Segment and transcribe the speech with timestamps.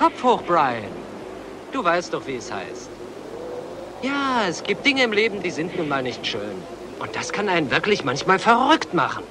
[0.00, 0.88] Kopf hoch, Brian.
[1.72, 2.88] Du weißt doch, wie es heißt.
[4.00, 6.56] Ja, es gibt Dinge im Leben, die sind nun mal nicht schön.
[6.98, 9.24] Und das kann einen wirklich manchmal verrückt machen.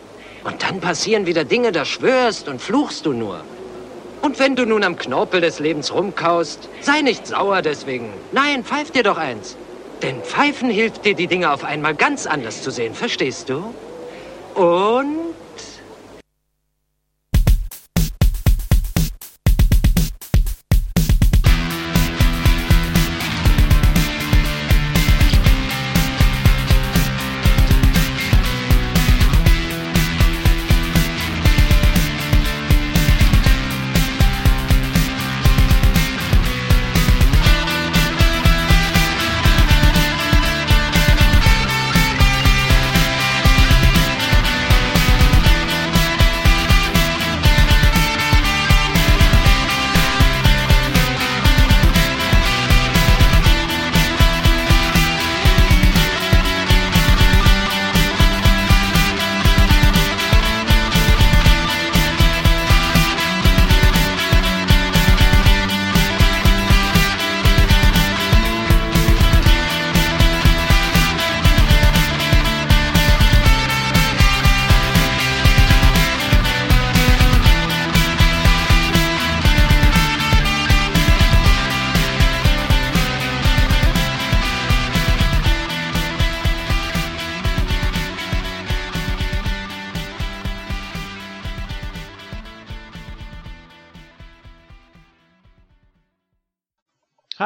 [0.43, 3.41] Und dann passieren wieder Dinge, da schwörst und fluchst du nur.
[4.21, 8.13] Und wenn du nun am Knorpel des Lebens rumkaust, sei nicht sauer deswegen.
[8.31, 9.57] Nein, pfeif dir doch eins.
[10.03, 13.73] Denn Pfeifen hilft dir, die Dinge auf einmal ganz anders zu sehen, verstehst du?
[14.53, 15.18] Und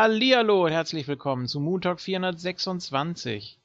[0.03, 3.57] Hallihallo und herzlich willkommen zu Moon Talk 426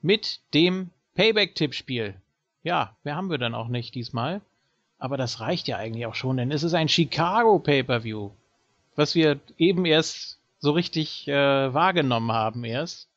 [0.00, 2.14] mit dem Payback-Tippspiel.
[2.62, 4.40] Ja, wer haben wir dann auch nicht diesmal?
[4.98, 8.30] Aber das reicht ja eigentlich auch schon, denn es ist ein Chicago Pay-Per-View,
[8.96, 13.10] was wir eben erst so richtig äh, wahrgenommen haben erst.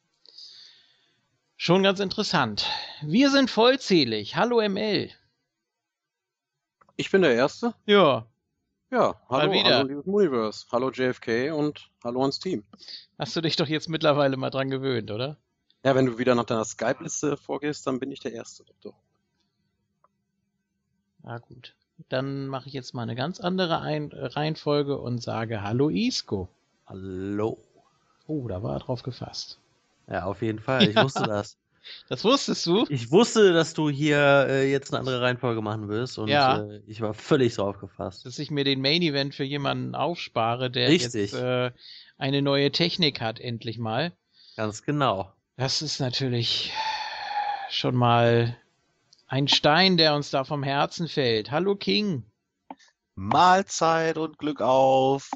[1.55, 2.69] Schon ganz interessant.
[3.01, 4.35] Wir sind vollzählig.
[4.35, 5.09] Hallo ML.
[6.97, 7.73] Ich bin der Erste.
[7.85, 8.25] Ja,
[8.91, 9.77] Ja, hallo, wieder.
[9.77, 12.63] hallo liebes Universe, hallo JFK und hallo ans Team.
[13.17, 15.37] hast du dich doch jetzt mittlerweile mal dran gewöhnt, oder?
[15.83, 18.63] Ja, wenn du wieder nach deiner Skype-Liste vorgehst, dann bin ich der Erste.
[18.63, 18.95] Doch, doch.
[21.23, 21.75] Na gut.
[22.09, 26.49] Dann mache ich jetzt mal eine ganz andere Ein äh, Reihenfolge und sage Hallo Isco.
[26.87, 27.57] Hallo.
[28.27, 29.59] Oh, da war er drauf gefasst.
[30.07, 30.89] Ja, auf jeden Fall.
[30.89, 31.57] Ich wusste das.
[32.09, 32.85] Das wusstest du?
[32.89, 36.63] Ich wusste, dass du hier äh, jetzt eine andere Reihenfolge machen wirst und Ja.
[36.63, 38.25] äh, ich war völlig drauf gefasst.
[38.25, 41.31] Dass ich mir den Main Event für jemanden aufspare, der Richtig.
[41.31, 41.71] jetzt äh,
[42.17, 44.13] eine neue Technik hat, endlich mal.
[44.55, 45.31] Ganz genau.
[45.57, 46.73] Das ist natürlich
[47.69, 48.57] schon mal
[49.27, 51.51] ein Stein, der uns da vom Herzen fällt.
[51.51, 52.23] Hallo King.
[53.15, 55.29] Mahlzeit und Glück auf.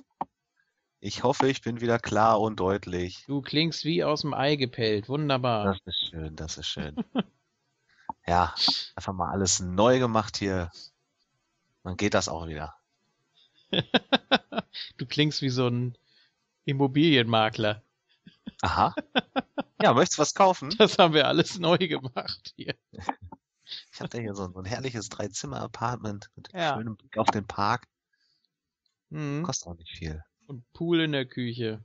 [1.01, 3.23] Ich hoffe, ich bin wieder klar und deutlich.
[3.25, 5.07] Du klingst wie aus dem Ei gepellt.
[5.07, 5.65] Wunderbar.
[5.65, 6.95] Das ist schön, das ist schön.
[8.27, 8.53] Ja,
[8.95, 10.69] einfach mal alles neu gemacht hier.
[11.83, 12.75] Dann geht das auch wieder.
[14.97, 15.97] du klingst wie so ein
[16.65, 17.81] Immobilienmakler.
[18.61, 18.93] Aha.
[19.81, 20.69] Ja, möchtest du was kaufen?
[20.77, 22.75] Das haben wir alles neu gemacht hier.
[23.93, 26.75] Ich habe da hier so, so ein herrliches Dreizimmer-Apartment mit Ja.
[26.75, 27.87] schönem Blick auf den Park.
[29.09, 29.43] Mhm.
[29.43, 30.23] Kostet auch nicht viel.
[30.49, 31.83] Und Pool in der Küche.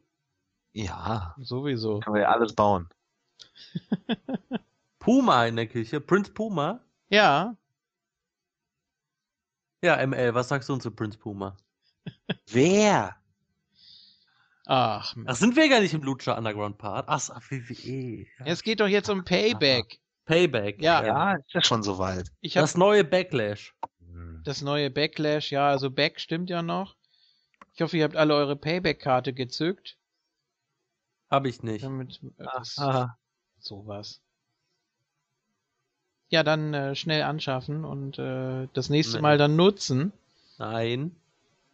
[0.72, 2.00] Ja, Sowieso.
[2.00, 2.88] können wir ja alles bauen.
[4.98, 6.00] Puma in der Küche.
[6.00, 6.80] Prince Puma?
[7.10, 7.54] Ja,
[9.82, 11.58] Ja, ML, was sagst du zu Prince Puma?
[12.46, 13.14] Wer?
[14.64, 17.04] ach, Ach, sind wir gar nicht im Lucha Underground Part?
[17.06, 17.20] Ach,
[17.50, 18.26] WWE.
[18.38, 18.46] Ja.
[18.46, 20.00] es geht doch jetzt um Payback.
[20.24, 20.80] Payback.
[20.80, 21.04] Ja.
[21.04, 22.30] Ja, ist ja schon soweit.
[22.54, 23.74] Das neue Backlash.
[24.42, 26.96] Das neue Backlash, ja, also Back stimmt ja noch.
[27.74, 29.96] Ich hoffe, ihr habt alle eure Payback-Karte gezückt.
[31.30, 31.84] Hab ich nicht.
[31.84, 33.16] Damit äh, das, Ah,
[33.58, 34.20] sowas.
[36.28, 39.22] Ja, dann äh, schnell anschaffen und äh, das nächste Nee.
[39.22, 40.12] Mal dann nutzen.
[40.58, 41.16] Nein.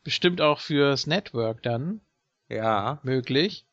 [0.03, 2.01] Bestimmt auch fürs Network dann
[2.49, 2.99] Ja.
[3.03, 3.67] möglich.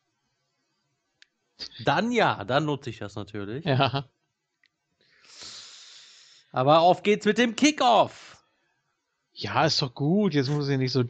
[1.84, 3.64] Dann ja, dann nutze ich das natürlich.
[3.64, 4.06] Ja.
[6.52, 8.36] Aber auf geht's mit dem Kickoff.
[9.32, 10.34] Ja, ist doch gut.
[10.34, 11.02] Jetzt muss ich nicht so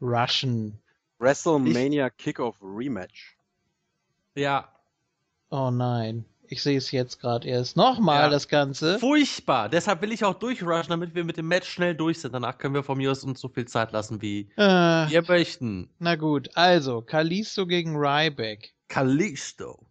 [0.00, 0.78] durchrushen.
[1.18, 3.36] WrestleMania Kickoff Rematch.
[4.34, 4.68] Ja.
[5.50, 6.24] Oh nein.
[6.50, 7.76] Ich sehe es jetzt gerade erst.
[7.76, 8.28] Nochmal Ja.
[8.30, 8.98] das Ganze.
[8.98, 9.68] Furchtbar.
[9.68, 12.32] Deshalb will ich auch durchrushen, damit wir mit dem Match schnell durch sind.
[12.32, 14.62] Danach können wir von mir aus uns so viel Zeit lassen, wie Äh,
[15.10, 15.90] wir möchten.
[15.98, 18.72] na gut, also Kalisto gegen Ryback.
[18.88, 19.84] Kalisto.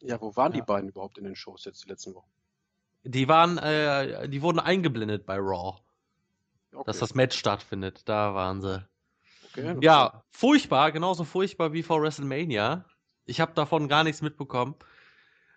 [0.00, 0.60] Ja, wo waren Ja.
[0.60, 2.28] die beiden überhaupt in den Shows jetzt die letzten Wochen?
[3.04, 5.78] Die waren, äh, die wurden eingeblendet bei Raw,
[6.74, 6.82] Okay.
[6.86, 8.02] dass das Match stattfindet.
[8.06, 8.84] Da waren sie.
[9.56, 12.84] Okay, Ja, furchtbar, genauso furchtbar wie vor WrestleMania.
[13.26, 14.74] Ich habe davon gar nichts mitbekommen,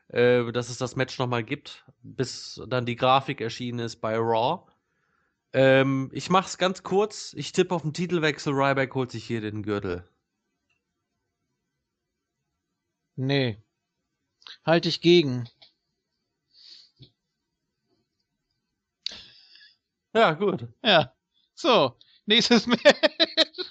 [0.10, 4.64] äh, dass es das Match nochmal gibt, bis dann die Grafik erschienen ist bei Raw.
[5.54, 7.34] Ähm, ich mach's ganz kurz.
[7.38, 8.54] Ich tippe auf den Titelwechsel.
[8.54, 10.08] Ryback holt sich hier den Gürtel.
[13.18, 13.62] Nee.
[14.66, 15.48] Halte ich gegen.
[20.14, 20.68] Ja, gut.
[20.84, 21.14] Ja.
[21.54, 22.82] So, nächstes Match.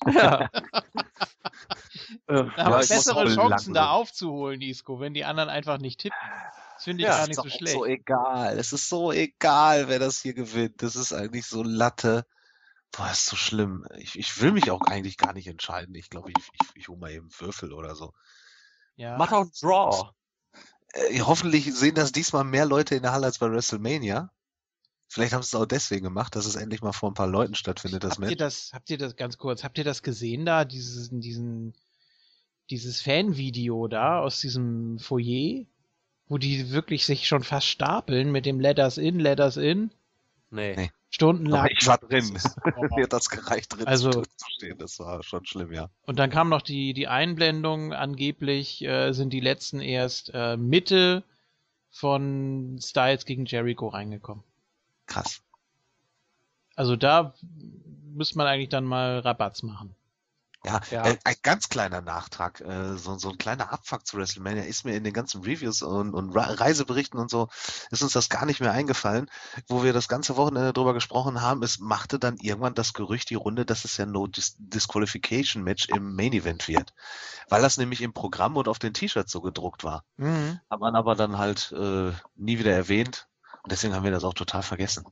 [0.07, 0.51] Ja.
[2.27, 6.01] Da haben Ja, es ist bessere Chancen, da aufzuholen, Isco, wenn die anderen einfach nicht
[6.01, 6.19] tippen.
[6.77, 7.75] Das finde ich Ja, gar ist nicht so auch schlecht.
[7.75, 8.59] so egal.
[8.59, 10.83] Es ist so egal, wer das hier gewinnt.
[10.83, 12.27] Das ist eigentlich so Latte.
[12.93, 13.87] Boah, ist so schlimm.
[13.97, 15.95] Ich, ich will mich auch eigentlich gar nicht entscheiden.
[15.95, 18.13] Ich glaube, ich, ich, ich hole mal eben Würfel oder so.
[18.97, 19.17] ja.
[19.19, 20.11] Mach doch einen Draw.
[20.93, 24.31] Äh, hoffentlich sehen das diesmal mehr Leute in der Halle als bei WrestleMania.
[25.15, 27.55] Vielleicht haben sie es auch deswegen gemacht, dass es endlich mal vor ein paar Leuten
[27.55, 28.39] stattfindet, das habt ihr Match.
[28.39, 31.73] das, habt ihr das ganz kurz, habt ihr das gesehen da, dieses, diesen,
[32.69, 35.67] dieses Fanvideo da aus diesem Foyer,
[36.27, 39.93] wo die wirklich sich schon fast stapeln mit dem Letters in, Letters in,
[40.51, 40.75] Nee.
[40.77, 40.91] Nee.
[41.11, 41.61] stundenlang.
[41.61, 42.37] Aber ich war drin.
[42.77, 42.97] Oh.
[42.97, 44.79] Mir hat das gereicht, drin Also- zu, zu stehen.
[44.79, 45.91] Das war schon schlimm, ja.
[46.07, 51.23] Und dann kam noch die, die Einblendung, angeblich äh, sind die letzten erst äh, Mitte
[51.91, 54.43] von Styles gegen Jericho reingekommen.
[55.07, 55.41] Krass.
[56.77, 57.35] Also da
[58.15, 59.95] müsste man eigentlich dann mal Rabatz machen.
[60.67, 61.05] Ja, Ja.
[61.05, 64.97] Äh, ein ganz kleiner Nachtrag, äh, so, so ein kleiner Abfuck zu WrestleMania ist mir
[64.97, 67.51] in den ganzen Reviews und, und Re- Reiseberichten und so,
[67.91, 69.31] ist uns das gar nicht mehr eingefallen,
[69.69, 71.63] wo wir das ganze Wochenende drüber gesprochen haben.
[71.63, 75.91] Es machte dann irgendwann das Gerücht die Runde, dass es ja No Dis Disqualification Match
[75.91, 76.95] im Main Event wird.
[77.51, 80.05] Weil das nämlich im Programm und auf den T-Shirts so gedruckt war.
[80.71, 83.29] Hat man aber dann halt äh, nie wieder erwähnt.
[83.65, 85.05] Und deswegen haben wir das auch total vergessen.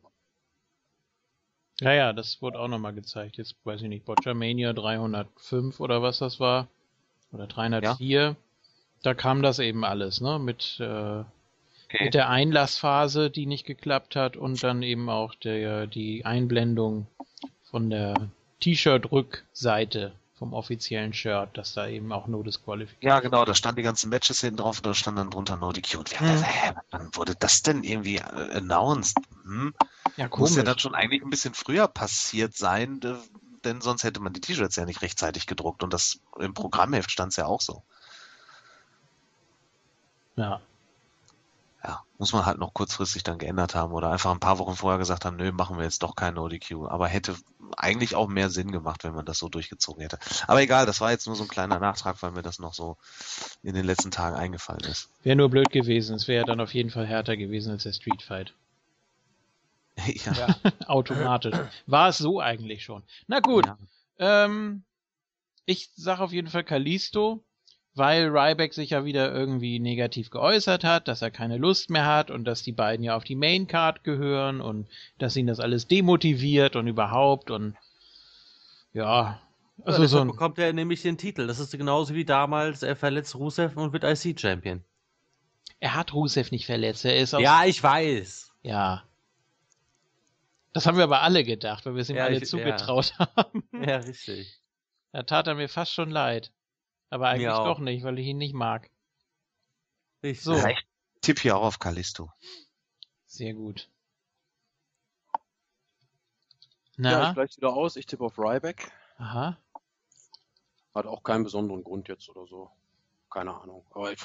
[1.81, 3.39] Ja, ja, das wurde auch nochmal gezeigt.
[3.39, 6.69] Jetzt weiß ich nicht, Botchamania 305 oder was das war.
[7.33, 8.37] Oder 304.
[9.03, 10.39] Da kam das eben alles, ne?
[10.39, 11.25] Mit, äh,
[11.99, 17.07] mit der Einlassphase, die nicht geklappt hat und dann eben auch der, die Einblendung
[17.71, 23.09] von der T-Shirt-Rückseite vom offiziellen Shirt, dass da eben auch No Disqualification.
[23.09, 25.71] Ja, genau, da standen die ganzen Matches hinten drauf und da stand dann drunter No
[25.71, 25.99] DQ.
[25.99, 26.35] Und wir haben Mhm.
[26.35, 29.17] gedacht, hä, wann wurde das denn irgendwie äh, announced?
[29.45, 29.73] Hm?
[30.17, 30.57] Ja, Muss komisch.
[30.57, 33.15] ja dann schon eigentlich ein bisschen früher passiert sein, d-
[33.65, 37.31] denn sonst hätte man die T-Shirts ja nicht rechtzeitig gedruckt und das im Programmheft stand
[37.31, 37.85] es ja auch so.
[40.35, 40.61] Ja.
[41.85, 44.99] Ja, muss man halt noch kurzfristig dann geändert haben oder einfach ein paar Wochen vorher
[44.99, 46.87] gesagt haben, nö, machen wir jetzt doch kein ODQ.
[46.87, 47.35] Aber hätte
[47.77, 50.19] eigentlich auch mehr Sinn gemacht, wenn man das so durchgezogen hätte.
[50.47, 52.99] Aber egal, das war jetzt nur so ein kleiner Nachtrag, weil mir das noch so
[53.63, 55.09] in den letzten Tagen eingefallen ist.
[55.25, 56.15] Wäre nur blöd gewesen.
[56.15, 58.55] Es wäre dann auf jeden Fall härter gewesen als der Street Fight.
[60.07, 60.57] ja.
[60.87, 61.57] Automatisch.
[61.87, 63.03] War es so eigentlich schon.
[63.27, 63.67] Na gut.
[63.67, 63.77] Ja.
[64.19, 64.85] Ähm,
[65.65, 67.45] ich sage auf jeden Fall Kalisto,
[67.95, 72.31] weil Ryback sich ja wieder irgendwie negativ geäußert hat, dass er keine Lust mehr hat
[72.31, 76.75] und dass die beiden ja auf die Maincard gehören und dass ihn das alles demotiviert
[76.77, 77.77] und überhaupt und
[78.95, 79.41] ja,
[79.85, 81.47] also ja, so bekommt er nämlich den Titel.
[81.47, 84.83] Das ist genauso wie damals, er verletzt Rusev und wird IC-Champion.
[85.81, 88.53] er hat Rusev nicht verletzt, er ist Ja, ich weiß.
[88.63, 89.03] ja.
[90.75, 93.63] Das haben wir aber alle gedacht, weil wir es ihm Ja, alle ich- zugetraut haben.
[93.87, 94.59] Ja, richtig.
[95.13, 96.51] Da tat er mir fast schon leid.
[97.13, 98.89] Aber eigentlich doch nicht, weil ich ihn nicht mag.
[100.23, 100.43] richtig.
[100.45, 100.57] So.
[100.57, 100.79] Ja, ich
[101.21, 102.33] tippe hier auch auf Kalisto.
[103.27, 103.91] Sehr gut.
[106.97, 107.97] Ja, Na, ich gleich wieder aus.
[107.97, 108.91] Ich tippe auf Ryback.
[109.19, 109.59] aha.
[110.95, 112.71] Hat auch keinen besonderen Grund jetzt oder so.
[113.31, 113.85] Keine Ahnung.
[113.91, 114.21] Aber ich,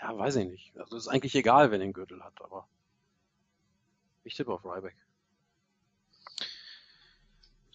[0.00, 0.76] ja, weiß ich nicht.
[0.78, 2.66] Also ist eigentlich egal, wer den Gürtel hat, aber
[4.24, 4.96] ich tippe auf Ryback.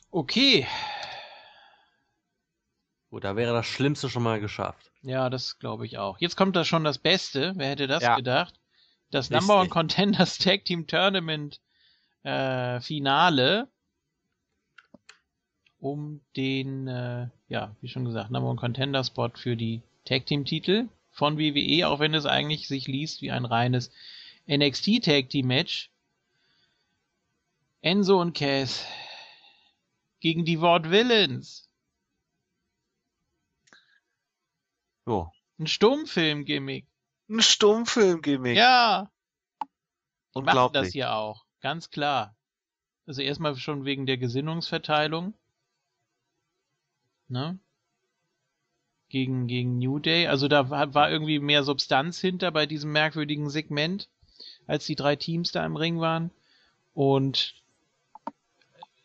[0.09, 0.65] Okay.
[3.09, 4.91] Gut, da wäre das Schlimmste schon mal geschafft.
[5.01, 6.19] Ja, das glaube ich auch.
[6.19, 7.53] Jetzt kommt da schon das Beste.
[7.55, 8.15] Wer hätte das Ja.
[8.15, 8.59] gedacht?
[9.11, 9.39] Das Richtig.
[9.47, 11.61] Number One Contenders Tag Team Tournament
[12.23, 13.69] äh, Finale
[15.79, 20.43] um den, äh, ja, wie schon gesagt, Number One Contender Spot für die Tag Team
[20.43, 23.91] Titel von WWE, auch wenn es eigentlich sich liest wie ein reines
[24.49, 25.89] NXT Tag Team Match.
[27.81, 28.85] Enzo und Cass
[30.19, 31.66] gegen die Ward Villains.
[35.07, 35.31] Jo.
[35.57, 36.85] Ein Stummfilm-Gimmick.
[37.29, 38.57] Ein Stummfilm-Gimmick.
[38.57, 39.09] Ja,
[40.35, 41.45] die machen das hier auch.
[41.61, 42.35] Ganz klar.
[43.07, 45.33] Also erstmal schon wegen der Gesinnungsverteilung.
[47.29, 47.57] Ne?
[49.09, 50.27] Gegen, gegen New Day.
[50.27, 54.09] Also da war, war irgendwie mehr Substanz hinter bei diesem merkwürdigen Segment,
[54.67, 56.31] als die drei Teams da im Ring waren.
[56.93, 57.55] Und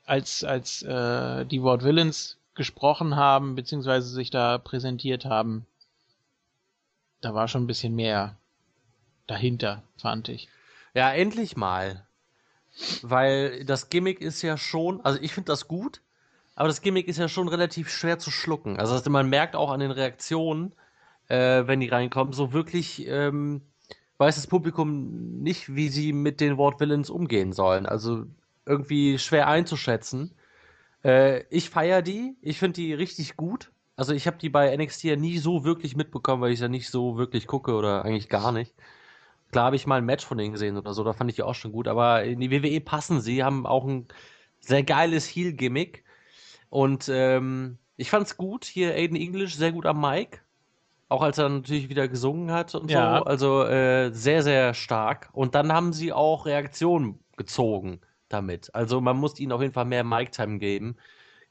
[0.04, 5.66] als, als äh, die Ward Villains gesprochen haben, beziehungsweise sich da präsentiert haben,
[7.22, 8.36] da war schon ein bisschen mehr
[9.26, 10.48] dahinter, fand ich.
[10.94, 12.06] Ja, endlich mal.
[13.02, 16.02] Weil das Gimmick ist ja schon, also ich finde das gut,
[16.54, 18.78] aber das Gimmick ist ja schon relativ schwer zu schlucken.
[18.78, 20.74] Also man merkt auch an den Reaktionen,
[21.28, 23.62] äh, wenn die reinkommen, so wirklich ähm,
[24.18, 27.86] weiß das Publikum nicht, wie sie mit den Wortvillains umgehen sollen.
[27.86, 28.24] Also
[28.66, 30.34] irgendwie schwer einzuschätzen.
[31.04, 33.70] Äh, ich feiere die, ich finde die richtig gut.
[34.02, 36.90] Also ich habe die bei NXT ja nie so wirklich mitbekommen, weil ich ja nicht
[36.90, 38.74] so wirklich gucke oder eigentlich gar nicht.
[39.52, 41.44] Klar habe ich mal ein Match von denen gesehen oder so, da fand ich die
[41.44, 44.08] auch schon gut, aber in die WWE passen sie, haben auch ein
[44.58, 46.02] sehr geiles Heel-Gimmick.
[46.68, 50.42] Und ähm, ich fand's gut, hier Aiden English sehr gut am Mic.
[51.08, 53.18] Auch als er natürlich wieder gesungen hat und Ja.
[53.18, 53.24] so.
[53.24, 55.30] Also äh, sehr, sehr stark.
[55.32, 58.74] Und dann haben sie auch Reaktionen gezogen damit.
[58.74, 60.96] Also man muss ihnen auf jeden Fall mehr Mic-Time geben.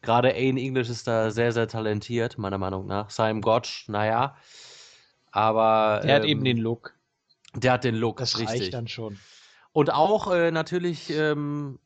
[0.01, 3.09] Gerade Aiden English ist da sehr, sehr talentiert, meiner Meinung nach.
[3.09, 4.35] Simon Gotch, naja.
[5.31, 6.93] Aber Der hat ähm, eben den Look.
[7.55, 8.61] der hat den Look, Das richtig.
[8.61, 9.17] reicht dann schon.
[9.73, 11.79] Und auch äh, natürlich ähm,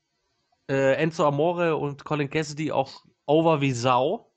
[0.70, 4.32] äh, Enzo Amore und Colin Cassidy auch over wie Sau.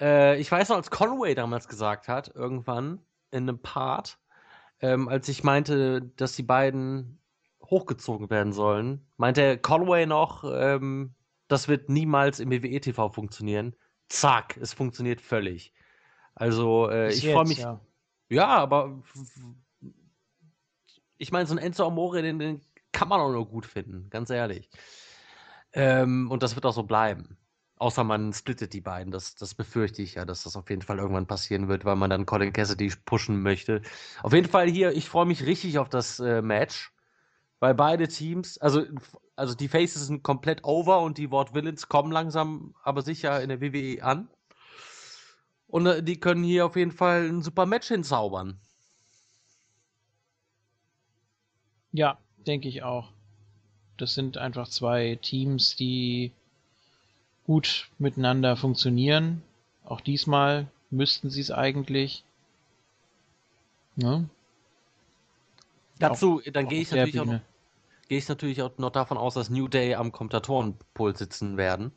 [0.00, 4.18] Äh, ich weiß noch, als Conway damals gesagt hat, irgendwann in einem Part,
[4.80, 7.20] ähm, als ich meinte, dass die beiden
[7.62, 11.14] hochgezogen werden sollen, meinte Conway noch, ähm,
[11.48, 13.74] das wird niemals im WWE TV funktionieren.
[14.08, 15.72] Zack, es funktioniert völlig.
[16.34, 17.80] Also äh, ich freue mich Ja.
[18.28, 19.02] ja, aber
[21.16, 22.60] ich meine, so ein Enzo Amore, den, den
[22.92, 24.70] kann man auch nur gut finden, ganz ehrlich.
[25.72, 27.36] Ähm, und das wird auch so bleiben.
[27.76, 29.10] Außer man splittet die beiden.
[29.10, 32.08] Das, das befürchte ich ja, dass das auf jeden Fall irgendwann passieren wird, weil man
[32.08, 33.82] dann Colin Cassidy pushen möchte.
[34.22, 36.93] Auf jeden Fall hier, ich freue mich richtig auf das äh, Match.
[37.64, 38.84] Weil beide Teams, also,
[39.36, 43.48] also die Faces sind komplett over und die Wort Villains kommen langsam, aber sicher in
[43.48, 44.28] der WWE an.
[45.68, 48.60] Und äh, die können hier auf jeden Fall ein super Match hinzaubern.
[51.92, 53.08] Ja, denke ich auch.
[53.96, 56.32] Das sind einfach zwei Teams, die
[57.46, 59.42] gut miteinander funktionieren.
[59.86, 62.24] Auch diesmal müssten sie es eigentlich.
[63.96, 64.28] Ne?
[65.98, 67.36] Dazu, dann Auch gehe ich, natürlich auch Bühne.
[67.38, 67.53] noch-
[68.08, 71.92] gehe ich natürlich auch noch davon aus, dass New Day am Kommentatorenpult sitzen werden.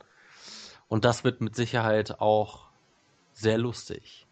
[0.87, 2.67] Und das wird mit Sicherheit auch
[3.33, 4.25] sehr lustig.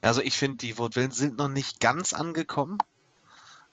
[0.00, 2.78] Also ich finde, die Wortwillen sind noch nicht ganz angekommen.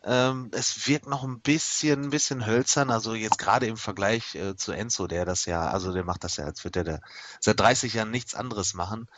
[0.03, 4.55] Ähm, es wirkt noch ein bisschen, ein bisschen hölzern, also jetzt gerade im Vergleich äh,
[4.55, 7.01] zu Enzo, der das ja, also der macht das ja, als würde der
[7.41, 9.09] seit 30 Jahren nichts anderes machen.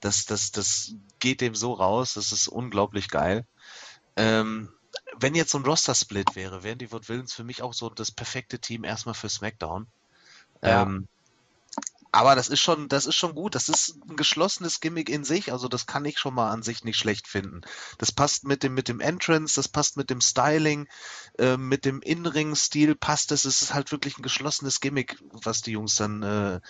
[0.00, 3.46] Das, das, das geht dem so raus, das ist unglaublich geil.
[4.14, 4.72] Ähm,
[5.18, 8.58] wenn jetzt so ein Roster-Split wäre, wären die Woodvillens für mich auch so das perfekte
[8.58, 9.86] Team erstmal für SmackDown.
[10.62, 10.82] Ja.
[10.82, 11.08] Ähm,
[12.10, 13.54] aber das ist schon, das ist schon gut.
[13.54, 15.52] Das ist ein geschlossenes Gimmick in sich.
[15.52, 17.60] Also das kann ich schon mal an sich nicht schlecht finden.
[17.98, 20.88] Das passt mit dem, mit dem Entrance, das passt mit dem Styling,
[21.38, 23.44] äh, mit dem In-Ring-Stil passt es.
[23.44, 26.60] Es ist halt wirklich ein geschlossenes Gimmick, was die Jungs dann äh,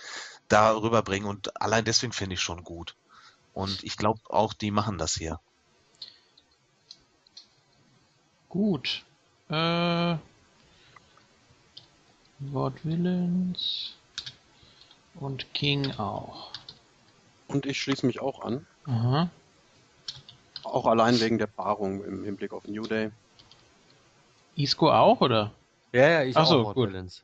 [0.49, 1.27] da rüberbringen.
[1.27, 2.95] Und allein deswegen finde ich schon gut.
[3.53, 5.39] Und ich glaube auch, die machen das hier.
[8.49, 9.03] Gut.
[9.49, 10.15] Äh,
[12.39, 13.95] Wortwillens
[15.15, 16.51] und King auch.
[17.47, 18.65] Und ich schließe mich auch an.
[18.85, 19.29] Aha.
[20.63, 23.11] Auch allein wegen der Paarung im Hinblick auf New Day.
[24.55, 25.51] Isco auch, oder?
[25.91, 26.89] Ja, ja, ich Ach so, auch gut.
[26.89, 27.23] Villains.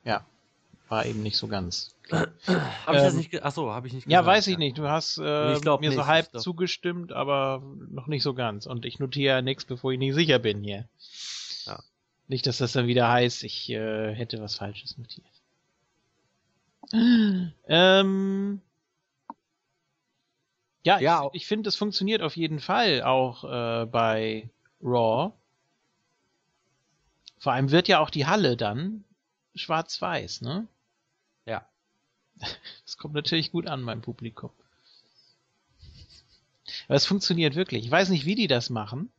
[0.88, 1.96] War eben nicht so ganz.
[2.12, 4.78] Habe ich das Ähm, nicht Achso, habe ich nicht Ja, gesagt, weiß ich nicht.
[4.78, 8.68] Du hast äh, mir so nicht, halb ich glaub- zugestimmt, aber noch nicht so ganz.
[8.68, 10.88] Und ich notiere nichts, bevor ich nicht sicher bin hier.
[11.66, 11.80] Ja.
[12.28, 15.26] Nicht, dass das dann wieder heißt, ich äh, hätte was Falsches notiert.
[17.68, 18.62] Ähm,
[20.84, 21.26] ja, Ja.
[21.34, 24.50] ich, ich finde, es funktioniert auf jeden Fall auch äh, bei
[24.84, 25.34] Raw.
[27.40, 29.04] Vor allem wird ja auch die Halle dann
[29.56, 30.68] schwarz-weiß, ne?
[32.84, 34.52] Das kommt natürlich gut an beim Publikum.
[36.88, 37.86] Aber es funktioniert wirklich.
[37.86, 39.10] Ich weiß nicht, wie die das machen,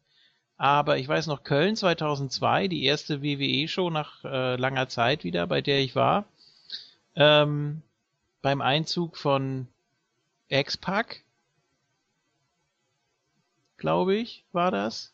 [0.57, 5.61] aber ich weiß noch, Köln 2002, die erste WWE-Show nach äh, langer Zeit wieder, bei
[5.61, 6.25] der ich war,
[7.15, 7.83] ähm,
[8.43, 9.69] beim Einzug von
[10.49, 11.23] X-Pac,
[13.77, 15.13] glaube ich, war das.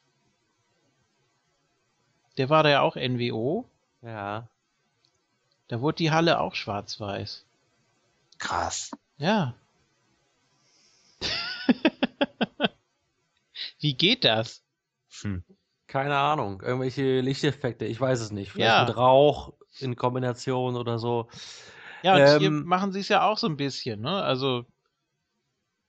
[2.37, 3.65] Der war da ja auch NWO.
[4.03, 4.49] Ja.
[5.69, 7.45] Da wurde die Halle auch schwarz-weiß.
[8.43, 8.91] Krass.
[9.19, 9.55] Ja.
[13.79, 14.65] Wie geht das?
[15.21, 15.45] Hm.
[15.87, 16.61] Keine Ahnung.
[16.61, 18.51] Irgendwelche Lichteffekte, ich weiß es nicht.
[18.51, 18.85] Vielleicht Ja.
[18.85, 21.29] mit Rauch in Kombination oder so.
[22.03, 24.21] Ja, und hier Ähm, machen sie es ja auch so ein bisschen, ne?
[24.25, 24.65] Also,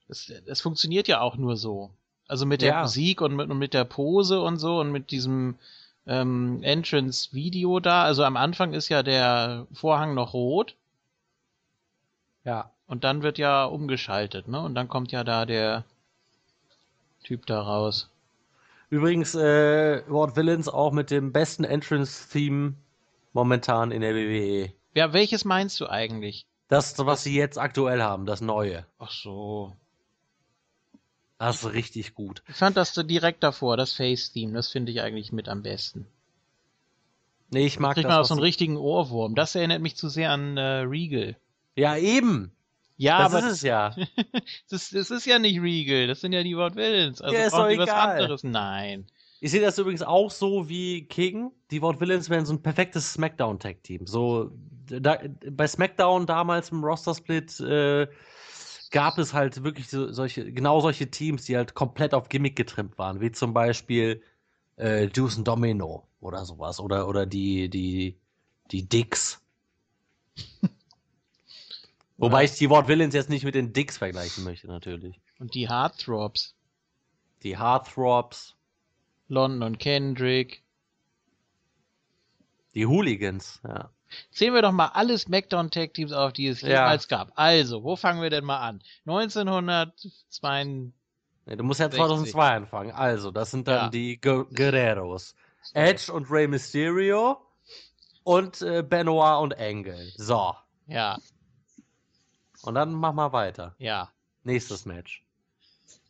[0.08, 1.90] es, es funktioniert ja auch nur so.
[2.28, 2.82] Also mit der Ja.
[2.82, 5.58] Musik und mit, und mit der Pose und so und mit diesem
[6.06, 8.04] ähm, Entrance-Video da.
[8.04, 10.76] Also am Anfang ist ja der Vorhang noch rot
[12.46, 12.72] Ja.
[12.88, 14.60] und dann wird ja umgeschaltet, ne?
[14.62, 15.86] Und dann kommt ja da der
[17.24, 18.10] Typ da raus.
[18.90, 22.74] Übrigens, äh, Ward Villains auch mit dem besten Entrance-Theme
[23.32, 24.72] momentan in der WWE.
[24.94, 26.46] Ja, welches meinst du eigentlich?
[26.68, 28.86] Das, was sie jetzt aktuell haben, das neue.
[29.00, 29.76] Ach so.
[31.40, 32.44] Das ist richtig gut.
[32.48, 36.06] Ich fand das so direkt davor, das Face-Theme, das finde ich eigentlich mit am besten.
[37.50, 38.12] Nee, ich mag Kriegt das.
[38.14, 39.36] man auch so einen richtigen Ohrwurm.
[39.36, 41.36] Das erinnert mich zu sehr an äh, Regal.
[41.76, 42.52] Ja, eben.
[42.98, 43.96] Ja, das aber ist es ja.
[44.70, 47.22] das, das ist ja nicht Regal, das sind ja die Ward Villains.
[47.22, 48.10] Also Ja, ist brauchen doch die was egal.
[48.22, 48.44] anderes.
[48.44, 49.08] Nein.
[49.40, 51.52] Ich sehe das übrigens auch so wie King.
[51.72, 54.08] Die Ward Villains wären so ein perfektes Smackdown-Tag-Team.
[54.08, 54.52] So,
[54.88, 55.18] da,
[55.52, 58.08] bei Smackdown damals im Roster-Split äh,
[58.92, 62.98] gab es halt wirklich so, solche, genau solche Teams, die halt komplett auf Gimmick getrimmt
[62.98, 64.22] waren, wie zum Beispiel
[64.78, 66.80] äh, Deuce and Domino oder sowas.
[66.80, 68.18] Oder, oder die, die,
[68.72, 69.42] die Dicks.
[72.24, 75.20] Wobei ich die Ward Villains jetzt nicht mit den Dicks vergleichen möchte, natürlich.
[75.40, 76.56] Und die Heartthrobs.
[77.44, 78.56] Die Heartthrobs,
[79.28, 80.64] London und Kendrick.
[82.76, 83.90] die Hooligans, ja.
[84.32, 86.70] Zählen wir doch mal alle Smackdown-Tag-Teams auf, die es Ja.
[86.70, 87.32] jemals gab.
[87.36, 88.82] Also, wo fangen wir denn mal an?
[89.06, 90.64] 1902.
[91.46, 91.98] Nee, du musst ja 60.
[92.00, 92.92] 2002 anfangen.
[92.92, 93.90] Also, das sind dann Ja.
[93.90, 95.36] die Gu- Guerreros.
[95.74, 97.38] Edge und Rey Mysterio
[98.24, 100.12] und äh, Benoit und Angle.
[100.16, 100.54] So.
[100.88, 101.18] Ja,
[102.64, 103.76] Und dann mach mal weiter.
[103.78, 104.12] ja.
[104.46, 105.24] Nächstes Match.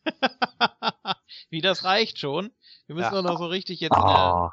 [1.51, 2.51] Wie, das reicht schon?
[2.87, 3.21] Wir müssen Ja.
[3.21, 4.49] doch noch so richtig jetzt in der, Oh,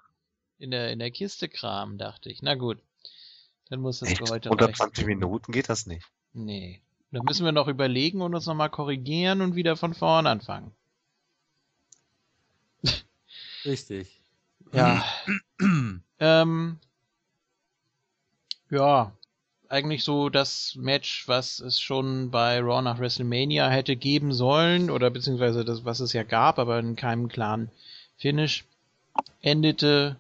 [0.59, 2.42] in der, in der Kiste kramen, dachte ich.
[2.42, 2.78] Na gut.
[3.71, 4.19] Dann muss es echt?
[4.19, 4.76] für heute Unter reichen.
[4.76, 6.07] 20 Minuten geht das nicht.
[6.35, 6.83] Nee.
[7.11, 10.75] Dann müssen wir noch überlegen und uns nochmal korrigieren und wieder von vorn anfangen.
[13.64, 14.16] Richtig.
[14.72, 15.03] Ja.
[16.20, 16.79] ähm,
[18.70, 19.12] ja,
[19.70, 25.11] eigentlich so das Match, was es schon bei Raw nach WrestleMania hätte geben sollen, oder
[25.11, 27.70] beziehungsweise das, was es ja gab, aber in keinem klaren
[28.18, 28.64] Finish,
[29.40, 30.16] endete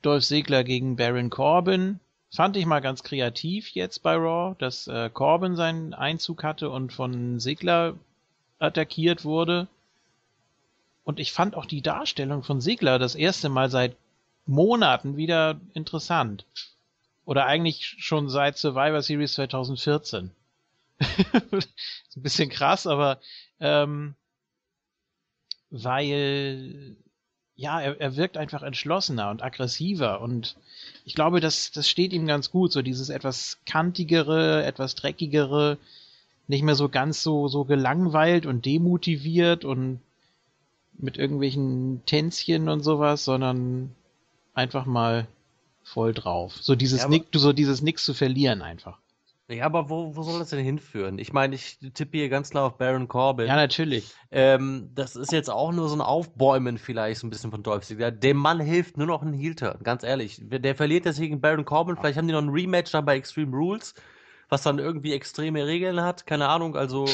[0.00, 1.98] Dolph Ziggler gegen Baron Corbin.
[2.30, 6.92] Fand ich mal ganz kreativ jetzt bei Raw, dass äh, Corbin seinen Einzug hatte und
[6.92, 7.94] von Ziggler
[8.60, 9.66] attackiert wurde.
[11.02, 13.96] Und ich fand auch die Darstellung von Sigler das erste Mal seit
[14.46, 16.44] Monaten wieder interessant.
[17.28, 20.30] Oder eigentlich schon seit Survivor Series 2014.
[21.50, 21.68] ist
[22.16, 23.20] ein bisschen krass, aber
[23.60, 24.14] ähm,
[25.68, 26.96] weil
[27.54, 30.56] ja, er, er wirkt einfach entschlossener und aggressiver und
[31.04, 35.76] ich glaube, das, das steht ihm ganz gut, so dieses etwas kantigere, etwas dreckigere,
[36.46, 40.00] nicht mehr so ganz so, so gelangweilt und demotiviert und
[40.96, 43.94] mit irgendwelchen Tänzchen und sowas, sondern
[44.54, 45.28] einfach mal
[45.88, 46.54] voll drauf.
[46.60, 48.98] So dieses Ja, Nick, so dieses nix zu verlieren einfach.
[49.50, 51.18] Ja, aber wo, wo soll das denn hinführen?
[51.18, 53.46] Ich meine, ich tippe hier ganz klar auf Baron Corbin.
[53.46, 54.12] Ja, natürlich.
[54.30, 57.86] Ähm, das ist jetzt auch nur so ein Aufbäumen vielleicht so ein bisschen von Dolph
[57.86, 58.10] Ziggler.
[58.10, 60.38] Dem Mann hilft nur noch ein Heel-Turn, ganz ehrlich.
[60.42, 63.56] Der verliert jetzt gegen Baron Corbin, vielleicht haben die noch ein Rematch dann bei Extreme
[63.56, 63.94] Rules,
[64.50, 67.06] was dann irgendwie extreme Regeln hat, keine Ahnung, also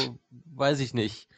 [0.57, 1.29] weiß ich nicht.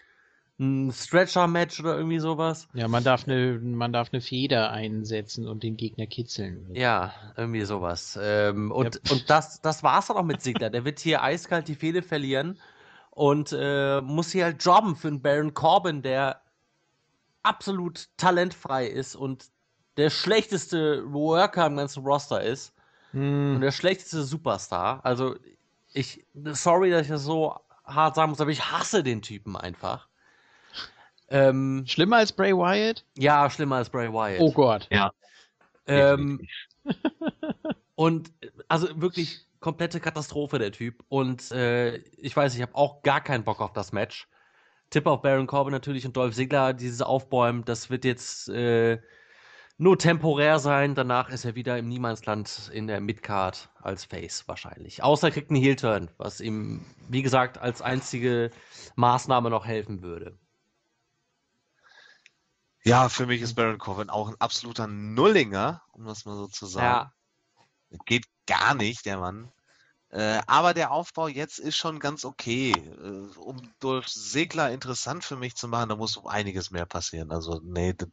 [0.58, 2.66] Ein Stretcher-Match oder irgendwie sowas.
[2.72, 6.74] Ja, man darf eine, man darf eine Feder einsetzen und den Gegner kitzeln.
[6.74, 8.18] Ja, irgendwie sowas.
[8.20, 10.70] Ähm, und und das, das war's dann auch mit Ziggler.
[10.70, 12.58] Der wird hier eiskalt die Fehde verlieren
[13.10, 16.40] und äh, muss hier halt jobben für einen Baron Corbin, der
[17.42, 19.46] absolut talentfrei ist und
[19.96, 22.72] der schlechteste Worker im ganzen Roster ist
[23.12, 25.04] und Hm, der schlechteste Superstar.
[25.04, 25.36] Also
[25.92, 30.08] ich, sorry, dass ich das so hart sagen muss, aber ich hasse den Typen einfach.
[31.28, 33.04] Ähm, schlimmer als Bray Wyatt?
[33.16, 34.40] ja, schlimmer als Bray Wyatt.
[34.40, 34.88] Oh Gott.
[35.86, 36.40] Ähm,
[37.94, 38.32] und
[38.68, 41.04] also wirklich komplette Katastrophe der Typ.
[41.08, 44.28] Und äh, ich weiß, ich habe auch gar keinen Bock auf das Match.
[44.90, 49.00] Tipp auf Baron Corbin natürlich und Dolph Ziggler, dieses Aufbäumen, das wird jetzt äh,
[49.78, 50.94] nur temporär sein.
[50.94, 55.02] Danach ist er wieder im Niemandsland in der Midcard als Face wahrscheinlich.
[55.02, 58.50] Außer er kriegt einen Heel-Turn, was ihm, wie gesagt, als einzige
[58.94, 60.38] Maßnahme noch helfen würde.
[62.86, 66.66] Ja, für mich ist Baron Corbin auch ein absoluter Nullinger, um das mal so zu
[66.66, 67.10] sagen.
[68.04, 69.50] Geht gar nicht, der Mann.
[70.10, 72.70] Äh, aber der Aufbau jetzt ist schon ganz okay.
[72.70, 77.32] Äh, um durch Segler interessant für mich zu machen, da muss um einiges mehr passieren.
[77.32, 78.08] Also, nee, das,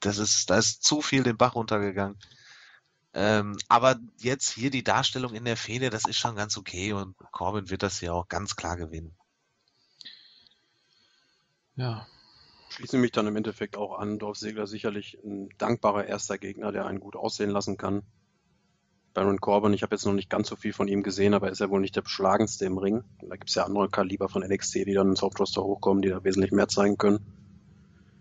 [0.00, 2.18] das ist, da ist zu viel den Bach runtergegangen.
[3.12, 7.14] Ähm, aber jetzt hier die Darstellung in der Fehde, das ist schon ganz okay und
[7.30, 9.14] Corbin wird das hier auch ganz klar gewinnen.
[11.76, 12.06] Ja.
[12.70, 14.18] Schließe mich dann im Endeffekt auch an.
[14.18, 18.02] Dolph Ziggler sicherlich ein dankbarer erster Gegner, der einen gut aussehen lassen kann.
[19.14, 21.52] Baron Corbin, ich habe jetzt noch nicht ganz so viel von ihm gesehen, aber er
[21.52, 23.02] ist ja wohl nicht der beschlagenste im Ring.
[23.20, 26.22] Da gibt es ja andere Kaliber von NXT, die dann ins Hauptroster hochkommen, die da
[26.22, 27.18] wesentlich mehr zeigen können.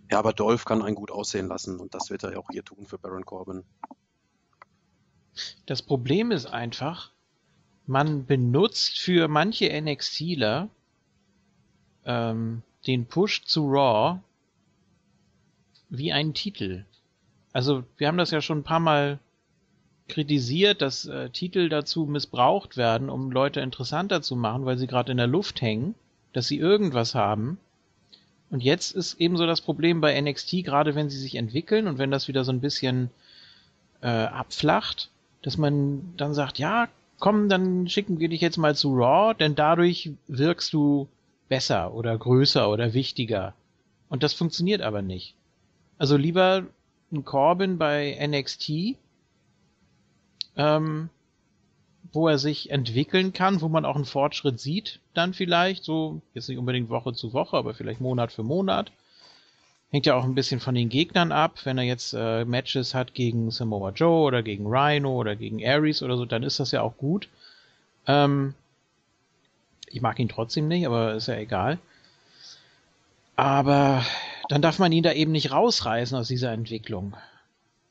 [0.10, 2.64] Ja, aber Dolph kann einen gut aussehen lassen und das wird er ja auch hier
[2.64, 3.64] tun für Baron Corbin.
[5.66, 7.12] Das Problem ist einfach,
[7.86, 10.70] man benutzt für manche NXTler
[12.06, 14.22] ähm, den Push zu Raw
[15.90, 16.86] wie einen Titel.
[17.54, 19.20] Also wir haben das ja schon ein paar Mal
[20.08, 25.12] kritisiert, dass äh, Titel dazu missbraucht werden, um Leute interessanter zu machen, weil sie gerade
[25.12, 25.96] in der Luft hängen,
[26.34, 27.58] dass sie irgendwas haben.
[28.50, 32.12] Und jetzt ist ebenso das Problem bei NXT, gerade wenn sie sich entwickeln und wenn
[32.12, 33.10] das wieder so ein bisschen
[34.02, 35.10] äh, abflacht,
[35.42, 36.88] dass man dann sagt, ja,
[37.20, 41.08] komm, dann schicken wir dich jetzt mal zu Raw, denn dadurch wirkst du
[41.50, 43.54] besser oder größer oder wichtiger.
[44.10, 45.36] Und das funktioniert aber nicht.
[45.98, 46.66] Also lieber
[47.12, 48.98] ein Corbin bei NXT,
[50.56, 51.10] ähm,
[52.12, 56.50] wo er sich entwickeln kann, wo man auch einen Fortschritt sieht, dann vielleicht, so, jetzt
[56.50, 58.92] nicht unbedingt Woche zu Woche, aber vielleicht Monat für Monat.
[59.90, 61.60] Hängt ja auch ein bisschen von den Gegnern ab.
[61.64, 66.04] Wenn er jetzt äh, Matches hat gegen Samoa Joe oder gegen Rhino oder gegen Ares
[66.04, 67.30] oder so, dann ist das ja auch gut.
[68.06, 68.54] Ähm,
[69.90, 71.80] ich mag ihn trotzdem nicht, aber ist ja egal.
[73.38, 74.04] Aber
[74.50, 77.16] dann darf man ihn da eben nicht rausreißen aus dieser Entwicklung.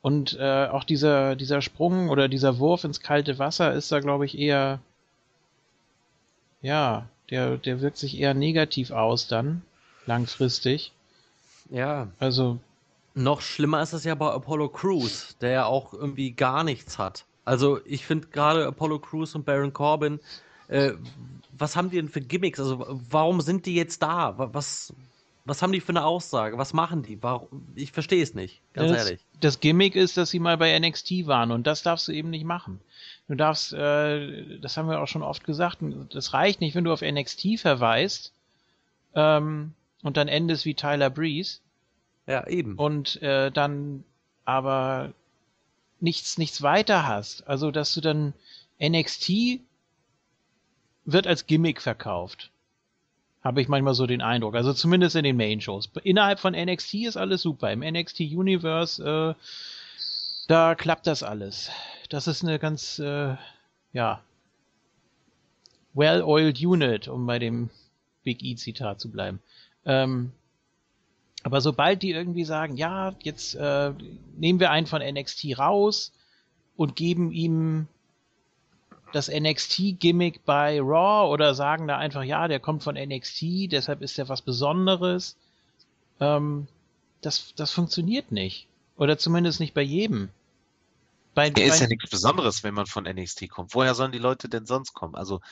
[0.01, 4.25] Und äh, auch dieser, dieser Sprung oder dieser Wurf ins kalte Wasser ist da, glaube
[4.25, 4.79] ich, eher,
[6.63, 9.63] ja, der, der wirkt sich eher negativ aus dann,
[10.07, 10.93] langfristig.
[11.71, 12.09] Ja.
[12.19, 12.59] Also.
[13.15, 17.25] Noch schlimmer ist es ja bei Apollo Crews, der ja auch irgendwie gar nichts hat.
[17.45, 20.21] Also ich finde gerade Apollo Crews und Baron Corbin,
[20.69, 20.93] äh,
[21.57, 22.61] was haben die denn für Gimmicks?
[22.61, 24.35] Also warum sind die jetzt da?
[24.37, 24.93] Was,
[25.47, 26.59] was haben die für eine Aussage?
[26.59, 27.23] Was machen die?
[27.23, 27.69] Warum?
[27.77, 29.21] Ich verstehe es nicht, ganz das, ehrlich.
[29.41, 32.45] Das Gimmick ist, dass sie mal bei NXT waren und das darfst du eben nicht
[32.45, 32.81] machen.
[33.29, 35.79] Du darfst, äh, das haben wir auch schon oft gesagt,
[36.13, 38.33] das reicht nicht, wenn du auf NXT verweist
[39.15, 41.61] ähm, und dann endest wie Tyler Breeze.
[42.27, 42.75] Ja, eben.
[42.75, 44.03] Und äh, dann
[44.45, 45.13] aber
[46.01, 47.47] nichts, nichts weiter hast.
[47.47, 48.35] Also, dass du dann
[48.83, 49.61] NXT
[51.05, 52.51] wird als Gimmick verkauft.
[53.47, 54.57] Habe ich manchmal so den Eindruck.
[54.57, 55.91] Also zumindest in den Main-Shows.
[56.03, 57.71] Innerhalb von NXT ist alles super.
[57.71, 59.35] Im NXT Universe, äh,
[60.49, 61.71] da klappt das alles.
[62.09, 63.37] Das ist eine ganz, äh,
[63.93, 64.21] ja,
[65.95, 67.71] well-oiled unit, um bei dem
[68.25, 69.39] Big E-Zitat zu bleiben.
[69.85, 70.33] Ähm,
[71.45, 73.93] aber sobald die irgendwie sagen, ja, jetzt äh,
[74.37, 76.13] nehmen wir einen von NXT raus
[76.75, 77.87] und geben ihm
[79.13, 84.19] das NXT-Gimmick bei Raw oder sagen da einfach, ja, der kommt von NXT, deshalb ist
[84.19, 85.37] er was Besonderes.
[86.21, 86.67] Ähm,
[87.21, 88.67] das, das funktioniert nicht.
[88.97, 90.31] Oder zumindest nicht bei jedem.
[91.35, 93.75] Bei, der ist ja nichts Besonderes, wenn man von NXT kommt.
[93.75, 95.15] Woher sollen die Leute denn sonst kommen?
[95.15, 95.43] Also,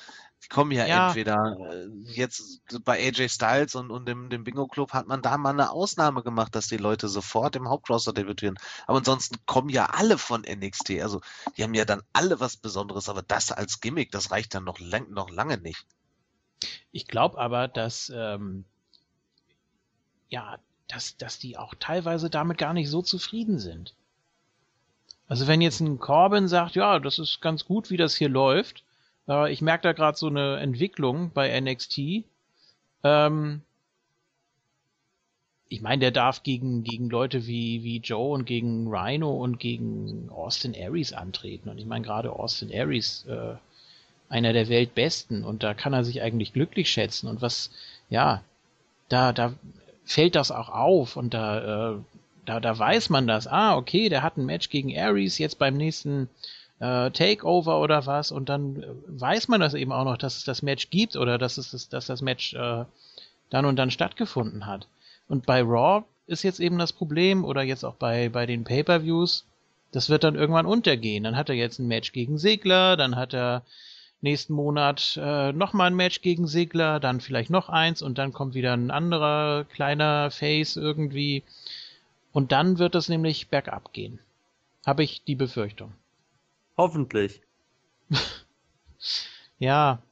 [0.45, 1.09] die kommen ja, ja.
[1.09, 5.39] entweder äh, jetzt bei AJ Styles und, und dem, dem Bingo Club hat man da
[5.39, 8.59] mal eine Ausnahme gemacht, dass die Leute sofort im Hauptroster debütieren.
[8.87, 11.01] Aber ansonsten kommen ja alle von NXT.
[11.01, 11.23] Also,
[11.57, 14.79] die haben ja dann alle was Besonderes, aber das als Gimmick, das reicht dann noch,
[14.81, 15.87] lang, noch lange nicht.
[16.93, 18.67] Ich glaube aber, dass, ähm,
[20.29, 23.95] ja, dass, dass die auch teilweise damit gar nicht so zufrieden sind.
[25.27, 28.84] Also wenn jetzt ein Corbin sagt, ja, das ist ganz gut, wie das hier läuft,
[29.29, 32.25] äh, ich merke da gerade so eine Entwicklung bei NXT.
[33.03, 33.63] Ähm,
[35.69, 40.29] ich meine, der darf gegen, gegen Leute wie, wie Joe und gegen Rhino und gegen
[40.31, 41.69] Austin Aries antreten.
[41.69, 43.55] Und ich meine, gerade Austin Aries, äh,
[44.29, 47.29] einer der Weltbesten, und da kann er sich eigentlich glücklich schätzen.
[47.29, 47.71] Und was,
[48.11, 48.43] ja,
[49.09, 49.55] da, da
[50.05, 51.99] fällt das auch auf und da äh,
[52.45, 53.47] da, da weiß man das.
[53.47, 56.29] Ah, okay, der hat ein Match gegen Ares jetzt beim nächsten
[56.85, 60.44] äh, Takeover oder was und dann äh, weiß man das eben auch noch, dass es
[60.44, 62.85] das Match gibt oder dass es das, dass das Match äh,
[63.49, 64.87] dann und dann stattgefunden hat.
[65.27, 69.47] Und bei Raw ist jetzt eben das Problem oder jetzt auch bei, bei den Pay-per-Views,
[69.92, 71.25] das wird dann irgendwann untergehen.
[71.25, 73.62] Dann hat er jetzt ein Match gegen Segler, dann hat er
[74.20, 78.55] nächsten Monat äh, nochmal ein Match gegen Segler, dann vielleicht noch eins und dann kommt
[78.55, 81.44] wieder ein anderer kleiner Face irgendwie.
[82.33, 84.18] Und dann wird es nämlich bergab gehen.
[84.85, 85.92] Habe ich die Befürchtung.
[86.77, 87.41] Hoffentlich.
[89.59, 90.03] ja.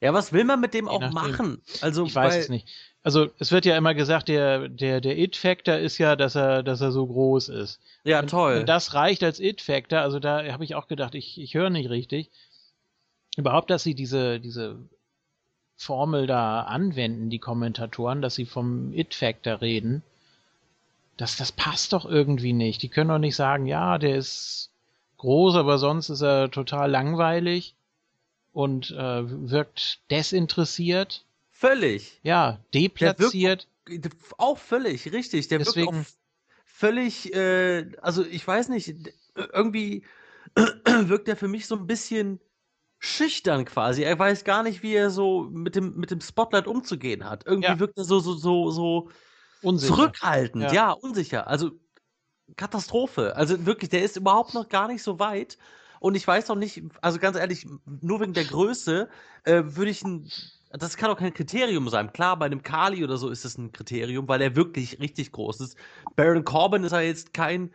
[0.00, 1.12] Ja, was will man mit dem Je auch nachdem.
[1.14, 1.62] machen?
[1.80, 2.66] Also, Ich weiß es nicht.
[3.04, 6.80] Also es wird ja immer gesagt, der, der, der It-Factor ist ja, dass er, dass
[6.80, 7.80] er so groß ist.
[8.04, 8.58] Ja, Wenn- toll.
[8.60, 11.90] Wenn das reicht als It-Factor, also da habe ich auch gedacht, ich, ich höre nicht
[11.90, 12.30] richtig.
[13.36, 14.78] Überhaupt, dass sie diese, diese
[15.76, 20.02] Formel da anwenden, die Kommentatoren, dass sie vom It-Factor reden,
[21.16, 22.82] das, das passt doch irgendwie nicht.
[22.82, 24.70] Die können doch nicht sagen, ja, der ist
[25.18, 27.74] groß, aber sonst ist er total langweilig
[28.52, 31.24] und äh, wirkt desinteressiert.
[31.50, 32.18] Völlig.
[32.22, 33.68] Ja, deplatziert.
[34.38, 35.48] Auch völlig, richtig.
[35.48, 36.10] Der Deswegen- wirkt auch
[36.64, 38.94] völlig, äh, also ich weiß nicht,
[39.34, 40.02] irgendwie
[40.84, 42.40] wirkt er für mich so ein bisschen
[42.98, 44.02] schüchtern quasi.
[44.02, 47.46] Er weiß gar nicht, wie er so mit dem, mit dem Spotlight umzugehen hat.
[47.46, 47.78] Irgendwie Ja.
[47.78, 49.08] wirkt er so, so, so, so
[49.62, 49.94] Unsicher.
[49.94, 50.72] zurückhaltend, Ja.
[50.72, 50.90] ja.
[50.92, 51.46] unsicher.
[51.46, 51.72] Also
[52.56, 53.34] Katastrophe.
[53.36, 55.58] Also wirklich, der ist überhaupt noch gar nicht so weit.
[56.00, 59.08] Und ich weiß auch nicht, also ganz ehrlich, nur wegen der Größe
[59.44, 60.28] äh, würde ich ein.
[60.70, 62.12] Das kann auch kein Kriterium sein.
[62.12, 65.60] Klar, bei einem Kali oder so ist es ein Kriterium, weil er wirklich richtig groß
[65.60, 65.76] ist.
[66.16, 67.72] Baron Corbin ist ja jetzt kein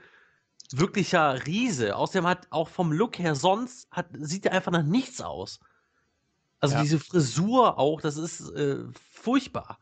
[0.74, 1.96] wirklicher Riese.
[1.96, 5.60] Außerdem hat auch vom Look her sonst hat, sieht er einfach nach nichts aus.
[6.60, 6.82] Also Ja.
[6.82, 8.80] diese Frisur auch, das ist äh,
[9.12, 9.78] furchtbar.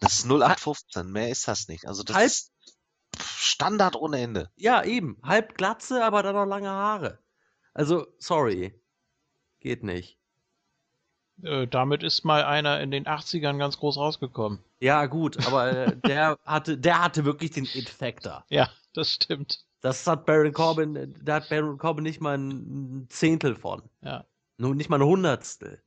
[0.00, 1.86] Das ist 0815, mehr ist das nicht.
[1.86, 2.52] Also das Halb- ist
[3.18, 4.50] Standard ohne Ende.
[4.56, 5.18] Ja, eben.
[5.22, 7.18] Halb Glatze, aber dann noch lange Haare.
[7.72, 8.74] Also, sorry.
[9.60, 10.18] Geht nicht.
[11.42, 14.62] Äh, damit ist mal einer in den 80ern ganz groß rausgekommen.
[14.80, 18.44] Ja, gut, aber äh, der hatte, der hatte wirklich den It-Factor.
[18.48, 19.64] Ja, das stimmt.
[19.80, 23.82] Das hat Baron Corbin, äh, da hat Baron Corbin nicht mal ein Zehntel von.
[24.02, 24.24] Ja.
[24.58, 25.82] Nur nicht mal ein Hundertstel.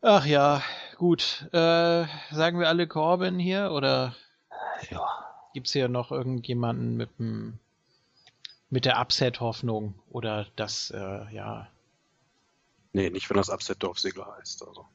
[0.00, 0.62] Ach ja,
[0.96, 1.48] gut.
[1.52, 4.14] Äh, sagen wir alle Corbin hier oder
[4.90, 5.06] Ja.
[5.54, 7.58] gibt's hier noch irgendjemanden mit dem
[8.70, 11.68] mit der Upset-Hoffnung oder das, äh, ja.
[12.92, 14.66] Nee, nicht wenn das Upset Dorfsegler heißt.
[14.66, 14.86] Also.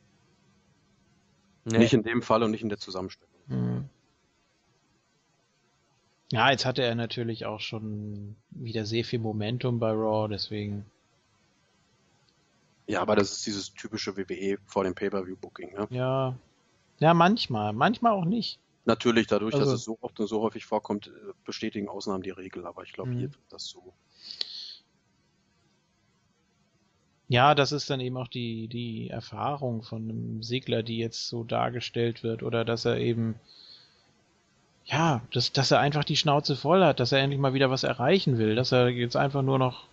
[1.66, 1.80] Nee.
[1.80, 3.34] Nicht in dem Fall und nicht in der Zusammenstellung.
[3.48, 3.90] Hm.
[6.32, 10.86] Ja, jetzt hatte er natürlich auch schon wieder sehr viel Momentum bei Raw, deswegen.
[12.88, 15.74] Ja, aber das ist dieses typische WWE vor dem Pay-Per-View-Booking.
[15.74, 15.88] Ne?
[15.90, 16.36] Ja.
[17.00, 17.74] Ja, manchmal.
[17.74, 18.60] Manchmal auch nicht.
[18.86, 21.12] Natürlich, dadurch, Also- dass es so oft und so häufig vorkommt, äh,
[21.46, 22.66] bestätigen Ausnahmen die Regel.
[22.66, 23.18] Aber ich glaube, Mhm.
[23.20, 23.94] hier trifft das so.
[27.30, 31.44] Ja, das ist dann eben auch die, die Erfahrung von einem Segler, die jetzt so
[31.44, 33.36] dargestellt wird, oder dass er eben,
[34.86, 37.84] ja, dass, dass er einfach die Schnauze voll hat, dass er endlich mal wieder was
[37.84, 39.88] erreichen will, dass er jetzt einfach nur noch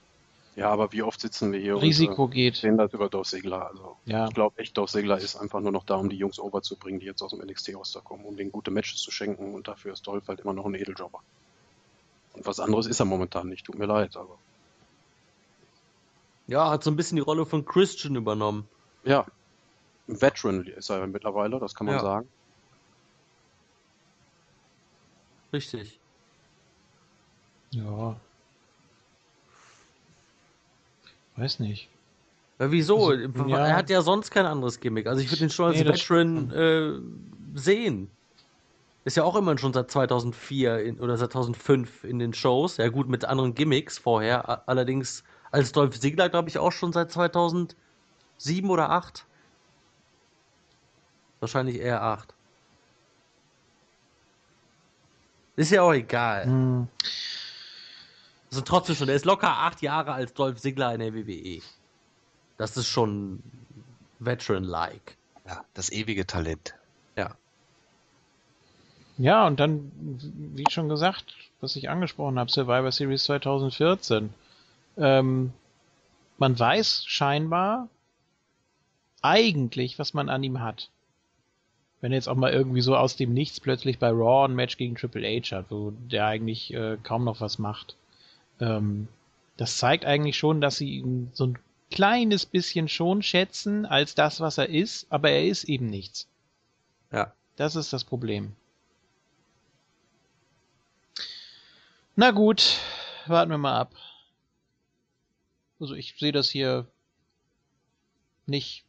[0.56, 2.56] Ja, aber wie oft sitzen wir hier Risiko und äh, geht.
[2.56, 3.66] sehen das über Dolph Ziggler?
[3.68, 6.38] Also Ja, ich glaube echt, Dolph Ziggler ist einfach nur noch da, um die Jungs
[6.38, 9.92] overzubringen, die jetzt aus dem NXT-Roster kommen, um denen gute Matches zu schenken und dafür
[9.92, 11.20] ist Dolph halt immer noch ein Edeljobber.
[12.32, 14.38] Und was anderes ist er momentan nicht, tut mir leid, aber
[16.46, 18.68] Ja, hat so ein bisschen die Rolle von Christian übernommen.
[19.04, 19.24] ja,
[20.08, 22.00] ein Veteran ist er mittlerweile, das kann man Ja.
[22.00, 22.28] sagen.
[25.52, 26.00] Richtig.
[27.72, 28.29] ja.
[31.40, 31.88] Weiß nicht.
[32.58, 33.08] Ja, wieso?
[33.08, 33.66] Also, ja.
[33.66, 35.06] Er hat ja sonst kein anderes Gimmick.
[35.06, 38.10] Also ich würde ihn schon als Nee, Veteran äh, sehen.
[39.06, 42.76] Ist ja auch immer schon seit 2004 in, oder seit 2005 in den Shows.
[42.76, 44.46] Ja gut, mit anderen Gimmicks vorher.
[44.48, 47.74] A- Allerdings als Dolph Ziggler, glaube ich, auch schon seit 2007
[48.68, 49.24] oder 2008.
[51.40, 52.34] Wahrscheinlich eher 8.
[55.56, 56.44] Ist ja auch egal.
[56.44, 56.88] Hm.
[58.50, 61.62] Also trotzdem schon, der ist locker acht Jahre als Dolph Ziggler in der WWE.
[62.58, 63.42] Das ist schon
[64.18, 65.16] Veteran-like.
[65.46, 66.74] Ja, das ewige Talent.
[67.16, 67.34] Ja.
[69.18, 69.90] Ja, und dann,
[70.54, 74.32] wie schon gesagt, was ich angesprochen habe, Survivor Series 2014.
[74.96, 75.52] Ähm,
[76.38, 77.88] man weiß scheinbar
[79.22, 80.90] eigentlich, was man an ihm hat.
[82.00, 84.78] Wenn er jetzt auch mal irgendwie so aus dem Nichts plötzlich bei Raw ein Match
[84.78, 87.96] gegen Triple H hat, wo der eigentlich äh, kaum noch was macht.
[88.60, 89.08] Ähm,
[89.56, 91.58] das zeigt eigentlich schon, dass sie ihn so ein
[91.90, 96.28] kleines bisschen schon schätzen als das, was er ist, aber er ist eben nichts.
[97.12, 97.32] Ja.
[97.56, 98.54] Das ist das Problem.
[102.16, 102.78] Na gut,
[103.26, 103.94] warten wir mal ab.
[105.78, 106.86] Also ich sehe das hier
[108.46, 108.84] nicht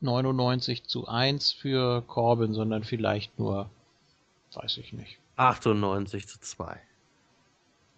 [0.00, 3.70] 99 zu 1 für Corbin, sondern vielleicht nur,
[4.52, 5.18] weiß ich nicht.
[5.36, 6.80] 98 zu 2.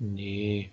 [0.01, 0.73] Nee.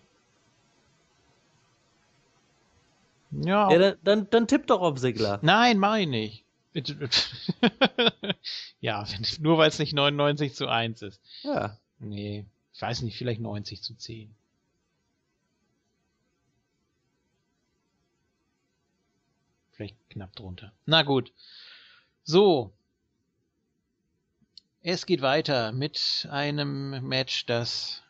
[3.32, 5.40] Ja, Ja, dann, dann, dann tipp doch auf Sigler.
[5.44, 6.44] nein, mach ich nicht.
[8.82, 11.22] ja, wenn, nur weil es nicht 99 zu 1 ist.
[11.42, 11.78] Ja.
[12.00, 14.34] Nee, ich weiß nicht, vielleicht 90 zu 10.
[19.72, 20.72] Vielleicht knapp drunter.
[20.86, 21.34] Na gut.
[22.24, 22.72] So.
[24.84, 28.04] Es geht weiter mit einem Match, das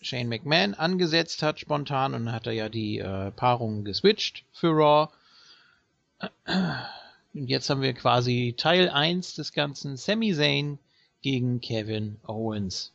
[0.00, 5.12] Shane McMahon angesetzt hat spontan und hat er ja die äh, Paarung geswitcht für Raw.
[7.34, 9.96] Und jetzt haben wir quasi Teil 1 des Ganzen.
[9.96, 10.78] Sami Zayn
[11.22, 12.92] gegen Kevin Owens.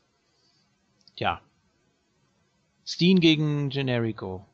[1.15, 1.41] Tja.
[2.85, 4.45] Steen gegen Generico.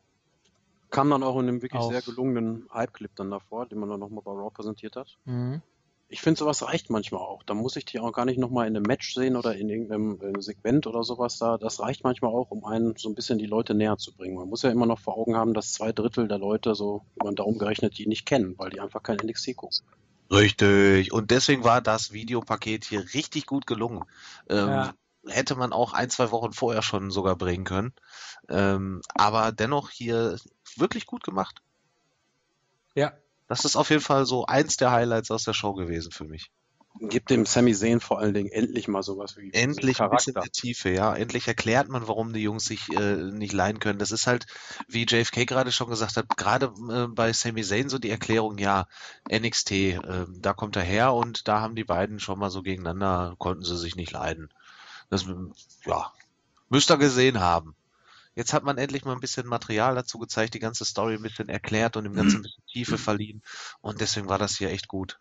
[0.90, 1.92] Kam dann auch in einem wirklich Auf.
[1.92, 5.18] sehr gelungenen Hype-Clip dann davor, den man dann nochmal bei Raw präsentiert hat.
[5.26, 5.62] Mhm.
[6.10, 7.44] Ich finde, sowas reicht manchmal auch.
[7.44, 10.20] Da muss ich die auch gar nicht nochmal in einem Match sehen oder in irgendeinem
[10.22, 11.58] äh, Segment oder sowas da.
[11.58, 14.36] Das reicht manchmal auch, um einen so ein bisschen die Leute näher zu bringen.
[14.36, 17.30] Man muss ja immer noch vor Augen haben, dass zwei Drittel der Leute so über
[17.30, 19.80] den Daumen gerechnet die nicht kennen, weil die einfach kein NXT gucken.
[20.32, 21.12] Richtig.
[21.12, 24.06] Und deswegen war das Videopaket hier richtig gut gelungen.
[24.50, 24.94] Ähm, Ja.
[25.30, 27.92] Hätte man auch ein, zwei Wochen vorher schon sogar bringen können.
[28.48, 30.38] Ähm, aber dennoch hier
[30.78, 31.62] wirklich gut gemacht.
[32.96, 33.12] Ja.
[33.48, 36.52] Das ist auf jeden Fall so eins der Highlights aus der Show gewesen für mich.
[37.00, 40.52] Gibt dem Sami Zayn vor allen Dingen endlich mal sowas wie Endlich ein bisschen mehr
[40.52, 41.16] Tiefe, ja.
[41.16, 44.00] Endlich erklärt man, warum die Jungs sich äh, nicht leihen können.
[44.00, 44.48] Das ist halt,
[44.88, 48.88] wie JFK gerade schon gesagt hat, gerade äh, bei Sami Zayn so die Erklärung, ja,
[49.32, 50.00] NXT, äh,
[50.40, 53.78] da kommt er her und da haben die beiden schon mal so gegeneinander, konnten sie
[53.78, 54.50] sich nicht leiden.
[55.10, 55.26] Das,
[55.86, 56.12] ja,
[56.70, 57.76] müsst ihr gesehen haben.
[58.38, 61.50] Jetzt hat man endlich mal ein bisschen Material dazu gezeigt, die ganze Story ein bisschen
[61.50, 63.42] erklärt und dem Ganzen ein bisschen Tiefe verliehen.
[63.82, 65.18] Und deswegen war das hier echt gut.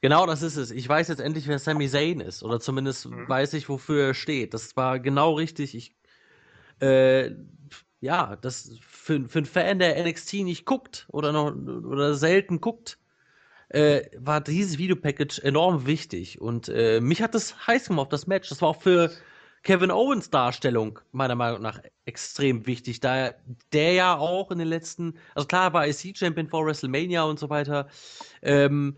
[0.00, 0.70] Genau das ist es.
[0.70, 2.44] Ich weiß jetzt endlich, wer Sami Zayn ist.
[2.44, 3.28] Oder zumindest Mhm.
[3.28, 4.54] weiß ich, wofür er steht.
[4.54, 5.74] Das war genau richtig.
[5.74, 5.96] Ich,
[6.80, 7.32] äh,
[8.00, 13.00] ja, das für, für einen Fan, der NXT nicht guckt oder noch oder selten guckt,
[13.70, 16.40] äh, war dieses Videopackage enorm wichtig.
[16.40, 18.50] Und äh, mich hat das heiß gemacht, das Match.
[18.50, 19.10] Das war auch für
[19.66, 23.34] Kevin Owens Darstellung meiner Meinung nach extrem wichtig, da er-
[23.72, 27.50] der ja auch in den letzten, also klar, er war IC-Champion vor WrestleMania und so
[27.50, 27.88] weiter,
[28.42, 28.96] ähm,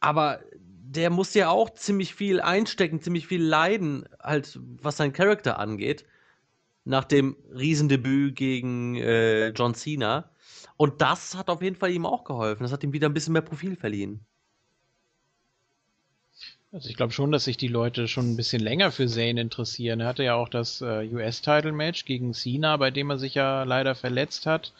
[0.00, 5.58] aber der muss ja auch ziemlich viel einstecken, ziemlich viel leiden, halt was sein Charakter
[5.58, 6.04] angeht,
[6.84, 10.30] nach dem Riesendebüt gegen äh, John Cena.
[10.78, 12.64] Und das hat auf jeden Fall ihm auch geholfen.
[12.64, 14.26] Das hat ihm wieder ein bisschen mehr Profil verliehen.
[16.72, 20.00] Also ich glaube schon, dass sich die Leute schon ein bisschen länger für Zane interessieren.
[20.00, 23.96] Er hatte ja auch das äh, US-Title-Match gegen Cena, bei dem er sich ja leider
[23.96, 24.72] verletzt hat.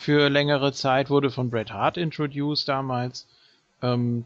[0.00, 3.28] Für längere Zeit wurde von Bret Hart introduced damals.
[3.80, 4.24] Ähm,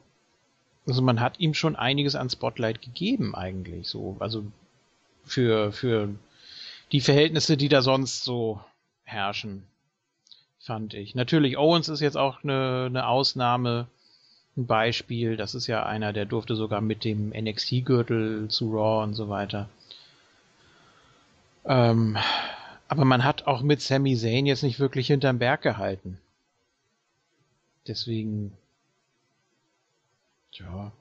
[0.87, 4.17] also man hat ihm schon einiges an Spotlight gegeben eigentlich so.
[4.21, 4.45] Also
[5.25, 6.09] für, für
[6.93, 8.61] die Verhältnisse, die da sonst so
[9.05, 9.65] herrschen,
[10.59, 11.15] fand ich.
[11.15, 13.89] Natürlich, Owens ist jetzt auch eine, eine Ausnahme
[14.57, 15.37] Beispiel.
[15.37, 19.69] Das ist ja einer, der durfte sogar mit dem NXT-Gürtel zu Raw und so weiter.
[21.65, 22.17] Ähm,
[22.89, 26.19] aber man hat auch mit Sami Zayn jetzt nicht wirklich hinterm Berg gehalten.
[27.87, 28.53] Deswegen,
[30.53, 30.93] ja,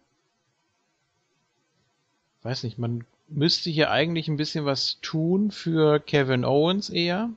[2.42, 7.30] weiß nicht, man müsste hier eigentlich ein bisschen was tun für Kevin Owens eher.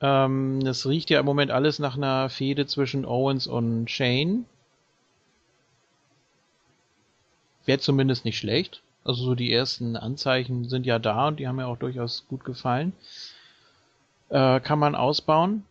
[0.00, 4.44] Ähm, es riecht ja im Moment alles nach einer Fehde zwischen Owens und Shane.
[7.64, 8.82] Wäre zumindest nicht schlecht.
[9.04, 12.44] Also so die ersten Anzeichen sind ja da und die haben mir auch durchaus gut
[12.44, 12.92] gefallen.
[14.28, 15.64] Äh, kann man ausbauen.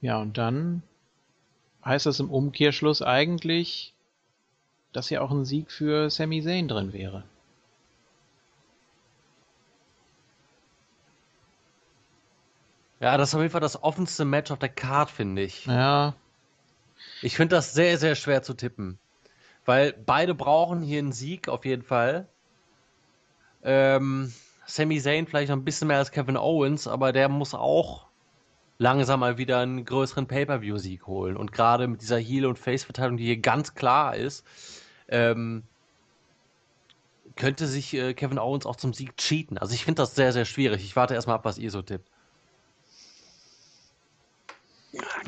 [0.00, 0.82] Ja, und dann
[1.84, 3.94] heißt das im Umkehrschluss eigentlich,
[4.92, 7.24] dass ja auch ein Sieg für Sami Zayn drin wäre.
[13.04, 15.66] Ja, das ist auf jeden Fall das offenste Match auf der Card, finde ich.
[15.66, 16.14] Ja,
[17.20, 18.98] Ich finde das sehr, sehr schwer zu tippen.
[19.66, 22.26] Weil beide brauchen hier einen Sieg auf jeden Fall.
[23.62, 24.32] Ähm,
[24.64, 28.06] Sami Zayn vielleicht noch ein bisschen mehr als Kevin Owens, aber der muss auch
[28.78, 31.36] langsam mal wieder einen größeren Pay-Per-View-Sieg holen.
[31.36, 34.46] Und gerade mit dieser Heel- und Face-Verteilung, die hier ganz klar ist,
[35.08, 35.64] ähm,
[37.36, 39.58] könnte sich äh, Kevin Owens auch zum Sieg cheaten.
[39.58, 40.82] Also ich finde das sehr, sehr schwierig.
[40.82, 42.13] Ich warte erstmal ab, was ihr so tippt.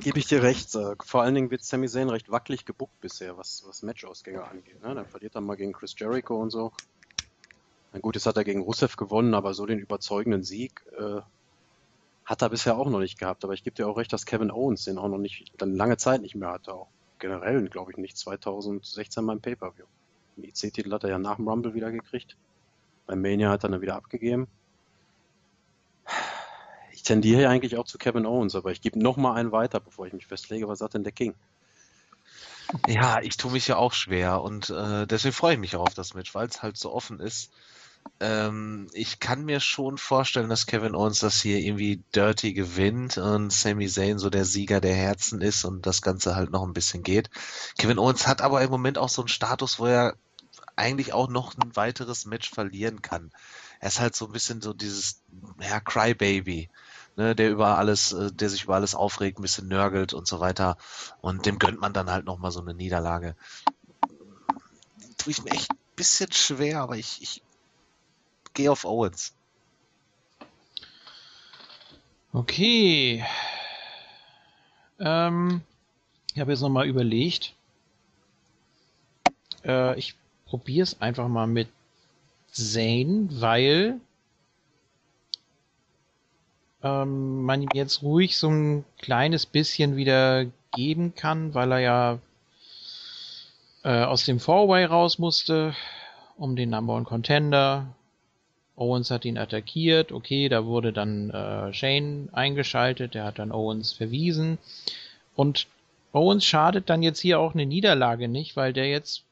[0.01, 0.75] Gebe ich dir recht.
[0.75, 4.83] äh, Vor allen Dingen wird Sami Zayn recht wackelig gebuckt bisher, was, was Matchausgänge angeht.
[4.83, 4.95] Ne?
[4.95, 6.73] Dann verliert er mal gegen Chris Jericho und so.
[7.93, 11.21] Na gut, jetzt hat er gegen Rusev gewonnen, aber so den überzeugenden Sieg äh,
[12.25, 13.45] hat er bisher auch noch nicht gehabt.
[13.45, 15.97] Aber ich gebe dir auch recht, dass Kevin Owens den auch noch nicht, dann lange
[15.97, 16.75] Zeit nicht mehr hatte.
[16.75, 16.89] Auch
[17.19, 19.87] generell, glaube ich, nicht 2016 beim Pay-Per-View.
[20.37, 22.37] Den IC-Titel hat er ja nach dem Rumble wieder gekriegt.
[23.07, 24.49] Beim Mania hat er dann wieder abgegeben.
[27.07, 29.79] Ich tendiere ja eigentlich auch zu Kevin Owens, aber ich gebe noch mal einen weiter,
[29.79, 30.67] bevor ich mich festlege.
[30.67, 31.37] Was sagt denn der King?
[32.89, 35.95] Ja, ich tue mich ja auch schwer und äh, deswegen freue ich mich auch auf
[35.95, 37.53] das Match, weil es halt so offen ist.
[38.19, 43.53] Ähm, ich kann mir schon vorstellen, dass Kevin Owens das hier irgendwie dirty gewinnt und
[43.53, 47.05] Sami Zayn so der Sieger der Herzen ist und das Ganze halt noch ein bisschen
[47.05, 47.31] geht.
[47.79, 50.17] Kevin Owens hat aber im Moment auch so einen Status, wo er
[50.75, 53.31] eigentlich auch noch ein weiteres Match verlieren kann.
[53.79, 55.23] Er ist halt so ein bisschen so dieses,
[55.61, 56.69] ja, Crybaby,
[57.17, 60.41] ne, der über alles, äh, der sich über alles aufregt, ein bisschen nörgelt und so
[60.41, 60.77] weiter.
[61.21, 63.35] Und dem gönnt man dann halt nochmal so eine Niederlage.
[65.19, 67.43] Tue ich mir echt ein bisschen schwer, aber ich, ich
[68.55, 69.35] gehe auf Owens.
[72.33, 73.25] Okay.
[74.99, 75.63] Ähm,
[76.35, 77.55] ich habe jetzt nochmal überlegt.
[79.65, 80.15] Äh, ich
[80.45, 81.69] probiere es einfach mal mit
[82.53, 84.01] Zane, weil
[86.87, 92.19] ähm, man ihm jetzt ruhig so ein kleines bisschen wieder geben kann, weil er ja
[93.83, 95.75] äh, aus dem Four-Way raus musste,
[96.37, 97.87] um den Number One Contender.
[98.77, 103.95] Owens hat ihn attackiert, okay, da wurde dann äh, Shane eingeschaltet, der hat dann Owens
[103.95, 104.59] verwiesen.
[105.35, 105.67] Und
[106.13, 109.25] Owens schadet dann jetzt hier auch eine Niederlage nicht, weil der jetzt,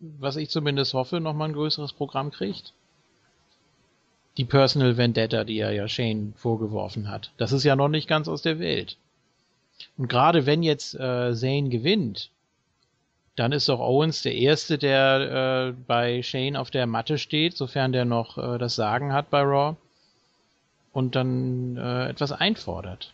[0.00, 2.72] was ich zumindest hoffe, nochmal ein größeres Programm kriegt.
[4.40, 7.30] Die Personal Vendetta, die er ja Shane vorgeworfen hat.
[7.36, 8.96] Das ist ja noch nicht ganz aus der Welt.
[9.98, 12.30] Und gerade wenn jetzt äh, Zane gewinnt,
[13.36, 17.92] dann ist doch Owens der Erste, der äh, bei Shane auf der Matte steht, sofern
[17.92, 19.76] der noch äh, das Sagen hat bei Raw
[20.94, 23.12] und dann äh, etwas einfordert.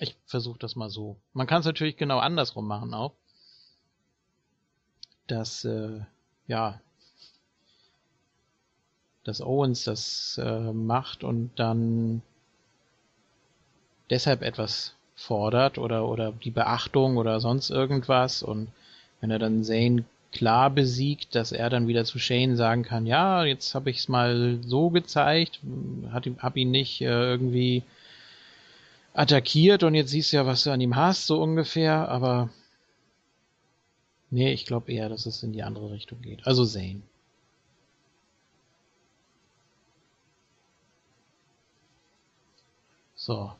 [0.00, 1.16] Ich versuche das mal so.
[1.32, 3.14] Man kann es natürlich genau andersrum machen auch.
[5.28, 6.00] Dass, äh,
[6.46, 6.78] ja,
[9.24, 12.22] dass Owens das äh, macht und dann
[14.10, 18.42] deshalb etwas fordert oder, oder die Beachtung oder sonst irgendwas.
[18.42, 18.68] Und
[19.20, 23.44] wenn er dann Zane klar besiegt, dass er dann wieder zu Shane sagen kann, ja,
[23.44, 25.60] jetzt habe ich es mal so gezeigt,
[26.10, 27.82] hat, hab ihn nicht äh, irgendwie
[29.14, 32.48] attackiert und jetzt siehst du ja, was du an ihm hast, so ungefähr, aber
[34.30, 36.46] nee, ich glaube eher, dass es in die andere Richtung geht.
[36.46, 37.02] Also Zane.
[43.24, 43.52] So.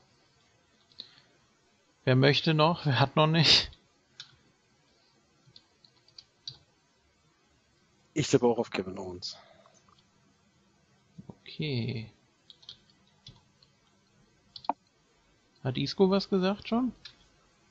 [2.03, 2.85] Wer möchte noch?
[2.85, 3.71] Wer hat noch nicht?
[8.13, 9.37] Ich tippe auch auf Kevin Owens.
[11.29, 12.11] Okay.
[15.63, 16.91] Hat Isco was gesagt schon?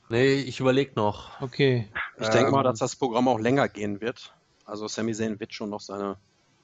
[0.08, 1.42] Nee, ich überlege noch.
[1.42, 1.90] Okay.
[2.18, 2.70] Ich denke mal, Ähm.
[2.70, 4.32] dass das Programm auch länger gehen wird.
[4.64, 6.16] Also Sami Zayn wird schon noch seine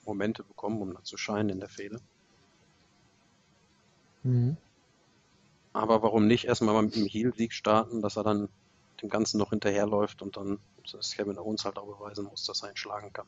[0.06, 2.00] Momente bekommen, um da zu scheinen in der Fehde.
[4.22, 4.56] Mhm.
[5.72, 8.48] Aber warum nicht erstmal mal mit dem Heel-Sieg starten, dass er dann
[9.02, 10.58] dem Ganzen noch hinterherläuft und dann
[10.90, 13.26] das Kevin Owens halt auch beweisen muss, dass er ihn schlagen kann.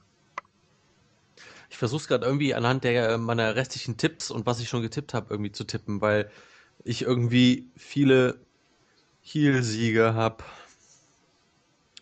[1.68, 4.82] Ich versuche es gerade irgendwie anhand der äh, meiner restlichen Tipps und was ich schon
[4.82, 6.30] getippt habe, irgendwie zu tippen, weil
[6.82, 8.44] ich irgendwie viele
[9.20, 10.42] Heel-Siege habe.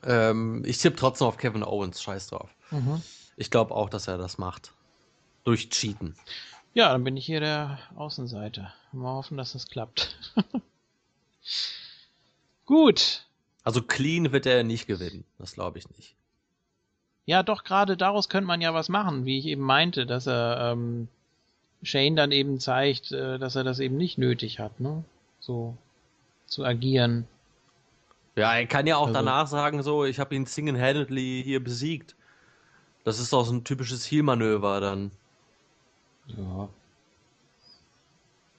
[0.05, 2.55] Ähm, ich tippe trotzdem auf Kevin Owens, scheiß drauf.
[2.71, 3.03] Mhm.
[3.37, 4.73] Ich glaube auch, dass er das macht.
[5.45, 6.17] Durch Cheaten.
[6.75, 8.73] Ja, dann bin ich hier der Außenseiter.
[8.93, 10.17] Mal hoffen, dass das klappt.
[12.67, 13.25] Gut.
[13.65, 15.25] Also clean wird er nicht gewinnen.
[15.39, 16.15] Das glaube ich nicht.
[17.27, 20.73] Ja, doch, gerade daraus könnte man ja was machen, wie ich eben meinte, dass er
[20.73, 21.09] ähm,
[21.83, 25.05] Shane dann eben zeigt, äh, dass er das eben nicht nötig hat, ne?
[25.41, 25.77] So
[26.47, 27.27] zu agieren.
[28.37, 32.15] Ja, er kann ja auch Also- danach sagen, so, ich habe ihn single-handedly hier besiegt.
[33.05, 35.11] Das ist doch so ein typisches Heel-Manöver dann.
[36.37, 36.69] Ja.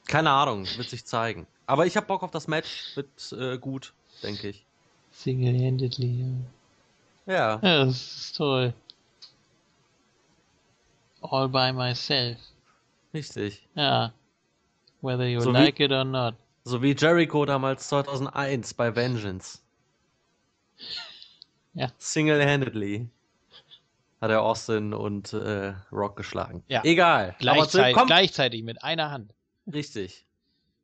[0.08, 1.46] Keine Ahnung, wird sich zeigen.
[1.68, 3.94] Aber ich habe Bock auf das Match, wird äh, gut,
[4.24, 4.66] denke ich.
[5.12, 6.22] Single-handedly,
[7.26, 7.34] ja.
[7.34, 7.86] Ja, ja.
[7.86, 8.74] Das ist toll.
[11.22, 12.38] All by myself.
[13.14, 13.68] richtig.
[13.76, 14.14] Ja.
[15.02, 16.36] Whether you So wie- like it or not.
[16.64, 19.60] So wie Jericho damals 2001 bei Vengeance.
[21.74, 21.92] Ja.
[21.98, 23.08] Single-handedly
[24.22, 26.64] hat er Austin und äh, Rock geschlagen.
[26.68, 26.84] Ja.
[26.84, 27.32] Egal.
[27.32, 29.34] Zu, Gleichzeitig, komm, gleichzeitig mit einer Hand.
[29.72, 30.26] richtig,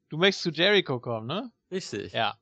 [0.10, 1.52] Du möchtest zu Jericho kommen, ne?
[1.72, 2.14] richtig.
[2.14, 2.38] Ja.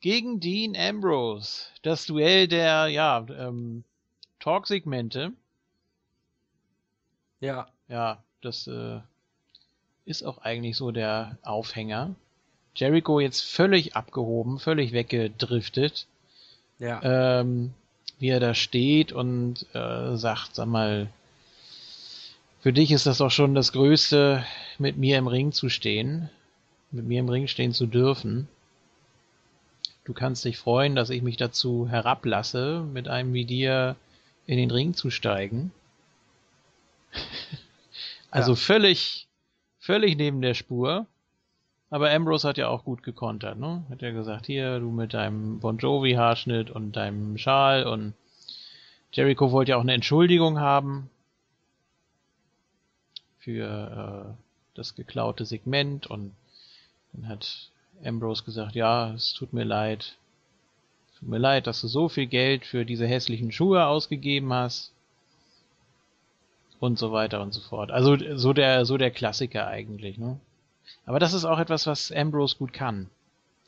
[0.00, 1.66] Gegen Dean Ambrose.
[1.82, 3.84] Das Duell der, ja, ähm,
[4.40, 5.32] Talk-Segmente.
[7.40, 7.68] Ja.
[7.88, 9.00] Ja, das äh,
[10.04, 12.14] ist auch eigentlich so der Aufhänger.
[12.74, 16.06] Jericho jetzt völlig abgehoben, völlig weggedriftet.
[16.78, 17.40] Ja.
[17.40, 17.72] Ähm,
[18.18, 21.08] wie er da steht und äh, sagt, sag mal,
[22.60, 24.44] für dich ist das doch schon das Größte,
[24.78, 26.30] mit mir im Ring zu stehen,
[26.90, 28.48] mit mir im Ring stehen zu dürfen.
[30.04, 33.96] Du kannst dich freuen, dass ich mich dazu herablasse, mit einem wie dir
[34.46, 35.72] in den Ring zu steigen.
[38.30, 38.56] Also Ja.
[38.56, 39.28] völlig,
[39.78, 41.06] völlig neben der Spur.
[41.94, 43.84] Aber Ambrose hat ja auch gut gekontert, ne?
[43.88, 48.14] Hat ja gesagt, hier, du mit deinem Bon Jovi-Haarschnitt und deinem Schal und
[49.12, 51.08] Jericho wollte ja auch eine Entschuldigung haben
[53.38, 54.42] für äh,
[54.74, 56.34] das geklaute Segment und
[57.12, 57.70] dann hat
[58.04, 60.16] Ambrose gesagt, ja, es tut mir leid.
[61.20, 64.92] Tut mir leid, dass du so viel Geld für diese hässlichen Schuhe ausgegeben hast.
[66.80, 67.92] Und so weiter und so fort.
[67.92, 70.40] Also so der, so der Klassiker eigentlich, ne?
[71.06, 73.10] Aber das ist auch etwas, was Ambrose gut kann.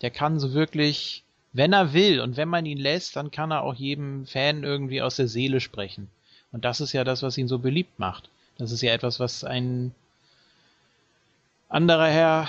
[0.02, 3.62] Der kann so wirklich, wenn er will und wenn man ihn lässt, dann kann er
[3.62, 6.10] auch jedem Fan irgendwie aus der Seele sprechen.
[6.52, 8.30] Und das ist ja das, was ihn so beliebt macht.
[8.58, 9.94] Das ist ja etwas, was ein
[11.68, 12.48] anderer Herr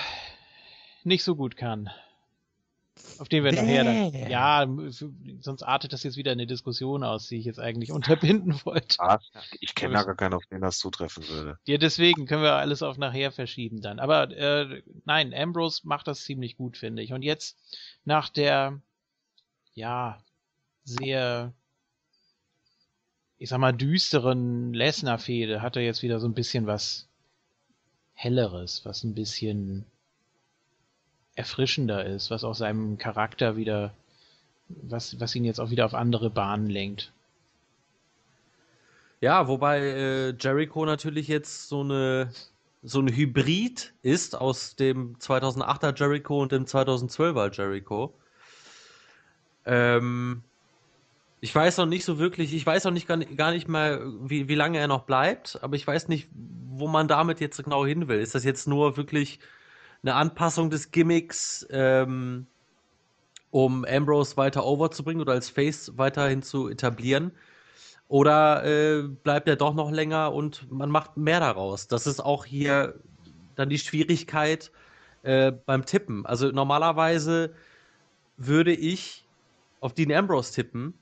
[1.03, 1.89] nicht so gut kann.
[3.19, 4.29] Auf den wir nachher dann.
[4.29, 4.67] Ja,
[5.39, 8.97] sonst artet das jetzt wieder eine Diskussion aus, die ich jetzt eigentlich unterbinden wollte.
[8.99, 9.31] Was?
[9.59, 11.57] Ich kenne da gar keinen, auf den das zutreffen würde.
[11.65, 13.99] Ja, deswegen können wir alles auf nachher verschieben dann.
[13.99, 17.13] Aber äh, nein, Ambrose macht das ziemlich gut, finde ich.
[17.13, 17.57] Und jetzt
[18.05, 18.79] nach der,
[19.73, 20.23] ja,
[20.83, 21.53] sehr,
[23.37, 27.07] ich sag mal, düsteren Lesnar-Fehde hat er jetzt wieder so ein bisschen was
[28.13, 29.85] Helleres, was ein bisschen
[31.37, 33.93] erfrischender ist, was auch seinem Charakter wieder,
[34.69, 37.13] was, was ihn jetzt auch wieder auf andere Bahnen lenkt.
[39.21, 42.29] Ja, wobei äh, Jericho natürlich jetzt so eine
[42.83, 48.13] so ein Hybrid ist aus dem 2008er Jericho und dem 2012er Jericho.
[49.65, 50.43] Ähm,
[51.41, 54.01] ich weiß noch nicht so wirklich, ich weiß auch nicht gar, nicht- gar nicht mal,
[54.21, 57.85] wie, wie lange er noch bleibt, aber ich weiß nicht, wo man damit jetzt genau
[57.85, 58.19] hin will.
[58.19, 59.39] Ist das jetzt nur wirklich
[60.03, 62.47] eine Anpassung des Gimmicks, ähm,
[63.51, 67.31] um Ambrose weiter overzubringen oder als Face weiterhin zu etablieren?
[68.07, 71.87] Oder äh, bleibt er doch noch länger und man macht mehr daraus?
[71.87, 72.95] Das ist auch hier
[73.55, 74.71] dann die Schwierigkeit
[75.23, 76.25] äh, beim Tippen.
[76.25, 77.53] Also normalerweise
[78.37, 79.25] würde ich
[79.81, 80.93] auf Dean Ambrose tippen.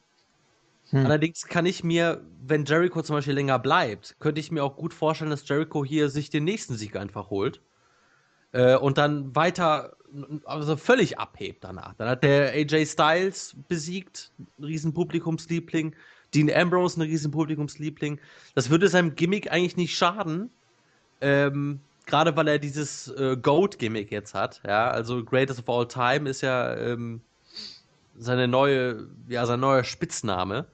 [0.89, 1.05] Hm.
[1.05, 4.93] Allerdings kann ich mir, wenn Jericho zum Beispiel länger bleibt, könnte ich mir auch gut
[4.93, 7.61] vorstellen, dass Jericho hier sich den nächsten Sieg einfach holt.
[8.55, 9.97] Äh, und dann weiter,
[10.45, 11.93] also völlig abhebt danach.
[11.95, 14.31] Dann hat der AJ Styles besiegt,
[14.61, 15.93] riesen Publikumsliebling.
[16.33, 18.19] Dean Ambrose, ein riesen Publikumsliebling.
[18.55, 20.49] Das würde seinem Gimmick eigentlich nicht schaden.
[21.19, 24.61] Ähm, Gerade weil er dieses äh, Goat-Gimmick jetzt hat.
[24.65, 27.19] Ja, also Greatest of All Time ist ja ähm,
[28.17, 30.65] seine neue, ja, sein neuer Spitzname.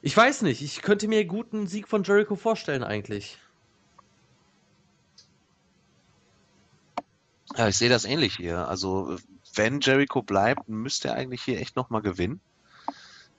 [0.00, 3.38] Ich weiß nicht, ich könnte mir gut einen Sieg von Jericho vorstellen, eigentlich.
[7.56, 8.68] Ja, ich sehe das ähnlich hier.
[8.68, 9.16] Also,
[9.54, 12.40] wenn Jericho bleibt, müsste er eigentlich hier echt nochmal gewinnen.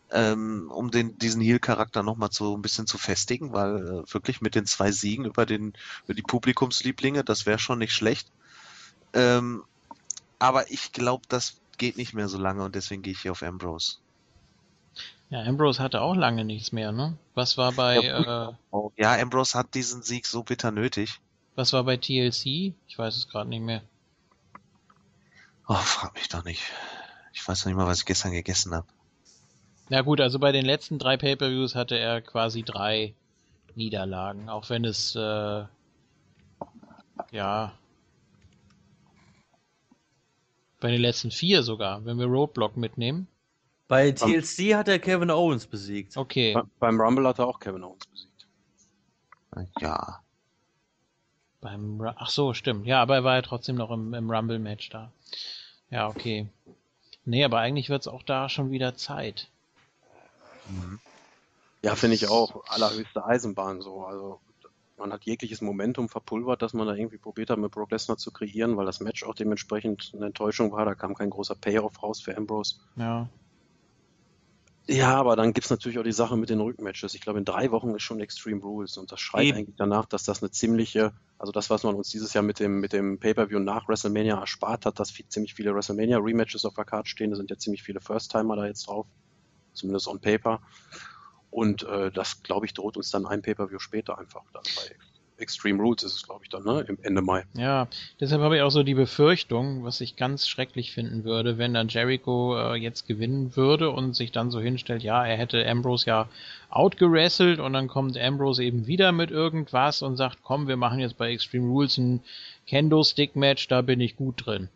[0.09, 4.55] Ähm, um den, diesen Heel-Charakter nochmal so ein bisschen zu festigen, weil äh, wirklich mit
[4.55, 5.73] den zwei Siegen über, den,
[6.05, 8.31] über die Publikumslieblinge, das wäre schon nicht schlecht.
[9.13, 9.63] Ähm,
[10.39, 13.43] aber ich glaube, das geht nicht mehr so lange und deswegen gehe ich hier auf
[13.43, 13.97] Ambrose.
[15.29, 17.17] Ja, Ambrose hatte auch lange nichts mehr, ne?
[17.35, 18.53] Was war bei, Ja, äh,
[18.95, 21.19] Ja, Ambrose hat diesen Sieg so bitter nötig.
[21.55, 22.73] was war bei TLC?
[22.87, 23.81] Ich weiß es gerade nicht mehr.
[25.67, 26.63] Oh, frag mich doch nicht.
[27.33, 28.87] Ich weiß noch nicht mal, was ich gestern gegessen habe.
[29.89, 33.13] Na gut, also bei den letzten drei Pay-Per-Views hatte er quasi drei
[33.75, 35.65] Niederlagen, auch wenn es, äh,
[37.31, 37.73] ja,
[40.79, 43.27] bei den letzten vier sogar, wenn wir Roadblock mitnehmen.
[43.87, 46.17] Bei TLC hat er Kevin Owens besiegt.
[46.17, 48.47] Okay, Be beim Rumble hat er auch Kevin Owens besiegt.
[49.79, 50.21] Ja.
[51.61, 52.85] beim, Ru- ach so, stimmt.
[52.85, 55.11] Ja, aber er war ja trotzdem noch im, im Rumble-Match da.
[55.89, 56.47] Ja, okay.
[57.25, 59.49] Nee, aber eigentlich wird's auch da schon wieder Zeit.
[60.69, 60.99] Mhm.
[61.83, 62.63] Ja, finde ich auch.
[62.67, 64.03] Allerhöchste Eisenbahn so.
[64.03, 64.39] Also
[64.97, 68.31] man hat jegliches Momentum verpulvert, dass man da irgendwie probiert hat, mit Brock Lesnar zu
[68.31, 70.85] kreieren, weil das Match auch dementsprechend eine Enttäuschung war.
[70.85, 72.75] Da kam kein großer Payoff raus für Ambrose.
[72.95, 73.29] Ja.
[74.89, 77.13] Ja, aber dann gibt's natürlich auch die Sache mit den Rückmatches.
[77.13, 79.57] Ich glaube, in drei Wochen ist schon Extreme Rules und das schreit Eben.
[79.57, 82.79] eigentlich danach, dass das eine ziemliche, also das, was man uns dieses Jahr mit dem,
[82.79, 87.09] mit dem Pay-Per-View nach WrestleMania erspart hat, dass viel, ziemlich viele WrestleMania-Rematches auf der Karte
[87.09, 87.31] stehen.
[87.31, 89.07] Da sind ja ziemlich viele First-Timer da jetzt drauf,
[89.73, 90.61] zumindest on paper.
[91.49, 94.95] Und äh, das, glaube ich, droht uns dann ein Pay-Per-View später einfach dann bei
[95.37, 96.83] Extreme Rules ist es, glaube ich, dann, ne?
[96.87, 97.45] Im Ende Mai.
[97.53, 97.87] Ja,
[98.19, 101.87] deshalb habe ich auch so die Befürchtung, was ich ganz schrecklich finden würde, wenn dann
[101.89, 106.29] Jericho äh, jetzt gewinnen würde und sich dann so hinstellt, ja, er hätte Ambrose ja
[106.69, 111.17] outgerasselt und dann kommt Ambrose eben wieder mit irgendwas und sagt, komm, wir machen jetzt
[111.17, 112.21] bei Extreme Rules ein
[112.67, 114.69] Kendo-Stick-Match, da bin ich gut drin.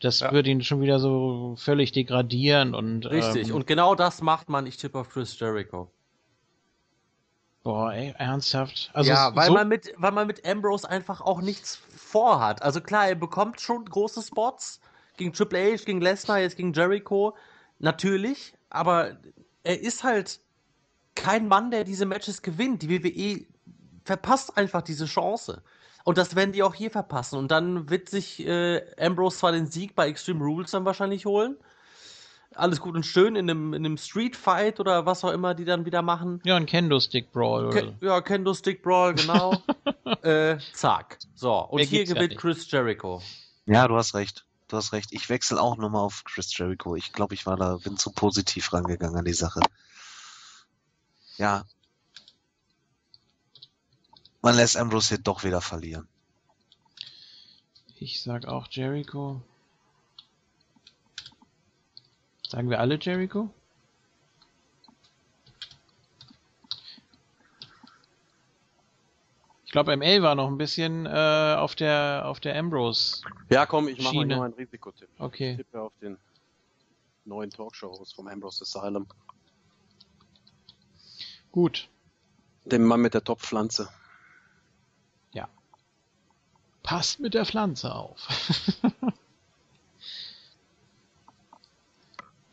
[0.00, 0.32] Das Ja.
[0.32, 3.48] würde ihn schon wieder so völlig degradieren und Richtig.
[3.48, 4.66] ähm, Und genau das macht man.
[4.66, 5.88] Ich tippe auf Chris Jericho.
[7.64, 8.90] Boah, ey, ernsthaft.
[8.92, 12.62] Also ja, weil so, man mit, weil man mit Ambrose einfach auch nichts vorhat.
[12.62, 14.80] Also klar, er bekommt schon große Spots
[15.16, 17.34] gegen Triple H, gegen Lesnar, jetzt gegen Jericho,
[17.78, 19.16] natürlich, aber
[19.62, 20.40] er ist halt
[21.14, 22.82] kein Mann, der diese Matches gewinnt.
[22.82, 23.46] Die WWE
[24.04, 25.62] verpasst einfach diese Chance.
[26.04, 27.38] Und das werden die auch hier verpassen.
[27.38, 31.56] Und dann wird sich äh, Ambrose zwar den Sieg bei Extreme Rules dann wahrscheinlich holen.
[32.56, 35.64] Alles gut und schön in einem, in einem Street Fight oder was auch immer die
[35.64, 36.40] dann wieder machen.
[36.44, 39.62] ja, ein Kendo-Stick Brawl oder Ke ja, Kendo Stick Brawl, genau.
[40.22, 41.18] äh, zack.
[41.34, 42.40] So, und Mehr hier ja gewinnt nicht.
[42.40, 43.22] Chris Jericho.
[43.66, 44.44] Ja, du hast recht.
[44.68, 45.12] Du hast recht.
[45.12, 46.96] Ich wechsle auch nochmal auf Chris Jericho.
[46.96, 49.60] Ich glaube, ich war da, bin zu positiv rangegangen an die Sache.
[51.36, 51.64] Ja.
[54.42, 56.08] Man lässt Ambrose hier doch wieder verlieren.
[57.96, 59.42] Ich sag auch Jericho.
[62.48, 63.50] Sagen wir alle Jericho?
[69.64, 73.22] Ich glaube, ML war noch ein bisschen äh, auf der auf der Ambrose.
[73.50, 75.08] Ja, komm, ich mache noch einen Risikotipp.
[75.12, 75.56] Ich Okay.
[75.56, 76.16] tippe auf den
[77.24, 79.06] neuen Talkshow-Host vom Ambrose Asylum.
[81.50, 81.88] Gut.
[82.66, 83.88] Dem Mann mit der Top-Pflanze.
[86.84, 88.28] Passt mit der Pflanze auf.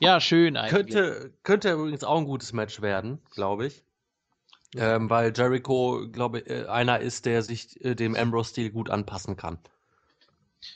[0.01, 0.93] ja, schön eigentlich.
[0.93, 3.83] Könnte, könnte übrigens auch ein gutes Match werden, glaube ich.
[4.75, 9.35] Ähm, weil Jericho, glaube ich, äh, einer ist, der sich äh, dem Ambrose-Stil gut anpassen
[9.35, 9.59] kann.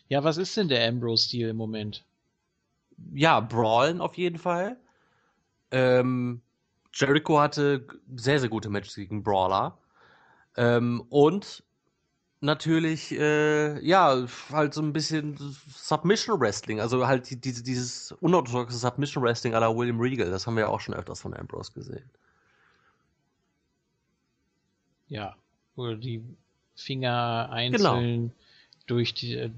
[0.10, 2.04] Ja, was ist denn der Ambrose-Stil im Moment?
[3.14, 4.78] Ja, Brawlen auf jeden Fall.
[5.72, 6.42] Ähm,
[6.94, 9.78] Jericho hatte sehr, sehr gute Matches gegen Brawler.
[10.58, 11.64] Ähm, und
[12.46, 15.38] natürlich, äh, ja, halt so ein bisschen
[15.68, 16.80] Submission Wrestling.
[16.80, 20.30] Also halt die, diese, dieses unorthodoxe Submission Wrestling à la William Regal.
[20.30, 22.10] Das haben wir ja auch schon öfters von Ambrose gesehen.
[25.08, 25.36] Ja,
[25.76, 26.24] wo er die
[26.76, 28.32] Finger einzeln
[28.88, 29.50] durch die, äh,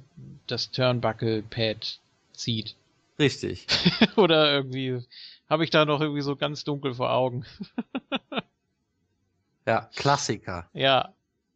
[0.47, 1.99] das Turnbuckle-Pad
[2.33, 2.75] zieht.
[3.19, 3.67] Richtig.
[4.15, 5.03] Oder irgendwie
[5.49, 7.45] habe ich da noch irgendwie so ganz dunkel vor Augen.
[9.67, 10.69] Ja, Klassiker.
[10.73, 11.13] Ja,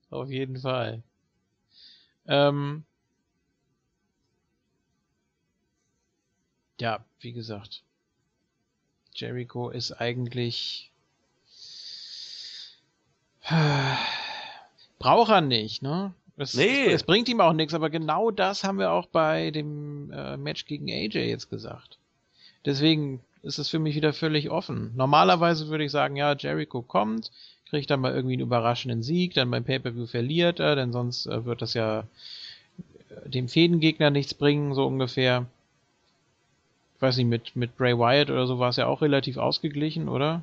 [0.10, 1.02] auf jeden Fall.
[2.28, 2.84] Ähm,
[6.80, 7.84] ja, wie gesagt,
[9.14, 10.92] Jericho ist eigentlich
[15.00, 16.14] braucht er nicht, ne?
[16.38, 16.88] Es, Nee.
[16.88, 20.66] es bringt ihm auch nichts, aber genau das haben wir auch bei dem äh, Match
[20.66, 21.98] gegen AJ jetzt gesagt.
[22.66, 24.92] Deswegen ist es für mich wieder völlig offen.
[24.96, 27.32] Normalerweise würde ich sagen, ja, Jericho kommt,
[27.72, 31.46] kriegt dann mal irgendwie einen überraschenden Sieg, dann beim Pay-Per-View verliert er, denn sonst äh,
[31.46, 32.02] wird das ja
[33.10, 35.46] äh, dem Fädengegner nichts bringen, so ungefähr.
[36.98, 40.10] Ich weiß nicht, mit, mit Bray Wyatt oder so war es ja auch relativ ausgeglichen,
[40.10, 40.42] oder?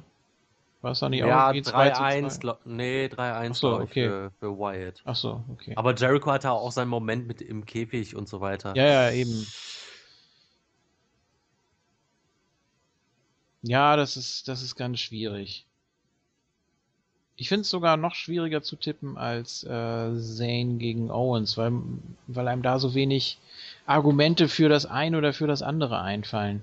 [0.80, 2.40] War es da nicht Ja, auch irgendwie 2 zu 3-1, 2?
[2.40, 4.08] glaub- nee, 3-1 Ach so, okay.
[4.08, 5.02] für, für Wyatt.
[5.04, 5.74] Ach so, okay.
[5.76, 8.74] Aber Jericho hatte auch seinen Moment mit im Käfig und so weiter.
[8.74, 9.46] Ja, ja, eben.
[13.60, 15.67] Ja, das ist, das ist ganz schwierig.
[17.40, 19.68] Ich finde es sogar noch schwieriger zu tippen als äh,
[20.18, 21.72] Zane gegen Owens, weil,
[22.26, 23.38] weil einem da so wenig
[23.86, 26.62] Argumente für das eine oder für das andere einfallen.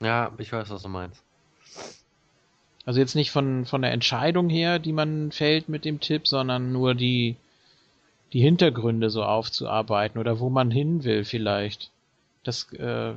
[0.00, 1.22] Ja, ich weiß, was du meinst.
[2.84, 6.72] Also jetzt nicht von, von der Entscheidung her, die man fällt mit dem Tipp, sondern
[6.72, 7.36] nur die,
[8.34, 11.90] die Hintergründe so aufzuarbeiten oder wo man hin will vielleicht.
[12.44, 13.14] Das äh,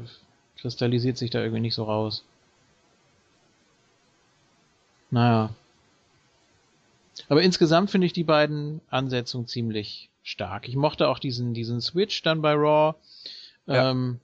[0.57, 2.23] kristallisiert sich da irgendwie nicht so raus.
[5.11, 5.49] Naja.
[7.29, 10.67] Aber insgesamt finde ich die beiden Ansetzungen ziemlich stark.
[10.67, 12.95] Ich mochte auch diesen, diesen Switch dann bei Raw.
[13.67, 13.91] Ja.
[13.91, 14.19] Ähm,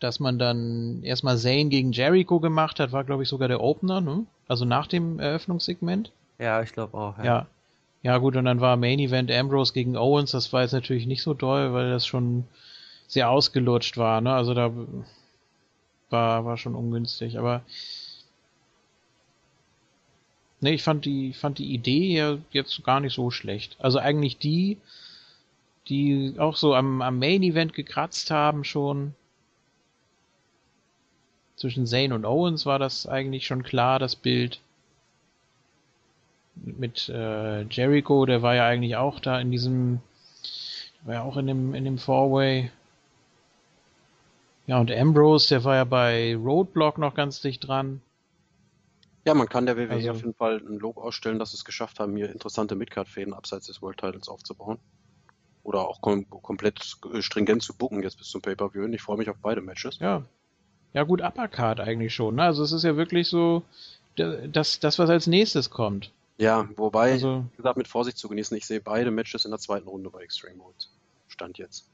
[0.00, 4.00] dass man dann erstmal Zane gegen Jericho gemacht hat, war glaube ich sogar der Opener,
[4.00, 4.26] ne?
[4.46, 6.12] Also nach dem Eröffnungssegment.
[6.38, 7.18] Ja, ich glaube auch.
[7.18, 7.46] Ja.
[8.02, 8.18] ja.
[8.18, 11.34] gut, und dann war Main Event Ambrose gegen Owens, das war jetzt natürlich nicht so
[11.34, 12.44] doll, weil das schon
[13.06, 14.34] sehr ausgelutscht war, ne?
[14.34, 14.70] Also da
[16.10, 17.62] war, war schon ungünstig, aber
[20.60, 23.76] ne, ich fand die, fand die Idee ja jetzt gar nicht so schlecht.
[23.78, 24.78] Also eigentlich die,
[25.88, 29.14] die auch so am, am Main Event gekratzt haben schon.
[31.56, 34.60] Zwischen Zane und Owens war das eigentlich schon klar, das Bild.
[36.54, 40.00] Mit äh, Jericho, der war ja eigentlich auch da in diesem,
[41.02, 42.70] war ja auch in dem, in dem Four-Way.
[44.66, 48.00] Ja, und Ambrose, der war ja bei Roadblock noch ganz dicht dran.
[49.26, 51.64] Ja, man kann der WWE Also- auf jeden Fall ein Lob ausstellen, dass sie es
[51.64, 54.78] geschafft haben, hier interessante Midcard-Fäden abseits des World Titles aufzubauen.
[55.64, 56.80] Oder auch kom komplett
[57.18, 58.84] stringent zu booken jetzt bis zum Pay-Per-View.
[58.84, 59.98] Und Ich freue mich auf beide Matches.
[59.98, 60.22] Ja.
[60.92, 62.36] Ja, gut, Uppercard eigentlich schon.
[62.36, 62.44] Ne?
[62.44, 63.64] Also es ist ja wirklich so,
[64.14, 66.12] da- das, das, was als nächstes kommt.
[66.38, 68.56] Ja, wobei, Also- wie gesagt, mit Vorsicht zu genießen.
[68.56, 70.88] Ich sehe beide Matches in der zweiten Runde bei Extreme Rules.
[71.26, 71.88] Stand jetzt.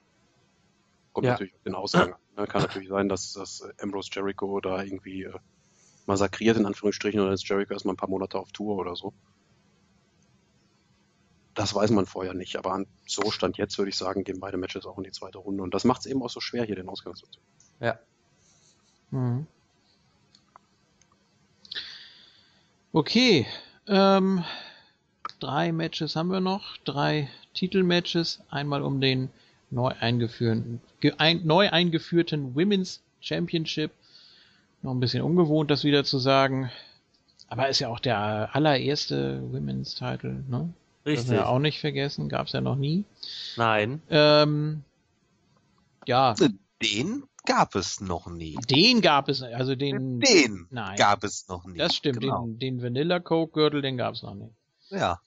[1.14, 1.32] Kommt Ja.
[1.32, 2.12] natürlich auf den Ausgang.
[2.12, 2.18] an.
[2.36, 5.32] Ne, Kann natürlich sein, dass, dass Ambrose Jericho da irgendwie äh,
[6.06, 9.12] massakriert, in Anführungsstrichen, oder ist Jericho erstmal ein paar Monate auf Tour oder so.
[11.54, 14.56] Das weiß man vorher nicht, aber an so Stand jetzt würde ich sagen, gehen beide
[14.56, 15.62] Matches auch in die zweite Runde.
[15.62, 17.42] Und das macht es eben auch so schwer, hier den Ausgang zu ziehen.
[17.80, 17.98] Ja.
[19.10, 19.46] Mhm.
[22.94, 23.46] Okay,
[23.86, 24.44] ähm,
[25.40, 29.30] drei Matches haben wir noch, drei Titelmatches, einmal um den
[29.70, 33.92] neu eingeführten, ge, ein, neu eingeführten Women's Championship.
[34.82, 36.70] Noch ein bisschen ungewohnt, das wieder zu sagen.
[37.48, 40.72] Aber ist ja auch der allererste Women's Title, ne?
[41.04, 41.30] Das Richtig.
[41.30, 43.04] wir auch nicht vergessen, gab's ja noch nie.
[43.56, 44.00] Nein.
[44.08, 44.84] Ähm,
[46.06, 46.34] ja,
[46.80, 48.56] Den gab es noch nie.
[48.70, 50.96] den gab es, also den, Den nein.
[50.96, 51.78] gab es noch nie.
[51.78, 52.46] Das stimmt, Genau.
[52.46, 54.52] den, den Vanilla Coke Gürtel, den gab's noch nicht.
[54.90, 55.20] Ja.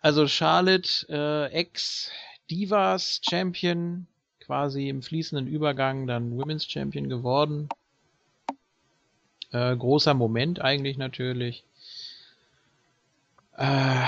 [0.00, 4.06] Also Charlotte, äh, Ex-Divas Champion,
[4.40, 7.68] quasi im fließenden Übergang dann Women's Champion geworden.
[9.54, 11.62] Äh, großer Moment eigentlich natürlich.
[13.56, 14.04] Äh,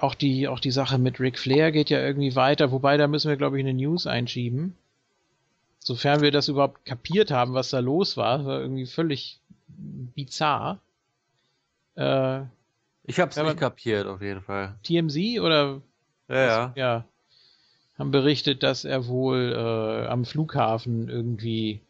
[0.00, 3.30] auch die, auch die Sache mit Ric Flair geht ja irgendwie weiter, wobei da müssen
[3.30, 4.76] wir, glaube ich, eine News einschieben.
[5.78, 10.80] Sofern wir das überhaupt kapiert haben, was da los war, war irgendwie völlig bizarr.
[11.96, 12.42] Äh,
[13.04, 14.74] Ich hab's Ja, nicht kapiert, auf jeden Fall.
[14.82, 15.80] TMZ oder
[16.28, 16.72] Ja, ja.
[16.74, 17.04] ja,
[17.98, 21.80] haben berichtet, dass er wohl äh, am Flughafen irgendwie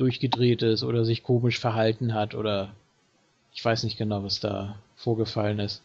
[0.00, 2.74] durchgedreht ist oder sich komisch verhalten hat oder
[3.52, 5.82] ich weiß nicht genau, was da vorgefallen ist.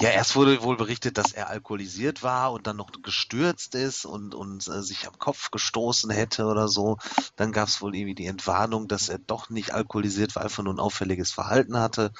[0.00, 4.34] Ja, erst wurde wohl berichtet, dass er alkoholisiert war und dann noch gestürzt ist und,
[4.34, 6.98] und äh, sich am Kopf gestoßen hätte oder so.
[7.36, 10.74] Dann gab es wohl irgendwie die Entwarnung, dass er doch nicht alkoholisiert war, einfach nur
[10.74, 12.10] ein auffälliges Verhalten hatte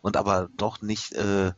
[0.00, 1.52] und aber doch nicht äh,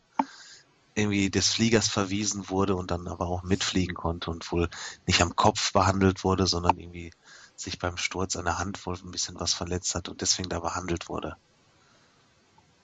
[0.94, 4.70] irgendwie des Fliegers verwiesen wurde und dann aber auch mitfliegen konnte und wohl
[5.07, 7.12] nicht am Kopf behandelt wurde, sondern irgendwie
[7.57, 10.61] sich beim Sturz an der Hand wohl ein bisschen was verletzt hat und deswegen da
[10.61, 11.36] behandelt wurde.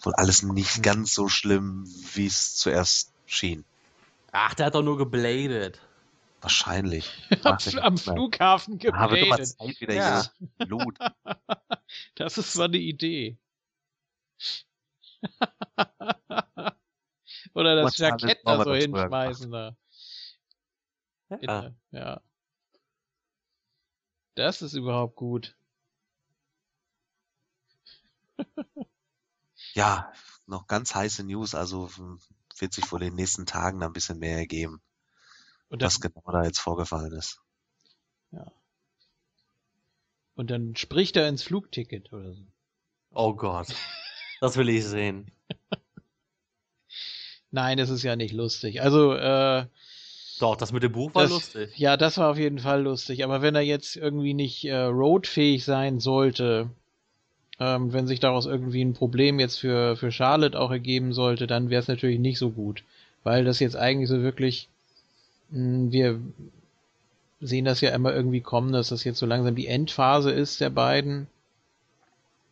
[0.00, 3.64] Wohl alles nicht ganz so schlimm, wie es zuerst schien.
[4.32, 5.80] Ach, der hat doch nur gebladet.
[6.40, 7.12] Wahrscheinlich.
[7.80, 9.46] am, Flughafen gebladet.
[9.46, 10.22] Zeit wieder Ja.
[10.38, 10.98] hier Blut.
[12.14, 13.36] Das ist mal eine Idee.
[17.54, 19.76] oder das Jackett da so hinschmeißen da.
[21.40, 21.70] Ja.
[21.90, 22.22] Ja.
[24.36, 24.44] Ja.
[24.46, 25.56] Das ist überhaupt gut.
[29.74, 30.12] Ja,
[30.46, 32.20] noch ganz heiße News, also hm,
[32.58, 34.80] wird sich wohl in den nächsten Tagen da ein bisschen mehr ergeben,
[35.68, 37.40] Und dann, was genau da jetzt vorgefallen ist.
[40.34, 42.44] und dann spricht er ins Flugticket oder so.
[43.10, 43.68] Oh Gott.
[44.40, 45.30] Das will ich sehen.
[47.50, 48.80] Nein, das ist ja nicht lustig.
[48.82, 49.66] Also, äh,
[50.42, 51.78] Doch, das mit dem Buch war das, lustig.
[51.78, 53.22] Ja, das war auf jeden Fall lustig.
[53.22, 56.68] Aber wenn er jetzt irgendwie nicht äh, roadfähig sein sollte,
[57.60, 61.70] ähm, wenn sich daraus irgendwie ein Problem jetzt für, für Charlotte auch ergeben sollte, dann
[61.70, 62.82] wäre es natürlich nicht so gut.
[63.22, 64.68] Weil das jetzt eigentlich so wirklich,
[65.50, 66.20] mh, wir
[67.40, 70.70] sehen das ja immer irgendwie kommen, dass das jetzt so langsam die Endphase ist der
[70.70, 71.28] beiden,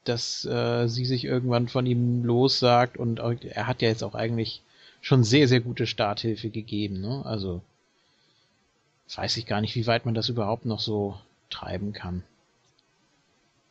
[0.05, 4.15] dass äh, sie sich irgendwann von ihm lossagt und auch, er hat ja jetzt auch
[4.15, 4.63] eigentlich
[5.01, 7.23] schon sehr, sehr gute Starthilfe gegeben, ne?
[7.25, 7.63] Also
[9.17, 11.19] weiß ich gar nicht, wie weit man das überhaupt noch so
[11.51, 12.23] treiben kann.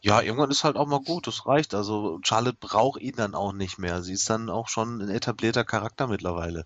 [0.02, 1.74] Ja, irgendwann ist halt auch mal gut, das reicht.
[1.74, 4.02] Also Charlotte braucht ihn dann auch nicht mehr.
[4.02, 6.66] Sie ist dann auch schon ein etablierter Charakter mittlerweile.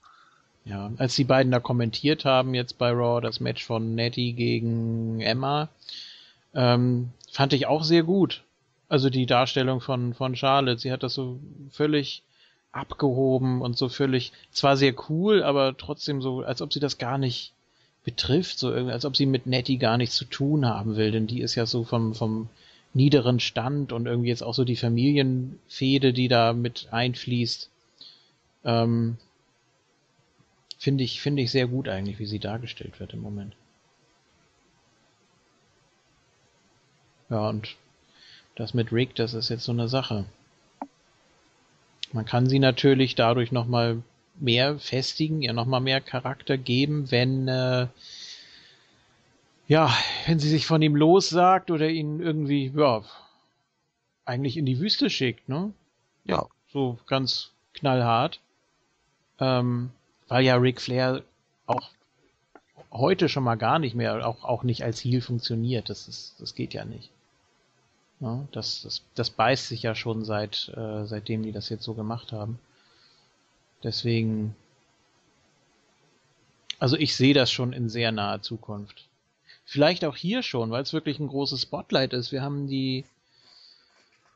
[0.66, 5.20] Ja, als die beiden da kommentiert haben jetzt bei Raw das Match von Nettie gegen
[5.20, 5.70] Emma,
[6.54, 8.44] ähm, fand ich auch sehr gut.
[8.88, 11.40] Also die Darstellung von, von Charlotte, sie hat das so
[11.72, 12.22] völlig
[12.72, 17.18] abgehoben und so völlig, zwar sehr cool, aber trotzdem so, als ob sie das gar
[17.18, 17.54] nicht
[18.04, 21.28] betrifft, so irgendwie, als ob sie mit Nettie gar nichts zu tun haben will, denn
[21.28, 22.50] die ist ja so vom, vom
[22.94, 27.70] niederen Stand und irgendwie jetzt auch so die Familienfehde, die da mit einfließt.
[28.66, 29.18] Ähm,
[30.84, 33.56] Finde ich, finde ich sehr gut eigentlich, wie sie dargestellt wird im Moment.
[37.30, 37.78] Ja, und
[38.56, 40.26] das mit Rick, das ist jetzt so eine Sache.
[42.12, 44.04] Man kann sie natürlich dadurch nochmal
[44.44, 47.88] mehr festigen, ihr nochmal mehr Charakter geben, wenn, äh,
[49.68, 49.92] ja,
[50.28, 53.04] wenn sie sich von ihm lossagt oder ihn irgendwie, ja,
[54.26, 55.74] eigentlich in die Wüste schickt, ne?
[56.26, 56.46] Ja.
[56.72, 58.40] So ganz knallhart.
[59.40, 59.92] Ähm,
[60.28, 61.24] weil ja Ric Flair
[61.66, 61.90] auch
[62.92, 65.90] heute schon mal gar nicht mehr, auch, auch nicht als Heel funktioniert.
[65.90, 67.10] Das ist, das geht ja nicht.
[68.20, 71.94] Ja, das, das, das beißt sich ja schon seit, äh, seitdem die das jetzt so
[71.94, 72.60] gemacht haben.
[73.84, 74.56] Deswegen,
[76.80, 79.08] also ich sehe das schon in sehr naher Zukunft.
[79.66, 82.32] Vielleicht auch hier schon, weil es wirklich ein großes Spotlight ist.
[82.32, 83.06] Wir haben die,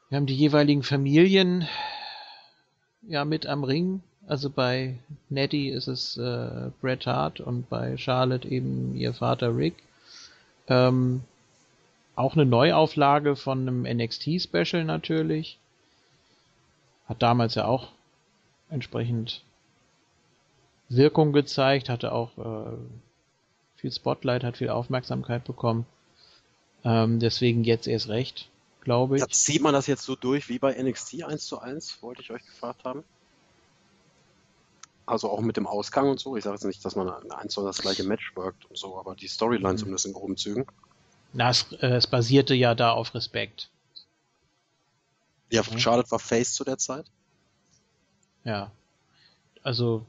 [0.09, 1.67] wir haben die jeweiligen Familien
[3.07, 4.01] ja mit am Ring.
[4.27, 4.95] Also bei
[5.29, 9.75] Nettie ist es äh, Bret Hart und bei Charlotte eben ihr Vater Rick.
[10.67, 11.23] Ähm,
[12.15, 15.57] auch eine Neuauflage von einem NXT-Special natürlich.
[17.07, 17.89] Hat damals ja auch
[18.69, 19.43] entsprechend
[20.89, 22.77] Wirkung gezeigt, hatte auch äh,
[23.75, 25.85] viel Spotlight, hat viel Aufmerksamkeit bekommen.
[26.83, 28.49] Ähm, deswegen jetzt erst recht,
[28.81, 29.21] glaube ich.
[29.21, 32.31] Ja, zieht man das jetzt so durch wie bei NXT 1 zu 1, wollte ich
[32.31, 33.03] euch gefragt haben?
[35.05, 36.35] Also auch mit dem Ausgang und so.
[36.35, 39.15] Ich sage jetzt nicht, dass man eins zu das gleiche Match workt und so, aber
[39.15, 39.77] die Storyline Mhm.
[39.77, 40.65] zumindest in groben Zügen.
[41.33, 43.69] Na, es, äh, es basierte ja da auf Respekt.
[45.49, 45.79] Ja, Mhm.
[45.79, 47.05] Charlotte war Face zu der Zeit.
[48.47, 48.71] Ja.
[49.61, 50.05] Also,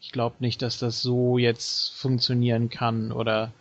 [0.00, 3.52] ich glaube nicht, dass das so jetzt funktionieren kann oder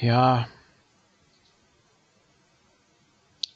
[0.00, 0.48] ja.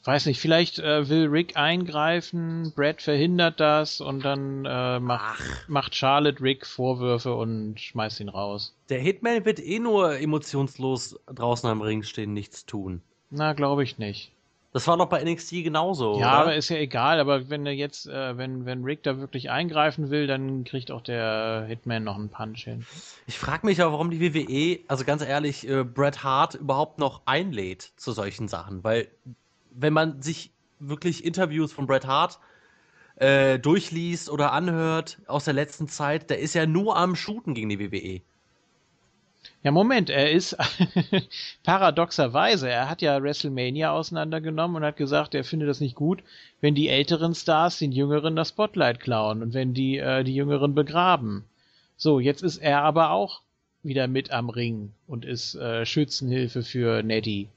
[0.05, 5.67] Weiß nicht, vielleicht äh, will Rick eingreifen, Brad verhindert das und dann äh, macht, Ach,
[5.67, 8.75] macht Charlotte Rick Vorwürfe und schmeißt ihn raus.
[8.89, 13.01] der Hitman wird eh nur emotionslos draußen am Ring stehen, nichts tun.
[13.29, 14.31] Na, glaube ich nicht.
[14.73, 16.31] Das war doch bei NXT genauso, ja, oder?
[16.31, 20.09] aber ist ja egal, aber wenn er jetzt, äh, wenn, wenn Rick da wirklich eingreifen
[20.09, 22.83] will, dann kriegt auch der Hitman noch einen Punch hin.
[23.27, 27.21] Ich frage mich aber, warum die WWE, also ganz ehrlich, äh, Bret Hart überhaupt noch
[27.25, 28.83] einlädt zu solchen Sachen.
[28.83, 29.09] Weil,
[29.69, 32.39] wenn man sich wirklich Interviews von Bret Hart
[33.17, 37.69] äh, durchliest oder anhört aus der letzten Zeit, der ist ja nur am Shooten gegen
[37.69, 37.79] die.
[37.79, 38.21] WWE.
[39.63, 40.57] Ja, Moment, er ist
[41.63, 46.21] paradoxerweise, er hat ja WrestleMania auseinandergenommen und hat gesagt, er findet das nicht gut,
[46.59, 50.75] wenn die älteren Stars den Jüngeren das Spotlight klauen und wenn die äh, die Jüngeren
[50.75, 51.45] begraben.
[51.95, 53.41] So, jetzt ist er aber auch
[53.83, 57.47] wieder mit am Ring und ist äh, Schützenhilfe für Nettie.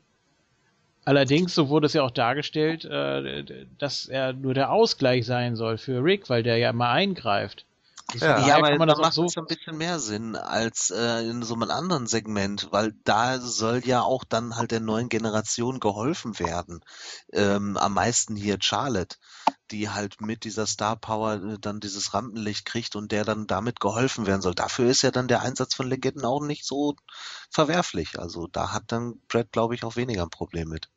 [1.04, 3.44] Allerdings, so wurde es ja auch dargestellt, äh,
[3.78, 7.64] dass er nur der Ausgleich sein soll für Rick, weil der ja immer eingreift.
[8.14, 8.46] Ja.
[8.46, 11.28] Ja, aber kann man da das macht so es ein bisschen mehr Sinn als äh,
[11.28, 15.80] in so einem anderen Segment, weil da soll ja auch dann halt der neuen Generation
[15.80, 16.80] geholfen werden.
[17.32, 19.16] Ähm, am meisten hier Charlotte,
[19.70, 23.80] die halt mit dieser Star Power äh, dann dieses Rampenlicht kriegt und der dann damit
[23.80, 24.54] geholfen werden soll.
[24.54, 26.94] Dafür ist ja dann der Einsatz von Legenden auch nicht so
[27.50, 28.18] verwerflich.
[28.18, 30.88] Also da hat dann Brad, glaube ich, auch weniger ein Problem mit.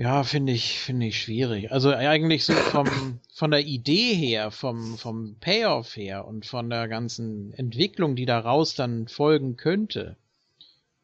[0.00, 1.72] Ja, finde ich, finde ich schwierig.
[1.72, 6.88] Also eigentlich so vom, von der Idee her, vom, vom Payoff her und von der
[6.88, 10.16] ganzen Entwicklung, die daraus dann folgen könnte,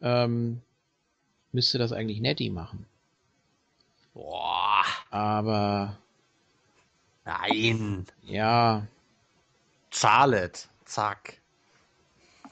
[0.00, 0.62] ähm,
[1.52, 2.86] müsste das eigentlich Nettie machen.
[4.14, 5.98] Boah, Aber
[7.26, 8.06] nein.
[8.22, 8.86] ja,
[9.90, 11.42] Charlotte, zack.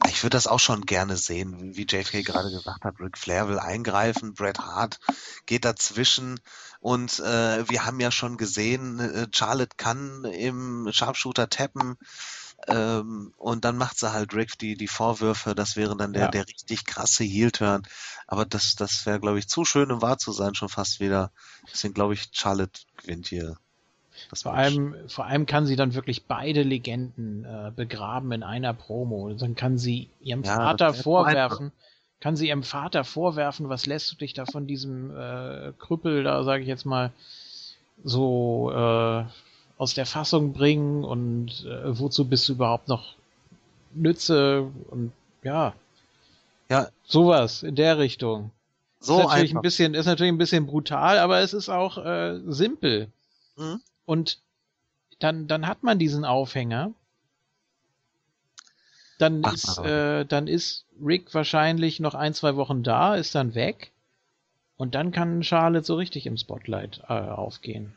[0.09, 3.01] Ich würde das auch schon gerne sehen, wie JFK gerade gesagt hat.
[3.01, 5.01] Ric Flair will eingreifen, Bret Hart
[5.47, 6.41] geht dazwischen
[6.81, 11.97] und äh, wir haben ja schon gesehen, äh, Charlotte kann im Sharpshooter tappen
[12.69, 15.55] ähm, und dann macht sie halt Rick die, die Vorwürfe.
[15.55, 16.29] Das wäre dann der, Ja.
[16.29, 17.83] der richtig krasse Heel-Turn.
[18.27, 21.33] Aber das, das wäre, glaube ich, zu schön, um wahr zu sein, schon fast wieder.
[21.73, 23.57] Deswegen glaube ich, Charlotte gewinnt hier.
[24.33, 29.27] Vor allem, vor allem kann sie dann wirklich beide Legenden äh, begraben in einer Promo.
[29.27, 31.73] Und dann kann sie ihrem Ja, Vater vorwerfen,
[32.21, 36.43] kann sie ihrem Vater vorwerfen, was lässt du dich da von diesem äh, Krüppel da,
[36.45, 37.13] sage ich jetzt mal,
[38.05, 39.25] so äh,
[39.79, 43.15] aus der Fassung bringen und äh, wozu bist du überhaupt noch
[43.95, 45.13] Nütze und
[45.43, 45.75] ja,
[46.71, 48.51] Ja, sowas in der Richtung.
[49.01, 49.59] so ist natürlich einfach.
[49.59, 53.09] ein bisschen, ist natürlich ein bisschen brutal, aber es ist auch äh, simpel.
[53.57, 53.81] Mhm.
[54.07, 54.41] Und
[55.19, 56.93] dann, dann hat man diesen Aufhänger.
[59.19, 63.55] Dann Macht ist, äh, dann ist Rick wahrscheinlich noch ein, zwei Wochen da, ist dann
[63.55, 63.93] weg.
[64.77, 67.95] Und dann kann Charlotte so richtig im Spotlight äh, aufgehen.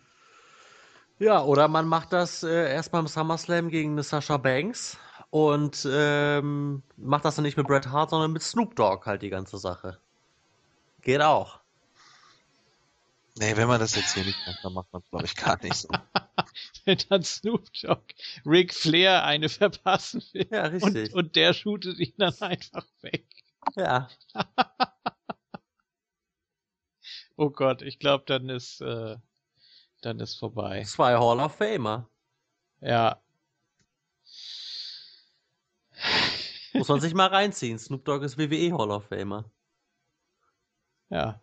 [1.19, 4.97] Ja, oder man macht das äh, erst beim SummerSlam gegen eine Sasha Banks
[5.31, 9.29] und ähm, macht das dann nicht mit Bret Hart, sondern mit Snoop Dogg halt die
[9.29, 9.97] ganze Sache.
[11.01, 11.59] Geht auch.
[13.39, 15.61] Nee, wenn man das jetzt hier nicht macht, dann macht man es, glaube ich, gar
[15.61, 15.89] nicht so.
[16.85, 18.13] Wenn dann Snoop Dogg
[18.45, 20.47] Ric Flair eine verpassen will.
[20.51, 21.13] Ja, richtig.
[21.13, 23.27] Und, und der shootet ihn dann einfach weg.
[23.75, 24.09] ja.
[27.39, 29.15] Oh Gott, ich glaube, dann ist, äh,
[30.01, 30.81] dann ist vorbei.
[30.85, 32.09] Zwei Hall of Famer.
[32.81, 33.21] Ja,
[36.73, 37.79] Muss man sich mal reinziehen.
[37.79, 39.49] Snoop Dogg ist WWE Hall of Famer.
[41.09, 41.41] ja.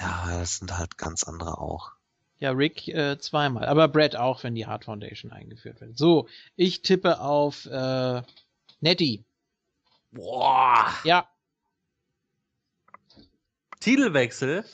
[0.00, 1.92] Ja, das sind halt ganz andere auch.
[2.38, 3.66] Ja, Rick äh, zweimal.
[3.66, 5.98] Aber Brad auch, wenn die Hard Foundation eingeführt wird.
[5.98, 8.22] So, ich tippe auf äh,
[8.80, 9.24] Nettie.
[10.10, 10.86] Boah.
[11.04, 11.28] Ja,
[13.80, 14.64] Titelwechsel.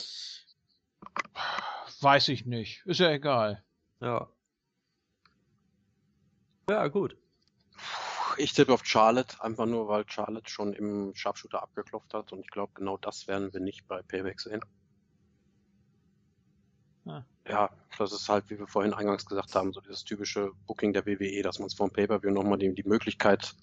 [2.01, 2.85] weiß ich nicht.
[2.85, 3.63] Ist ja egal.
[4.01, 4.29] Ja.
[6.69, 7.17] Ja, gut.
[8.35, 12.51] Ich tippe auf Charlotte, einfach nur, weil Charlotte schon im Sharpshooter abgeklopft hat und ich
[12.51, 14.61] glaube, genau das werden wir nicht bei Payback sehen.
[17.47, 21.05] Ja, das ist halt, wie wir vorhin eingangs gesagt haben, so dieses typische Booking der
[21.05, 23.55] WWE, dass man es vom Pay-Per-View nochmal die, die Möglichkeit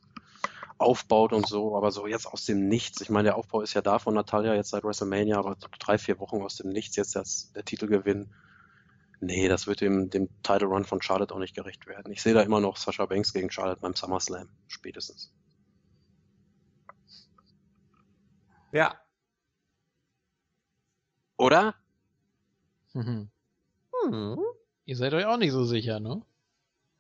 [0.79, 3.01] aufbaut und so, aber so jetzt aus dem Nichts.
[3.01, 6.19] Ich meine, der Aufbau ist ja da von Natalia jetzt seit WrestleMania, aber drei, vier
[6.19, 8.35] Wochen aus dem Nichts jetzt das, der Titelgewinn.
[9.21, 12.13] Nee, das wird dem, dem Title Run von Charlotte auch nicht gerecht werden.
[12.13, 15.33] Ich sehe da immer noch Sasha Banks gegen Charlotte beim SummerSlam, spätestens.
[18.73, 18.99] Ja.
[21.37, 21.75] Oder?
[22.93, 23.31] Mhm.
[24.11, 24.39] Hm.
[24.87, 26.23] Ihr seid euch auch nicht so sicher, ne?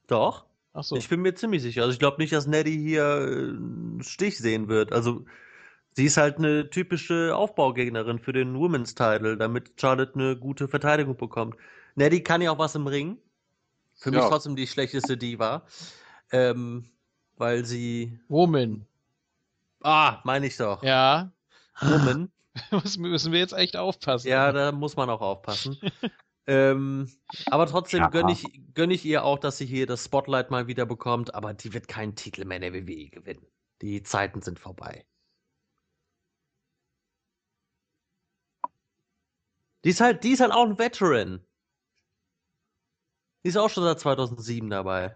[0.07, 0.45] Doch.
[0.73, 0.97] Ach so.
[0.97, 1.83] Ich bin mir ziemlich sicher.
[1.83, 4.93] Also ich glaube nicht, dass Neddy hier äh, einen Stich sehen wird.
[4.93, 5.25] Also
[5.93, 11.17] sie ist halt eine typische Aufbaugegnerin für den Women's Title, damit Charlotte eine gute Verteidigung
[11.17, 11.57] bekommt.
[11.95, 13.19] Neddy kann ja auch was im Ring.
[13.97, 14.29] Für mich Ja.
[14.29, 15.63] trotzdem die schlechteste Diva.
[16.33, 16.87] Ähm,
[17.37, 18.19] weil sie.
[18.29, 18.87] Woman.
[19.83, 20.83] Ah, meine ich doch.
[20.83, 21.31] Ja.
[21.81, 22.33] Woman.
[22.71, 24.29] Müssen müssen wir jetzt echt aufpassen.
[24.29, 25.77] Ja, da muss man auch aufpassen.
[26.47, 27.11] ähm,
[27.51, 28.09] aber trotzdem Ja.
[28.09, 31.55] gönne ich, gönn ich ihr auch, dass sie hier das Spotlight mal wieder bekommt, aber
[31.55, 33.47] die wird keinen Titel mehr in der WWE gewinnen.
[33.83, 35.05] Die Zeiten sind vorbei.
[39.85, 41.45] Die ist halt, die ist halt auch ein Veteran.
[43.45, 45.15] Die ist auch schon seit 2007 dabei.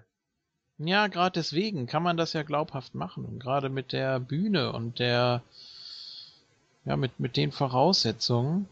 [0.79, 3.25] Ja, gerade deswegen kann man das ja glaubhaft machen.
[3.25, 5.43] Und gerade mit der Bühne und der,
[6.85, 8.69] ja, mit, mit den Voraussetzungen.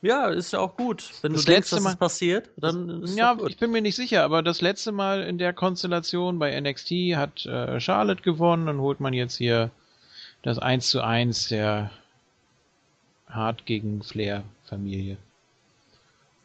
[0.00, 1.10] Ja, ist ja auch gut.
[1.22, 3.82] Wenn Das du denkst, letzte dass Mal- es passiert, dann ist ja, ich bin mir
[3.82, 8.66] nicht sicher, aber das letzte Mal in der Konstellation bei NXT hat äh, Charlotte gewonnen.
[8.66, 9.70] Dann holt man jetzt hier
[10.42, 11.90] das 1 zu 1 der
[13.28, 15.16] Hart gegen Flair Familie.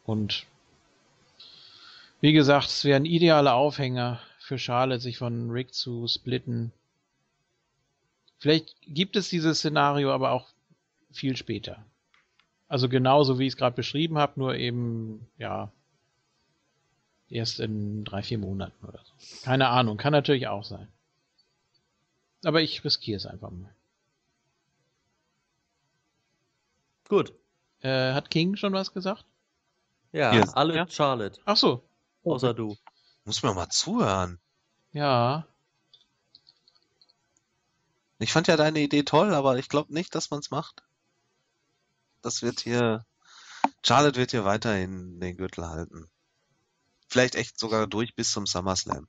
[0.04, 0.46] Und
[2.20, 6.72] wie gesagt, es wäre ein idealer Aufhänger für Charlotte, sich von Rick zu splitten.
[8.40, 10.48] Vielleicht gibt es dieses Szenario aber auch
[11.12, 11.84] viel später.
[12.68, 15.70] Also genauso wie ich es gerade beschrieben habe, nur eben, ja,
[17.28, 19.12] erst in drei, vier Monaten oder so.
[19.44, 20.88] Keine Ahnung, kann natürlich auch sein.
[22.44, 23.74] Aber ich riskiere es einfach mal.
[27.08, 27.32] Gut.
[27.80, 29.24] Äh, hat King schon was gesagt?
[30.12, 30.56] Ja, Hier.
[30.56, 30.88] alle Ja.
[30.88, 31.82] Charlotte, Ach so.
[32.22, 32.76] außer du.
[33.24, 34.38] Muss mir mal zuhören.
[34.92, 35.46] Ja.
[38.18, 40.82] Ich fand ja deine Idee toll, aber ich glaube nicht, dass man es macht.
[42.24, 43.04] Das wird hier.
[43.82, 46.10] Charlotte wird hier weiterhin den Gürtel halten.
[47.08, 49.06] Vielleicht echt sogar durch bis zum SummerSlam.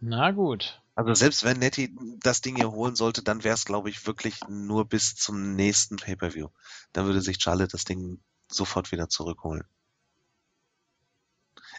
[0.00, 0.82] Na gut.
[0.94, 4.40] Also selbst wenn Nettie das Ding hier holen sollte, dann wäre es, glaube ich, wirklich
[4.48, 6.48] nur bis zum nächsten Pay-Per-View.
[6.92, 9.64] Dann würde sich Charlotte das Ding sofort wieder zurückholen.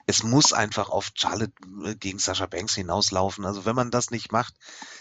[0.08, 1.54] Es muss einfach auf Charlotte
[1.86, 3.46] äh, gegen Sasha Banks hinauslaufen.
[3.46, 4.56] Also wenn man das nicht macht,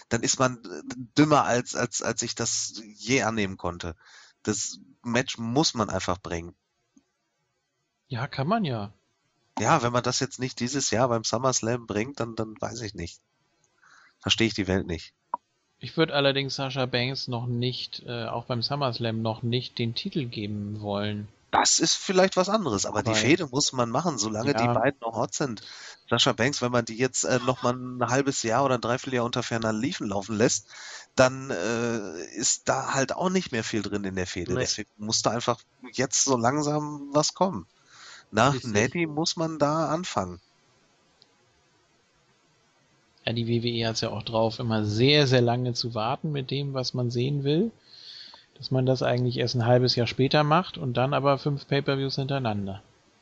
[0.09, 0.81] dann ist man äh,
[1.17, 3.95] dümmer als, als, als ich das je annehmen konnte.
[4.43, 6.55] Das Match muss man einfach bringen.
[8.07, 8.91] Ja, kann man ja.
[9.59, 12.95] Ja, wenn man das jetzt nicht dieses Jahr beim SummerSlam bringt, dann, dann weiß ich
[12.95, 13.19] nicht.
[14.19, 15.13] Verstehe ich die Welt nicht.
[15.79, 20.25] Ich würde allerdings Sasha Banks noch nicht, äh, auch beim SummerSlam noch nicht den Titel
[20.25, 21.27] geben wollen.
[21.53, 24.73] Das ist vielleicht was anderes, aber die Weil- Fehde muss man machen, solange die Ja.
[24.73, 25.61] beiden noch hot sind.
[26.09, 29.23] Sascha Banks, wenn man die jetzt äh, noch mal ein halbes Jahr oder ein Dreivierteljahr
[29.23, 30.65] unter ferner Liefen laufen lässt,
[31.15, 34.53] dann äh, ist da halt auch nicht mehr viel drin in der Fehde.
[34.55, 34.61] Nee.
[34.61, 35.59] Deswegen muss da einfach
[35.91, 37.67] jetzt so langsam was kommen.
[38.31, 38.71] Nach Richtig.
[38.71, 40.41] Nettie muss man da anfangen.
[43.25, 46.49] Ja, die WWE hat es ja auch drauf, immer sehr, sehr lange zu warten mit
[46.49, 47.71] dem, was man sehen will.
[48.55, 52.15] Dass man das eigentlich erst ein halbes Jahr später macht und dann aber fünf Pay-Per-Views
[52.15, 52.81] hintereinander.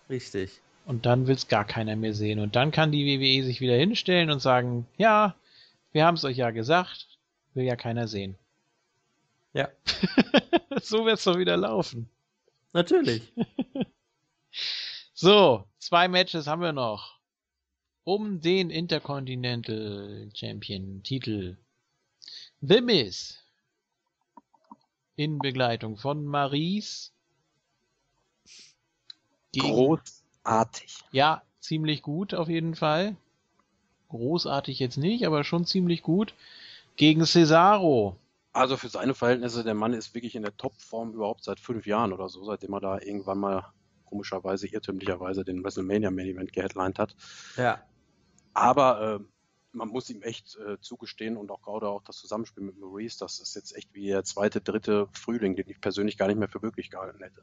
[0.10, 0.60] Richtig.
[0.86, 2.40] Und dann will's gar keiner mehr sehen.
[2.40, 5.36] Und dann kann die WWE sich wieder hinstellen und sagen, ja,
[5.94, 7.08] wir haben's euch ja gesagt,
[7.54, 8.36] will ja keiner sehen.
[9.54, 9.70] Ja.
[10.82, 12.10] so wird's doch wieder laufen.
[12.74, 13.24] Natürlich.
[15.14, 17.20] So, zwei Matches haben wir noch.
[18.04, 21.58] Um den Intercontinental Champion Titel.
[22.62, 23.38] The Miz.
[25.16, 27.12] In Begleitung von Maries.
[29.58, 31.04] Großartig.
[31.12, 33.16] Ja, ziemlich gut auf jeden Fall.
[34.10, 36.34] Großartig jetzt nicht, aber schon ziemlich gut.
[36.96, 38.18] Gegen Cesaro.
[38.54, 42.12] Also für seine Verhältnisse, der Mann ist wirklich in der Topform überhaupt seit fünf Jahren
[42.12, 43.66] oder so, seitdem er da irgendwann mal
[44.06, 47.16] komischerweise, irrtümlicherweise den WrestleMania Main Event geheadlined hat.
[47.56, 47.82] Ja.
[48.54, 49.26] Aber äh,
[49.74, 53.40] man muss ihm echt äh, zugestehen und auch gerade auch das Zusammenspiel mit Maurice, das
[53.40, 56.60] ist jetzt echt wie der zweite, dritte Frühling, den ich persönlich gar nicht mehr für
[56.62, 57.42] möglich gehalten hätte.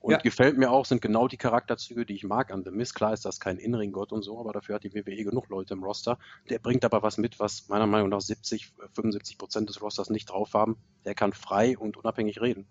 [0.00, 0.18] Und Ja.
[0.18, 2.92] gefällt mir auch, sind genau die Charakterzüge, die ich mag an The Miz.
[2.92, 5.84] Klar ist das kein Innenring-Gott und so, aber dafür hat die WWE genug Leute im
[5.84, 6.18] Roster.
[6.50, 10.28] Der bringt aber was mit, was meiner Meinung nach 70, 75 Prozent des Rosters nicht
[10.28, 10.76] drauf haben.
[11.04, 12.66] Der kann frei und unabhängig reden.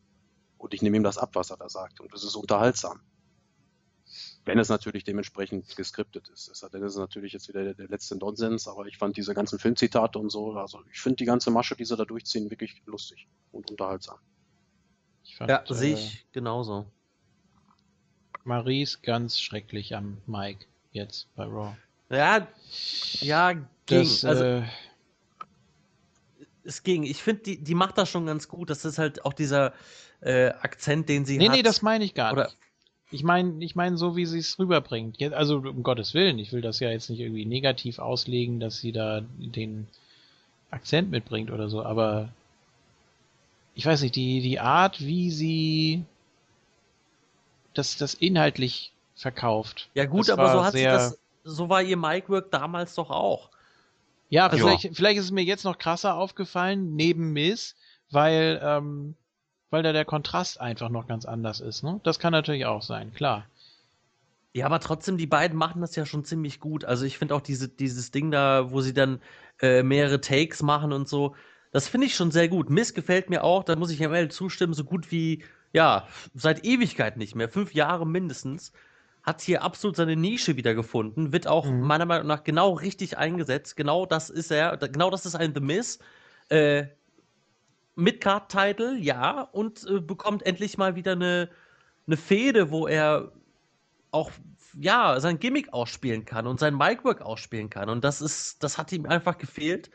[0.57, 2.01] Und ich nehme ihm das ab, was er da sagt.
[2.01, 2.99] Und es ist unterhaltsam.
[4.43, 6.49] Wenn es natürlich dementsprechend geskriptet ist.
[6.71, 9.59] Dann ist es natürlich jetzt wieder der, der letzte Nonsens, aber ich fand diese ganzen
[9.59, 13.27] Filmzitate und so, also ich finde die ganze Masche, die sie da durchziehen, wirklich lustig
[13.51, 14.17] und unterhaltsam.
[15.23, 16.87] Ich fand Ja, sehe äh, ich genauso.
[18.43, 21.77] Maurice ganz schrecklich am Mike jetzt bei Raw.
[22.09, 22.47] Ja,
[23.19, 23.67] ja, ging.
[23.85, 24.63] Das, also, äh,
[26.63, 27.03] es ging.
[27.03, 28.69] Ich finde, die, die macht das schon ganz gut.
[28.69, 29.73] Das ist halt auch dieser
[30.21, 31.55] äh, Akzent, den sie nee, hat.
[31.55, 32.57] nee, das meine ich gar Oder- nicht.
[33.11, 35.21] Ich meine, ich meine so, wie sie es rüberbringt.
[35.33, 38.91] Also um Gottes Willen, ich will das ja jetzt nicht irgendwie negativ auslegen, dass sie
[38.93, 39.87] da den
[40.69, 42.29] Akzent mitbringt oder so, aber
[43.75, 46.03] ich weiß nicht, die, die Art, wie sie
[47.73, 49.89] das, das inhaltlich verkauft.
[49.93, 51.17] ja, gut, aber so hat sie das.
[51.43, 53.49] So war ihr Mic-Work damals doch auch.
[54.29, 57.75] Ja, Also- vielleicht, vielleicht ist es mir jetzt noch krasser aufgefallen, neben Miss,
[58.11, 59.15] weil, ähm,
[59.71, 61.99] weil da der Kontrast einfach noch ganz anders ist, ne?
[62.03, 63.47] Das kann natürlich auch sein, klar.
[64.53, 66.83] Ja, aber trotzdem, die beiden machen das ja schon ziemlich gut.
[66.83, 69.21] Also ich finde auch diese, dieses Ding da, wo sie dann
[69.61, 71.35] äh, mehrere Takes machen und so,
[71.71, 72.69] das finde ich schon sehr gut.
[72.69, 77.15] Miss gefällt mir auch, da muss ich ML zustimmen, so gut wie, ja, seit Ewigkeit
[77.15, 78.73] nicht mehr, fünf Jahre mindestens,
[79.23, 81.81] hat hier absolut seine Nische wieder gefunden, wird auch Mhm.
[81.81, 83.77] meiner Meinung nach genau richtig eingesetzt.
[83.77, 85.99] Genau das ist er, genau das ist ein The Miss.
[86.49, 86.87] Äh,
[87.95, 91.49] Mid-Card-Title, ja, und äh, bekommt endlich mal wieder eine,
[92.07, 93.31] eine Fehde, wo er
[94.11, 94.31] auch
[94.79, 98.91] ja sein Gimmick ausspielen kann und sein Micwork ausspielen kann und das ist das hat
[98.91, 99.89] ihm einfach gefehlt.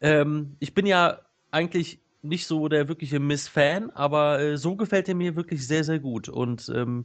[0.00, 1.20] Ähm, ich bin ja
[1.50, 5.98] eigentlich nicht so der wirkliche Miss-Fan, aber äh, so gefällt er mir wirklich sehr sehr
[5.98, 7.04] gut und ähm,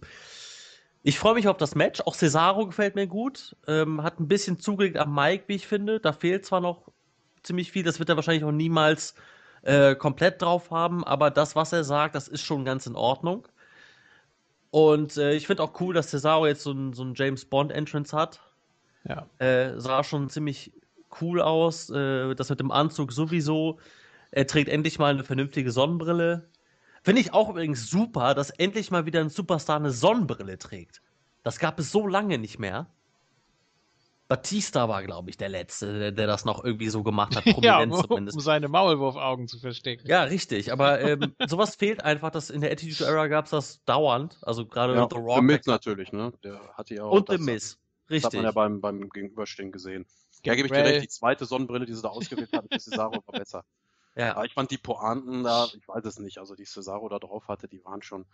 [1.04, 2.00] ich freue mich auf das Match.
[2.02, 3.58] Auch Cesaro gefällt mir gut.
[3.68, 6.00] Ähm, hat ein bisschen zugelegt am Mic, wie ich finde.
[6.00, 6.94] Da fehlt zwar noch
[7.44, 9.16] ziemlich viel, das wird er wahrscheinlich auch niemals
[9.64, 13.47] äh, komplett drauf haben, aber das, was er sagt, das ist schon ganz in Ordnung.
[14.72, 18.16] Und äh, ich finde auch cool, dass Cesaro jetzt so ein, so ein James Bond-Entrance
[18.16, 18.41] hat.
[19.07, 19.28] Ja.
[19.38, 20.74] Äh, sah schon ziemlich
[21.22, 21.89] cool aus.
[21.89, 23.80] Äh, das mit dem Anzug sowieso.
[24.32, 26.49] Er trägt endlich mal eine vernünftige Sonnenbrille.
[27.03, 31.01] Finde ich auch übrigens super, dass endlich mal wieder ein Superstar eine Sonnenbrille trägt.
[31.43, 32.88] Das gab es so lange nicht mehr.
[34.34, 37.54] Batista war, glaube ich, der Letzte, der, der das noch irgendwie so gemacht hat, Ja,
[37.54, 38.42] prominent um, um zumindest.
[38.42, 40.08] seine Maulwurfaugen zu verstecken.
[40.08, 43.84] Ja, richtig, aber ähm, sowas fehlt einfach, dass in der Attitude Era gab es das
[43.86, 46.34] dauernd, also gerade Ja, The The Rock Miz natürlich, ne?
[46.44, 47.12] Der hatte ja auch.
[47.12, 47.80] und das, The Miz.
[48.10, 48.44] Das hat man Richtig.
[48.44, 50.08] ja beim, beim Gegenüberstehen gesehen.
[50.44, 53.24] Ja, gebe ich dir recht, die zweite Sonnenbrille, die sie da ausgewählt haben, für Cesaro
[53.26, 53.64] war besser.
[54.16, 54.36] Ja.
[54.36, 57.48] Aber ich fand die Pointen da, ich weiß es nicht, also die Cesaro da drauf
[57.48, 58.26] hatte, die waren schon.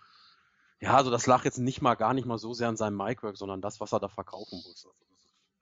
[0.82, 3.38] Ja, also das lag jetzt nicht mal gar nicht mal so sehr an seinem Micwork,
[3.38, 4.86] sondern das, was er da verkaufen muss.
[4.86, 4.94] Also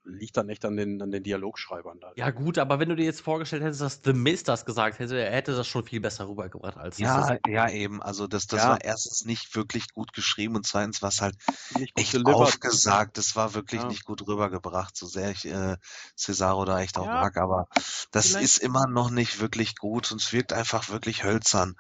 [0.10, 2.12] liegt dann echt an den, an den Dialogschreibern da.
[2.16, 5.20] Ja, gut, aber wenn du dir jetzt vorgestellt hättest, dass The Miz das gesagt hätte,
[5.20, 7.39] er hätte das schon viel besser rübergebracht als Ja, das.
[7.47, 8.01] ja, eben.
[8.01, 8.70] Also das, das Ja.
[8.70, 11.36] war erstens nicht wirklich gut geschrieben und zweitens war es halt
[11.78, 12.36] Nicht echt delivered.
[12.36, 13.18] aufgesagt.
[13.18, 13.88] Das war wirklich Ja.
[13.88, 15.76] nicht gut rübergebracht, so sehr ich äh,
[16.18, 17.38] Cesaro da echt auch Ja, mag.
[17.38, 17.68] Aber
[18.11, 21.76] das vielleicht- ist immer noch nicht wirklich gut und es wirkt einfach wirklich hölzern.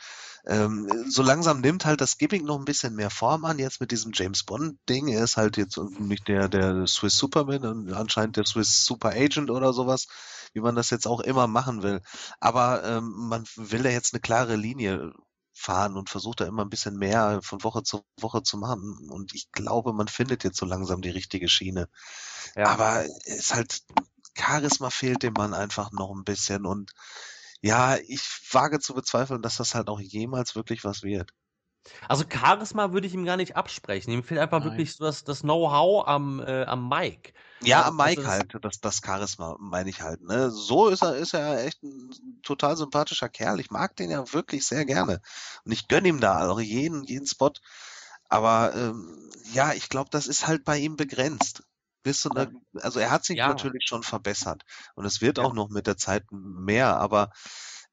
[0.49, 3.91] Ähm, so langsam nimmt halt das Gimmick noch ein bisschen mehr Form an, jetzt mit
[3.91, 5.09] diesem James Bond-Ding.
[5.09, 9.51] Er ist halt jetzt nicht der, der Swiss Superman und anscheinend der Swiss Super Agent
[9.51, 10.07] oder sowas,
[10.53, 12.01] wie man das jetzt auch immer machen will.
[12.39, 15.11] Aber ähm, man will ja jetzt eine klare Linie
[15.53, 19.09] fahren und versucht da immer ein bisschen mehr von Woche zu Woche zu machen.
[19.09, 21.89] Und ich glaube, man findet jetzt so langsam die richtige Schiene.
[22.55, 22.67] Ja.
[22.67, 23.81] Aber es ist halt,
[24.37, 26.65] Charisma fehlt dem Mann einfach noch ein bisschen.
[26.65, 26.93] Und
[27.61, 28.21] ja, ich
[28.51, 31.33] wage zu bezweifeln, dass das halt auch jemals wirklich was wird.
[32.07, 34.11] Also Charisma würde ich ihm gar nicht absprechen.
[34.11, 34.71] Ihm fehlt einfach Nein.
[34.71, 37.33] wirklich so das, das Know-how am, äh, am Mic.
[37.61, 40.21] Ja, am Mike das halt, das, das Charisma, meine ich halt.
[40.21, 40.51] Ne?
[40.51, 43.59] So ist er, ist er echt ein total sympathischer Kerl.
[43.59, 45.21] Ich mag den ja wirklich sehr gerne.
[45.65, 47.53] Und ich gönne ihm da auch jeden, jeden Spot.
[48.29, 51.63] Aber ähm, ja, ich glaube, das ist halt bei ihm begrenzt.
[52.07, 53.49] Bis zu einer, also er hat sich Ja.
[53.49, 54.63] natürlich schon verbessert.
[54.95, 55.43] Und es wird Ja.
[55.43, 57.31] auch noch mit der Zeit mehr, aber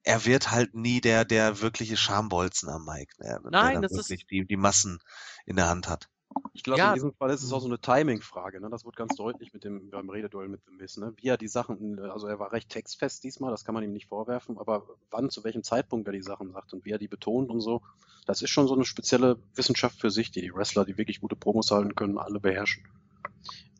[0.04, 3.40] er wird halt nie der, der wirkliche Schambolzen am Mike, ne?
[3.42, 5.00] der Nein, dann das ist- wirklich die, die Massen
[5.46, 6.08] in der Hand hat.
[6.52, 6.88] Ich glaube, Ja.
[6.90, 8.60] in diesem Fall ist es auch so eine Timing-Frage.
[8.60, 8.68] Ne?
[8.70, 10.96] Das wird ganz deutlich mit dem, beim Rededuell mit dem Miss.
[10.96, 11.12] Ne?
[11.16, 14.06] Wie er die Sachen, also er war recht textfest diesmal, das kann man ihm nicht
[14.06, 17.50] vorwerfen, aber wann, zu welchem Zeitpunkt er die Sachen sagt und wie er die betont
[17.50, 17.82] und so,
[18.26, 21.34] das ist schon so eine spezielle Wissenschaft für sich, die die Wrestler, die wirklich gute
[21.36, 22.84] Promos halten können, alle beherrschen.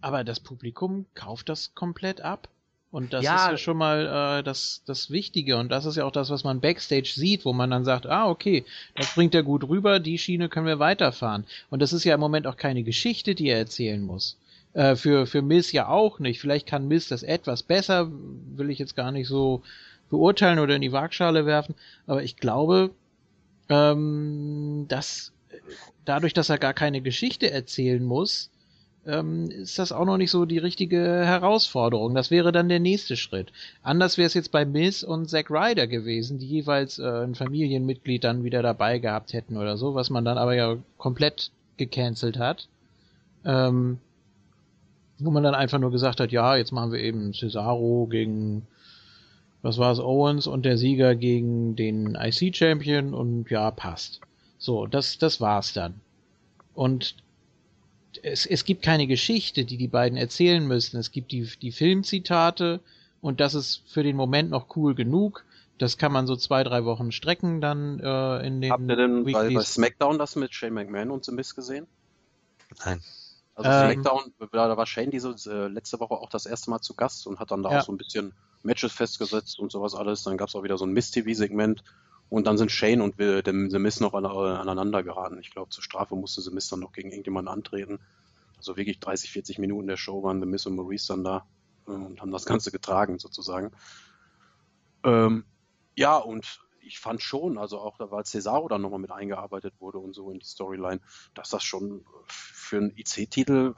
[0.05, 2.49] Aber das Publikum kauft das komplett ab.
[2.91, 3.37] Und das Ja.
[3.37, 5.57] ist ja schon mal äh, das, das Wichtige.
[5.57, 8.29] Und das ist ja auch das, was man backstage sieht, wo man dann sagt, ah,
[8.29, 8.67] okay,
[8.97, 11.47] das bringt er gut rüber, die Schiene können wir weiterfahren.
[11.71, 14.37] Und das ist ja im Moment auch keine Geschichte, die er erzählen muss.
[14.75, 16.39] Äh, für, für Miss ja auch nicht.
[16.39, 18.11] Vielleicht kann Miss das etwas besser,
[18.57, 19.63] will ich jetzt gar nicht so
[20.11, 21.75] beurteilen oder in die Waagschale werfen.
[22.07, 22.91] Aber ich glaube,
[23.71, 25.33] ähm, dass
[26.05, 28.51] dadurch, dass er gar keine Geschichte erzählen muss,
[29.07, 32.15] ähm, ist das auch noch nicht so die richtige Herausforderung.
[32.15, 33.53] Das wäre dann der nächste Schritt.
[33.83, 38.25] Anders wäre es jetzt bei Miss und Zack Ryder gewesen, die jeweils äh, ein Familienmitglied
[38.25, 42.69] dann wieder dabei gehabt hätten oder so, was man dann aber ja komplett gecancelt hat.
[43.45, 43.99] Ähm,
[45.19, 48.67] wo man dann einfach nur gesagt hat, ja, jetzt machen wir eben Cesaro gegen,
[49.63, 54.21] was war es, Owens und der Sieger gegen den IC-Champion und ja, passt.
[54.59, 56.01] So, das, das war's dann.
[56.75, 57.15] Und
[58.23, 60.99] es, es gibt keine Geschichte, die die beiden erzählen müssen.
[60.99, 62.81] Es gibt die, die Filmzitate
[63.21, 65.45] und das ist für den Moment noch cool genug.
[65.79, 69.25] Das kann man so zwei, drei Wochen strecken dann äh, in den Habt ihr denn
[69.25, 69.61] bei, bei.
[69.61, 71.87] SmackDown das mit Shane McMahon und The Miz gesehen?
[72.85, 73.01] Nein.
[73.57, 73.93] Also Ähm.
[74.03, 77.27] SmackDown, da da war Shane diese äh, letzte Woche auch das erste Mal zu Gast
[77.27, 77.79] und hat dann da Ja.
[77.81, 78.33] auch so ein bisschen
[78.63, 80.23] Matches festgesetzt und sowas alles.
[80.23, 81.83] Dann gab es auch wieder so ein Miss-TV-Segment
[82.35, 85.39] und dann sind Shane und The Miz noch an, aneinander geraten.
[85.39, 88.01] Ich glaube, zur Strafe musste The Miz dann noch gegen irgendjemanden antreten.
[88.57, 91.47] Also wirklich 30, 40 Minuten der Show waren The Miz und Maurice dann da
[91.87, 93.71] äh, und haben das Ganze getragen sozusagen.
[95.05, 95.45] Ähm,
[95.95, 99.99] ja, und ich fand schon, also auch da, weil Cesaro dann nochmal mit eingearbeitet wurde
[99.99, 101.01] und so in die Storyline,
[101.35, 103.75] dass das schon für einen IC-Titel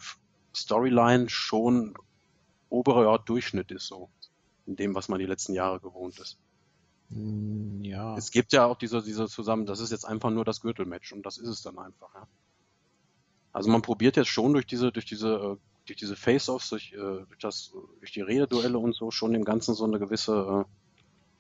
[0.57, 1.93] Storyline schon
[2.71, 4.09] oberer Durchschnitt ist, so
[4.65, 6.39] in dem, was man die letzten Jahre gewohnt ist.
[7.11, 8.17] Hm, Ja.
[8.17, 11.25] Es gibt ja auch diese, diese zusammen, das ist jetzt einfach nur das Gürtelmatch und
[11.25, 12.27] das ist es dann einfach, ja.
[13.53, 15.57] Also man probiert jetzt schon durch diese, durch diese, äh,
[15.87, 19.75] durch diese Face-Offs, durch, äh, durch das, durch die Rededuelle und so schon dem Ganzen
[19.75, 20.71] so eine gewisse äh,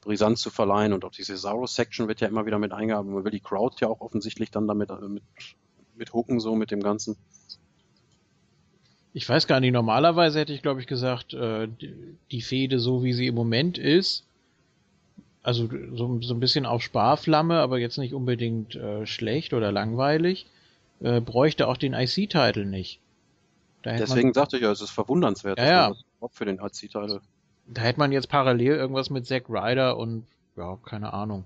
[0.01, 3.13] Brisanz zu verleihen und auch die Cesaro-Section wird ja immer wieder mit eingearbeitet.
[3.13, 5.23] Man will die Crowd ja auch offensichtlich dann damit mit,
[5.97, 7.17] mit hooken, so mit dem Ganzen.
[9.13, 13.27] Ich weiß gar nicht, normalerweise hätte ich, glaube ich, gesagt, die Fehde, so wie sie
[13.27, 14.27] im Moment ist,
[15.47, 20.47] also so, so ein bisschen auf Sparflamme, aber jetzt nicht unbedingt äh, schlecht oder langweilig,
[21.01, 22.99] äh, bräuchte auch den IC-Title nicht.
[23.85, 26.29] Deswegen man, sagte ich ja, es ist verwundernswert, Ja, dass ja.
[26.33, 27.21] für den AC-Titel.
[27.69, 31.45] da hätte man jetzt parallel irgendwas mit Zack Ryder und, ja, keine Ahnung,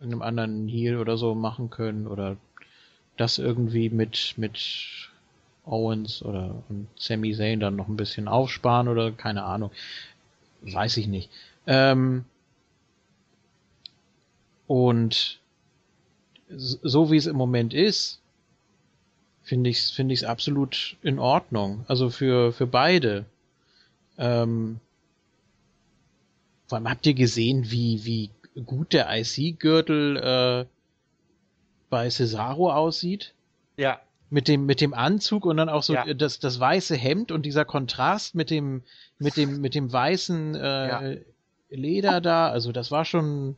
[0.00, 2.38] einem anderen Heal oder so machen können oder
[3.18, 5.10] das irgendwie mit, mit
[5.66, 9.70] Owens oder und Sami Zayn dann noch ein bisschen aufsparen oder keine Ahnung.
[10.62, 11.30] Weiß ich nicht.
[11.66, 12.24] Ähm,
[14.66, 15.40] und
[16.48, 18.20] so wie es im Moment ist,
[19.42, 21.84] finde ich es finde ich es absolut in Ordnung.
[21.88, 23.24] Also für, für beide.
[24.18, 24.78] Ähm,
[26.66, 28.30] vor allem habt ihr gesehen, wie, wie
[28.64, 30.66] gut der IC-Gürtel äh,
[31.90, 33.34] bei Cesaro aussieht?
[33.76, 34.00] Ja.
[34.30, 36.12] mit dem mit dem Anzug und dann auch so Ja.
[36.14, 38.82] das das weiße Hemd und dieser Kontrast mit dem
[39.18, 41.02] mit dem mit dem weißen äh, Ja.
[41.74, 43.56] Leder da also das war schon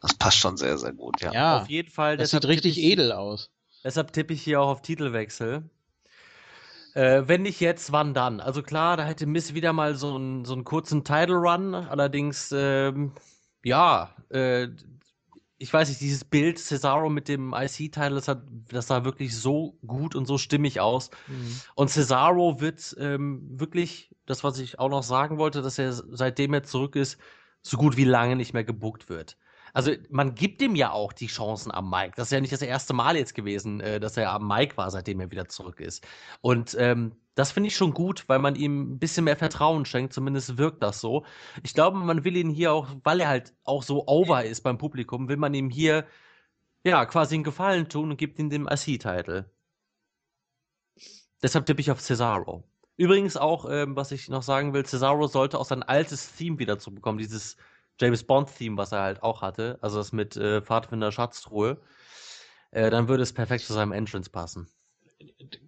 [0.00, 1.32] Das passt schon sehr, sehr gut, ja.
[1.32, 2.16] ja, Auf jeden Fall.
[2.16, 3.50] das sieht richtig ich- edel aus
[3.84, 5.62] Deshalb tippe ich hier auch auf Titelwechsel.
[6.94, 8.40] Äh, wenn nicht jetzt, wann dann?
[8.40, 11.74] Also klar, da hätte Miss wieder mal so, einen so einen kurzen Title Run.
[11.74, 13.12] Allerdings, ähm,
[13.64, 14.68] ja, äh,
[15.58, 19.78] ich weiß nicht, dieses Bild Cesaro mit dem IC-Title, das, hat- das sah wirklich so
[19.86, 21.10] gut und so stimmig aus.
[21.26, 21.60] Mhm.
[21.74, 26.54] Und Cesaro wird ähm, wirklich, das was ich auch noch sagen wollte, dass er seitdem
[26.54, 27.18] er zurück ist,
[27.62, 29.36] so gut wie lange nicht mehr gebuckt wird.
[29.74, 32.14] Also man gibt ihm ja auch die Chancen am Mike.
[32.16, 34.90] Das ist ja nicht das erste Mal jetzt gewesen, äh, dass er am Mike war,
[34.90, 36.06] seitdem er wieder zurück ist.
[36.40, 40.12] Und ähm, das finde ich schon gut, weil man ihm ein bisschen mehr Vertrauen schenkt.
[40.12, 41.24] Zumindest wirkt das so.
[41.64, 44.78] Ich glaube, man will ihn hier auch, weil er halt auch so over ist beim
[44.78, 46.06] Publikum, will man ihm hier
[46.84, 49.50] ja quasi einen Gefallen tun und gibt ihm den IC-Title.
[51.42, 52.64] Deshalb tippe ich auf Cesaro.
[52.96, 56.78] Übrigens auch, ähm, was ich noch sagen will, Cesaro sollte auch sein altes Theme wieder
[56.78, 57.56] zurückbekommen, dieses
[58.00, 61.78] James Bond-Theme, was er halt auch hatte, also das mit äh, Pfadfinder Schatztruhe.
[62.72, 64.68] Äh, dann würde es perfekt zu seinem Entrance passen.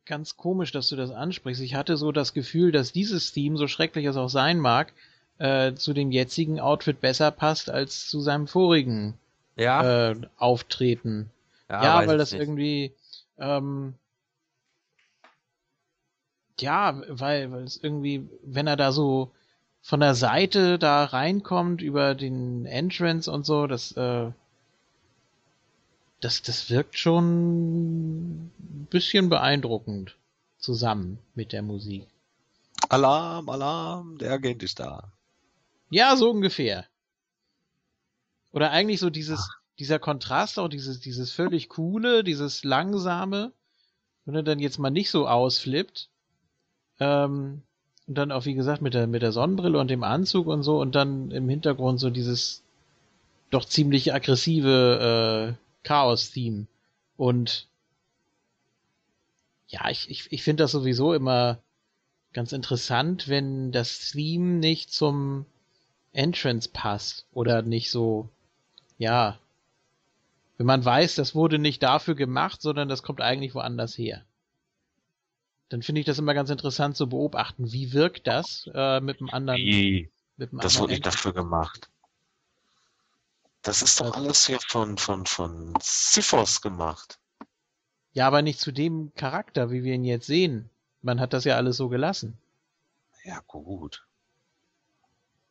[0.05, 3.67] ganz komisch dass du das ansprichst ich hatte so das Gefühl dass dieses Theme so
[3.69, 4.93] schrecklich es auch sein mag
[5.39, 9.15] äh, zu dem jetzigen Outfit besser passt als zu seinem vorigen
[9.57, 11.31] Ja, äh, Auftreten
[11.69, 12.41] Ja, weiß weil das nicht.
[12.41, 12.93] irgendwie,
[13.39, 13.95] Ähm,
[16.61, 19.31] ja, weil, weil es irgendwie, wenn er da so
[19.87, 24.33] von der Seite da reinkommt über den Entrance und so, das, äh,
[26.21, 30.17] das, das wirkt schon ein bisschen beeindruckend
[30.59, 32.09] zusammen mit der Musik.
[32.89, 35.13] Alarm, Alarm, der Agent ist da.
[35.89, 36.85] Ja, so ungefähr.
[38.51, 39.49] Oder eigentlich so dieses,
[39.79, 43.53] dieser Kontrast auch, dieses, dieses völlig coole, dieses langsame,
[44.25, 46.09] wenn er dann jetzt mal nicht so ausflippt,
[46.99, 47.63] ähm,
[48.07, 50.81] und dann auch, wie gesagt, mit der, mit der Sonnenbrille und dem Anzug und so
[50.81, 52.63] und dann im Hintergrund so dieses
[53.51, 56.67] doch ziemlich aggressive äh, Chaos-Theme.
[57.17, 57.67] Und
[59.69, 61.59] ja, ich, ich, ich finde das sowieso immer
[62.33, 65.47] ganz interessant, wenn das Theme nicht zum
[66.13, 68.29] Entrance passt oder nicht so,
[68.99, 69.39] ja,
[70.59, 74.26] wenn man weiß, das wurde nicht dafür gemacht, sondern das kommt eigentlich woanders her
[75.69, 77.73] dann finde ich das immer ganz interessant zu beobachten.
[77.73, 79.59] Wie wirkt das äh, mit einem anderen?
[79.59, 80.11] Wie?
[80.37, 81.91] Mit einem Das anderen wurde nicht dafür gemacht.
[83.63, 87.19] Das ist doch alles hier von, von, von Siphos gemacht.
[88.13, 90.71] Ja, aber nicht zu dem Charakter, wie wir ihn jetzt sehen.
[91.03, 92.39] Man hat das ja alles so gelassen.
[93.25, 94.07] Ja, gut.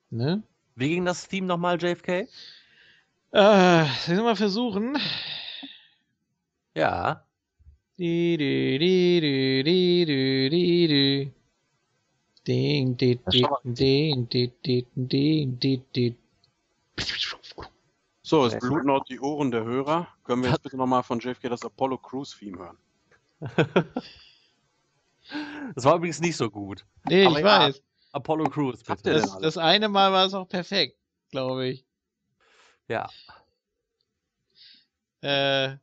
[0.10, 0.44] Ne?
[0.76, 2.10] Wie ging das Theme nochmal, JFK?
[2.10, 2.28] Äh,
[3.32, 4.98] sollen wir mal versuchen?
[6.74, 7.25] Ja.
[7.98, 8.38] Ding,
[12.98, 13.38] ding.
[18.22, 20.08] So, es bluten auch die Ohren der Hörer.
[20.24, 22.78] Können wir jetzt bitte nochmal von JFK das Apollo Cruise Theme hören?
[25.74, 26.86] Das war übrigens nicht so gut.
[27.06, 27.82] Nee, Aber ich ja, weiß.
[28.12, 29.22] Apollo Crews, Habt bitte.
[29.22, 30.98] Das, das eine Mal war es auch perfekt,
[31.32, 31.86] glaube ich.
[32.88, 33.10] Ja.
[35.22, 35.78] Äh,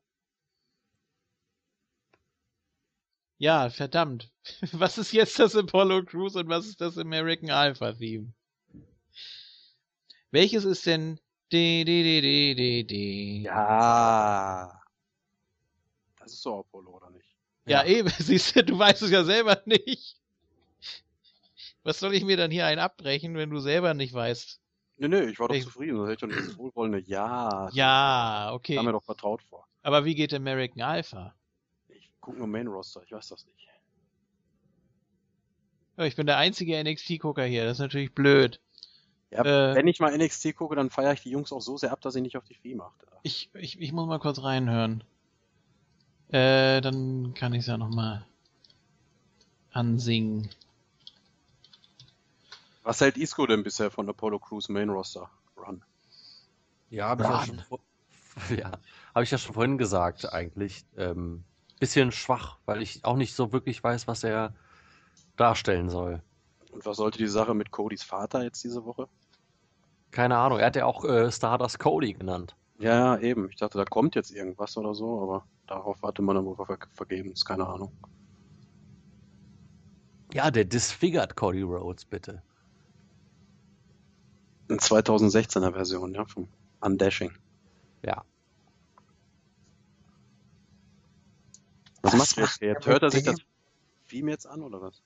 [3.43, 4.31] ja, verdammt.
[4.73, 8.32] Was ist jetzt das Apollo Cruise und was ist das American Alpha Theme?
[10.31, 11.19] Welches ist denn
[11.52, 13.43] di, di, di, di, di, di?
[13.43, 14.81] Ja.
[16.19, 17.27] Das ist so Apollo, oder nicht?
[17.66, 17.89] ja, Ja.
[17.89, 20.16] eben, siehst du, du weißt es ja selber nicht.
[21.85, 24.60] Was soll ich mir dann hier einen abbrechen, wenn du selber nicht weißt?
[24.98, 25.98] Nee, nee, ich war doch Ich- zufrieden.
[25.98, 27.69] Das hätte ich doch dieses wohlwollende Ja.
[27.73, 28.77] Ja, okay.
[28.77, 29.66] Kam mir doch vertraut vor.
[29.82, 31.35] Aber wie geht American Alpha?
[32.22, 33.68] Ich gucke nur Main Roster, ich weiß das nicht.
[35.98, 38.60] Oh, ich bin der einzige NXT-Gucker hier, das ist natürlich blöd.
[39.32, 39.74] Ja, Äh.
[39.74, 42.14] wenn ich mal NXT gucke, dann feiere ich die Jungs auch so sehr ab, dass
[42.14, 42.94] ich nicht auf die Vieh mache.
[43.24, 45.02] Ich, ich, ich muss mal kurz reinhören.
[46.28, 48.24] Äh, dann kann ich es ja nochmal
[49.72, 50.48] ansingen.
[52.84, 55.82] Was hält Isco denn bisher von Apollo Crews Main Roster Run?
[56.88, 57.62] Ja, habe ich, ja schon
[58.56, 58.70] ja,
[59.12, 60.84] hab ich ja schon vorhin gesagt, eigentlich.
[60.96, 61.42] Ähm,
[61.82, 64.54] bisschen schwach, weil ich auch nicht so wirklich weiß, was er
[65.34, 66.22] darstellen soll.
[66.70, 69.09] Und was sollte die Sache mit Codys Vater jetzt diese Woche?
[70.12, 70.60] Keine Ahnung.
[70.60, 72.54] Er hat ja auch äh, Stardust Cody genannt.
[72.78, 73.50] Ja, eben.
[73.50, 76.78] Ich dachte, da kommt jetzt irgendwas oder so, aber darauf warte man dann wohl ver
[76.92, 77.90] vergebens, keine Ahnung.
[80.32, 82.42] Ja, der disfigured Cody Rhodes, bitte.
[84.68, 86.46] In 2016er Version, ja, vom
[86.80, 87.32] Undashing.
[88.04, 88.22] Ja.
[92.02, 92.86] Was, Was macht er jetzt?
[92.86, 93.36] Hört er sich dem?
[93.36, 93.42] das
[94.08, 95.00] Theme jetzt an oder was?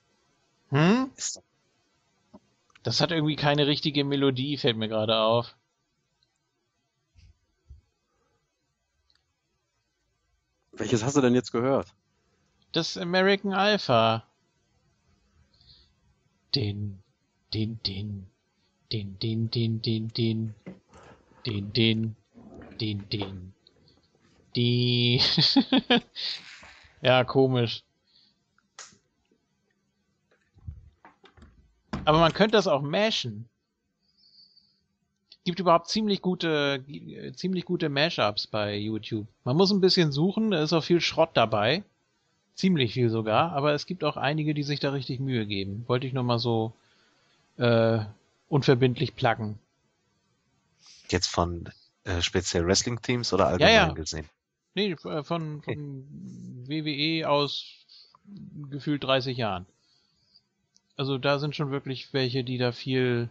[0.70, 1.10] Hm?
[2.82, 5.54] Das hat irgendwie keine richtige Melodie, fällt mir gerade auf.
[10.72, 11.92] Welches hast du denn jetzt gehört?
[12.72, 14.24] Das American Alpha.
[16.54, 17.02] Den,
[17.52, 18.26] den, den,
[18.92, 20.54] den, den, den, den, den,
[21.44, 22.16] den, den,
[22.80, 23.54] den, den,
[24.54, 25.20] die.
[27.06, 27.84] ja, komisch.
[32.04, 33.48] Aber man könnte das auch mashen.
[35.44, 36.84] Gibt überhaupt ziemlich gute,
[37.36, 39.28] ziemlich gute Mashups bei YouTube.
[39.44, 41.84] Man muss ein bisschen suchen, da ist auch viel Schrott dabei.
[42.56, 45.84] Ziemlich viel sogar, aber es gibt auch einige, die sich da richtig Mühe geben.
[45.86, 46.72] Wollte ich nur mal so
[47.56, 48.00] äh,
[48.48, 49.60] unverbindlich pluggen.
[51.08, 51.70] jetzt von
[52.02, 53.92] äh, speziell Wrestling-Teams oder allgemein ja.
[53.92, 54.28] gesehen?
[54.76, 56.04] Nee, äh, von, von
[56.68, 57.64] WWE aus
[58.70, 59.64] gefühlt 30 Jahren.
[60.98, 63.30] Also da sind schon wirklich welche, die da viel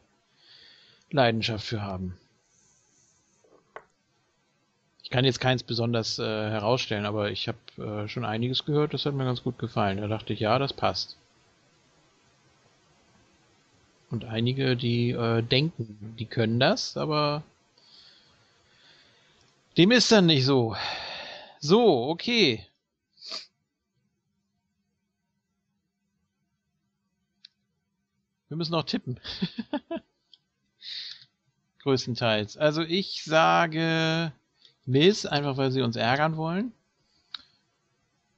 [1.11, 2.17] Leidenschaft für haben.
[5.03, 9.05] Ich kann jetzt keins besonders äh, herausstellen, aber ich habe äh, schon einiges gehört, das
[9.05, 10.01] hat mir ganz gut gefallen.
[10.01, 11.15] Da dachte ich, ja, das passt.
[14.09, 17.43] Und einige, die äh, denken, die können das, aber
[19.77, 20.76] dem ist dann nicht so.
[21.60, 22.65] So, okay.
[28.48, 29.19] Wir müssen noch tippen.
[31.80, 32.57] Größtenteils.
[32.57, 34.32] Also ich sage
[34.86, 36.72] Miss, einfach weil sie uns ärgern wollen.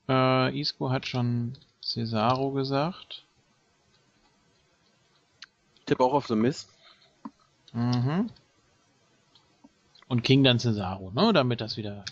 [0.10, 3.26] Äh, Isco hat schon Cesaro gesagt.
[5.86, 6.68] Tipp auch auf The Miss.
[7.74, 8.30] Mhm.
[10.08, 11.34] Und King dann Cesaro, ne?
[11.34, 12.04] Damit das wieder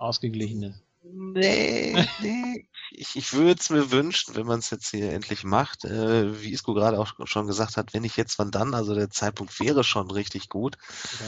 [0.00, 0.82] ausgeglichen ist.
[1.02, 2.68] Nee, nee.
[2.92, 5.84] Ich, ich würde es mir wünschen, wenn man es jetzt hier endlich macht.
[5.84, 9.10] Äh, wie Isco gerade auch schon gesagt hat, wenn ich jetzt wann dann, also der
[9.10, 10.76] Zeitpunkt wäre schon richtig gut.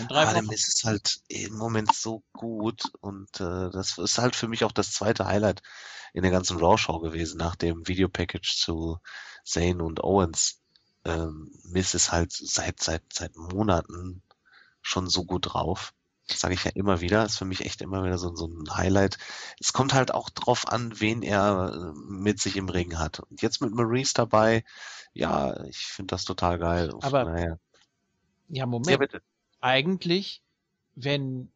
[0.09, 0.43] Aber.
[0.43, 4.73] Mist ist halt im Moment so gut und äh, das ist halt für mich auch
[4.73, 5.63] das zweite Highlight
[6.13, 8.99] in der ganzen Raw-Show gewesen, nach dem Videopackage zu
[9.45, 10.61] Zane und Owens.
[11.05, 14.23] Ähm, Miss ist halt seit, seit, seit Monaten
[14.83, 15.95] schon so gut drauf.
[16.33, 17.25] Das sage ich ja immer wieder.
[17.25, 19.19] Ist für mich echt immer wieder so, so ein Highlight.
[19.61, 23.21] Es kommt halt auch drauf an, wen er äh, mit sich im Ring hat.
[23.21, 24.65] Und jetzt mit Maurice dabei,
[25.13, 26.91] ja, ich finde das total geil.
[26.91, 27.59] Von Aber- daher-
[28.49, 28.91] Ja, Moment.
[28.91, 29.23] ja, bitte.
[29.61, 30.43] eigentlich,
[30.95, 31.49] wenn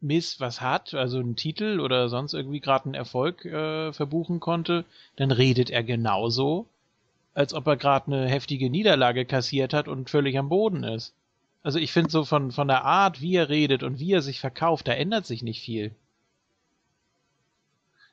[0.00, 4.84] Miss was hat, also einen Titel oder sonst irgendwie gerade einen Erfolg äh, verbuchen konnte,
[5.16, 6.66] dann redet er genauso,
[7.34, 11.14] als ob er gerade eine heftige Niederlage kassiert hat und völlig am Boden ist.
[11.62, 14.40] Also ich finde so von, von der Art, wie er redet und wie er sich
[14.40, 15.94] verkauft, da ändert sich nicht viel.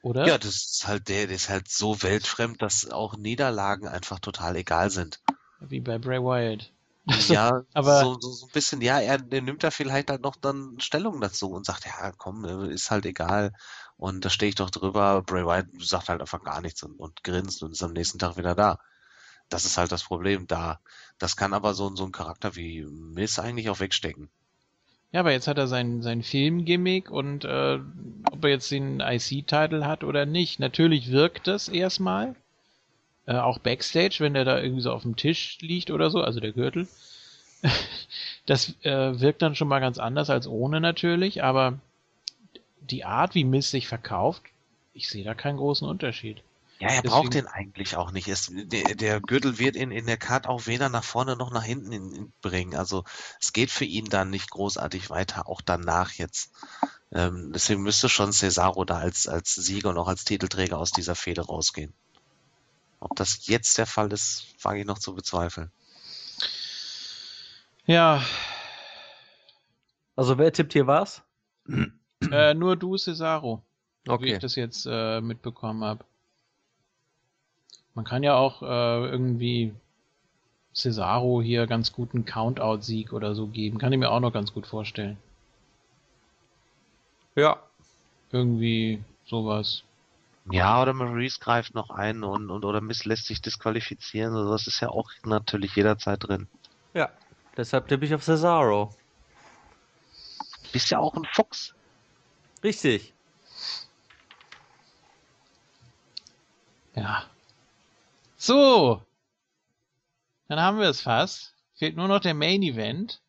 [0.02, 0.26] Oder?
[0.28, 4.56] Ja, das ist halt der, der ist halt so weltfremd, dass auch Niederlagen einfach total
[4.56, 5.20] egal sind.
[5.60, 6.72] Wie bei Bray Wyatt.
[7.28, 10.80] Ja, aber- so, so, so ein bisschen, ja, er, nimmt da vielleicht halt noch dann
[10.80, 13.54] Stellung dazu und sagt, ja, komm, äh, ist halt egal.
[13.98, 15.24] Und da stehe ich doch drüber.
[15.24, 18.38] Bray Wyatt sagt halt einfach gar nichts und, und grinst und ist am nächsten Tag
[18.38, 18.78] wieder da.
[19.50, 20.80] Das ist halt das Problem da.
[21.18, 24.30] Das kann aber so, so ein Charakter wie Miss eigentlich auch wegstecken.
[25.12, 27.80] Ja, aber jetzt hat er sein, sein Filmgimmick und äh,
[28.32, 30.60] ob er jetzt den IC-Titel hat oder nicht.
[30.60, 32.36] Natürlich wirkt das erstmal.
[33.26, 36.40] Äh, auch Backstage, wenn der da irgendwie so auf dem Tisch liegt oder so, also
[36.40, 36.88] der Gürtel.
[38.46, 41.80] das äh, wirkt dann schon mal ganz anders als ohne natürlich, aber
[42.82, 44.44] die Art, wie Miss sich verkauft,
[44.94, 46.42] ich sehe da keinen großen Unterschied.
[46.82, 48.28] Ja, er Deswegen- braucht den eigentlich auch nicht.
[48.30, 51.64] Es, der, der Gürtel wird in, in der Card auch weder nach vorne noch nach
[51.64, 52.74] hinten in, in bringen.
[52.76, 53.04] Also
[53.42, 56.52] es geht für ihn dann nicht großartig weiter, auch danach jetzt.
[57.12, 61.16] Ähm, deswegen müsste schon Cesaro da als, als Sieger und auch als Titelträger aus dieser
[61.16, 61.94] Fehde rausgehen.
[63.02, 65.72] Ob das jetzt der Fall ist, wage ich noch zu bezweifeln.
[67.86, 68.24] Ja,
[70.16, 71.24] Also wer tippt hier was?
[72.32, 73.64] äh, nur du, Cesaro.
[74.06, 74.34] wie Okay.
[74.34, 76.06] ich das jetzt äh, mitbekommen habe.
[78.00, 79.76] Man kann ja auch äh, irgendwie
[80.74, 83.78] Cesaro hier ganz guten Countout-Sieg oder so geben.
[83.78, 85.18] Kann ich mir auch noch ganz gut vorstellen.
[87.36, 87.62] Ja.
[88.32, 89.84] Irgendwie sowas.
[90.50, 94.34] Ja, oder Maurice greift noch ein und, und oder Miss lässt sich disqualifizieren.
[94.34, 96.48] Also das ist ja auch natürlich jederzeit drin.
[96.94, 97.10] Ja.
[97.58, 98.96] Deshalb tippe ich auf Cesaro.
[100.72, 101.76] Bist ja auch ein Fuchs.
[102.64, 103.14] Richtig.
[106.96, 107.26] Ja.
[108.40, 109.04] So.
[110.48, 111.54] Dann haben wir es fast.
[111.76, 113.22] Fehlt nur noch der Main Event.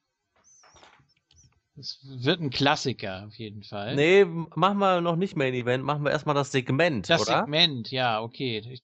[1.76, 3.96] Es wird ein Klassiker auf jeden Fall.
[3.96, 7.40] Nee, machen wir noch nicht Main Event, machen wir erstmal das Segment, das oder?
[7.40, 8.58] Segment, ja, okay.
[8.70, 8.82] Ich,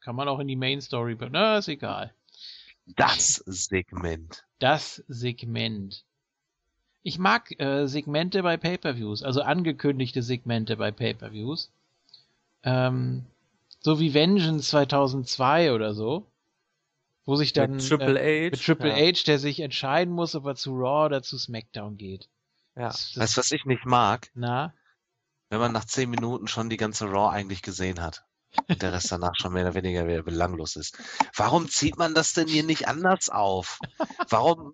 [0.00, 1.16] kann man auch in die Main Story.
[1.30, 2.14] Na, ist egal.
[2.96, 4.44] Das Segment.
[4.60, 6.04] Das Segment.
[7.02, 11.70] Ich mag äh, Segmente bei Pay-per-Views, also angekündigte Segmente bei Pay-per-Views.
[12.62, 13.26] Ähm,
[13.84, 16.32] so wie Vengeance 2002 oder so,
[17.26, 18.50] wo sich dann Mit Triple äh, H.
[18.50, 18.96] mit Triple ja.
[18.96, 22.30] H, der sich entscheiden muss, ob er zu Raw oder zu SmackDown geht.
[22.76, 22.88] Ja.
[22.88, 24.30] Das, das, Weißt du, was ich nicht mag?
[24.34, 24.74] na,
[25.50, 28.24] wenn man nach zehn Minuten schon die ganze Raw eigentlich gesehen hat
[28.68, 30.98] und der Rest danach schon mehr oder weniger wieder belanglos ist.
[31.36, 33.78] Warum zieht man das denn hier nicht anders auf?
[34.30, 34.72] Warum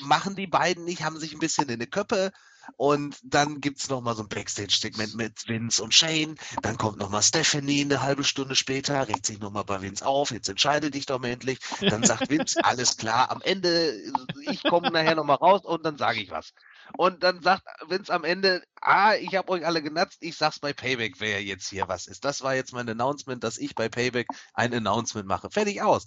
[0.00, 2.30] machen die beiden nicht, haben sich ein bisschen in die Köppe
[2.76, 7.10] und dann gibt's noch mal so ein Backstage-Segment mit Vince und Shane, dann kommt noch
[7.10, 10.90] mal Stephanie eine halbe Stunde später, regt sich noch mal bei Vince auf, jetzt entscheide
[10.90, 13.94] dich doch mal endlich, dann sagt Vince, alles klar, am Ende,
[14.42, 16.52] ich komme nachher noch mal raus und dann sage ich was.
[16.96, 20.72] Und dann sagt Vince am Ende, ah, ich habe euch alle genatzt, ich sag's bei
[20.72, 22.24] Payback, wer jetzt hier was ist.
[22.24, 25.50] Das war jetzt mein Announcement, dass ich bei Payback ein Announcement mache.
[25.50, 26.06] Fertig aus.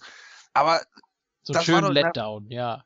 [0.54, 0.82] Aber
[1.44, 2.86] so Das schön Letdown, ja.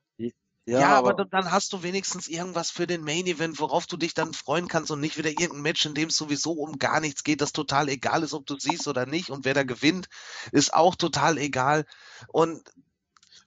[0.75, 4.13] Ja, aber, dann- dann hast du wenigstens irgendwas für den Main Event, worauf du dich
[4.13, 7.23] dann freuen kannst und nicht wieder irgendein Match, in dem es sowieso um gar nichts
[7.23, 9.29] geht, das total egal ist, ob du siehst oder nicht.
[9.29, 10.07] Und wer da gewinnt,
[10.51, 11.85] ist auch total egal.
[12.27, 12.61] Und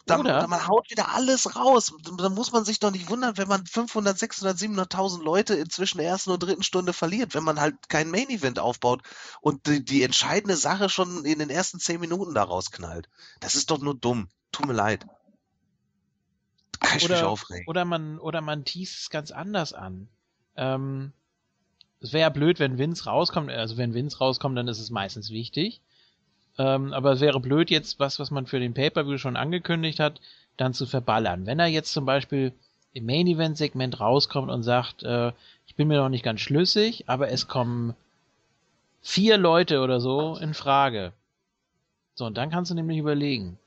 [0.06, 0.40] Da, Oder?
[0.40, 1.92] da man haut wieder alles raus.
[2.18, 6.08] Da muss man sich doch nicht wundern, wenn man 500, 600, 700.000 Leute inzwischen der
[6.08, 9.02] ersten und dritten Stunde verliert, wenn man halt kein Main Event aufbaut
[9.40, 13.08] und die, die entscheidende Sache schon in den ersten 10 Minuten da rausknallt.
[13.40, 14.28] Das ist doch nur dumm.
[14.52, 15.06] Tut mir leid.
[16.82, 17.66] Kann ich mich Oder, aufregen.
[17.66, 20.08] oder man, oder man teast es ganz anders an.
[20.56, 21.12] Ähm,
[22.00, 23.50] es wäre ja blöd, wenn Vince rauskommt.
[23.50, 25.80] Also wenn Vince rauskommt, dann ist es meistens wichtig.
[26.58, 30.20] Ähm, aber es wäre blöd, jetzt was, was man für den Pay-Per-View schon angekündigt hat,
[30.56, 31.46] dann zu verballern.
[31.46, 32.52] Wenn er jetzt zum Beispiel
[32.92, 35.32] im Main-Event-Segment rauskommt und sagt, äh,
[35.66, 37.94] ich bin mir noch nicht ganz schlüssig, aber es kommen
[39.00, 41.12] vier Leute oder so in Frage.
[42.14, 43.58] So, und dann kannst du nämlich überlegen.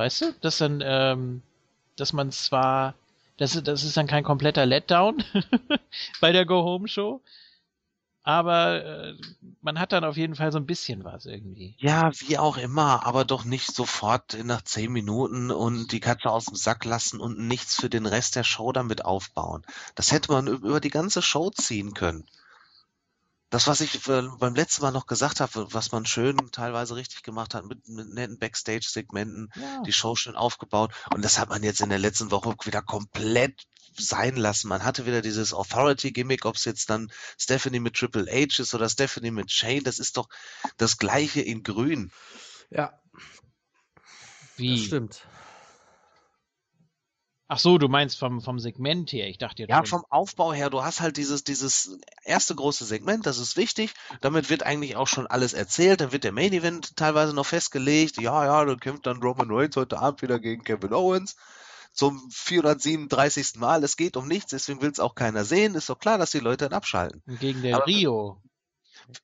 [0.00, 1.42] Weißt du, dass dann, ähm,
[1.96, 2.94] dass man zwar,
[3.36, 5.22] das, ist- das ist dann kein kompletter Letdown
[6.22, 7.20] bei der Go-Home-Show,
[8.22, 9.14] aber äh,
[9.60, 11.74] man hat dann auf jeden Fall so ein bisschen was irgendwie.
[11.78, 16.46] Ja, wie auch immer, aber doch nicht sofort nach 10 Minuten und die Katze aus
[16.46, 19.66] dem Sack lassen und nichts für den Rest der Show damit aufbauen.
[19.96, 22.24] Das hätte man üb- über die ganze Show ziehen können.
[23.50, 27.22] Das, was ich äh, beim letzten Mal noch gesagt habe, was man schön teilweise richtig
[27.24, 29.82] gemacht hat, mit, mit netten Backstage-Segmenten, Ja.
[29.82, 30.94] die Show schön aufgebaut.
[31.12, 33.66] Und das hat man jetzt in der letzten Woche wieder komplett
[33.98, 34.68] sein lassen.
[34.68, 38.88] Man hatte wieder dieses Authority-Gimmick, ob es jetzt dann Stephanie mit Triple H ist oder
[38.88, 40.28] Stephanie mit Shane, das ist doch
[40.76, 42.12] das gleiche in grün.
[42.70, 43.00] Ja,
[44.56, 44.76] Wie?
[44.76, 45.26] das stimmt.
[47.52, 49.28] Ach so, du meinst vom, vom Segment her.
[49.28, 50.00] Ich dachte jetzt Ja, schon.
[50.00, 53.92] vom Aufbau her, du hast halt dieses, dieses erste große Segment, das ist wichtig.
[54.20, 56.00] Damit wird eigentlich auch schon alles erzählt.
[56.00, 58.20] Dann wird der Main Event teilweise noch festgelegt.
[58.20, 61.34] Ja, ja, dann kämpft dann Roman Reigns heute Abend wieder gegen Kevin Owens.
[61.92, 63.56] Zum 437.
[63.56, 63.82] Mal.
[63.82, 65.74] Es geht um nichts, deswegen will es auch keiner sehen.
[65.74, 67.20] Ist doch klar, dass die Leute dann abschalten.
[67.40, 68.40] Gegen der Aber- Rio.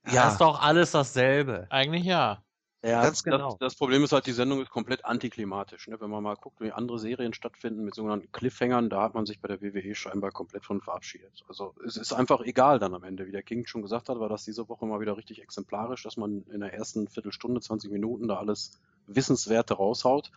[0.04, 0.12] Ja.
[0.12, 0.22] Ja.
[0.24, 1.68] Das ist doch alles dasselbe.
[1.70, 2.42] Eigentlich ja.
[2.86, 3.50] Ja, Ganz genau.
[3.50, 5.88] Das, das Problem ist halt, die Sendung ist komplett antiklimatisch.
[5.88, 6.00] Ne?
[6.00, 9.40] Wenn man mal guckt, wie andere Serien stattfinden mit sogenannten Cliffhangern, da hat man sich
[9.40, 11.44] bei der WWE scheinbar komplett von verabschiedet.
[11.48, 13.26] Also es ist einfach egal dann am Ende.
[13.26, 16.16] Wie der King schon gesagt hat, war das diese Woche mal wieder richtig exemplarisch, dass
[16.16, 20.30] man in der ersten Viertelstunde, 20 Minuten da alles Wissenswerte raushaut.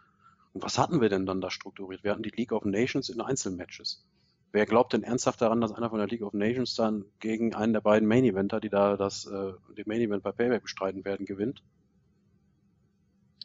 [0.53, 2.03] Und was hatten wir denn dann da strukturiert?
[2.03, 4.03] Wir hatten die League of Nations in Einzelmatches.
[4.51, 7.73] Wer glaubt denn ernsthaft daran, dass einer von der League of Nations dann gegen einen
[7.73, 11.27] der beiden Main Eventer, die da das, äh, den Main Event bei Payback bestreiten werden,
[11.27, 11.61] gewinnt?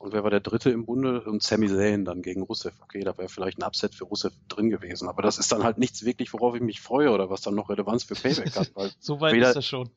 [0.04, 1.22] Und wer war der Dritte im Bunde?
[1.22, 2.74] Und Sami Zayn dann gegen Rusev.
[2.82, 5.08] Okay, da wäre vielleicht ein Upset für Rusev drin gewesen.
[5.08, 7.70] Aber das ist dann halt nichts wirklich, worauf ich mich freue oder was dann noch
[7.70, 8.70] Relevanz für Payback hat.
[8.76, 9.88] Weil, So weit Weder- ist das schon.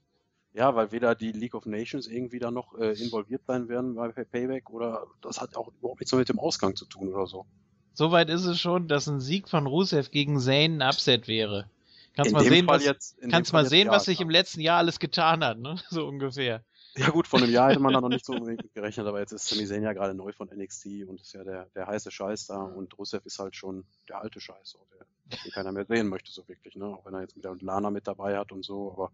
[0.53, 4.07] ja, weil weder die League of Nations irgendwie da noch äh, involviert sein werden bei
[4.09, 7.45] Payback oder das hat auch überhaupt nichts mehr mit dem Ausgang zu tun oder so.
[7.93, 11.69] So weit ist es schon, dass ein Sieg von Rusev gegen Zayn ein Upset wäre.
[12.15, 14.61] Kannst In mal sehen, Fall was, jetzt, kannst mal sehen, ja, was sich im letzten
[14.61, 15.75] Jahr alles getan hat, ne?
[15.89, 16.63] So ungefähr.
[16.97, 19.31] Ja gut, vor einem Jahr hätte man da noch nicht so unbedingt gerechnet, aber jetzt
[19.31, 22.47] ist Sami Zayn ja gerade neu von NXT und ist ja der, der heiße Scheiß
[22.47, 25.05] da und Rusev ist halt schon der alte Scheiß, so, der,
[25.43, 26.85] den keiner mehr sehen möchte so wirklich, ne?
[26.85, 29.11] Auch wenn er jetzt mit der Lana mit dabei hat und so, aber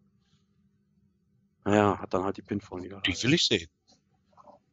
[1.65, 3.11] naja, hat dann halt die Pinfall niederlage.
[3.11, 3.69] Die will ich sehen.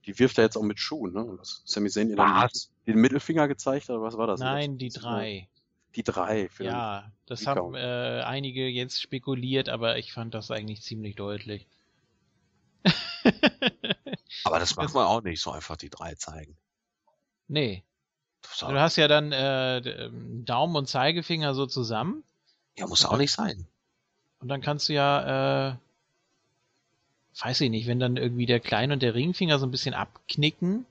[0.06, 1.24] Die wirft er jetzt auch mit Schuhen, ne?
[1.24, 2.70] Und dass Sami Zayn ihr dann Was?
[2.86, 4.40] den Mittelfinger gezeigt hat, oder was war das?
[4.40, 5.48] Nein, die Das- drei.
[5.96, 6.48] Die drei.
[6.48, 11.66] Für Ja, das haben äh, einige jetzt spekuliert, aber ich fand das eigentlich ziemlich deutlich.
[14.44, 16.56] Aber das macht man auch nicht so einfach die drei zeigen.
[17.48, 17.82] nee.
[18.42, 22.24] Das Du hast ja dann äh, ähm, Daumen und Zeigefinger so zusammen
[22.76, 23.66] ja, muss auch nicht sein.
[24.40, 25.76] und dann kannst du ja, äh,
[27.42, 30.86] weiß ich nicht, wenn dann irgendwie der Klein- und der Ringfinger so ein bisschen abknicken,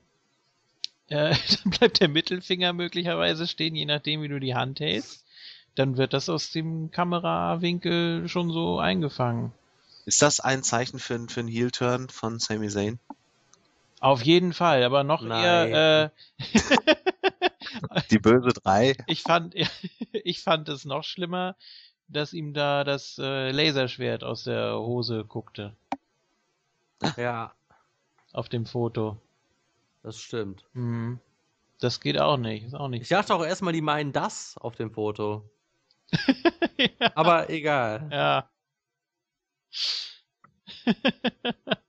[1.08, 1.34] äh,
[1.64, 5.24] dann bleibt der Mittelfinger möglicherweise stehen, je nachdem, wie du die Hand hältst.
[5.74, 9.52] Dann wird das aus dem Kamerawinkel schon so eingefangen.
[10.06, 12.98] Ist das ein Zeichen für, für einen Heel-Turn von Sami Zayn?
[14.00, 15.70] Auf jeden Fall, aber noch Nein.
[15.70, 16.44] eher, äh,
[18.10, 18.96] Die böse drei.
[19.06, 19.54] ich fand,
[20.12, 21.54] ich fand es noch schlimmer,
[22.08, 25.76] dass ihm da das äh, Laserschwert aus der Hose guckte
[27.16, 27.52] Ja,
[28.32, 29.20] auf dem Foto.
[30.02, 30.64] das stimmt.
[30.74, 31.20] Hm.
[31.80, 33.10] Das geht auch nicht, ist auch Ich nicht.
[33.10, 35.48] dachte auch erstmal, die meinen das auf dem Foto.
[37.14, 38.08] Aber egal.
[38.12, 38.49] Ja.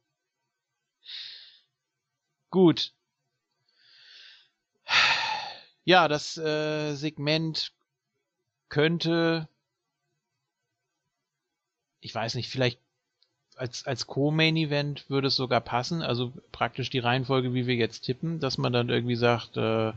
[2.50, 2.94] Gut.
[5.84, 7.72] Ja, das äh, Segment
[8.70, 9.48] könnte,
[12.02, 12.80] ich weiß nicht, vielleicht
[13.56, 18.40] als, als Co-Main-Event würde es sogar passen, also praktisch die Reihenfolge, wie wir jetzt tippen,
[18.40, 19.94] dass man dann irgendwie sagt, äh,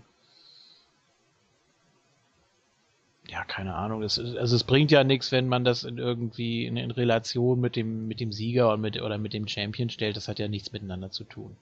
[3.28, 6.76] ja, keine Ahnung, ist, also es bringt ja nichts, wenn man das in irgendwie in,
[6.76, 10.28] in Relation mit dem, mit dem Sieger und mit, oder mit dem Champion stellt, das
[10.28, 11.56] hat ja nichts miteinander zu tun.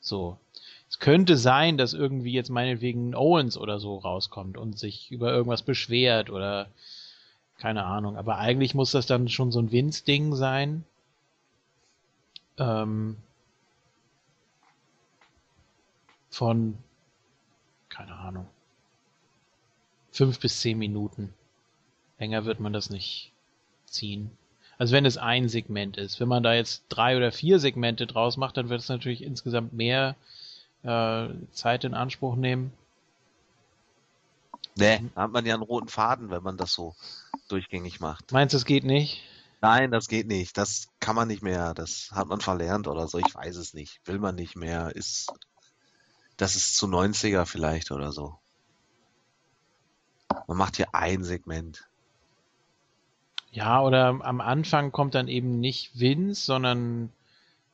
[0.00, 0.36] So.
[0.90, 5.62] Es könnte sein, dass irgendwie jetzt meinetwegen Owens oder so rauskommt und sich über irgendwas
[5.62, 6.68] beschwert oder
[7.56, 8.18] keine Ahnung.
[8.18, 10.84] Aber eigentlich muss das dann schon so ein Vince-Ding sein.
[12.58, 13.16] Ähm,
[16.28, 16.76] von,
[17.88, 18.46] keine Ahnung,
[20.12, 21.34] fünf bis zehn Minuten.
[22.18, 23.32] Länger wird man das nicht
[23.86, 24.30] ziehen.
[24.78, 26.20] Also wenn es ein Segment ist.
[26.20, 29.72] Wenn man da jetzt drei oder vier Segmente draus macht, dann wird es natürlich insgesamt
[29.72, 30.16] mehr
[30.82, 32.72] äh, Zeit in Anspruch nehmen.
[34.74, 36.94] Nee, da hat man ja einen roten Faden, wenn man das so
[37.48, 38.32] durchgängig macht.
[38.32, 39.22] Meinst du, es geht nicht?
[39.60, 40.56] Nein, das geht nicht.
[40.58, 41.74] Das kann man nicht mehr.
[41.74, 43.18] Das hat man verlernt oder so.
[43.18, 44.00] Ich weiß es nicht.
[44.06, 44.96] Will man nicht mehr.
[44.96, 45.32] Ist,
[46.36, 48.38] das ist zu 90er vielleicht oder so.
[50.46, 51.86] Man macht hier ein Segment.
[53.50, 57.10] Ja, oder am Anfang kommt dann eben nicht Vince, sondern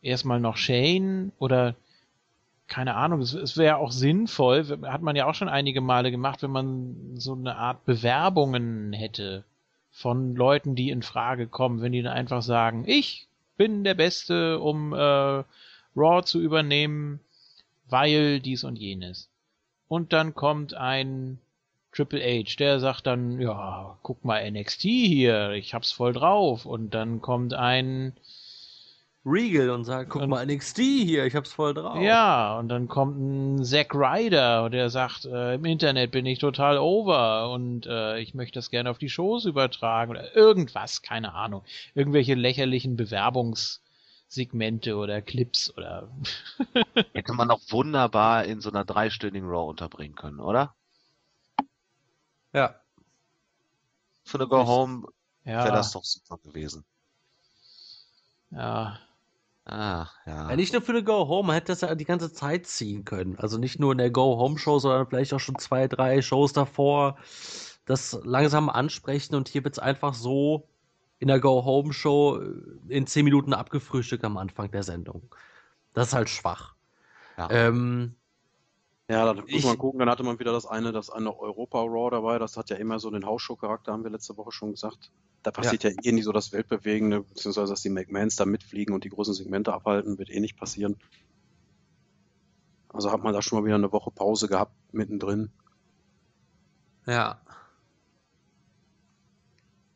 [0.02, 1.76] erstmal noch Shane oder
[2.66, 6.42] keine Ahnung, es, es wäre auch sinnvoll, hat man ja auch schon einige Male gemacht,
[6.42, 9.44] wenn man so eine Art Bewerbungen hätte
[9.90, 13.26] von Leuten, die in Frage kommen, wenn die dann einfach sagen, ich
[13.56, 15.44] bin der Beste, um äh,
[15.96, 17.20] Raw zu übernehmen,
[17.88, 19.28] weil dies und jenes.
[19.88, 21.38] Und dann kommt ein
[21.92, 26.66] Triple H, der sagt dann, ja, guck mal NXT hier, ich hab's voll drauf.
[26.66, 28.14] Und dann kommt ein
[29.28, 32.00] Regal und sagt, guck und, mal NXT hier, ich hab's voll drauf.
[32.00, 36.78] Ja, und dann kommt ein Zack Ryder, der sagt, äh, im Internet bin ich total
[36.78, 41.62] over und äh, ich möchte das gerne auf die Shows übertragen oder irgendwas, keine Ahnung.
[41.94, 46.08] Irgendwelche lächerlichen Bewerbungssegmente oder Clips oder.
[47.12, 50.74] Hätte man auch wunderbar in so einer dreistündigen Raw unterbringen können, oder?
[52.52, 52.74] Ja.
[54.24, 55.08] Für eine Go Home
[55.44, 55.64] ja.
[55.64, 56.84] wäre das doch super gewesen.
[58.50, 58.98] Ja,
[59.68, 60.48] Ah, ja.
[60.48, 60.56] ja.
[60.56, 63.38] Nicht nur für eine Go-Home, man hätte das ja die ganze Zeit ziehen können.
[63.38, 67.18] Also nicht nur in der Go-Home-Show, sondern vielleicht auch schon zwei, drei Shows davor.
[67.84, 70.66] Das langsam ansprechen und hier wird es einfach so
[71.18, 72.40] in der Go-Home-Show
[72.88, 75.22] in zehn Minuten abgefrühstückt am Anfang der Sendung.
[75.92, 76.74] Das ist halt schwach.
[77.36, 77.50] Ja.
[77.50, 78.14] Ähm,
[79.08, 81.80] ja, da muss ich, man gucken, dann hatte man wieder das eine, das eine Europa
[81.80, 85.10] Raw dabei, das hat ja immer so den Hausshow-Charakter, haben wir letzte Woche schon gesagt.
[85.42, 88.94] Da passiert ja, ja eh nie so das Weltbewegende, beziehungsweise dass die McMahons da mitfliegen
[88.94, 90.96] und die großen Segmente abhalten, wird eh nicht passieren.
[92.90, 95.50] Also hat man da schon mal wieder eine Woche Pause gehabt, mittendrin.
[97.06, 97.40] Ja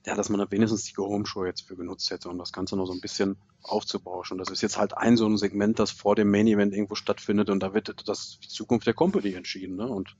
[0.06, 2.86] ja, dass man da wenigstens die Go-Home-Show jetzt für genutzt hätte und das Ganze noch
[2.86, 4.38] so ein bisschen aufzubauschen.
[4.38, 7.60] Das ist jetzt halt ein so ein Segment, das vor dem Main-Event irgendwo stattfindet und
[7.60, 9.76] da wird das die Zukunft der Company entschieden.
[9.76, 9.86] Ne?
[9.86, 10.16] Und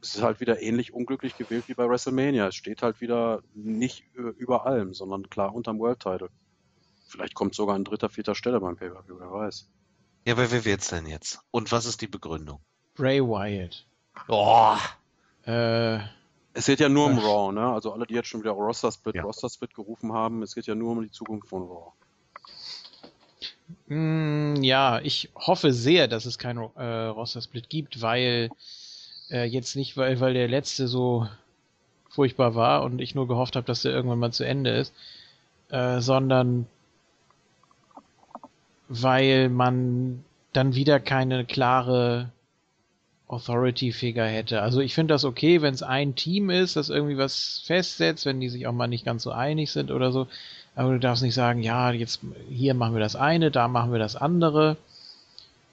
[0.00, 2.48] es ist halt wieder ähnlich unglücklich gewählt wie bei WrestleMania.
[2.48, 6.28] Es steht halt wieder nicht über allem, sondern klar unterm World-Title.
[7.06, 9.70] Vielleicht kommt sogar an dritter, vierter Stelle beim Pay-Per-View, wer weiß.
[10.26, 11.40] Ja, aber wer wird's denn jetzt?
[11.50, 12.60] Und was ist die Begründung?
[12.94, 13.86] Bray Wyatt.
[14.26, 14.78] Boah.
[15.44, 15.98] Äh,
[16.54, 17.72] es geht ja nur um Raw, ne?
[17.72, 19.22] Also alle, die jetzt schon wieder Roster Split, ja.
[19.22, 21.92] Roster Split gerufen haben, es geht ja nur um die Zukunft von Raw.
[23.88, 28.50] Mm, ja, ich hoffe sehr, dass es keinen äh, Roster Split gibt, weil
[29.30, 31.28] äh, jetzt nicht, weil, weil der letzte so
[32.08, 34.94] furchtbar war und ich nur gehofft habe, dass der irgendwann mal zu Ende ist,
[35.70, 36.66] äh, sondern
[38.88, 42.30] weil man dann wieder keine klare
[43.28, 44.60] Authority-Figure hätte.
[44.60, 48.40] Also ich finde das okay, wenn es ein Team ist, das irgendwie was festsetzt, wenn
[48.40, 50.28] die sich auch mal nicht ganz so einig sind oder so.
[50.74, 53.98] Aber du darfst nicht sagen, ja, jetzt hier machen wir das eine, da machen wir
[53.98, 54.76] das andere.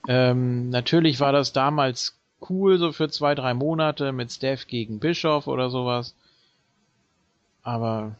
[0.08, 2.16] Ähm, natürlich war das damals
[2.48, 6.14] cool, so für zwei, drei Monate mit Steph gegen Bischof oder sowas.
[7.62, 8.14] Aber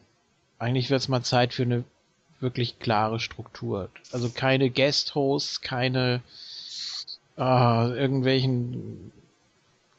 [0.59, 1.83] eigentlich wird es mal Zeit für eine
[2.39, 3.89] wirklich klare Struktur.
[4.11, 6.21] Also keine Guest-Hosts, keine
[7.37, 9.11] äh, irgendwelchen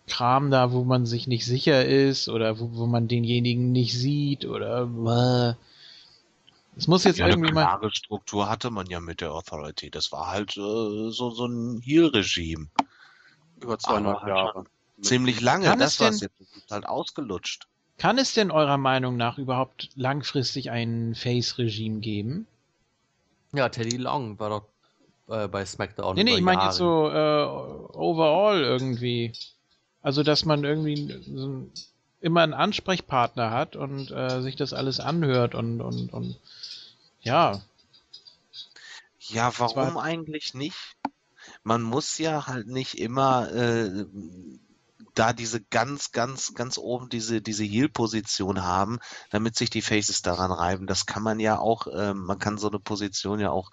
[0.07, 4.45] Kram da, wo man sich nicht sicher ist oder wo, wo man denjenigen nicht sieht
[4.45, 5.55] oder äh,
[6.77, 9.90] es muss jetzt ja, irgendwie eine klare mal Struktur hatte man ja mit der Authority.
[9.90, 12.69] Das war halt äh, so so ein Heal-Regime
[13.61, 14.65] über zweieinhalb halt Jahre.
[15.03, 15.66] Ziemlich lange.
[15.66, 16.28] Kann das war jetzt
[16.70, 17.66] halt ausgelutscht.
[17.99, 22.47] Kann es denn eurer Meinung nach überhaupt langfristig ein Face-Regime geben?
[23.53, 24.65] Ja, Teddy Long war doch
[25.28, 26.16] äh, bei SmackDown.
[26.16, 27.44] Nee, nee, ich meine jetzt so äh,
[27.97, 29.32] overall irgendwie.
[30.01, 31.66] Also, dass man irgendwie so
[32.20, 36.36] immer einen Ansprechpartner hat und äh, sich das alles anhört und, und, und
[37.23, 37.61] ja.
[39.20, 40.97] Ja, warum eigentlich nicht?
[41.62, 44.07] Man muss ja halt nicht immer äh,
[45.15, 48.99] da diese ganz, ganz, ganz oben diese, diese Heal-Position haben,
[49.31, 50.86] damit sich die Faces daran reiben.
[50.86, 53.70] Das kann man ja auch, äh, man kann so eine Position ja auch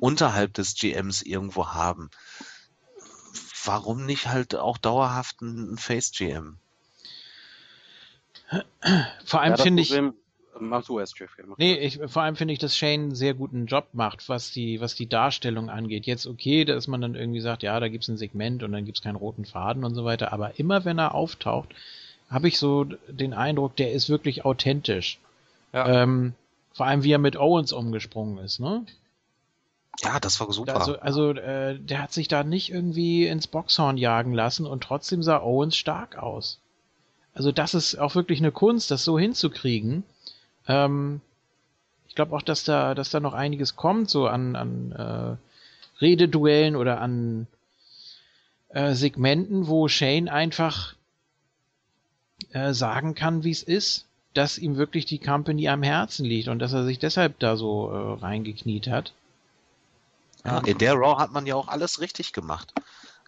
[0.00, 2.10] unterhalb des GMs irgendwo haben.
[3.64, 6.58] warum nicht halt auch dauerhaft ein Face GM?
[9.24, 9.92] Vor allem Ja, finde ich,
[10.58, 11.30] Mach du erst, Jeff.
[11.38, 14.28] ja, mach Nee, ich, vor allem finde ich, dass Shane einen sehr guten Job macht,
[14.28, 16.06] was die, was die Darstellung angeht.
[16.06, 19.02] Jetzt okay, dass man dann irgendwie sagt, ja, da gibt's ein Segment und dann gibt's
[19.02, 21.70] keinen roten Faden und so weiter, aber immer wenn er auftaucht,
[22.30, 25.18] habe ich so den Eindruck, der ist wirklich authentisch.
[25.72, 26.02] Ja.
[26.02, 26.34] Ähm,
[26.72, 28.84] vor allem wie er mit Owens umgesprungen ist, ne?
[30.00, 30.76] Ja, das war super.
[30.76, 35.22] Also, also äh, der hat sich da nicht irgendwie ins Boxhorn jagen lassen und trotzdem
[35.22, 36.58] sah Owens stark aus.
[37.34, 40.02] Also das ist auch wirklich eine Kunst, das so hinzukriegen.
[40.68, 41.20] Ähm,
[42.08, 46.76] ich glaube auch, dass da, dass da noch einiges kommt, so an, an äh, Rededuellen
[46.76, 47.46] oder an
[48.68, 50.94] äh, Segmenten, wo Shane einfach
[52.52, 56.58] äh, sagen kann, wie es ist, dass ihm wirklich die Company am Herzen liegt und
[56.58, 59.12] dass er sich deshalb da so äh, reingekniet hat.
[60.44, 62.72] Ja, in der Raw hat man ja auch alles richtig gemacht.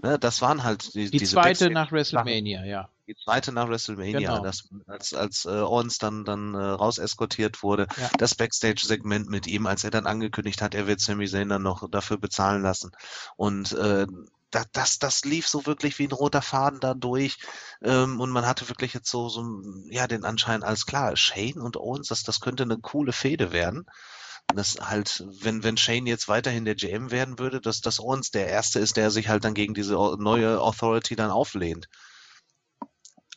[0.03, 2.89] Ne, das waren halt die, Die zweite Backstage- nach WrestleMania, ja.
[3.07, 4.43] Die zweite nach WrestleMania, Genau.
[4.43, 7.87] das, als, als äh, Owens dann, dann äh, raus eskortiert wurde.
[8.01, 8.09] Ja.
[8.19, 11.89] Das Backstage-Segment mit ihm, als er dann angekündigt hat, er wird Sami Zayn dann noch
[11.91, 12.93] dafür bezahlen lassen.
[13.37, 14.07] Und äh,
[14.51, 17.39] da- das, das lief so wirklich wie ein roter Faden da durch.
[17.83, 19.45] Ähm, und man hatte wirklich jetzt so, so
[19.91, 23.85] ja, den Anschein, alles klar, Shane und Owens, das, das könnte eine coole Fehde werden.
[24.55, 28.47] Das halt, wenn, wenn Shane jetzt weiterhin der GM werden würde, dass, dass Owens der
[28.49, 31.89] Erste ist, der sich halt dann gegen diese neue Authority dann auflehnt.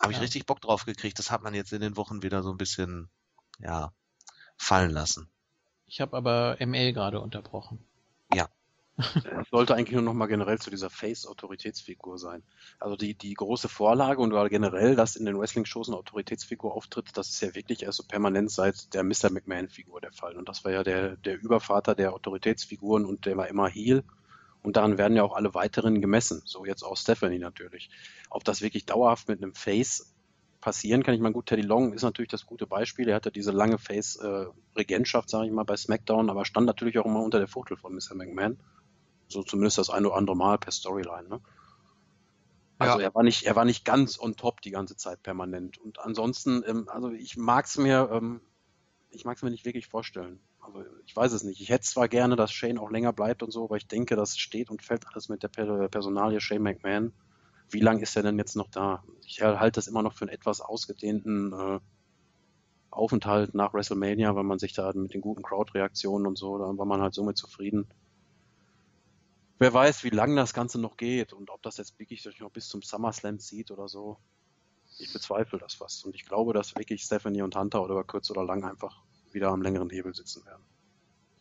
[0.02, 0.24] Habe ich Ja.
[0.24, 1.20] richtig Bock drauf gekriegt.
[1.20, 3.10] Das hat man jetzt in den Wochen wieder so ein bisschen,
[3.60, 3.92] ja,
[4.58, 5.30] fallen lassen.
[5.86, 7.80] Ich habe aber ML gerade unterbrochen.
[9.44, 12.44] Es sollte eigentlich nur noch mal generell zu dieser Face-Autoritätsfigur sein.
[12.80, 17.30] Also die, die große Vorlage und generell, dass in den Wrestling-Shows eine Autoritätsfigur auftritt, das
[17.30, 19.30] ist ja wirklich erst so permanent seit der Mr.
[19.30, 20.36] McMahon-Figur der Fall.
[20.36, 24.04] Und das war ja der, der Übervater der Autoritätsfiguren und der war immer Heel.
[24.68, 26.42] Und daran werden ja auch alle weiteren gemessen.
[26.44, 27.90] So jetzt auch Stephanie natürlich.
[28.30, 30.14] Ob das wirklich dauerhaft mit einem Face
[30.60, 31.16] passieren kann.
[31.16, 33.08] Ich meine, gut, Teddy Long ist natürlich das gute Beispiel.
[33.08, 37.22] Er hatte diese lange Face-Regentschaft, sage ich mal, bei SmackDown, aber stand natürlich auch immer
[37.24, 38.16] unter der Fuchtel von Mr.
[38.16, 38.60] McMahon.
[39.30, 41.30] So zumindest das eine oder andere Mal per Storyline.
[41.30, 41.40] Ne?
[42.78, 43.06] Also Ja.
[43.06, 45.78] er war nicht, er war nicht ganz on top die ganze Zeit permanent.
[45.78, 48.42] Und ansonsten, ähm, also ich mag's mir, ähm,
[49.12, 50.42] ich mag's mir nicht wirklich vorstellen.
[50.68, 51.62] Also ich weiß es nicht.
[51.62, 54.38] Ich hätte zwar gerne, dass Shane auch länger bleibt und so, aber ich denke, das
[54.38, 57.14] steht und fällt alles mit der Per- Personalie Shane McMahon.
[57.70, 59.04] Wie lang ist er denn jetzt noch da?
[59.26, 61.80] Ich halte das immer noch für einen etwas ausgedehnten äh,
[62.92, 66.86] Aufenthalt nach WrestleMania, weil man sich da mit den guten Crowd-Reaktionen und so, da war
[66.86, 67.88] man halt somit zufrieden.
[69.60, 72.68] Wer weiß, wie lang das Ganze noch geht und ob das jetzt wirklich noch bis
[72.68, 74.18] zum SummerSlam zieht oder so.
[75.00, 76.06] Ich bezweifle das fast.
[76.06, 79.07] Und ich glaube, dass wirklich Stephanie und Hunter oder über kurz oder lang einfach
[79.38, 80.64] wieder am längeren Hebel sitzen werden.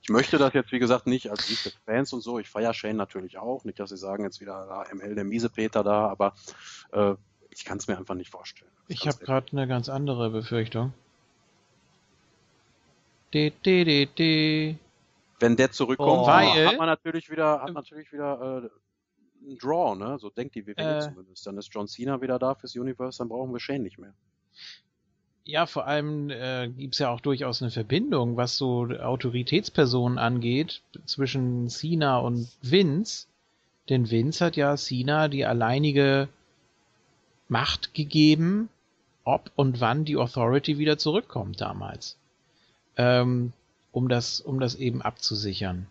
[0.03, 2.39] Ich möchte das jetzt, wie gesagt, nicht als des Fans und so.
[2.39, 3.65] Ich feiere Shane natürlich auch.
[3.65, 6.35] Nicht, dass sie sagen, jetzt wieder ah, ML der Miesepeter da, aber
[6.93, 7.15] äh,
[7.51, 8.71] ich kann es mir einfach nicht vorstellen.
[8.87, 10.93] Ich habe gerade eine ganz andere Befürchtung.
[13.35, 14.77] De, de, de, de.
[15.41, 16.27] wenn der zurückkommt, Oh.
[16.29, 18.71] Weil- hat man natürlich wieder, hat natürlich wieder
[19.43, 20.19] äh, einen Draw, ne?
[20.21, 21.01] So denkt die WWE Äh.
[21.01, 21.45] zumindest.
[21.47, 24.15] Dann ist John Cena wieder da fürs Universe, dann brauchen wir Shane nicht mehr.
[25.47, 31.69] Ja, vor allem äh, gibt's ja auch durchaus eine Verbindung, was so Autoritätspersonen angeht, zwischen
[31.69, 33.29] Cena und Vince.
[33.89, 36.29] Denn Vince hat ja Cena die alleinige
[37.49, 38.69] Macht gegeben,
[39.23, 42.17] ob und wann die Authority wieder zurückkommt damals.
[42.97, 43.53] Ähm,
[43.93, 45.87] um das, um das eben abzusichern.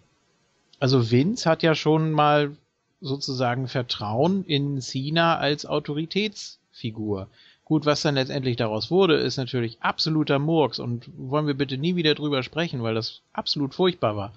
[0.81, 2.57] Also Vince hat ja schon mal
[2.99, 7.29] sozusagen Vertrauen in Cena als Autoritätsfigur.
[7.65, 11.95] Gut, was dann letztendlich daraus wurde, ist natürlich absoluter Murks und wollen wir bitte nie
[11.95, 14.33] wieder drüber sprechen, weil das absolut furchtbar war.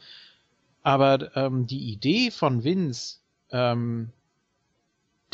[0.83, 3.19] Aber ähm, die Idee von Vince,
[3.51, 4.09] ähm,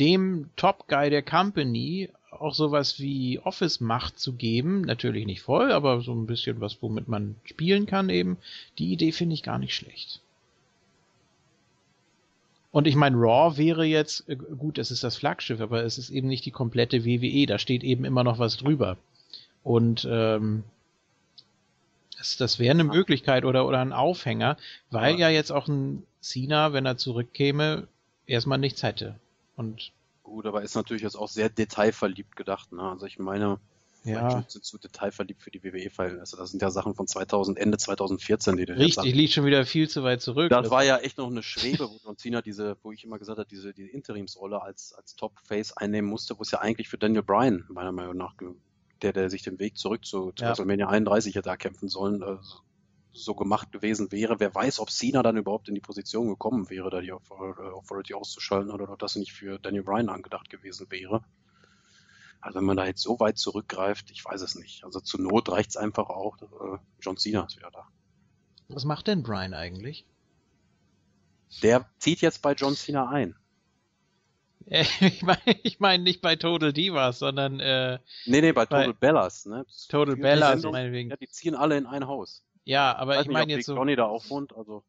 [0.01, 6.01] dem Top Guy der Company auch sowas wie Office-Macht zu geben, natürlich nicht voll, aber
[6.01, 8.39] so ein bisschen was, womit man spielen kann eben,
[8.79, 10.21] die Idee finde ich gar nicht schlecht.
[12.75, 16.11] Und ich meine, Raw wäre jetzt, äh, gut, es ist das Flaggschiff, aber es ist
[16.11, 18.97] eben nicht die komplette WWE, da steht eben immer noch was drüber.
[19.63, 20.65] Und ähm,
[22.19, 24.57] das, das wäre eine Möglichkeit oder, oder ein Aufhänger,
[24.91, 27.87] weil ja jetzt auch ein Cena, wenn er zurückkäme,
[28.27, 29.15] erstmal nichts hätte.
[29.55, 29.93] Und
[30.25, 32.73] Gut, aber ist natürlich jetzt auch sehr detailverliebt gedacht.
[32.73, 32.83] Ne?
[32.83, 33.61] Also ich meine,
[34.05, 36.37] ja, sind zu detailverliebt für die WWE-Verhältnisse.
[36.37, 39.89] Das sind ja Sachen von 2000, Ende 2014, die du richtig, liegt schon wieder viel
[39.89, 40.51] zu weit zurück.
[40.51, 43.39] Das war ja echt noch eine Schwebe, wo John Cena diese, wo ich immer gesagt
[43.39, 47.23] habe, diese, diese Interimsrolle als, als Top-Face einnehmen musste, wo es ja eigentlich für Daniel
[47.23, 48.35] Bryan, meiner Meinung nach,
[49.03, 50.51] der, der sich den Weg zurück zu, zu Ja.
[50.51, 52.37] WrestleMania 31 hätte erkämpfen sollen, äh,
[53.13, 54.41] so gemacht gewesen wäre.
[54.41, 58.71] Wer weiß, ob Cena dann überhaupt in die Position gekommen wäre, da die Authority auszuschalten
[58.71, 61.23] oder ob das nicht für Daniel Bryan angedacht gewesen wäre.
[62.45, 64.85] Also wenn man da jetzt so weit zurückgreift, ich weiß es nicht.
[64.85, 67.89] Also zur Not reicht es einfach auch, äh, John Cena ist wieder da.
[68.69, 70.05] Was macht denn Bryan eigentlich?
[71.63, 73.35] Der zieht jetzt bei John Cena ein.
[74.67, 78.99] Ich meine ich mein nicht bei Total Divas, sondern äh, Nee, nee, bei Total Bei-
[78.99, 79.65] Bellas, ne?
[79.89, 81.11] Total Bellas, Sendung, meinetwegen.
[81.11, 82.43] Ja, die ziehen alle in ein Haus.
[82.65, 84.83] Ja, aber ich nicht, meine jetzt so, Johnny da auch wohnt, also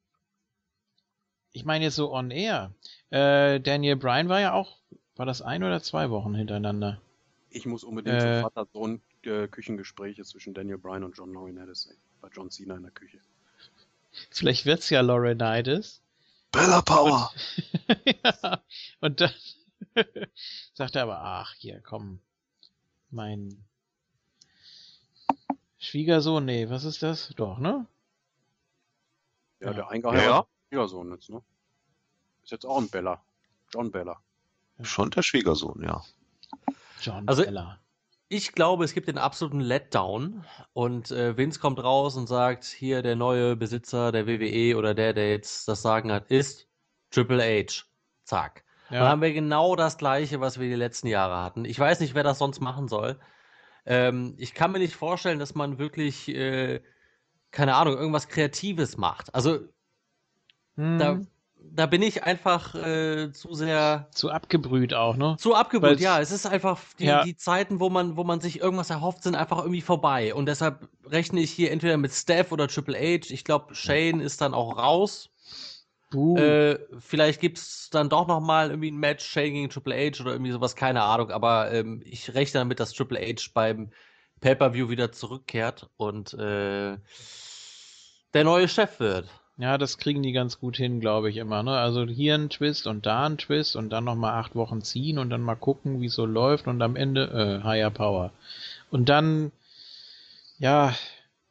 [1.52, 2.72] ich meine jetzt so on air.
[3.10, 4.78] Äh, Daniel Bryan war ja auch,
[5.18, 7.02] war das ein oder zwei Wochen hintereinander?
[7.56, 8.42] Ich muss unbedingt Äh.
[8.42, 12.84] zum Vater-Sohn äh, Küchengespräche zwischen Daniel Bryan und John Laurinaitis ey, bei John Cena in
[12.84, 13.20] der Küche.
[14.30, 16.02] Vielleicht wird's ja Laurinaitis.
[16.52, 17.32] Bella Power!
[18.24, 18.62] ja,
[19.02, 19.32] und dann
[20.74, 22.20] sagt er aber, ach, hier, komm,
[23.10, 23.66] mein
[25.80, 27.30] Schwiegersohn, nee, was ist das?
[27.36, 27.86] Doch, ne?
[29.60, 29.74] Ja, Ja.
[29.74, 30.48] der eingeheiratete Ja.
[30.70, 31.42] Schwiegersohn jetzt, ne?
[32.44, 33.24] Ist jetzt auch ein Bella.
[33.74, 34.22] John Bella.
[34.82, 36.04] Schon der Schwiegersohn, ja.
[37.06, 37.80] John Also- Bella.
[38.28, 43.04] Ich glaube, es gibt den absoluten Letdown und äh, Vince kommt raus und sagt, hier
[43.04, 46.68] der neue Besitzer der WWE oder der, der jetzt das Sagen hat, ist
[47.12, 47.84] Triple H.
[48.24, 48.66] Zack.
[48.90, 51.66] Dann Ja, haben wir genau das Gleiche, was wir die letzten Jahre hatten.
[51.66, 53.20] Ich weiß nicht, wer das sonst machen soll.
[53.86, 56.82] Ähm, ich kann mir nicht vorstellen, dass man wirklich, äh,
[57.52, 59.34] keine Ahnung, irgendwas Kreatives macht.
[59.36, 59.60] Also
[60.78, 61.20] hm, da,
[61.74, 65.36] da bin ich einfach äh, zu sehr zu abgebrüht auch, ne?
[65.40, 66.20] zu abgebrüht, Weil's- ja.
[66.20, 67.24] Es ist einfach, die, Ja.
[67.24, 70.34] die Zeiten, wo man, wo man sich irgendwas erhofft, sind einfach irgendwie vorbei.
[70.34, 73.32] Und deshalb rechne ich hier entweder mit Steph oder Triple H.
[73.34, 75.30] Ich glaube, Shane ist dann auch raus.
[76.12, 76.38] Buh.
[76.38, 80.32] Äh, vielleicht gibt's dann doch noch mal irgendwie ein Match, Shane gegen Triple H oder
[80.34, 81.32] irgendwie sowas, keine Ahnung.
[81.32, 83.92] Aber ähm, ich rechne damit, dass Triple H beim
[84.42, 86.98] Pay-Per-View wieder zurückkehrt und äh,
[88.34, 89.30] der neue Chef wird.
[89.58, 91.64] Ja, das kriegen die ganz gut hin, glaube ich immer.
[91.64, 91.78] Ne?
[91.78, 95.30] Also hier ein Twist und da ein Twist und dann nochmal acht Wochen ziehen und
[95.30, 98.32] dann mal gucken, wie es so läuft und am Ende äh, Higher Power.
[98.92, 99.54] Und dann,
[100.60, 100.94] ja,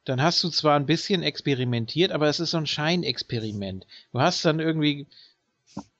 [0.04, 3.86] dann hast du zwar ein bisschen experimentiert, aber es ist so ein Scheinexperiment.
[4.12, 5.06] Du hast dann irgendwie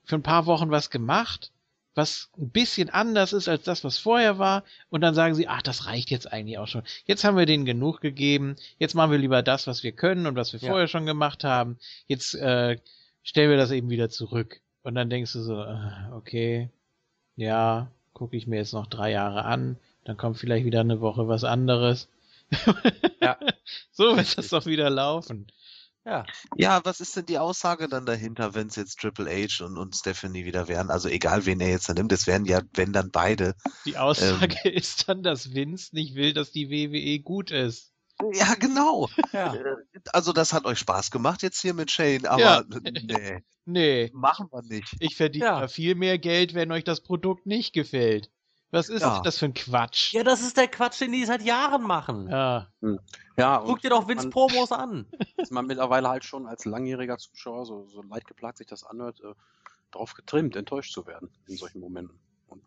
[0.05, 1.53] für ein paar Wochen was gemacht,
[1.95, 5.63] was ein bisschen anders ist als das, was vorher war, und dann sagen sie, ach,
[5.63, 6.83] das reicht jetzt eigentlich auch schon.
[7.07, 10.37] Jetzt haben wir denen genug gegeben, jetzt machen wir lieber das, was wir können und
[10.37, 10.69] was wir Ja.
[10.71, 11.79] vorher schon gemacht haben.
[12.07, 12.79] Jetzt äh,
[13.23, 14.61] stellen wir das eben wieder zurück.
[14.83, 16.69] Und dann denkst du so, äh, okay,
[17.37, 21.27] ja, gucke ich mir jetzt noch drei Jahre an, dann kommt vielleicht wieder eine Woche
[21.27, 22.09] was anderes.
[23.23, 23.39] Ja.
[23.93, 25.47] so wird das doch wieder laufen.
[26.05, 26.25] Ja.
[26.57, 29.97] Ja, was ist denn die Aussage dann dahinter, wenn es jetzt Triple H und, und
[29.97, 30.91] Stephanie wieder wären?
[30.91, 33.55] Also egal, wen er jetzt da nimmt, es wären ja, wenn dann beide.
[33.87, 37.93] Die Aussage ist dann, dass Vince nicht will, dass die WWE gut ist.
[38.35, 39.09] Ja, genau.
[39.33, 39.55] ja.
[40.13, 42.65] Also das hat euch Spaß gemacht jetzt hier mit Shane, aber Ja.
[42.83, 44.95] nee, Nee, machen wir nicht.
[45.01, 45.69] ich verdiene Ja.
[45.69, 48.31] viel mehr Geld, wenn euch das Produkt nicht gefällt.
[48.75, 49.15] Was ist Ja.
[49.15, 50.13] denn das für ein Quatsch?
[50.13, 52.29] Ja, das ist der Quatsch, den die seit Jahren machen.
[52.29, 52.69] Ja,
[53.37, 55.07] Ja, Guck dir doch Vince Promos an.
[55.37, 59.21] ist man mittlerweile halt schon als langjähriger Zuschauer, so, so leid geplagt sich das anhört,
[59.21, 59.35] äh,
[59.91, 62.19] darauf getrimmt, enttäuscht zu werden in solchen Momenten.
[62.49, 62.63] Und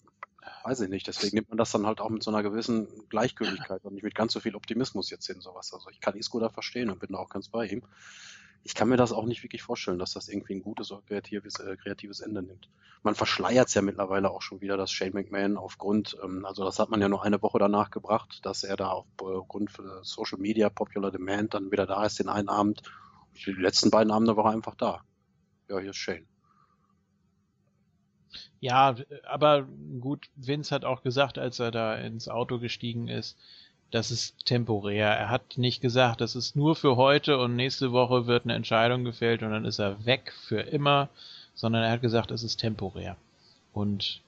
[0.63, 3.84] weiß ich nicht, deswegen nimmt man das dann halt auch mit so einer gewissen Gleichgültigkeit
[3.84, 5.73] und nicht mit ganz so viel Optimismus jetzt hin, sowas.
[5.73, 7.84] Also ich kann Isco da verstehen und bin da auch ganz bei ihm.
[8.68, 11.57] Ich kann mir das auch nicht wirklich vorstellen, dass das irgendwie ein gutes oder kreatives,
[11.61, 12.69] äh, kreatives Ende nimmt.
[13.02, 16.77] Man verschleiert es ja mittlerweile auch schon wieder, dass Shane McMahon aufgrund, ähm, also das
[16.77, 20.69] hat man ja nur eine Woche danach gebracht, dass er da aufgrund für Social Media
[20.69, 22.81] Popular Demand dann wieder da ist den einen Abend.
[23.45, 25.02] Die letzten beiden Abende war er einfach da.
[25.69, 26.27] Ja, hier ist Shane.
[28.60, 29.65] ja, aber
[30.02, 33.39] gut, Vince hat auch gesagt, als er da ins Auto gestiegen ist,
[33.91, 35.07] das ist temporär.
[35.07, 39.03] Er hat nicht gesagt, das ist nur für heute und nächste Woche wird eine Entscheidung
[39.03, 41.09] gefällt und dann ist er weg für immer,
[41.55, 43.15] sondern er hat gesagt, es ist temporär.
[43.73, 44.22] Und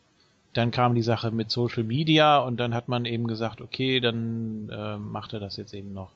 [0.53, 4.69] dann kam die Sache mit Social Media und dann hat man eben gesagt, okay, dann
[4.69, 6.11] äh, macht er das jetzt eben noch.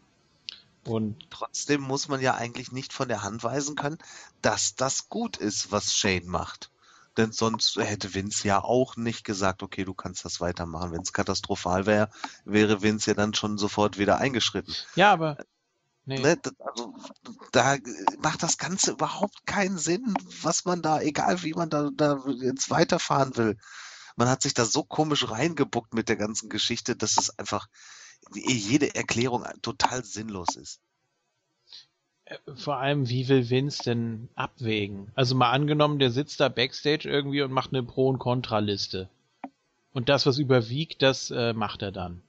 [0.85, 3.97] Und Trotzdem muss man ja eigentlich nicht von der Hand weisen können,
[4.41, 6.69] dass das gut ist, was Shane macht.
[7.17, 10.91] Denn sonst hätte Vince ja auch nicht gesagt, okay, du kannst das weitermachen.
[10.91, 12.09] Wenn es katastrophal wäre,
[12.43, 14.73] wäre Vince ja dann schon sofort wieder eingeschritten.
[14.95, 15.37] ja, aber
[16.05, 16.37] nee, Ne?
[16.59, 16.95] Also,
[17.51, 17.77] da
[18.19, 22.69] macht das Ganze überhaupt keinen Sinn, was man da, egal wie man da, da jetzt
[22.69, 23.57] weiterfahren will.
[24.15, 27.67] Man hat sich da so komisch reingebuckt mit der ganzen Geschichte, dass es einfach
[28.33, 30.79] jede Erklärung total sinnlos ist.
[32.55, 35.11] Vor allem, wie will Vince denn abwägen?
[35.15, 39.09] Also mal angenommen, der sitzt da backstage irgendwie und macht eine Pro- und Kontraliste.
[39.93, 42.21] Und das, was überwiegt, das äh, macht er dann.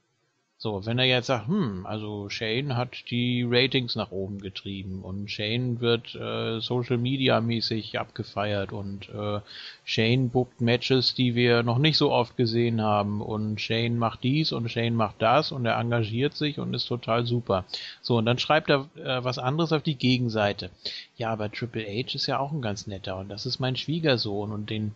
[0.65, 5.29] So, wenn er jetzt sagt, hm, also Shane hat die Ratings nach oben getrieben und
[5.29, 9.41] Shane wird äh, Social Media mäßig abgefeiert und äh,
[9.83, 14.51] Shane bookt Matches, die wir noch nicht so oft gesehen haben und Shane macht dies
[14.53, 17.65] und Shane macht das und er engagiert sich und ist total super.
[18.01, 20.71] So, und dann schreibt er äh, was anderes auf die Gegenseite.
[21.15, 24.51] Ja, aber Triple H ist ja auch ein ganz netter und das ist mein Schwiegersohn
[24.51, 24.95] und den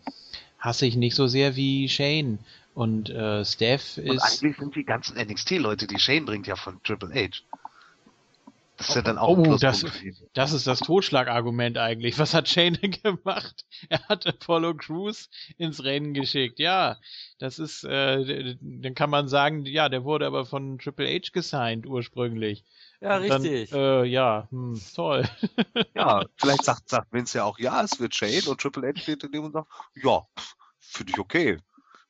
[0.58, 2.40] hasse ich nicht so sehr wie Shane.
[2.80, 4.24] Und äh, Steph Und ist.
[4.24, 7.42] eigentlich sind die ganzen NXT-Leute, die Shane bringt, ja von Triple H.
[8.78, 10.18] Das ist ja dann auch Oh, das, Pluspunkt für ihn.
[10.34, 12.18] das ist das Totschlagargument eigentlich.
[12.18, 13.66] Was hat Shane denn gemacht?
[13.90, 16.60] Er hat Apollo Crews ins Rennen geschickt.
[16.60, 16.98] Ja,
[17.40, 21.86] das ist, äh, dann kann man sagen, ja, der wurde aber von Triple H gesigned
[21.86, 22.64] ursprünglich.
[23.02, 23.74] Ja, Und dann, richtig.
[23.74, 25.28] Äh, ja, hm, toll.
[25.96, 29.26] Ja, vielleicht sagt, sagt Vince ja auch, ja, es wird Shane und Triple H steht
[29.26, 29.68] in dem und sagt,
[30.02, 30.22] ja,
[30.80, 31.58] finde ich okay.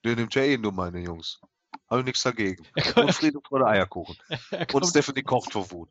[0.05, 1.41] Den nimmt ja eh nur meine Jungs.
[1.89, 2.65] Habe ich nichts dagegen.
[2.95, 4.15] Und Friede vor der Eierkuchen.
[4.51, 5.89] Er Und kommt, Stephanie kocht vor Wut.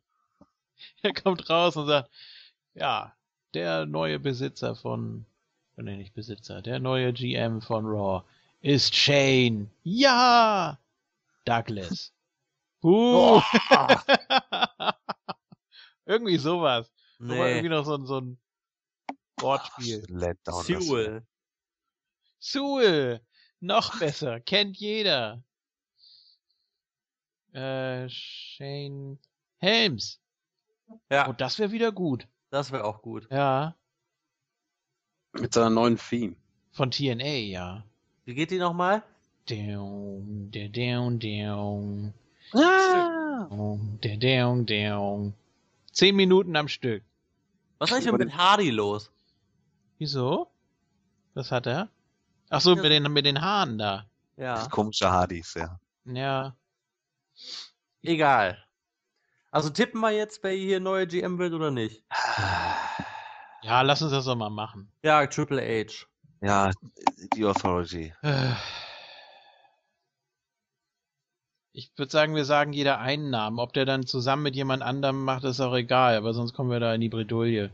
[1.01, 2.09] er kommt raus und sagt,
[2.73, 3.13] ja,
[3.53, 5.25] der neue Besitzer von,
[5.75, 8.23] nee, nicht Besitzer, der neue GM von Raw
[8.61, 9.69] ist Shane.
[9.83, 10.79] Ja!
[11.45, 12.13] Douglas.
[12.81, 13.41] Uh.
[16.05, 16.89] irgendwie sowas.
[17.19, 17.75] So war irgendwie Nee.
[17.75, 18.37] noch so ein, so ein
[19.41, 20.05] Wortspiel.
[20.07, 20.63] Letdown.
[20.63, 21.27] Sewell.
[22.39, 23.19] Sewell.
[23.59, 24.39] Noch besser.
[24.39, 25.43] Kennt jeder.
[27.53, 29.17] Äh, Shane
[29.57, 30.19] Helms.
[31.11, 32.27] Ja, Oh, das wäre wieder gut.
[32.51, 33.27] das wäre auch gut.
[33.31, 33.75] Ja.
[35.33, 36.35] Mit seiner neuen Theme.
[36.71, 37.83] Von TNA, ja.
[38.25, 39.03] Wie geht die nochmal?
[39.49, 42.13] Down, der down, down.
[42.53, 43.47] Ah.
[43.49, 45.33] Down, der down, down.
[45.91, 47.03] Zehn Minuten am Stück.
[47.79, 49.11] Was ist eigentlich mit Hardy los?
[49.97, 50.47] Wieso?
[51.33, 51.89] Was hat er?
[52.49, 54.05] Ach so, mit den, mit den Haaren da.
[54.37, 55.79] Ja, Komische Hardys, ja.
[56.05, 56.55] Ja.
[58.01, 58.57] egal.
[59.51, 62.03] Also tippen wir jetzt, wer hier neue GM wird oder nicht?
[63.61, 64.89] Ja, lass uns das doch mal machen.
[65.03, 66.05] Ja, Triple H.
[66.41, 66.71] Ja,
[67.35, 68.13] die Authority.
[71.71, 73.59] Ich würde sagen, wir sagen jeder einen Namen.
[73.59, 76.79] Ob der dann zusammen mit jemand anderem macht, ist auch egal, aber sonst kommen wir
[76.79, 77.71] da in die Bredouille.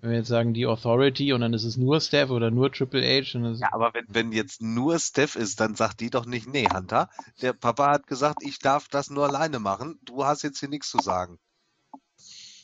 [0.00, 3.02] Wenn wir jetzt sagen die Authority und dann ist es nur Steph oder nur Triple
[3.02, 6.68] H, Ja, aber wenn, wenn jetzt nur Steph ist, dann sagt die doch nicht, nee,
[6.72, 7.10] Hunter,
[7.42, 9.98] der Papa hat gesagt, ich darf das nur alleine machen.
[10.02, 11.40] Du hast jetzt hier nichts zu sagen.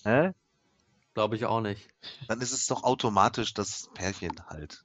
[0.05, 0.33] Hä?
[1.15, 1.89] Glaube ich auch nicht.
[2.29, 4.85] Dann ist es doch automatisch das Pärchen halt.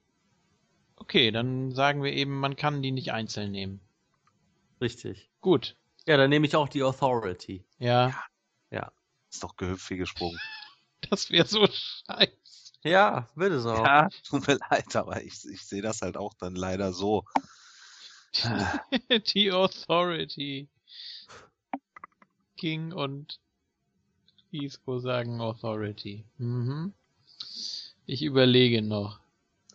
[0.96, 3.80] okay, dann sagen wir eben, man kann die nicht einzeln nehmen.
[4.82, 5.30] Richtig.
[5.42, 5.76] Gut.
[6.06, 7.64] Ja, dann nehme ich auch die Authority.
[7.78, 8.14] Ja,
[9.32, 10.40] Ist doch gehüpft wie gesprungen.
[11.10, 12.34] das wäre so scheiße.
[12.84, 13.84] Ja, wird es auch.
[13.84, 17.26] Ja, tut mir leid, aber ich, ich sehe das halt auch dann leider so.
[19.34, 20.70] die Authority.
[22.58, 23.40] King und
[24.52, 26.26] Isco sagen Authority.
[26.38, 26.94] Mhm.
[28.06, 29.20] Ich überlege noch.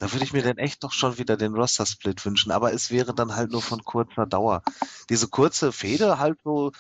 [0.01, 3.15] Da würde ich mir dann echt doch schon wieder den Roster-Split wünschen, aber es wäre
[3.15, 4.63] dann halt nur von kurzer Dauer.
[5.09, 6.73] Diese kurze Fehde halt so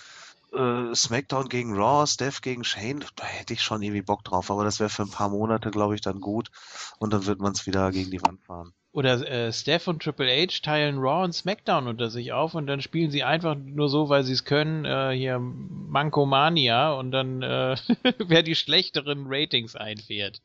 [0.54, 4.64] äh, SmackDown gegen Raw, Steph gegen Shane, da hätte ich schon irgendwie Bock drauf, aber
[4.64, 6.50] das wäre für ein paar Monate, glaube ich, dann gut
[6.98, 8.72] und dann wird man es wieder gegen die Wand fahren.
[8.92, 12.80] Oder äh, Steph und Triple H teilen Raw und SmackDown unter sich auf und dann
[12.80, 17.76] spielen sie einfach nur so, weil sie es können, äh, hier Mankomania und dann äh,
[18.18, 20.40] wer die schlechteren Ratings einfährt.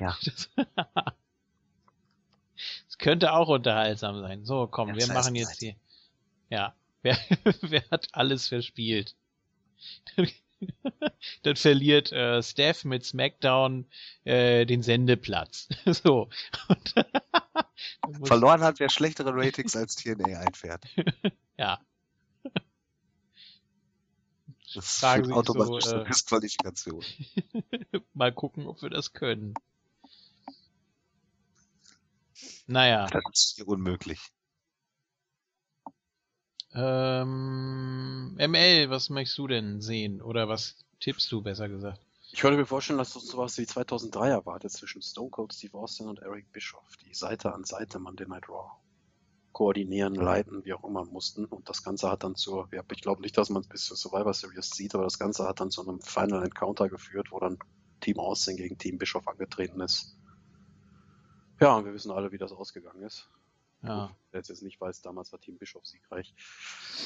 [0.00, 0.16] Ja.
[0.24, 0.48] Das,
[2.86, 4.44] das könnte auch unterhaltsam sein.
[4.44, 5.58] So, komm, Ja, wir machen jetzt Zeit.
[5.58, 5.74] hier.
[6.50, 6.74] Ja.
[7.02, 7.18] Wer,
[7.60, 9.14] wer hat alles verspielt?
[11.42, 13.86] Dann verliert äh, Steph mit SmackDown
[14.24, 15.68] äh, den Sendeplatz.
[15.86, 16.28] so.
[16.68, 16.94] Und,
[18.26, 20.84] Verloren hat, wer schlechtere Ratings als TNA einfährt.
[21.58, 21.80] Ja.
[24.74, 27.04] Das Fragen so, automatisch zur äh, Disqualifikation.
[28.12, 29.54] Mal gucken, ob wir das können.
[32.66, 33.06] Naja.
[33.06, 34.20] Das ist hier unmöglich.
[36.74, 40.20] Ähm, ML, was möchtest du denn sehen?
[40.20, 42.00] Oder was tippst du, besser gesagt?
[42.32, 46.08] Ich könnte mir vorstellen, dass das sowas wie 2003 erwartet zwischen Stone Cold Steve Austin
[46.08, 48.72] und Eric Bischoff, die Seite an Seite Monday Night Raw
[49.54, 51.46] koordinieren, leiten, wie auch immer mussten.
[51.46, 53.96] Und das Ganze hat dann zur, ja, ich glaube nicht, dass man es bis zur
[53.96, 57.56] Survivor Series sieht, aber das Ganze hat dann zu einem Final Encounter geführt, wo dann
[58.00, 60.18] Team Austin gegen Team Bischoff angetreten ist.
[61.60, 63.30] Ja, und wir wissen alle, wie das ausgegangen ist.
[63.86, 64.16] Ja.
[64.30, 66.34] Wer es jetzt nicht weiß, damals war Team Bischof siegreich.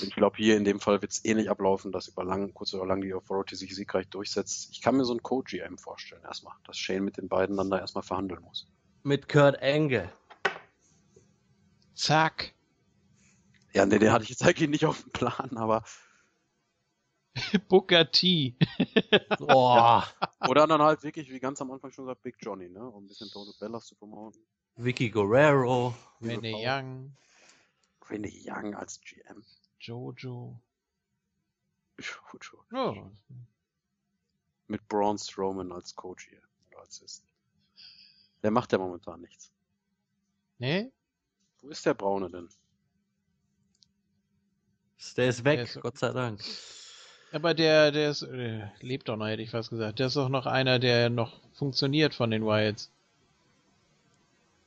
[0.01, 2.73] Und ich glaube, hier in dem Fall wird es ähnlich ablaufen, dass über lang, kurz
[2.73, 4.71] oder lang die Authority sich siegreich durchsetzt.
[4.73, 7.79] Ich kann mir so einen Co-GM vorstellen, erstmal, dass Shane mit den beiden dann da
[7.79, 8.67] erstmal verhandeln muss.
[9.03, 10.13] Mit Kurt Angle.
[11.95, 12.55] Zack.
[13.75, 15.83] Ja, nee, den hatte ich jetzt eigentlich nicht auf dem Plan, aber
[17.69, 18.57] Booker T.
[19.41, 20.01] Oh,
[20.49, 22.81] Oder dann halt wirklich, wie ganz am Anfang schon gesagt, Big Johnny, ne?
[22.81, 24.41] Um ein bisschen Total Bellas zu promoten.
[24.79, 25.95] Vicky Guerrero.
[26.21, 27.13] Renee Young,
[28.09, 29.45] Renee Young als GM.
[29.81, 30.59] Jojo.
[31.99, 32.65] Jojo.
[32.73, 33.11] Oh.
[34.69, 36.43] Mit Braun Strowman als Coach hier.
[36.71, 37.23] Oder als.
[38.43, 39.51] Der macht ja momentan nichts.
[40.59, 40.91] Nee?
[41.61, 42.49] Wo ist der Braune denn?
[45.17, 46.41] Der ist weg, Der ist- Gott sei Dank.
[47.33, 49.99] Aber der, der ist, äh, lebt doch noch, hätte ich fast gesagt.
[49.99, 52.91] Der ist doch noch einer, der noch funktioniert von den Wyatts.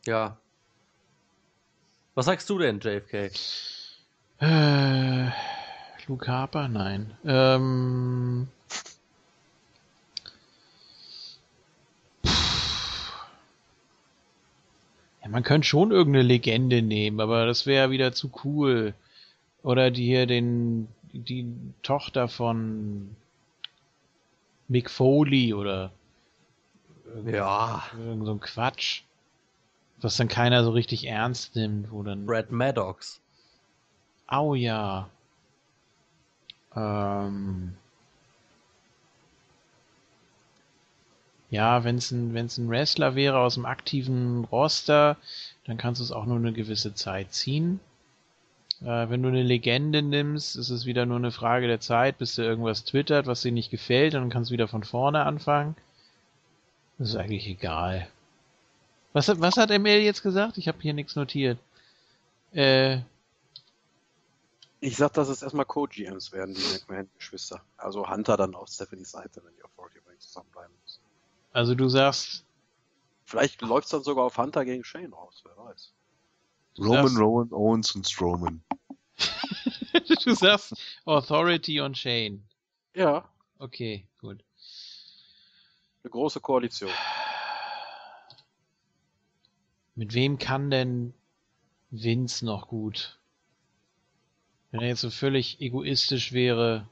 [0.05, 0.37] Ja.
[2.15, 3.31] Was sagst du denn, JFK?
[4.39, 5.29] Äh,
[6.07, 6.67] Luke Harper?
[6.67, 7.15] Nein.
[7.23, 8.47] Ähm,
[15.21, 18.93] ja, man könnte schon irgendeine Legende nehmen, aber das wäre wieder zu cool.
[19.63, 21.45] Oder die hier den, die
[21.83, 23.15] Tochter von
[24.67, 25.91] Mick Foley oder
[27.25, 29.03] Ja, irgend so ein Quatsch.
[30.01, 32.25] Was dann keiner so richtig ernst nimmt, wo dann.
[32.25, 33.21] Brad Maddox.
[34.27, 35.09] Au ja.
[36.75, 37.75] Ähm.
[41.51, 45.17] Ja, wenn es ein, wenn's ein Wrestler wäre aus dem aktiven Roster,
[45.65, 47.81] dann kannst du es auch nur eine gewisse Zeit ziehen.
[48.81, 52.35] Äh, wenn du eine Legende nimmst, ist es wieder nur eine Frage der Zeit, bis
[52.35, 55.75] dir irgendwas twittert, was dir nicht gefällt, und dann kannst du wieder von vorne anfangen.
[56.97, 58.07] Das ist eigentlich egal.
[59.13, 60.57] Was, hat- was hat ML jetzt gesagt?
[60.57, 61.59] Ich habe hier nichts notiert.
[62.53, 62.99] Äh,
[64.79, 67.61] Ich sag, dass es erstmal Co-GMs werden, die McMahon-Geschwister.
[67.77, 70.99] Also Hunter dann auf Stephanie's Seite, wenn die Authority übrigens zusammenbleiben müssen.
[71.53, 72.43] Also du sagst,
[73.25, 75.93] Vielleicht läuft's dann sogar auf Hunter gegen Shane raus, wer weiß.
[76.79, 78.61] Roman, Das- Rowan, Owens und Strowman.
[80.25, 80.73] du sagst
[81.05, 82.43] Authority und Shane.
[82.93, 83.23] Ja,
[83.59, 84.43] Okay, gut.
[86.03, 86.89] eine große Koalition.
[89.95, 91.13] Mit wem kann denn
[91.89, 93.19] Vince noch gut?
[94.71, 96.87] Wenn er jetzt so völlig egoistisch wäre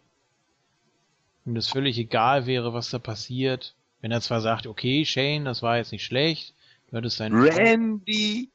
[1.45, 3.73] und es völlig egal wäre, was da passiert.
[4.01, 6.53] Wenn er zwar sagt, okay, Shane, das war jetzt nicht schlecht,
[6.89, 8.49] du hattest deinen Randy!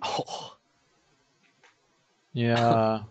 [0.00, 0.52] Oh,
[2.32, 3.08] Ja.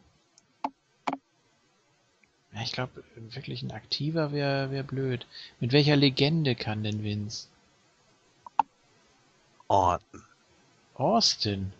[2.54, 5.28] Ja, ich glaube, wirklich ein aktiver wäre wär blöd.
[5.60, 7.50] Mit welcher Legende kann denn Vince?
[9.68, 10.24] Orton.
[10.96, 11.74] Austin.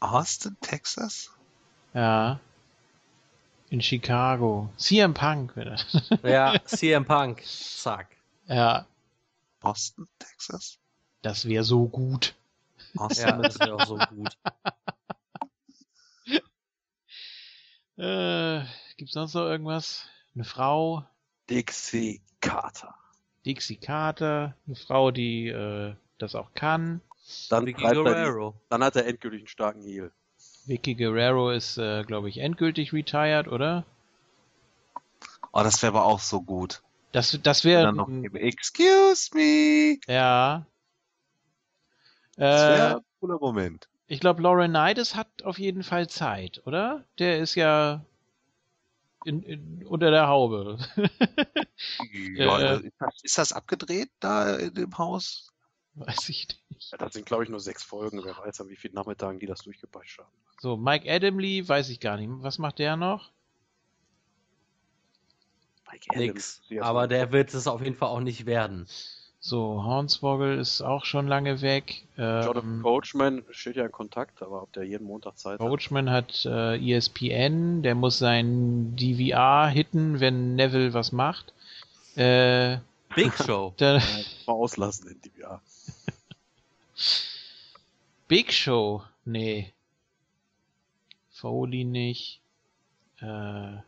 [0.00, 1.30] Austin, Texas?
[1.92, 2.40] Ja.
[3.70, 4.70] In Chicago.
[4.76, 6.10] CM Punk wäre das.
[6.22, 7.42] ja, CM Punk.
[7.44, 8.16] Zack.
[8.46, 8.86] ja,
[9.60, 10.78] Boston, Texas?
[11.22, 12.34] das wäre so gut.
[12.96, 14.36] Austin, Ja, das wäre auch so gut.
[17.96, 18.64] Äh,
[18.96, 20.08] gibt's sonst noch irgendwas?
[20.34, 21.06] Eine Frau,
[21.48, 22.96] Dixie Carter.
[23.46, 27.00] Dixie Carter, eine Frau, die äh, das auch kann.
[27.48, 28.54] Dann, Vicky treibt er die, Guerrero.
[28.68, 30.12] dann hat er endgültig einen starken Heal.
[30.66, 33.84] Vicky Guerrero ist, äh, glaube ich, endgültig retired, oder?
[35.52, 36.82] oh, das wäre aber auch so gut.
[37.12, 37.82] Das, das wäre.
[37.84, 39.98] dann noch eben, Excuse me!
[40.06, 40.66] Ja.
[42.36, 43.88] Das wäre Äh, ein cooler Moment.
[44.08, 47.04] ich glaube, Laurinaitis hat auf jeden Fall Zeit, oder?
[47.18, 48.04] Der ist ja
[49.24, 50.78] in, in, unter der Haube.
[52.36, 55.52] Ja, äh, ist, das, ist das abgedreht da in dem Haus?
[56.06, 56.90] Weiß ich nicht.
[56.92, 58.22] Ja, das sind, glaube ich, nur sechs Folgen.
[58.24, 60.28] Wer weiß, an wie vielen Nachmittagen die das durchgepeitscht haben.
[60.60, 62.28] So, Mike Adamley, weiß ich gar nicht.
[62.42, 63.30] Was macht der noch?
[65.90, 66.82] Mike Adams, Nix.
[66.82, 68.86] Aber der wird es auf jeden Fall auch nicht werden.
[69.46, 72.06] So, Hornswoggle ist auch schon lange weg.
[72.16, 75.68] Jonathan Ähm, Coachman steht ja in Kontakt, aber ob der jeden Montag Zeit hat.
[75.68, 81.52] Coachman hat äh, ESPN, der muss sein DVR hitten, wenn Neville was macht.
[82.16, 82.78] Äh,
[83.14, 83.74] Big Show.
[83.78, 84.02] der
[84.46, 85.60] mal auslassen in ja.
[88.28, 89.72] Big Show, nee.
[91.30, 92.40] Foley nicht.
[93.20, 93.78] Äh,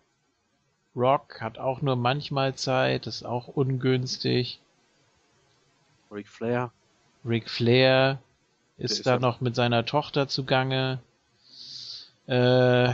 [0.95, 4.61] Rock hat auch nur manchmal Zeit, ist auch ungünstig.
[6.11, 6.73] Ric Flair.
[7.25, 8.19] Ric Flair
[8.79, 11.01] ist, ist da ja- noch mit seiner Tochter zugange.
[12.27, 12.89] Äh,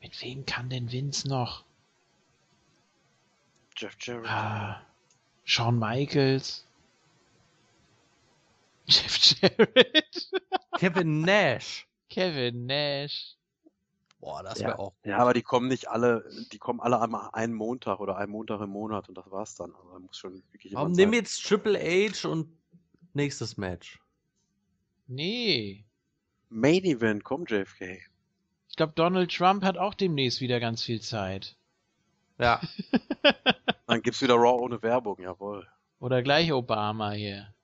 [0.00, 1.64] mit wem kann denn Vince noch?
[3.76, 4.28] Jeff Jarrett.
[4.28, 4.82] Ah,
[5.44, 6.66] Shawn Michaels.
[8.86, 10.30] Jeff Jarrett.
[10.78, 11.86] Kevin Nash.
[12.10, 13.36] Kevin Nash.
[14.20, 14.68] Boah, das Ja.
[14.68, 15.06] wäre auch gut.
[15.06, 18.60] Ja, aber die kommen nicht alle, die kommen alle am einen Montag oder einen Montag
[18.60, 19.74] im Monat und das war's dann.
[19.74, 22.48] Also muss schon wirklich Warum nimm jetzt Triple H und
[23.14, 23.98] nächstes Match?
[25.08, 25.84] Nee.
[26.50, 27.98] Main Event, komm JFK.
[28.68, 31.56] Ich glaube, Donald Trump hat auch demnächst wieder ganz viel Zeit.
[32.42, 32.60] Ja.
[33.86, 35.64] Dann gibt's wieder Raw ohne Werbung, jawohl.
[36.00, 37.54] Oder gleich Obama hier.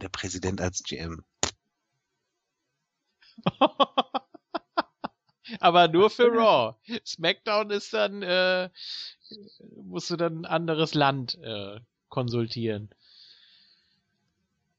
[0.00, 1.24] Der Präsident als GM.
[5.60, 6.76] Aber nur für Raw.
[7.06, 8.68] SmackDown ist dann, äh,
[9.74, 12.90] musst du dann ein anderes Land äh, konsultieren.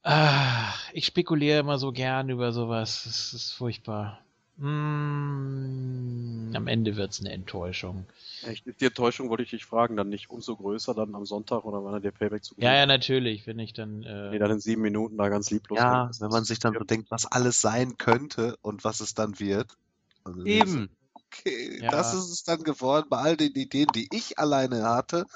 [0.04, 3.02] Ah, ich spekuliere immer so gern über sowas.
[3.04, 4.24] Das ist furchtbar.
[4.58, 8.06] Mm, am Ende wird's eine Enttäuschung.
[8.42, 11.64] Echt, ist die Enttäuschung, wollte ich dich fragen, dann nicht umso größer dann am Sonntag
[11.64, 14.02] oder wann er dir Payback zu Ja, ja, natürlich, wenn ich dann.
[14.02, 15.78] Äh, Nee, dann in sieben Minuten da ganz lieblos.
[15.78, 19.76] Ja, wenn man sich dann bedenkt, was alles sein könnte und was es dann wird.
[20.24, 20.88] Du, Eben.
[21.12, 21.90] Okay, Ja.
[21.90, 25.26] das ist es dann geworden bei all den Ideen, die ich alleine hatte.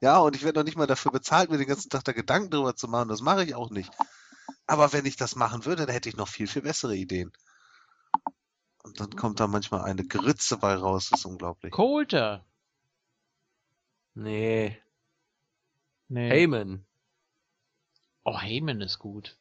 [0.00, 2.50] Ja, und ich werde noch nicht mal dafür bezahlt, mir den ganzen Tag da Gedanken
[2.50, 3.08] drüber zu machen.
[3.08, 3.90] Das mache ich auch nicht.
[4.66, 7.32] Aber wenn ich das machen würde, dann hätte ich noch viel, viel bessere Ideen.
[8.82, 11.10] Und dann kommt da manchmal eine Grütze bei raus.
[11.10, 11.72] Das ist unglaublich.
[11.72, 12.44] Coulter.
[14.14, 14.76] Nee.
[16.08, 16.28] Nee.
[16.28, 16.84] Heyman.
[18.24, 19.38] Oh, Heyman ist gut.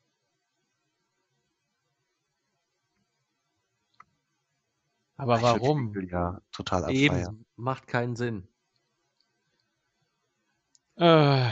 [5.17, 5.89] Aber Ich warum?
[5.89, 7.35] Spiegel Ja, total abfeiern.
[7.35, 7.45] Eben.
[7.55, 8.47] Macht keinen Sinn.
[10.97, 11.49] Äh,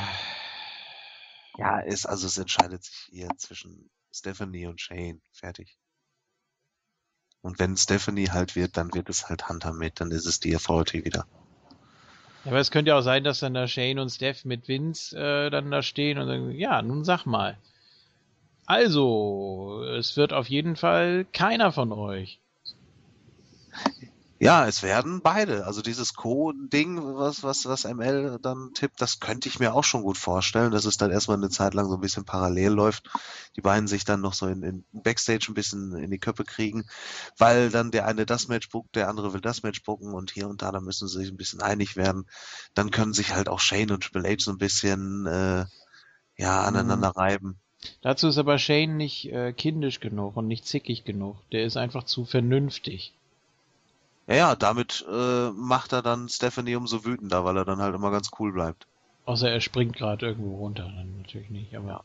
[1.58, 5.22] Ja, es, also es entscheidet sich hier zwischen Stephanie und Shane.
[5.32, 5.78] Fertig.
[7.42, 10.56] Und wenn Stephanie halt wird, dann wird es halt Hunter mit, dann ist es die
[10.56, 11.26] Authority wieder.
[12.46, 15.50] aber es könnte ja auch sein, dass dann da Shane und Steph mit Vince äh,
[15.50, 17.58] dann da stehen und sagen, ja, nun sag mal.
[18.66, 22.40] Also, es wird auf jeden Fall keiner von euch.
[24.42, 25.66] Ja, es werden beide.
[25.66, 30.02] Also dieses Co-Ding, was, was, was ML dann tippt, das könnte ich mir auch schon
[30.02, 33.10] gut vorstellen, dass es dann erstmal eine Zeit lang so ein bisschen parallel läuft.
[33.58, 36.86] Die beiden sich dann noch so in, in Backstage ein bisschen in die Köpfe kriegen,
[37.38, 40.48] weil dann der eine das Match bookt, der andere will das Match booken und hier
[40.48, 42.26] und da, da müssen sie sich ein bisschen einig werden.
[42.74, 45.66] Dann können sich halt auch Shane und Triple H so ein bisschen, äh,
[46.38, 47.60] ja, aneinander reiben.
[48.02, 51.36] Dazu ist aber Shane nicht äh, kindisch genug und nicht zickig genug.
[51.52, 53.14] Der ist einfach zu vernünftig.
[54.30, 58.12] Ja, ja, damit äh, macht er dann Stephanie umso wütender, weil er dann halt immer
[58.12, 58.86] ganz cool bleibt.
[59.26, 62.04] Außer er springt gerade irgendwo runter, dann natürlich nicht, aber.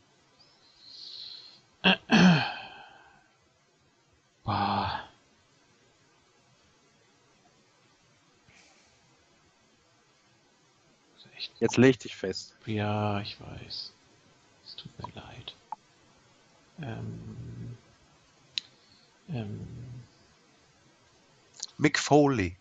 [11.17, 11.51] Ist echt.
[11.59, 12.55] Jetzt leg dich fest.
[12.65, 13.93] Ja, ich weiß.
[14.65, 15.53] Es tut mir leid.
[16.81, 17.77] Ähm.
[19.29, 19.67] Ähm.
[21.77, 22.57] Mick Foley.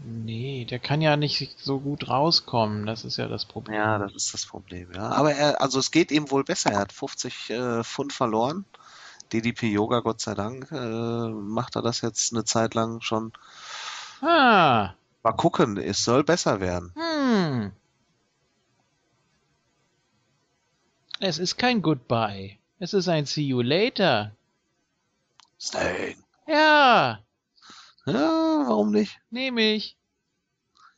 [0.00, 2.86] Nee, der kann ja nicht so gut rauskommen.
[2.86, 3.76] Das ist ja das Problem.
[3.76, 5.08] Ja, das ist das Problem, ja.
[5.08, 6.70] Aber er, also es geht ihm wohl besser.
[6.70, 8.64] Er hat 50 äh, Pfund verloren.
[9.32, 13.32] DDP Yoga, Gott sei Dank, äh, macht er das jetzt eine Zeit lang schon.
[14.22, 14.94] Ah.
[15.22, 16.94] Mal gucken, es soll besser werden.
[16.94, 17.72] Hm.
[21.20, 22.56] Es ist kein Goodbye.
[22.78, 24.30] Es ist ein See you later.
[25.58, 26.16] Sting.
[26.46, 27.18] Ja,
[28.12, 29.20] Ja, warum nicht?
[29.30, 29.96] nehme ich.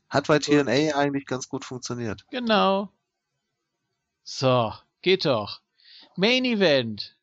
[0.09, 2.25] Hat bei TNA eigentlich ganz gut funktioniert.
[2.31, 2.89] Genau.
[4.23, 4.73] So,
[5.03, 5.61] geht doch.
[6.17, 7.17] Main Event.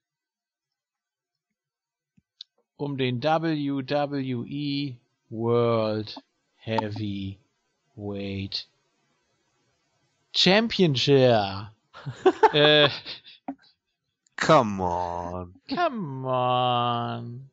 [2.77, 4.97] Um den WWE
[5.29, 6.21] World
[6.57, 7.37] Heavyweight
[10.35, 11.71] Championship.
[12.53, 12.89] äh,
[14.37, 15.55] Come on.
[15.67, 17.49] come on.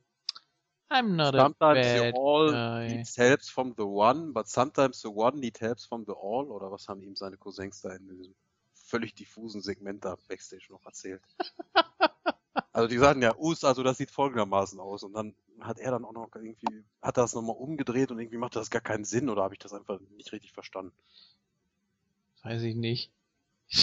[0.94, 2.86] I'm not Sometimes a the bad all guy.
[2.86, 6.52] needs help from the one, but sometimes the one needs help from the all.
[6.52, 8.34] Oder was haben ihm seine Cousins da in diesem
[8.74, 11.22] völlig diffusen Segment da Backstage noch erzählt?
[12.72, 15.02] also die sagen ja, Us, also das sieht folgendermaßen aus.
[15.02, 18.54] Und dann hat er dann auch noch irgendwie, hat das nochmal umgedreht und irgendwie macht
[18.54, 20.92] das gar keinen Sinn oder habe ich das einfach nicht richtig verstanden?
[22.44, 23.10] Weiß ich nicht.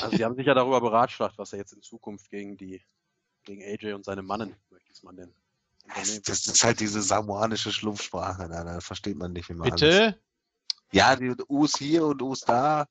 [0.02, 2.82] Also sie haben sich ja darüber beratschlagt, was er jetzt in Zukunft gegen die,
[3.44, 5.34] gegen AJ und seine Mannen, möchte ich es mal nennen.
[5.96, 8.48] Das, das ist halt diese samoanische Schlumpfsprache.
[8.48, 9.82] Da, da versteht man nicht immer alles.
[9.82, 10.20] Bitte?
[10.92, 12.88] Ja, die Us hier und Us da.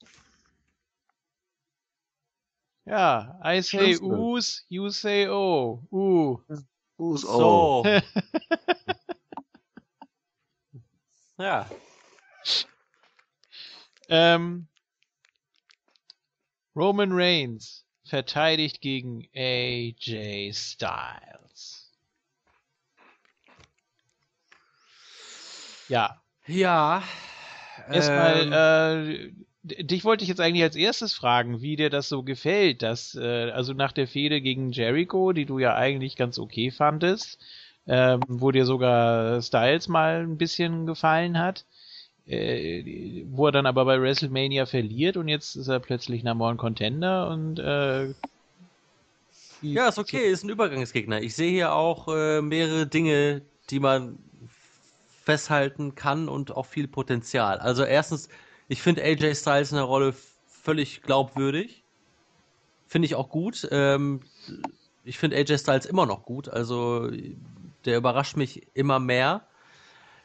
[2.87, 5.83] Ja, I say us, you say oh.
[5.93, 6.39] Uh.
[6.99, 7.83] Us, oh.
[7.85, 7.85] So.
[11.39, 11.71] ja.
[14.09, 14.67] Ähm,
[16.75, 21.40] Roman Reigns verteidigt gegen AJ Styles.
[25.91, 27.03] Ja, Ja.
[27.91, 32.23] erstmal, ähm, äh, dich wollte ich jetzt eigentlich als erstes fragen, wie dir das so
[32.23, 36.71] gefällt, dass, äh, also nach der Fehde gegen Jericho, die du ja eigentlich ganz okay
[36.71, 37.39] fandest,
[37.87, 41.67] ähm, wo dir sogar Styles mal ein bisschen gefallen hat,
[42.27, 46.57] äh, wo er dann aber bei WrestleMania verliert und jetzt ist er plötzlich Number One
[46.57, 48.15] Contender und äh,
[49.63, 51.21] Ja, ist okay, ist ein Übergangsgegner.
[51.23, 54.19] Ich sehe hier auch äh, mehrere Dinge, die man
[55.31, 57.59] festhalten kann und auch viel Potenzial.
[57.59, 58.29] Also erstens,
[58.67, 60.13] ich finde AJ Styles in der Rolle
[60.49, 61.85] völlig glaubwürdig.
[62.89, 63.69] Finde ich auch gut.
[63.71, 64.23] Ähm,
[65.05, 66.49] ich finde AJ Styles immer noch gut.
[66.49, 67.09] Also
[67.85, 69.47] der überrascht mich immer mehr.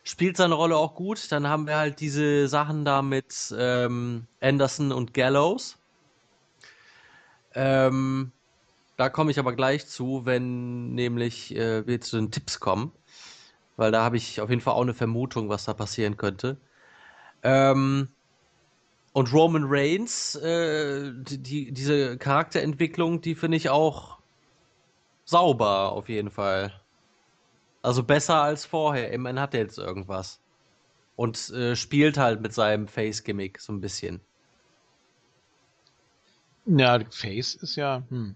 [0.03, 1.31] Spielt seine Rolle auch gut.
[1.31, 5.77] Dann haben wir halt diese Sachen da mit ähm, Anderson und Gallows.
[7.53, 8.31] Ähm,
[8.97, 12.91] da komme ich aber gleich zu, wenn nämlich äh, wir zu den Tipps kommen.
[13.77, 16.57] Weil da habe ich auf jeden Fall auch eine Vermutung, was da passieren könnte.
[17.43, 18.09] Ähm,
[19.13, 24.19] und Roman Reigns, äh, die, die, diese Charakterentwicklung, die finde ich auch
[25.25, 26.73] sauber auf jeden Fall.
[27.81, 29.11] Also besser als vorher.
[29.11, 30.39] Immerhin hat er jetzt irgendwas.
[31.15, 34.19] Und äh, spielt halt mit seinem Face-Gimmick so ein bisschen.
[36.65, 38.03] Ja, Face ist ja.
[38.09, 38.35] Hm.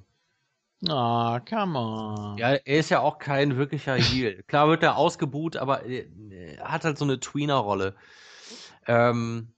[0.88, 2.38] Ah, come on.
[2.38, 4.44] Ja, er ist ja auch kein wirklicher Heel.
[4.48, 7.96] Klar wird er ausgebuht, aber er er hat halt so eine Tweener-Rolle.
[8.88, 9.52] Ähm,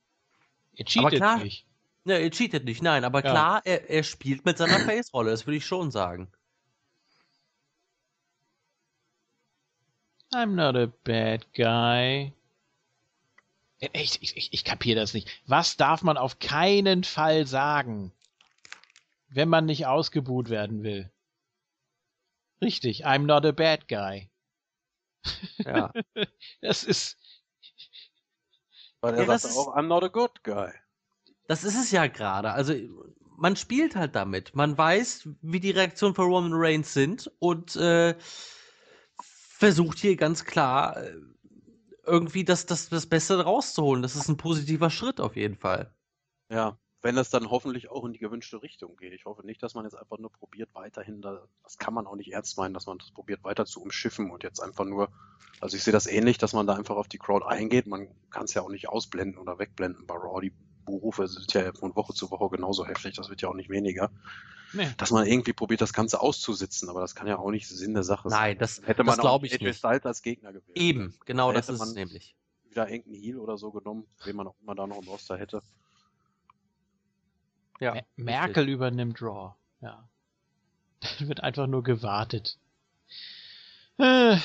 [0.76, 1.68] er cheatet klar- nicht.
[2.06, 3.32] ja, er cheatet nicht, nein, aber Ja.
[3.32, 6.32] klar, er, er spielt mit seiner Face-Rolle, das würde ich schon sagen.
[10.34, 12.34] I'm not a bad guy.
[13.80, 15.30] Äh, Echt, ich, ich, ich kapiere das nicht.
[15.46, 18.12] Was darf man auf keinen Fall sagen,
[19.32, 21.12] wenn man nicht ausgebuht werden will?
[22.62, 24.30] Richtig, I'm not a bad guy.
[25.66, 25.92] Ja.
[26.62, 27.18] Das ist.
[29.02, 30.72] Weil er Ja, das sagt ist- auch, I'm not a good guy.
[31.48, 32.52] Das ist es ja gerade.
[32.52, 32.74] Also,
[33.38, 34.56] man spielt halt damit.
[34.56, 38.16] Man weiß, wie die Reaktionen von Roman Reigns sind und äh,
[39.20, 41.16] versucht hier ganz klar äh,
[42.06, 44.02] irgendwie das, das, das Beste rauszuholen.
[44.04, 45.94] Das ist ein positiver Schritt auf jeden Fall.
[46.50, 49.14] Ja, wenn es dann hoffentlich auch in die gewünschte Richtung geht.
[49.14, 52.16] Ich hoffe nicht, dass man jetzt einfach nur probiert, weiterhin, da, das kann man auch
[52.16, 55.10] nicht ernst meinen, dass man das probiert, weiter zu umschiffen und jetzt einfach nur,
[55.60, 57.88] also ich sehe das ähnlich, dass man da einfach auf die Crowd eingeht.
[57.88, 60.42] Man kann es ja auch nicht ausblenden oder wegblenden bei Raw.
[60.42, 60.54] Die
[60.86, 64.12] Buhrufe sind ja von Woche zu Woche genauso heftig, das wird ja auch nicht weniger.
[64.74, 64.88] Nee.
[64.98, 68.04] Dass man irgendwie probiert, das Ganze auszusitzen, aber das kann ja auch nicht Sinn der
[68.04, 68.86] Sache Nein, das, sein.
[68.86, 69.78] Hätte das man auch glaube ich nicht.
[69.78, 70.78] Styles als Gegner gewählt.
[70.78, 72.36] Eben, genau Da das hätte ist es man- nämlich.
[72.70, 75.62] Wieder irgendeinen Heal oder so genommen, wen man auch immer da noch im Roster hätte.
[77.82, 79.56] Ja, Mer- Merkel übernimmt Raw.
[79.82, 80.08] Ja.
[81.20, 82.58] Dann wird einfach nur gewartet.
[83.98, 84.38] Äh,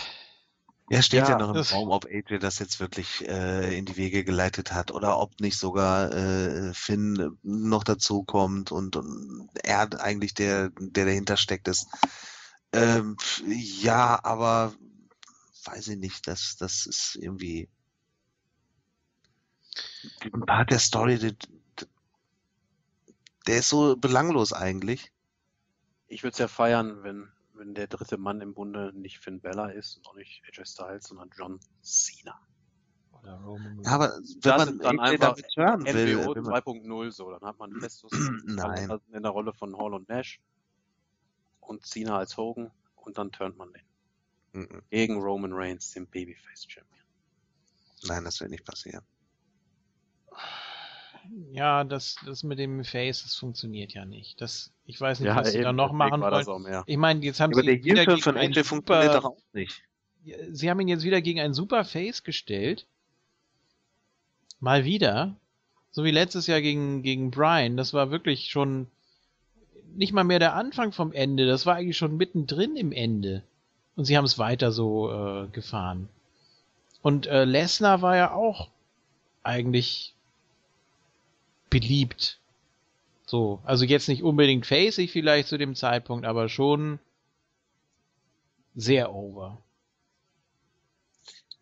[0.89, 3.97] Ja, steht ja, Ja, noch im Raum, ob AJ das jetzt wirklich äh, in die
[3.97, 9.89] Wege geleitet hat oder ob nicht sogar äh, Finn noch dazu kommt und, und er
[10.01, 11.87] eigentlich der, der dahinter steckt ist.
[12.73, 13.17] Ähm,
[13.49, 14.75] ja, aber
[15.65, 17.69] weiß ich nicht, das, das ist irgendwie
[20.33, 21.19] ein Part der Story,
[23.47, 25.13] der, ist so belanglos eigentlich.
[26.09, 29.69] Ich würde es ja feiern, wenn, wenn der dritte Mann im Bunde nicht Finn Bella
[29.71, 32.41] ist und auch nicht AJ Styles, sondern John Cena.
[33.13, 36.55] oder Roman Ja, aber wenn Das man dann einfach damit hören will, NWO wenn man,
[36.55, 38.13] 2.0 so, dann hat man Festus
[38.45, 39.01] Nein.
[39.13, 40.41] in der Rolle von Hall und Nash
[41.61, 43.83] und Cena als Hogan und dann turnt man den
[44.53, 44.83] Mhm.
[44.91, 47.05] gegen Roman Reigns, den Babyface Champion.
[48.05, 49.05] nein, das wird nicht passieren.
[51.53, 54.41] Ja, das, das mit dem Face, das funktioniert ja nicht.
[54.41, 56.83] Das, ich weiß nicht, was sie eben, da noch machen wollen.
[56.87, 59.83] Ich meine, jetzt haben Aber sie wieder gegen von einen super, auch nicht.
[60.51, 62.87] sie haben ihn jetzt wieder gegen einen super Face gestellt.
[64.61, 65.37] Mal wieder.
[65.91, 67.77] So wie letztes Jahr gegen, gegen Brian.
[67.77, 68.87] Das war wirklich schon
[69.95, 71.47] nicht mal mehr der Anfang vom Ende.
[71.47, 73.43] Das war eigentlich schon mittendrin im Ende.
[73.97, 76.09] Und sie haben es weiter so äh, gefahren.
[77.03, 78.69] Und äh, Lesnar war ja auch
[79.43, 80.16] eigentlich
[81.71, 82.39] beliebt.
[83.27, 87.01] So, also jetzt nicht unbedingt facig vielleicht zu dem Zeitpunkt, aber schon
[88.75, 89.59] sehr over.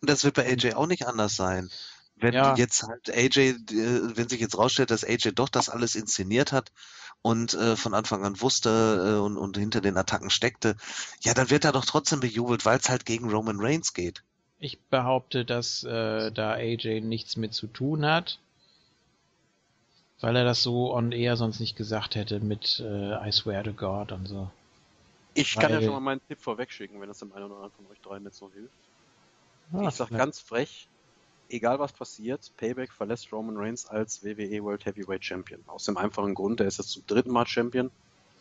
[0.01, 1.69] Und das wird bei AJ auch nicht anders sein.
[2.17, 2.55] Wenn Ja.
[2.55, 3.55] jetzt halt AJ, äh,
[4.15, 6.71] wenn sich jetzt rausstellt, dass AJ doch das alles inszeniert hat
[7.21, 10.77] und äh, von Anfang an wusste äh, und, und hinter den Attacken steckte,
[11.21, 14.23] ja, dann wird er doch trotzdem bejubelt, weil es halt gegen Roman Reigns geht.
[14.59, 18.39] Ich behaupte, dass äh, da AJ nichts mit zu tun hat,
[20.21, 23.73] weil er das so on air sonst nicht gesagt hätte mit äh, I swear to
[23.73, 24.49] God und so.
[25.33, 27.71] Ich kann ja Weil- schon mal meinen Tipp vorwegschicken, wenn das dem einen oder anderen
[27.75, 28.73] von euch dreien jetzt noch hilft.
[29.73, 30.17] Ah, ich sag ja.
[30.17, 30.87] ganz frech,
[31.49, 35.61] egal was passiert, Payback verlässt Roman Reigns als WWE World Heavyweight Champion.
[35.67, 37.91] Aus dem einfachen Grund, er ist jetzt zum dritten Mal Champion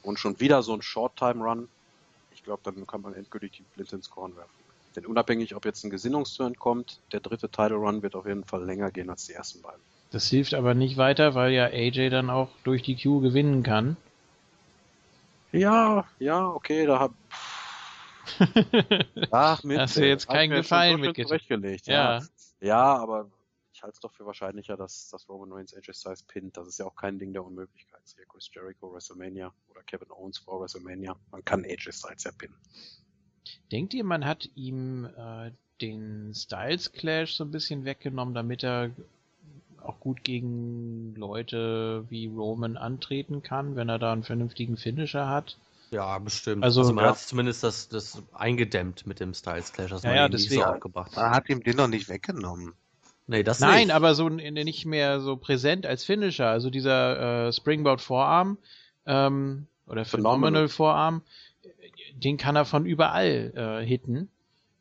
[0.02, 1.68] und schon wieder so ein Short-Time-Run.
[2.34, 4.50] Ich glaube, dann kann man endgültig die Flinte ins Korn werfen.
[4.94, 8.64] Denn unabhängig, ob jetzt ein Gesinnungsturn kommt, der dritte Title Run wird auf jeden Fall
[8.64, 9.80] länger gehen als die ersten beiden.
[10.14, 13.96] Das hilft aber nicht weiter, weil ja AJ dann auch durch die Q gewinnen kann.
[15.50, 17.14] Ja, ja, okay, da hab.
[19.32, 21.88] Ach, mit, Hast du jetzt keinen Gefallen so zurechtgelegt.
[21.88, 22.18] Ja.
[22.18, 22.26] Ja.
[22.60, 23.28] ja, aber
[23.72, 26.56] ich halte es doch für wahrscheinlicher, dass, dass Roman Reigns AJ Styles pinnt.
[26.56, 28.00] Das ist ja auch kein Ding der Unmöglichkeit.
[28.14, 31.16] Hier Chris Jericho WrestleMania oder Kevin Owens vor WrestleMania.
[31.32, 32.56] Man kann AJ Styles ja pinnen.
[33.72, 35.50] Denkt ihr, man hat ihm äh,
[35.80, 38.92] den Styles Clash so ein bisschen weggenommen, damit er
[39.84, 45.56] auch gut gegen Leute wie Roman antreten kann, wenn er da einen vernünftigen Finisher hat?
[45.90, 46.64] Ja, bestimmt.
[46.64, 47.10] Also- Also, man Ja.
[47.10, 50.42] hat zumindest das, das eingedämmt mit dem Styles Clash, dass Ja, man ja, ihn nicht
[50.44, 50.64] so deswegen.
[50.64, 51.32] aufgebracht Man hat.
[51.36, 52.72] hat ihm den noch nicht weggenommen.
[53.26, 53.94] Nee, das Nein, nicht.
[53.94, 56.48] aber so nicht mehr so präsent als Finisher.
[56.48, 58.58] Also dieser äh, Springboard Vorarm
[59.06, 60.68] ähm, oder Phenomenal Phenomenal.
[60.68, 61.22] Vorarm,
[62.14, 63.52] den kann er von überall
[63.82, 64.28] äh, hitten.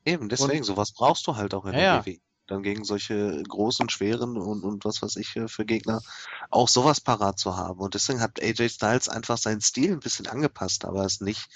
[0.05, 2.05] Eben, deswegen, sowas brauchst du halt auch in Ja, der.
[2.05, 2.19] WWE.
[2.47, 6.01] Dann gegen solche großen, schweren und, und was weiß ich für, für Gegner
[6.49, 7.79] auch sowas parat zu haben.
[7.79, 11.47] Und deswegen hat AJ Styles einfach seinen Stil ein bisschen angepasst, aber es ist nicht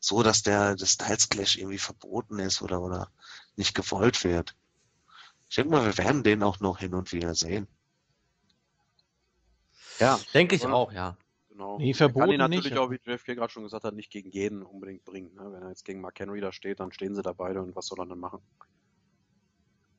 [0.00, 3.08] so, dass der, der Styles Clash irgendwie verboten ist oder, oder
[3.56, 4.54] nicht gewollt wird.
[5.48, 7.66] Ich denke mal, wir werden den auch noch hin und wieder sehen.
[9.98, 11.16] Ja, Denke ich auch, ja.
[11.48, 11.78] genau.
[11.78, 12.78] Nee, Er kann verboten ihn natürlich nicht.
[12.78, 15.32] auch, wie JFK gerade schon gesagt hat, nicht gegen jeden unbedingt bringen.
[15.34, 15.52] Ne?
[15.52, 17.86] Wenn er jetzt gegen Mark Henry da steht, dann stehen sie da beide und was
[17.86, 18.40] soll er dann machen?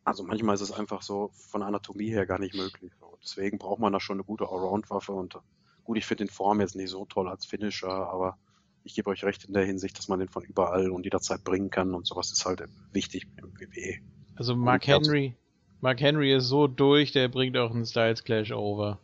[0.05, 2.91] Also manchmal ist es einfach so von Anatomie her gar nicht möglich.
[3.21, 5.39] Deswegen braucht man da schon eine gute Allround-Waffe und
[5.83, 8.37] gut, ich finde den Form jetzt nicht so toll als Finisher, aber
[8.83, 11.71] ich gebe euch recht in der Hinsicht, dass man den von überall und jederzeit bringen
[11.71, 12.63] kann und sowas ist halt
[12.93, 13.51] wichtig im.
[13.59, 13.99] WWE.
[14.35, 15.35] Also Mark Henry,
[15.81, 18.99] Mark Henry ist so durch, der bringt auch einen Styles Clash over.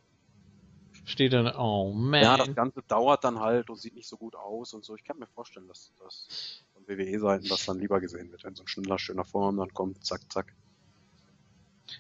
[1.06, 2.22] Steht dann, oh man.
[2.22, 4.96] Ja, das Ganze dauert dann halt und sieht nicht so gut aus und so.
[4.96, 8.64] Ich kann mir vorstellen, dass das von WWE-Seiten das dann lieber gesehen wird, wenn so
[8.64, 10.54] ein schneller, schöner Form dann kommt, zack, zack.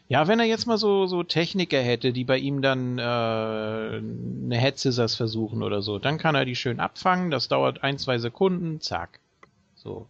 [0.08, 4.60] Ja, wenn er jetzt mal so, so Techniker hätte, die bei ihm dann äh, eine
[4.60, 8.18] Head Scissors versuchen oder so, dann kann er die schön abfangen, das dauert ein, zwei
[8.18, 9.20] Sekunden, zack.
[9.76, 10.08] So.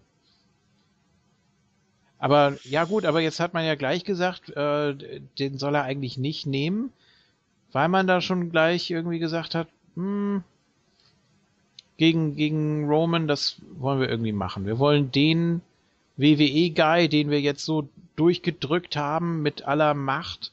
[2.18, 4.96] Aber ja gut, aber jetzt hat man ja gleich gesagt, äh,
[5.40, 6.92] den soll er eigentlich nicht nehmen,
[7.72, 10.44] weil man da schon gleich irgendwie gesagt hat, hm,
[11.98, 14.66] gegen, gegen Roman, das wollen wir irgendwie machen.
[14.66, 15.62] Wir wollen den
[16.18, 20.52] WWE-Guy, den wir jetzt so durchgedrückt haben mit aller Macht,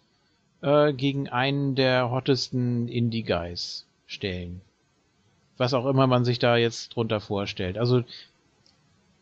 [0.63, 4.61] äh, gegen einen der hottesten Indie-Guys stellen.
[5.57, 7.79] Was auch immer man sich da jetzt drunter vorstellt.
[7.79, 8.05] Also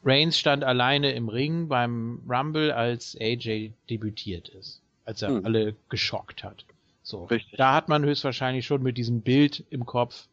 [0.05, 4.81] Reigns stand alleine im Ring beim Rumble, als AJ debütiert ist.
[5.05, 5.45] Als er Hm.
[5.45, 6.65] alle geschockt hat.
[7.03, 7.25] So.
[7.25, 7.57] Richtig.
[7.57, 10.27] Da hat man höchstwahrscheinlich schon mit diesem Bild im Kopf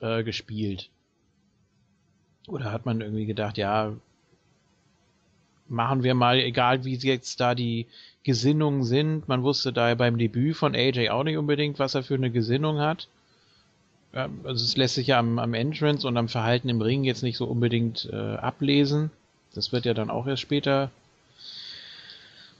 [0.00, 0.88] äh, gespielt.
[2.46, 3.92] Oder hat man irgendwie gedacht, ja,
[5.68, 7.86] machen wir mal, egal wie jetzt da die
[8.22, 9.28] Gesinnungen sind.
[9.28, 12.78] Man wusste da beim Debüt von AJ auch nicht unbedingt, was er für eine Gesinnung
[12.80, 13.08] hat.
[14.12, 17.36] Also es lässt sich ja am, am Entrance und am Verhalten im Ring jetzt nicht
[17.36, 19.10] so unbedingt äh, ablesen.
[19.54, 20.90] Das wird ja dann auch erst später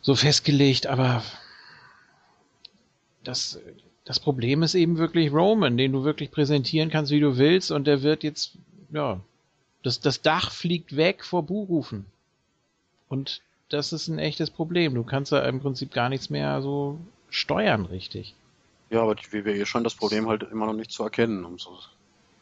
[0.02, 1.22] so festgelegt, aber
[3.22, 3.58] das,
[4.04, 7.86] das Problem ist eben wirklich Roman, den du wirklich präsentieren kannst, wie du willst, und
[7.86, 8.52] der wird jetzt,
[8.92, 9.20] ja,
[9.82, 12.04] das, das Dach fliegt weg vor Buhrufen.
[13.08, 14.94] Und das ist ein echtes Problem.
[14.94, 16.98] Du kannst da im Prinzip gar nichts mehr so
[17.28, 18.34] steuern, richtig.
[18.90, 21.78] Ja, aber die WWE scheint das Problem halt immer noch nicht zu erkennen, um so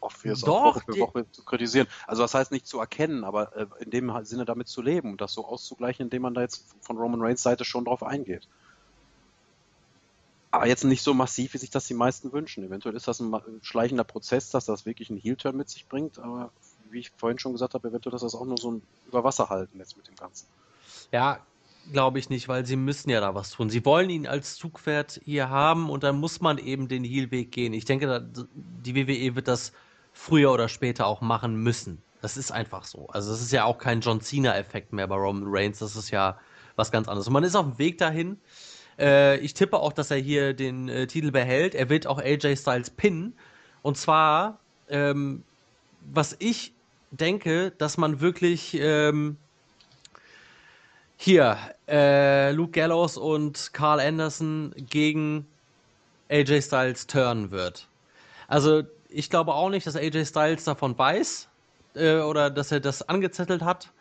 [0.00, 1.86] oft wie es auch Woche für Woche zu kritisieren.
[2.06, 5.20] Also das heißt nicht zu erkennen, aber äh, in dem Sinne damit zu leben und
[5.20, 8.48] das so auszugleichen, indem man da jetzt von Roman Reigns Seite schon drauf eingeht.
[10.50, 12.62] Aber jetzt nicht so massiv, wie sich das die meisten wünschen.
[12.64, 16.50] Eventuell ist das ein schleichender Prozess, dass das wirklich einen Heel-Turn mit sich bringt, aber
[16.92, 19.96] wie ich vorhin schon gesagt habe, eventuell ist das auch nur so ein Überwasserhalten jetzt
[19.96, 20.46] mit dem Ganzen.
[21.10, 21.40] Ja,
[21.90, 23.70] glaube ich nicht, weil sie müssen ja da was tun.
[23.70, 27.72] Sie wollen ihn als Zugpferd hier haben und dann muss man eben den Heel-Weg gehen.
[27.72, 28.24] Ich denke,
[28.54, 29.72] die WWE wird das
[30.12, 32.02] früher oder später auch machen müssen.
[32.20, 33.08] Das ist einfach so.
[33.08, 35.80] Also es ist ja auch kein John Cena-Effekt mehr bei Roman Reigns.
[35.80, 36.38] Das ist ja
[36.76, 37.26] was ganz anderes.
[37.26, 38.38] Und man ist auf dem Weg dahin.
[38.98, 41.74] Äh, ich tippe auch, dass er hier den äh, Titel behält.
[41.74, 43.34] Er wird auch AJ Styles pinnen.
[43.82, 45.42] Und zwar, ähm,
[46.12, 46.74] was ich
[47.12, 49.36] denke, dass man wirklich ähm,
[51.16, 51.56] hier
[51.88, 55.46] äh, Luke Gallows und Carl Anderson gegen
[56.28, 57.86] AJ Styles turnen wird.
[58.48, 61.48] Also ich glaube auch nicht, dass AJ Styles davon weiß
[61.94, 63.92] äh, oder dass er das angezettelt hat,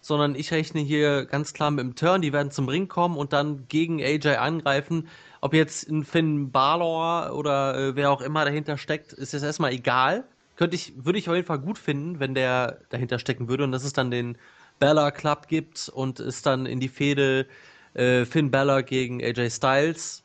[0.00, 2.20] sondern ich rechne hier ganz klar mit dem Turn.
[2.20, 5.08] Die werden zum Ring kommen und dann gegen AJ angreifen.
[5.40, 9.72] Ob jetzt ein Finn Balor oder äh, wer auch immer dahinter steckt, ist jetzt erstmal
[9.72, 10.24] egal.
[10.56, 13.72] Könnte ich, würde ich auf jeden Fall gut finden, wenn der dahinter stecken würde und
[13.72, 14.38] das ist dann den
[14.78, 17.46] Bella Club gibt und es dann in die Fehde
[17.94, 20.22] äh, Finn Bella gegen AJ Styles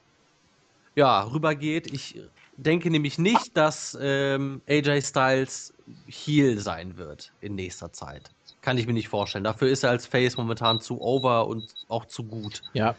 [0.95, 1.91] ja, rübergeht.
[1.93, 2.19] Ich
[2.57, 5.73] denke nämlich nicht, dass ähm, AJ Styles
[6.07, 8.31] Heel sein wird in nächster Zeit.
[8.61, 9.43] Kann ich mir nicht vorstellen.
[9.43, 12.61] Dafür ist er als Face momentan zu over und auch zu gut.
[12.73, 12.95] Ja.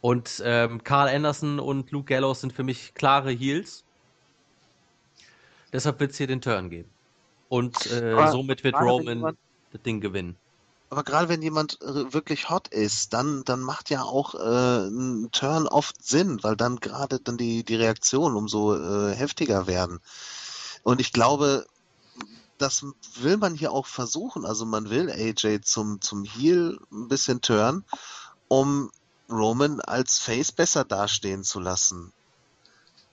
[0.00, 3.84] Und ähm, Carl Anderson und Luke Gallows sind für mich klare Heels.
[5.72, 6.90] Deshalb wird es hier den Turn geben.
[7.48, 9.38] Und äh, Aber somit wird Roman jemand-
[9.72, 10.36] das Ding gewinnen.
[10.90, 15.28] Aber gerade wenn jemand äh, wirklich hot ist, dann, dann macht ja auch äh, ein
[15.32, 20.00] Turn oft Sinn, weil dann gerade dann die, die Reaktionen umso äh, heftiger werden.
[20.84, 21.66] Und ich glaube,
[22.56, 22.86] das
[23.16, 24.46] will man hier auch versuchen.
[24.46, 27.84] Also man will AJ zum, zum Heel ein bisschen turn,
[28.48, 28.90] um
[29.30, 32.14] Roman als Face besser dastehen zu lassen.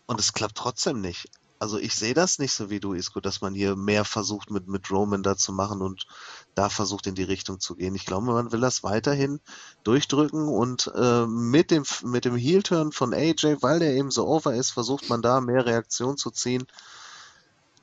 [0.06, 1.30] Und es klappt trotzdem nicht.
[1.58, 4.68] Also ich sehe das nicht so wie du, Isco, dass man hier mehr versucht mit,
[4.68, 6.06] mit Roman da zu machen und
[6.54, 7.96] da versucht in die Richtung zu gehen.
[7.96, 9.40] Ich glaube, man will das weiterhin
[9.84, 14.54] durchdrücken und äh, mit dem mit dem Heel-Turn von AJ, weil der eben so over
[14.54, 16.68] ist, versucht man da mehr Reaktion zu ziehen,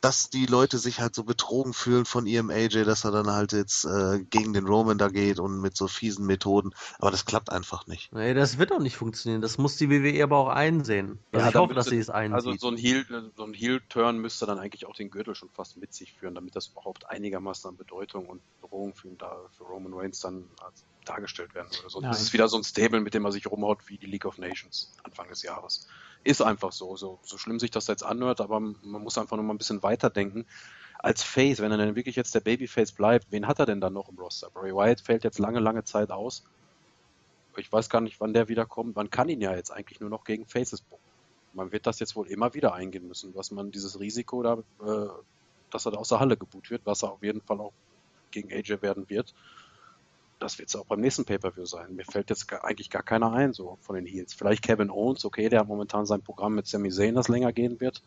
[0.03, 3.53] dass die Leute sich halt so betrogen fühlen von ihrem AJ, dass er dann halt
[3.53, 6.75] jetzt äh, gegen den Roman da geht und mit so fiesen Methoden.
[6.99, 8.13] Aber das klappt einfach nicht.
[8.13, 9.41] Nee, das wird auch nicht funktionieren.
[9.41, 11.21] Das muss die WWE aber auch einsehen.
[11.31, 12.35] Also Ja, ich hoffe, dass sie es einsieht.
[12.35, 13.07] Also so ein Heel,
[13.37, 16.57] so ein Heel-Turn müsste dann eigentlich auch den Gürtel schon fast mit sich führen, damit
[16.57, 20.85] das überhaupt einigermaßen an Bedeutung und Bedrohung für, ihn da, für Roman Reigns dann als
[21.05, 21.91] dargestellt werden würde.
[21.91, 22.13] Sonst Nein.
[22.13, 24.93] ist wieder so ein Stable, mit dem er sich rumhaut wie die League of Nations
[25.03, 25.87] Anfang des Jahres.
[26.25, 29.45] Ist einfach so, so, so schlimm sich das jetzt anhört, aber man muss einfach nur
[29.45, 30.47] mal ein bisschen weiterdenken.
[30.99, 33.93] Als Face, wenn er denn wirklich jetzt der Babyface bleibt, wen hat er denn dann
[33.93, 34.51] noch im Roster?
[34.51, 36.45] Bray Wyatt fällt jetzt lange, lange Zeit aus.
[37.57, 38.95] Ich weiß gar nicht, wann der wiederkommt.
[38.95, 41.03] Man kann ihn ja jetzt eigentlich nur noch gegen Faces bucken
[41.55, 45.09] man wird das jetzt wohl immer wieder eingehen müssen, dass man dieses Risiko da, äh,
[45.71, 47.73] dass er da aus der Halle geboot wird, was er auf jeden Fall auch
[48.31, 49.35] gegen AJ werden wird.
[50.43, 51.95] Das wird es auch beim nächsten Pay-Per-View sein.
[51.95, 54.35] Mir fällt jetzt gar, eigentlich gar keiner ein, so von den Heels.
[54.35, 57.79] Vielleicht Kevin Owens, okay, der hat momentan sein Programm mit Sami Zayn, das länger gehen
[57.79, 58.03] wird.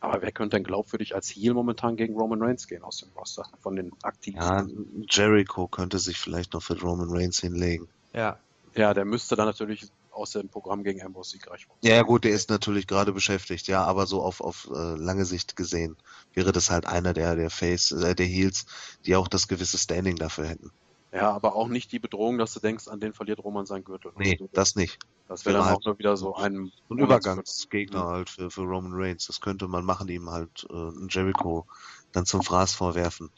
[0.00, 3.44] Aber wer könnte denn glaubwürdig als Heel momentan gegen Roman Reigns gehen aus dem Roster
[3.60, 4.40] von den aktiven?
[4.40, 4.66] Ja,
[5.08, 7.88] Jericho könnte sich vielleicht noch für Roman Reigns hinlegen.
[8.12, 8.38] ja.
[8.74, 11.66] Ja, der müsste dann natürlich aus dem Programm gegen Ambrose siegreich.
[11.82, 15.26] Ja, ja, gut, der ist natürlich gerade beschäftigt, ja, aber so auf, auf äh, lange
[15.26, 15.96] Sicht gesehen
[16.32, 18.64] wäre das halt einer der, der Face, äh, der Heels,
[19.04, 20.70] die auch das gewisse Standing dafür hätten.
[21.12, 24.12] Ja, aber auch nicht die Bedrohung, dass du denkst, an den verliert Roman seinen Gürtel.
[24.16, 24.98] Nee, Also, das nicht.
[25.28, 28.92] Das wäre dann Halt auch nur wieder so ein Ein Übergangsgegner halt für, für Roman
[28.94, 29.26] Reigns.
[29.26, 31.66] Das könnte man machen, ihm halt äh, einen Jericho
[32.12, 33.30] dann zum Fraß vorwerfen.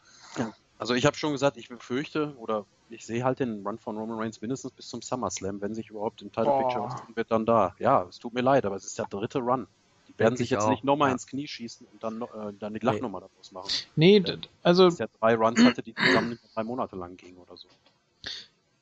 [0.76, 4.18] Also ich habe schon gesagt, ich befürchte oder ich sehe halt den Run von Roman
[4.18, 7.74] Reigns mindestens bis zum SummerSlam, wenn sich überhaupt im Title Picture tun wird, dann da.
[7.78, 9.68] Ja, es tut mir leid, aber es ist der dritte Run.
[10.16, 11.12] Werden sich ich jetzt auch, nicht nochmal ja.
[11.14, 13.68] ins Knie schießen und dann, äh, dann die Lachnummer daraus machen.
[13.96, 17.56] Nee, d- also Dass der drei Runs hatte, die zusammen drei Monate lang gingen oder
[17.56, 17.66] so.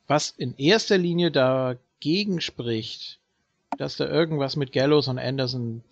[0.07, 3.19] was in erster Linie dagegen spricht,
[3.77, 5.83] dass da irgendwas mit Gallows und Anderson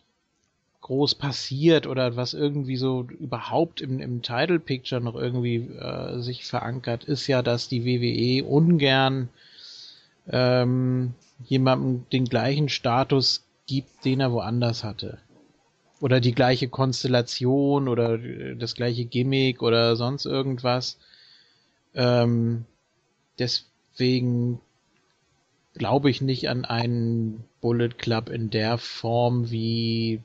[0.82, 6.46] groß passiert oder was irgendwie so überhaupt im, im Title Picture noch irgendwie äh, sich
[6.46, 9.30] verankert, ist ja, dass die WWE ungern
[10.30, 11.14] ähm,
[11.48, 15.18] jemandem den gleichen Status gibt, den er woanders hatte.
[16.02, 20.98] Oder die gleiche Konstellation oder äh, das gleiche Gimmick oder sonst irgendwas.
[21.94, 22.66] Ähm,
[23.40, 24.60] deswegen
[25.76, 30.22] glaube ich nicht an einen Bullet Club in der Form, wie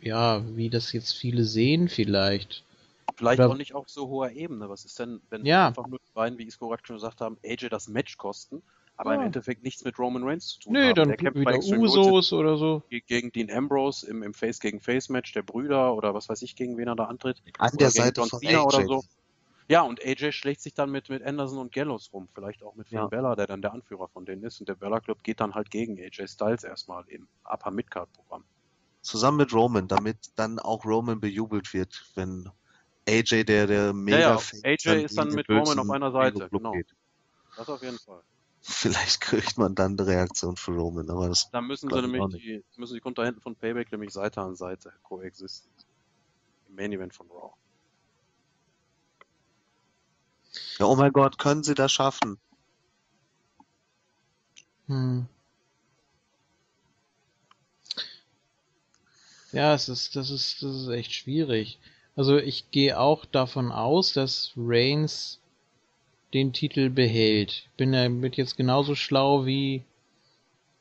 [0.00, 2.62] ja, wie das jetzt viele sehen vielleicht.
[3.16, 4.68] Vielleicht Oder- auch nicht auf so hoher Ebene.
[4.68, 5.68] Was ist denn, wenn Ja.
[5.68, 8.62] einfach nur beiden, wie Isco gerade schon gesagt haben, AJ das Match kosten,
[8.98, 9.26] aber im Ja.
[9.26, 10.94] Endeffekt nichts mit Roman Reigns zu tun Nö, haben.
[10.94, 12.82] dann Der kämpft bei wieder Extreme Rules Usos oder so.
[12.90, 16.42] ge- gegen Dean Ambrose im, im Face gegen Face Match der Brüder oder was weiß
[16.42, 17.42] ich, gegen wen er da antritt.
[17.58, 18.66] An Oder der Seite John von Cena AJ.
[18.66, 19.04] oder so.
[19.68, 22.88] Ja, und AJ schlägt sich dann mit, mit Anderson und Gallows rum, vielleicht auch mit
[22.88, 23.06] Finn Ja.
[23.06, 24.60] Bella, der dann der Anführer von denen ist.
[24.60, 28.44] Und der Bella Club geht dann halt gegen AJ Styles erstmal im Upper Midcard Programm.
[29.02, 32.48] Zusammen mit Roman, damit dann auch Roman bejubelt wird, wenn
[33.08, 36.48] AJ, der, der mega ja, Face AJ ist dann mit Roman bösen auf einer Seite,
[36.50, 36.74] genau.
[37.56, 38.22] Das auf jeden Fall.
[38.60, 42.64] Vielleicht kriegt man dann eine Reaktion für Roman, aber das Dann müssen sie nämlich die,
[42.76, 45.70] müssen die Kontrahenten von Payback nämlich Seite an Seite koexisten.
[46.68, 47.54] Im Main Event von Raw.
[50.78, 52.38] Ja, oh mein Gott, können sie das schaffen?
[54.86, 55.26] Hm.
[59.52, 61.78] Ja, es ist, das ist, das ist echt schwierig.
[62.16, 65.40] Also ich gehe auch davon aus, dass Reigns
[66.34, 67.50] den Titel behält.
[67.50, 69.82] Ich bin damit jetzt genauso schlau wie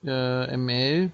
[0.06, 1.12] äh, ML.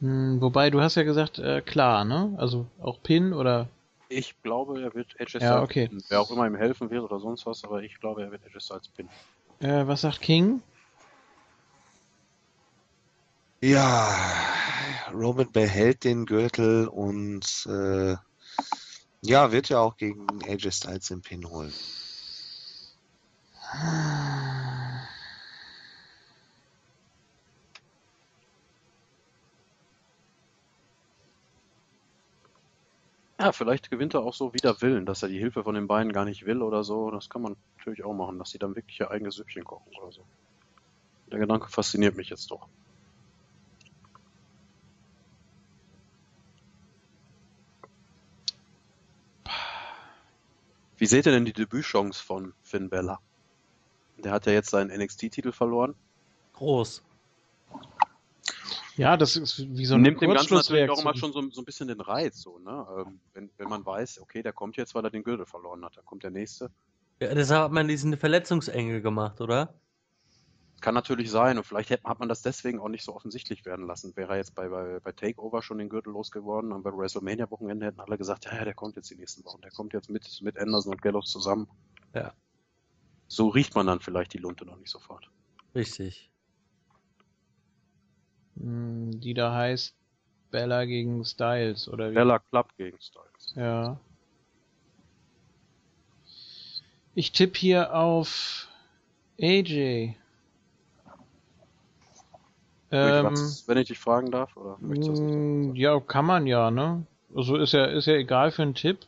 [0.00, 2.34] Hm, wobei, du hast ja gesagt, äh, klar, ne?
[2.38, 3.68] Also auch Pin oder
[4.08, 5.86] Ich glaube, er wird Styles Ja, okay.
[5.86, 6.02] pinnen.
[6.08, 8.60] Wer auch immer ihm helfen wird oder sonst was, aber ich glaube, er wird AJ
[8.60, 9.10] Styles pinnen.
[9.60, 10.60] Äh, was sagt King?
[13.62, 14.44] Ja,
[15.12, 18.16] Roman behält den Gürtel und äh,
[19.24, 21.72] ja, wird ja auch gegen AJ Styles den Pin holen.
[33.38, 36.12] Ja, vielleicht gewinnt er auch so wider Willen, dass er die Hilfe von den beiden
[36.12, 37.10] gar nicht will oder so.
[37.10, 40.12] Das kann man natürlich auch machen, dass sie dann wirklich ihr eigenes Süppchen kochen oder
[40.12, 40.26] so.
[41.32, 42.68] Der Gedanke fasziniert mich jetzt doch.
[51.02, 53.18] Wie seht ihr denn die Debütchance von Finn Bella?
[54.18, 55.96] Der hat ja jetzt seinen NXT-Titel verloren.
[56.52, 57.02] Groß.
[58.94, 61.32] Ja, das ist wie so eine Nimmt dem Ganzen natürlich auch immer Kurzschlussreaktion.
[61.32, 62.86] schon so, so ein bisschen den Reiz, so, ne?
[63.00, 65.96] Ähm, wenn, wenn man weiß, okay, der kommt jetzt, weil er den Gürtel verloren hat,
[65.96, 66.70] dann kommt der nächste.
[67.18, 69.74] Ja, deshalb hat man diesen Verletzungsengel gemacht, oder?
[70.82, 74.16] Kann natürlich sein und vielleicht hat man das deswegen auch nicht so offensichtlich werden lassen.
[74.16, 78.00] Wäre er jetzt bei, bei, bei Takeover schon den Gürtel losgeworden und bei WrestleMania-Wochenende hätten
[78.00, 80.58] alle gesagt, ja, ja, der kommt jetzt die nächsten Wochen, der kommt jetzt mit, mit
[80.58, 81.68] Anderson und Gallows zusammen.
[82.14, 82.34] Ja.
[83.28, 85.30] So riecht man dann vielleicht die Lunte noch nicht sofort.
[85.72, 86.30] Richtig.
[88.56, 89.94] Hm, Die da heißt
[90.50, 92.14] Bella gegen Styles, oder wie?
[92.14, 93.54] Bella Club gegen Styles.
[93.54, 94.00] Ja.
[97.14, 98.66] Ich tippe hier auf
[99.40, 100.16] AJ.
[102.92, 105.36] Ähm, Was, wenn ich dich fragen darf, oder möchtest du das nicht?
[105.36, 107.06] mm, ja, kann man ja, ne?
[107.34, 108.98] Also ist ja, ist ja egal für einen Tipp.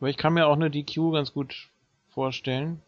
[0.00, 1.68] Aber ich kann mir auch eine DQ ganz gut
[2.10, 2.82] vorstellen.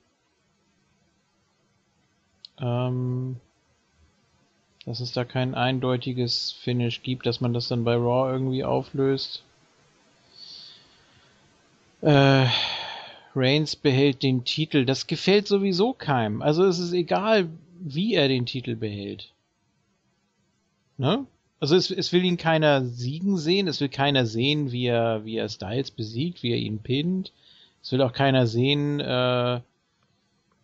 [2.60, 3.36] Ähm,
[4.84, 9.44] dass es da kein eindeutiges Finish gibt, dass man das dann bei Raw irgendwie auflöst.
[12.00, 12.46] Äh,
[13.36, 14.84] Reigns behält den Titel.
[14.84, 16.42] Das gefällt sowieso keinem.
[16.42, 17.48] Also es ist egal,
[17.78, 19.32] wie er den Titel behält.
[21.00, 21.26] Ne?
[21.60, 25.36] Also es, es will ihn keiner siegen sehen, es will keiner sehen, wie er, wie
[25.38, 27.32] er Styles besiegt, wie er ihn pinnt.
[27.82, 29.60] Es will auch keiner sehen, äh,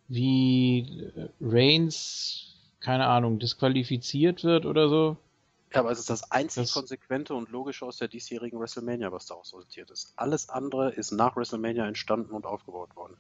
[0.09, 1.11] wie
[1.41, 5.17] Reigns, keine Ahnung, disqualifiziert wird oder so.
[5.73, 9.25] Ja, aber es ist das einzig Das- konsequente und logische aus der diesjährigen WrestleMania, was
[9.25, 10.13] da aussortiert ist.
[10.17, 13.17] Alles andere ist nach WrestleMania entstanden und aufgebaut worden.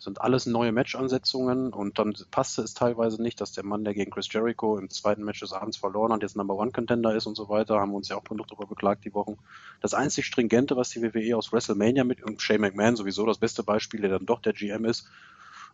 [0.00, 4.10] Sind alles neue Match-Ansetzungen und dann passte es teilweise nicht, dass der Mann, der gegen
[4.10, 7.34] Chris Jericho im zweiten Match des Abends verloren hat, jetzt Number One Contender ist und
[7.34, 9.36] so weiter, haben wir uns ja auch genug darüber beklagt die Wochen.
[9.82, 13.62] Das einzig Stringente, was die WWE aus WrestleMania mit und Shane McMahon sowieso das beste
[13.62, 15.06] Beispiel, der dann doch der GM ist,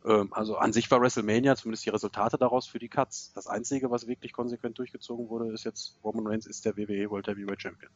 [0.04, 3.32] ähm, also an sich war WrestleMania zumindest die Resultate daraus für die Cuts.
[3.32, 7.28] Das Einzige, was wirklich konsequent durchgezogen wurde, ist jetzt Roman Reigns ist der WWE World
[7.28, 7.92] Heavyweight Champion.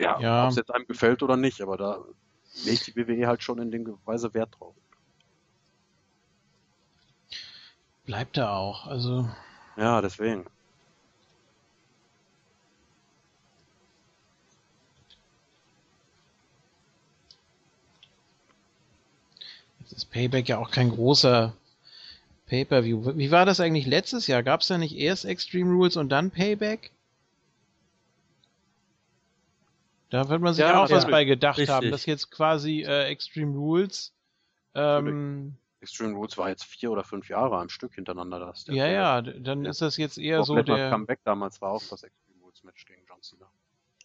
[0.00, 0.44] Ja, Ja.
[0.44, 2.04] ob es jetzt einem gefällt oder nicht, aber da
[2.64, 4.74] legt die WWE halt schon in dem Weise Wert drauf.
[8.06, 8.86] Bleibt er auch.
[8.86, 9.28] Also
[9.76, 10.46] Ja, deswegen.
[19.80, 21.54] jetzt ist Payback ja auch kein großer
[22.46, 23.16] Pay-per-View.
[23.16, 24.42] Wie war das eigentlich letztes Jahr?
[24.42, 26.90] Gab es da nicht erst Extreme Rules und dann Payback?
[30.10, 31.10] Da wird man sich Ja, auch was ja.
[31.10, 31.74] bei gedacht Richtig.
[31.74, 34.12] haben, dass jetzt quasi äh, Extreme Rules
[34.74, 38.38] ähm, Extreme Rules war jetzt vier oder fünf Jahre am Stück hintereinander.
[38.40, 39.70] Das ja, ja, d- dann Ja.
[39.70, 40.90] ist das jetzt eher so der.
[40.90, 43.46] Comeback damals war auch das Extreme Rules Match gegen John Cena.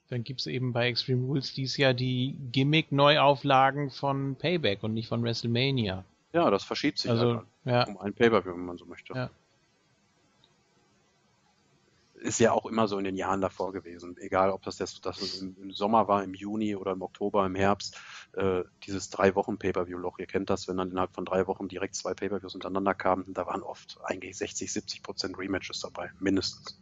[0.09, 5.23] Dann gibt's eben bei Extreme Rules dies Jahr die Gimmick-Neuauflagen von Payback und nicht von
[5.23, 6.03] WrestleMania.
[6.33, 9.14] Ja, das verschiebt sich Also, halt ja, um ein Pay-Per-View, wenn man so möchte.
[9.14, 9.30] Ja.
[12.23, 14.15] Ist ja auch immer so in den Jahren davor gewesen.
[14.17, 17.53] Egal, ob das, das, das im, im Sommer war, im Juni oder im Oktober, im
[17.53, 17.99] Herbst.
[18.31, 20.19] Äh, dieses drei Wochen Pay-Per-View-Loch.
[20.19, 23.33] Ihr kennt das, wenn dann innerhalb von drei Wochen direkt zwei Pay-Per-Views hintereinander kamen.
[23.33, 26.11] Da waren oft eigentlich 60, 70 Prozent Rematches dabei.
[26.21, 26.81] Mindestens.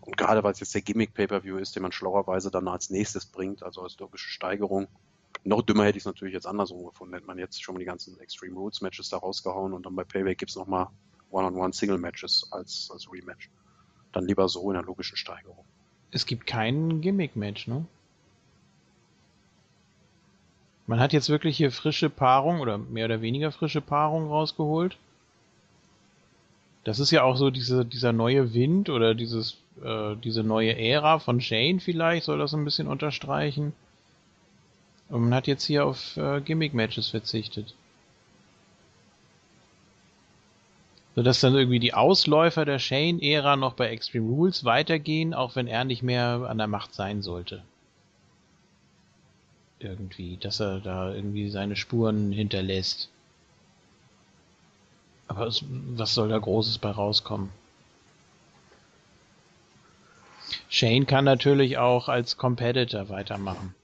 [0.00, 3.62] Und gerade weil es jetzt der Gimmick-Pay-Per-View ist, den man schlauerweise dann als nächstes bringt,
[3.62, 4.88] also als logische Steigerung.
[5.44, 7.12] Noch dümmer hätte ich es natürlich jetzt andersrum gefunden.
[7.12, 10.04] Hätte man jetzt schon mal die ganzen Extreme Rules Matches da rausgehauen und dann bei
[10.04, 10.90] Payback gibt's noch mal
[11.28, 13.50] One-on-One Single Matches als, als Rematch.
[14.18, 15.64] Dann lieber so in der logischen Steigerung.
[16.10, 17.84] es gibt kein Gimmick-Match, ne?
[20.88, 24.96] Man hat jetzt wirklich hier frische Paarung oder mehr oder weniger frische Paarung rausgeholt.
[26.82, 31.20] Das ist ja auch so diese, dieser neue Wind oder dieses, äh, diese neue Ära
[31.20, 33.72] von Shane vielleicht soll das ein bisschen unterstreichen.
[35.10, 37.76] Und man hat jetzt hier auf äh, Gimmick-Matches verzichtet.
[41.18, 45.84] Sodass dann irgendwie die Ausläufer der Shane-Ära noch bei Extreme Rules weitergehen, auch wenn er
[45.84, 47.64] nicht mehr an der Macht sein sollte.
[49.80, 53.10] irgendwie, dass er da irgendwie seine Spuren hinterlässt.
[55.26, 55.64] Aber es,
[55.96, 57.50] was soll da Großes bei rauskommen?
[60.68, 63.74] Shane kann natürlich auch als Competitor weitermachen.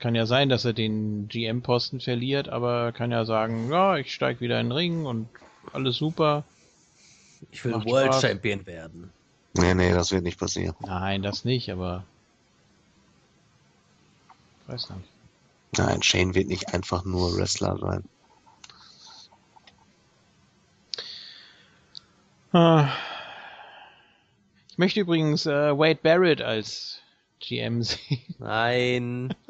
[0.00, 4.42] Kann ja sein, dass er den GM-Posten verliert, aber kann ja sagen, ja, ich steig
[4.42, 5.28] wieder in den Ring und
[5.72, 6.44] alles super.
[7.50, 8.22] Ich will Macht World Spaß.
[8.22, 9.12] Champion werden.
[9.54, 10.74] Nee, nee, das wird nicht passieren.
[10.80, 12.04] Nein, das nicht, aber
[14.66, 15.08] weiß nicht.
[15.76, 18.04] Nein, Shane wird nicht einfach nur Wrestler sein.
[22.52, 22.88] Ah.
[24.70, 27.00] Ich möchte übrigens äh, Wade Barrett als
[27.40, 28.34] GM sehen.
[28.38, 29.34] Nein.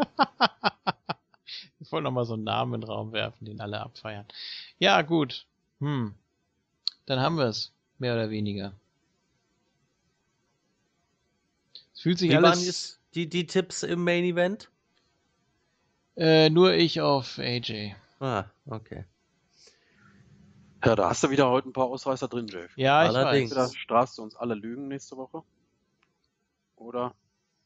[1.80, 4.24] Ich wollte nochmal so einen Namen in den Raum werfen, den alle abfeiern.
[4.78, 5.46] Ja, gut.
[5.84, 6.14] Hm.
[7.04, 7.70] Dann haben wir es.
[7.98, 8.72] Mehr oder weniger.
[11.92, 14.70] Es fühlt sich Wie waren alles jetzt die, die Tipps im Main Event?
[16.16, 17.94] äh, nur ich auf AJ.
[18.18, 19.04] Ah, okay.
[20.84, 22.76] Ja, da hast du wieder heute ein paar Ausreißer drin, Jeff.
[22.76, 23.50] Ja, ich Allerdings.
[23.50, 23.76] Entweder weiß.
[23.76, 25.42] strahlst du uns alle Lügen nächste Woche
[26.76, 27.14] oder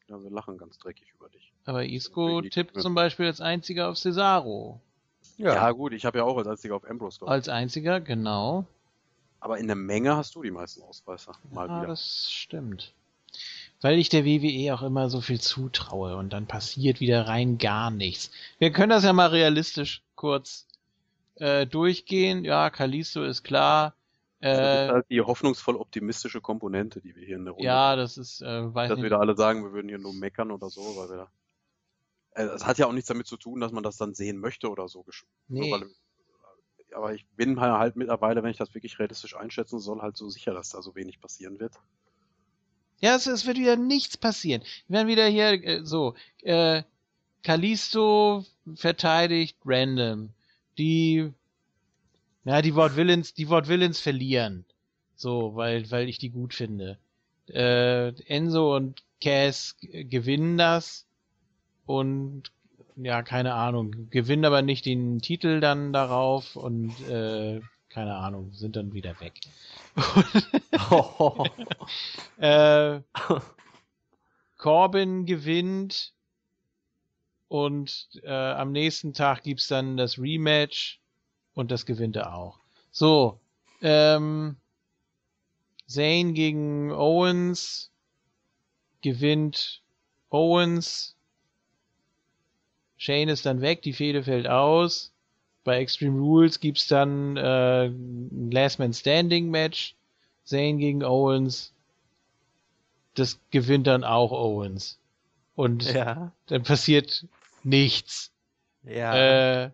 [0.07, 1.53] ja, wir lachen ganz dreckig über dich.
[1.63, 4.81] Aber Isco tippt zum Beispiel als einziger auf Cesaro.
[5.37, 7.31] Ja, gut, ich habe ja auch als einziger auf Ambrose gehofft.
[7.31, 8.65] Als einziger, genau.
[9.39, 11.31] Aber in der Menge hast du die meisten Ausreißer.
[11.51, 11.87] Mal Ja, wieder.
[11.87, 12.93] das stimmt.
[13.81, 17.89] Weil ich der WWE auch immer so viel zutraue und dann passiert wieder rein gar
[17.91, 18.31] nichts.
[18.57, 20.67] Wir können das ja mal realistisch kurz
[21.35, 22.43] äh, durchgehen.
[22.43, 23.93] Ja, Kalisto ist klar.
[24.41, 27.95] das ist Äh, halt die hoffnungsvoll optimistische Komponente, die wir hier in der Runde ja,
[27.95, 29.03] das ist, äh, weiß dass nicht.
[29.03, 31.23] wir da alle sagen, wir würden hier nur meckern oder so, weil wir da.
[31.23, 31.27] Äh,
[32.33, 34.87] Es hat ja auch nichts damit zu tun, dass man das dann sehen möchte oder
[34.87, 35.05] so.
[35.47, 35.71] Nee.
[35.71, 35.89] Weil,
[36.93, 40.53] aber ich bin halt mittlerweile, wenn ich das wirklich realistisch einschätzen soll, halt so sicher,
[40.53, 41.73] dass da so wenig passieren wird.
[43.01, 44.61] Ja, es, es wird wieder nichts passieren.
[44.87, 46.83] Wir werden wieder hier äh, so, äh,
[47.43, 50.33] Kalisto verteidigt random.
[50.77, 51.31] Die,
[52.43, 54.65] ja, die Wort Villains, die Wort Villains verlieren.
[55.15, 56.97] So, weil, weil ich die gut finde.
[57.47, 61.05] Äh, Enzo und Cass gewinnen das
[61.89, 62.51] und
[62.97, 68.75] ja, keine Ahnung, gewinnen aber nicht den Titel dann darauf und äh, keine Ahnung, sind
[68.75, 69.33] dann wieder weg.
[72.37, 73.01] Äh,
[74.57, 76.13] Corbin gewinnt
[77.47, 81.01] und äh, am nächsten Tag gibt's dann das Rematch
[81.53, 82.59] und das gewinnt er auch.
[82.91, 83.39] So,
[83.81, 84.55] ähm,
[85.87, 87.91] Zayn gegen Owens
[89.01, 89.81] gewinnt
[90.29, 91.15] Owens.
[92.99, 95.13] Shane ist dann weg, die Fehde fällt aus.
[95.63, 99.95] Bei Extreme Rules gibt's dann äh, ein Last Man Standing Match.
[100.43, 101.73] Zayn gegen Owens.
[103.15, 104.99] Das gewinnt dann auch Owens.
[105.55, 106.33] Und ja.
[106.47, 107.25] dann passiert
[107.63, 108.33] nichts.
[108.83, 109.63] Ja.
[109.63, 109.71] Äh,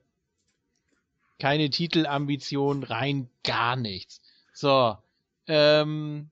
[1.39, 4.21] keine Titelambition, rein gar nichts.
[4.53, 4.97] So.
[5.47, 6.29] Ähm,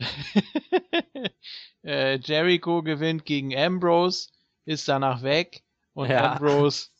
[1.84, 4.30] äh, Jericho gewinnt gegen Ambrose,
[4.64, 5.62] ist danach weg
[5.98, 6.32] und Ja.
[6.34, 6.90] Ambrose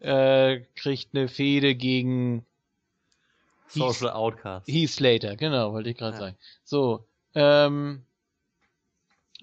[0.00, 2.44] äh, kriegt eine Fehde gegen
[3.68, 4.66] Heath, Social Outcast.
[4.66, 6.20] Heath Slater, genau, wollte ich gerade Ja.
[6.20, 6.36] sagen.
[6.64, 7.06] So,
[7.36, 8.02] ähm,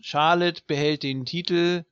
[0.02, 1.86] Charlotte behält den Titel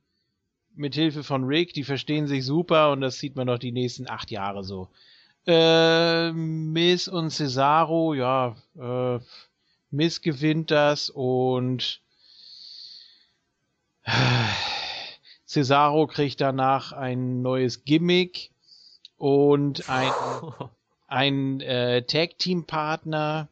[0.74, 4.06] mit Hilfe von Rick, die verstehen sich super und das sieht man noch die nächsten
[4.06, 4.90] acht Jahre so.
[5.46, 9.18] Äh, Miss und Cesaro, ja, äh,
[9.90, 12.02] Miss gewinnt das und
[15.54, 18.50] Cesaro kriegt danach ein neues Gimmick
[19.18, 20.10] und ein
[21.06, 23.46] ein äh, Tag Team Partner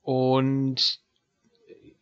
[0.00, 1.00] und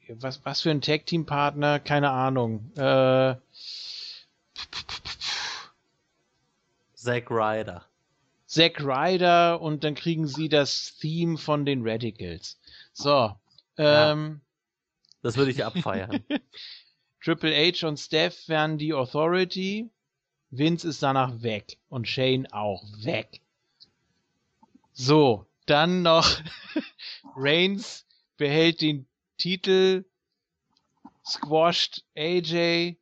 [0.06, 2.70] äh, was was für ein Tag Team Partner keine Ahnung.
[2.76, 3.34] Äh,
[6.94, 7.84] Zack Ryder.
[8.46, 12.60] Zack Ryder und dann kriegen sie das Theme von den Radicals.
[12.92, 13.34] So
[13.76, 14.40] ähm,
[15.22, 16.24] Das würde ich abfeiern.
[17.28, 19.90] Triple H und Steph werden die Authority
[20.48, 23.42] Vince ist danach weg und Shane auch weg.
[24.94, 26.26] So, dann noch
[27.36, 28.06] Reigns
[28.38, 30.06] behält den Titel,
[31.22, 32.96] squasht AJ,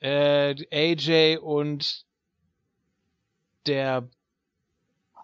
[0.00, 2.06] äh, AJ und
[3.66, 4.08] der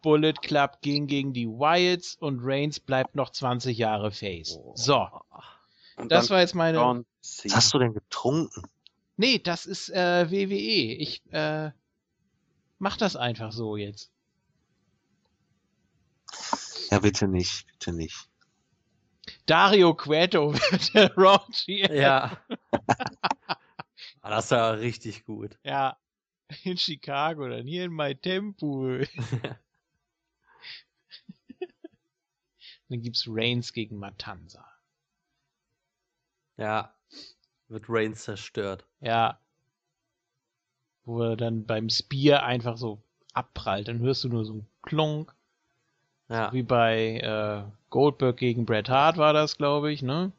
[0.02, 4.58] Bullet Club gehen gegen die Wyatts und Reigns bleibt noch 20 Jahre Face.
[4.74, 5.08] So,
[5.96, 6.76] das war jetzt meine.
[6.76, 7.06] John
[7.44, 8.62] Was hast du denn getrunken?
[9.16, 10.94] Nee, das ist äh, WWE.
[10.94, 11.70] Ich äh,
[12.78, 14.10] mach das einfach so jetzt.
[16.90, 18.28] Ja, bitte nicht, bitte nicht.
[19.46, 22.40] Dario Cueto wird der Raw ja.
[24.22, 25.58] Ah, das war richtig gut.
[25.64, 25.96] Ja.
[26.62, 29.08] In Chicago, dann hier in My Temple.
[32.88, 34.64] dann gibt's Reigns gegen Matanza.
[36.56, 36.94] Ja.
[37.68, 38.86] Wird Reigns zerstört.
[39.00, 39.38] Ja.
[41.04, 43.00] Wo er dann beim Spear einfach so
[43.32, 43.88] abprallt.
[43.88, 45.34] Dann hörst du nur so ein Klonk.
[46.28, 46.52] Ja.
[46.52, 50.32] Wie bei äh, Goldberg gegen Bret Hart war das, glaube ich, ne?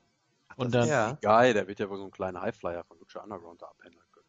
[0.58, 1.18] Und dann, ja.
[1.22, 4.26] Guy, der wird ja wohl so einen kleinen Highflyer von Lucha Underground da abhändeln können.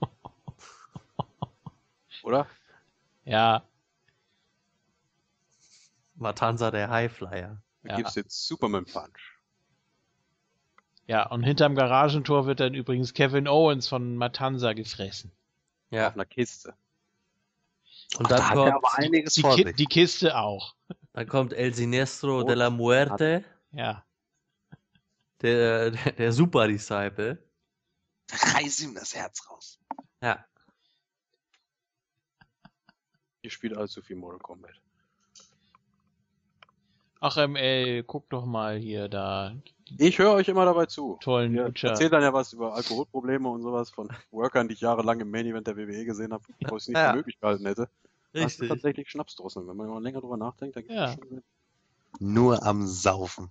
[2.22, 2.46] Oder?
[3.24, 3.62] ja,
[6.14, 7.60] Matanza der Highflyer.
[7.82, 7.96] Du Ja.
[7.96, 9.35] gibst jetzt Superman Punch.
[11.06, 15.32] Ja, und hinterm Garagentor wird dann übrigens Kevin Owens von Matanza gefressen.
[15.90, 16.08] Ja.
[16.08, 16.74] Auf einer Kiste.
[18.18, 19.76] Und da dann hat er kommt, aber einiges Die, vor Ki sich.
[19.76, 20.74] die Kiste auch.
[21.12, 24.04] dann kommt El Sinestro Oh, de la Muerte, Ja.
[25.42, 27.38] der, der, der Super Disciple.
[28.30, 29.78] Reiß ihm das Herz raus.
[30.22, 30.44] Ja.
[33.42, 34.72] Ihr spielt allzu viel Mortal Kombat.
[37.20, 39.54] Ach, ML, guck doch mal hier da.
[39.98, 41.16] Ich höre euch immer dabei zu.
[41.20, 41.88] Tollen Ihr Lucha.
[41.88, 45.46] erzählt dann ja was über Alkoholprobleme und sowas von Workern, die ich jahrelang im Main
[45.46, 47.10] Event der WWE gesehen habe, wo ich es nicht Ja.
[47.10, 47.88] für möglich gehalten hätte.
[48.32, 48.68] Das ist Richtig.
[48.68, 49.66] tatsächlich Schnapsdrosseln.
[49.68, 51.12] Wenn man mal länger drüber nachdenkt, dann gibt Ja.
[51.12, 51.42] es schon.
[52.18, 53.50] Nur am Saufen.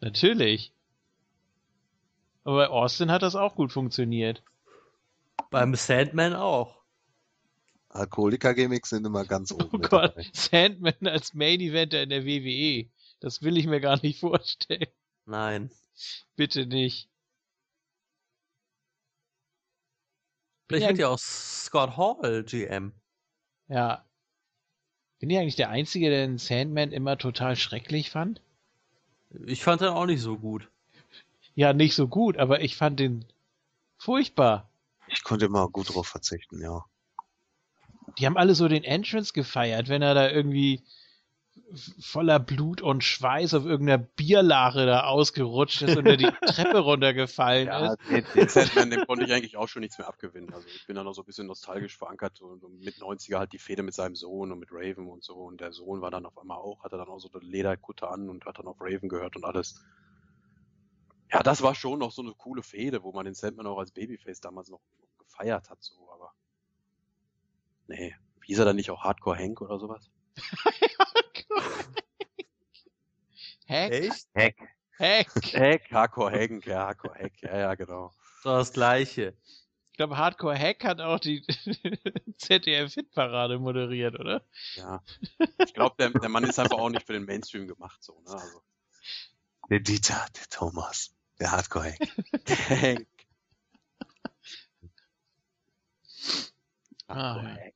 [0.00, 0.72] Natürlich.
[2.44, 4.42] Aber bei Austin hat das auch gut funktioniert.
[5.50, 6.78] Beim Sandman auch.
[7.90, 9.68] Alkoholiker-Gimmicks sind immer ganz oben.
[9.72, 10.26] Oh mit Gott, dabei.
[10.32, 12.88] Sandman als Main Eventer in der WWE.
[13.20, 14.86] Das will ich mir gar nicht vorstellen.
[15.28, 15.70] Nein.
[16.36, 17.10] Bitte nicht.
[20.66, 22.92] Vielleicht wird ja auch Scott Hall GM.
[23.68, 24.04] Ja.
[25.18, 28.40] Bin ich eigentlich der Einzige, der den Sandman immer total schrecklich fand?
[29.44, 30.70] Ich fand den auch nicht so gut.
[31.54, 33.26] Ja, nicht so gut, aber ich fand den
[33.98, 34.70] furchtbar.
[35.08, 36.86] Ich konnte immer gut drauf verzichten, ja.
[38.18, 40.82] Die haben alle so den Entrance gefeiert, wenn er da irgendwie
[42.00, 47.66] voller Blut und Schweiß auf irgendeiner Bierlache da ausgerutscht ist und er die Treppe runtergefallen
[47.66, 47.98] Ja, ist.
[48.10, 50.52] den, den Sandman, dem konnte ich eigentlich auch schon nichts mehr abgewinnen.
[50.54, 53.58] Also ich bin da noch so ein bisschen nostalgisch verankert und mit 90er halt die
[53.58, 55.34] Fehde mit seinem Sohn und mit Raven und so.
[55.34, 58.28] Und der Sohn war dann auf einmal auch, hatte dann auch so eine Lederkutte an
[58.30, 59.84] und hat dann auf Raven gehört und alles.
[61.30, 63.90] Ja, das war schon noch so eine coole Fehde, wo man den Sandman auch als
[63.90, 64.80] Babyface damals noch
[65.18, 66.32] gefeiert hat, so, aber.
[67.86, 68.14] Nee.
[68.46, 70.08] Hieß er dann nicht auch Hardcore Hank oder sowas?
[73.68, 74.28] Hack, Echt?
[74.34, 74.56] Heck.
[74.98, 75.28] Hack.
[75.54, 78.12] Hank, Hardcore Hank, ja, Hardcore Hank, ja, ja, genau.
[78.42, 79.36] So das gleiche.
[79.92, 81.44] Ich glaube, Hardcore Hack hat auch die
[82.38, 84.42] ZDF-Hitparade moderiert, oder?
[84.74, 85.02] Ja.
[85.64, 88.32] Ich glaube, der, der Mann ist einfach auch nicht für den Mainstream gemacht, so, ne?
[88.32, 88.62] Also.
[89.70, 91.98] Der Dieter, der Thomas, der Hardcore-Heck.
[92.70, 93.08] Hank.
[97.08, 97.72] Ah, ja.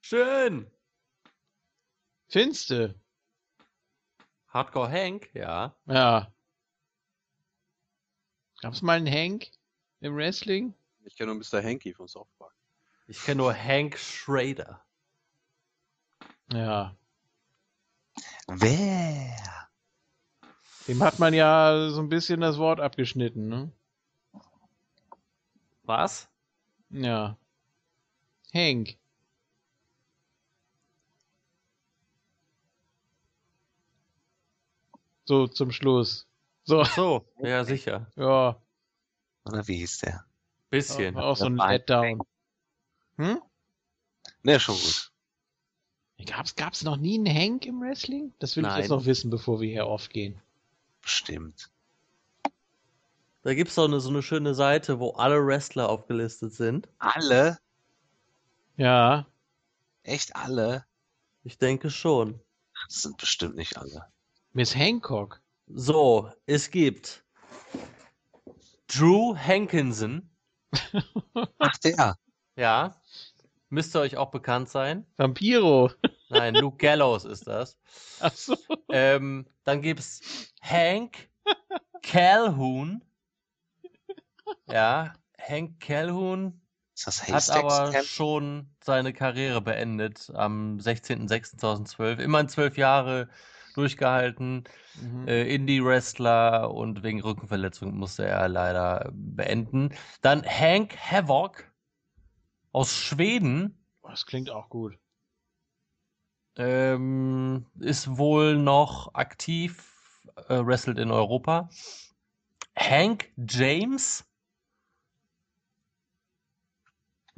[0.00, 0.70] Schön.
[2.28, 2.94] Finste.
[4.48, 5.74] Hardcore Hank, ja.
[5.86, 6.32] Ja.
[8.60, 9.50] Gab's mal einen Hank
[10.00, 10.74] im Wrestling?
[11.04, 11.62] Ich kenne nur Mr.
[11.62, 12.54] Hanky von South Park.
[13.06, 14.84] Ich kenne nur Hank Schrader.
[16.52, 16.96] Ja.
[18.46, 19.68] Wer?
[20.86, 23.72] Dem hat man ja so ein bisschen das Wort abgeschnitten, ne?
[25.82, 26.28] Was?
[26.90, 27.38] Ja.
[28.52, 28.98] Hank.
[35.28, 36.26] So, zum Schluss.
[36.64, 38.10] So, Ach so, ja sicher.
[38.16, 38.56] ja.
[39.44, 40.24] Oder wie hieß der?
[40.70, 41.14] Bisschen.
[41.16, 42.22] War auch so ein Ja, Letdown.
[43.18, 43.42] Hm?
[44.42, 45.12] Ne, schon gut.
[46.24, 48.32] Gab's, gab's noch nie einen Hank im Wrestling?
[48.38, 48.80] Das will ich Nein.
[48.80, 50.40] jetzt noch wissen, bevor wir hier aufgehen.
[51.02, 51.68] Bestimmt.
[53.42, 56.88] Da gibt's doch eine, so eine schöne Seite, wo alle Wrestler aufgelistet sind.
[57.00, 57.58] Alle?
[58.78, 59.26] Ja.
[60.04, 60.86] Echt alle?
[61.44, 62.40] Ich denke schon.
[62.88, 64.06] Das sind bestimmt nicht alle.
[64.52, 65.40] Miss Hancock.
[65.66, 67.24] So, es gibt
[68.86, 70.30] Drew Hankinson.
[71.58, 72.16] Ach, der.
[72.56, 73.00] Ja.
[73.70, 75.06] Müsste euch auch bekannt sein.
[75.16, 75.90] Vampiro.
[76.30, 77.78] Nein, Luke Gallows ist das.
[78.20, 78.56] Ach so.
[78.90, 81.28] Ähm, dann gibt's Hank
[82.02, 83.04] Calhoun.
[84.66, 86.60] Ja, Hank Calhoun
[87.06, 88.06] hat aber Camp?
[88.06, 92.18] schon seine Karriere beendet am 16.06.2012.
[92.20, 93.28] Immerhin zwölf Jahre
[93.78, 94.64] durchgehalten.
[95.00, 95.28] Mhm.
[95.28, 99.94] Äh, Indie-Wrestler und wegen Rückenverletzung musste er leider beenden.
[100.20, 101.64] Dann Hank Havoc
[102.72, 103.78] aus Schweden.
[104.02, 104.98] Das klingt auch gut.
[106.56, 111.68] Ähm, ist wohl noch aktiv, äh, wrestelt in Europa.
[112.76, 114.27] Hank James?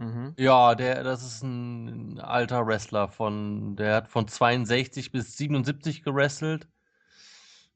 [0.00, 0.34] Mhm.
[0.38, 6.66] Ja, der, das ist ein alter Wrestler von, der hat von 62 bis 77 gewrestelt.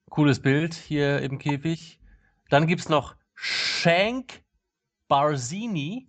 [0.08, 2.00] Cooles Bild hier im Käfig.
[2.48, 4.42] Dann gibt's noch Shank
[5.06, 6.08] Barzini.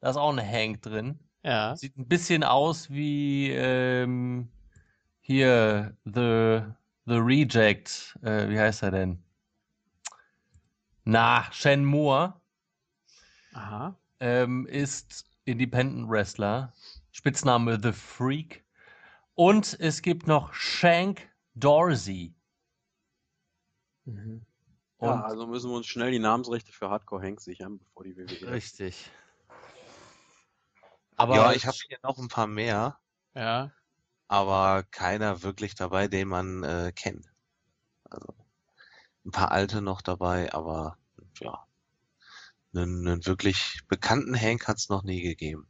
[0.00, 1.20] Da ist auch ein Hank drin.
[1.44, 1.76] Ja.
[1.76, 4.50] Sieht ein bisschen aus wie ähm,
[5.20, 6.62] hier The,
[7.06, 8.18] The Reject.
[8.22, 9.22] Äh, wie heißt er denn?
[11.04, 12.34] Na, Shen Moore
[13.54, 13.94] Aha.
[14.20, 16.72] Ähm, ist Independent Wrestler.
[17.12, 18.64] Spitzname The Freak.
[19.34, 22.34] Und es gibt noch Shank Dorsey.
[24.04, 24.44] Mhm.
[24.98, 28.16] Und ja, also müssen wir uns schnell die Namensrechte für Hardcore Hank sichern, bevor die
[28.16, 28.50] WWE.
[28.52, 29.10] richtig.
[31.16, 32.98] Aber ja, ich habe hier noch ein paar mehr,
[33.34, 33.70] Ja.
[34.28, 37.32] aber keiner wirklich dabei, den man äh, kennt.
[38.04, 38.34] Also
[39.24, 40.98] ein paar alte noch dabei, aber
[41.40, 41.66] ja,
[42.76, 45.66] einen, einen wirklich bekannten Hank hat's noch nie gegeben.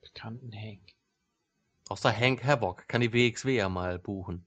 [0.00, 0.94] Bekannten Hank.
[1.88, 4.44] außer Hank Havoc kann die WXW ja mal buchen.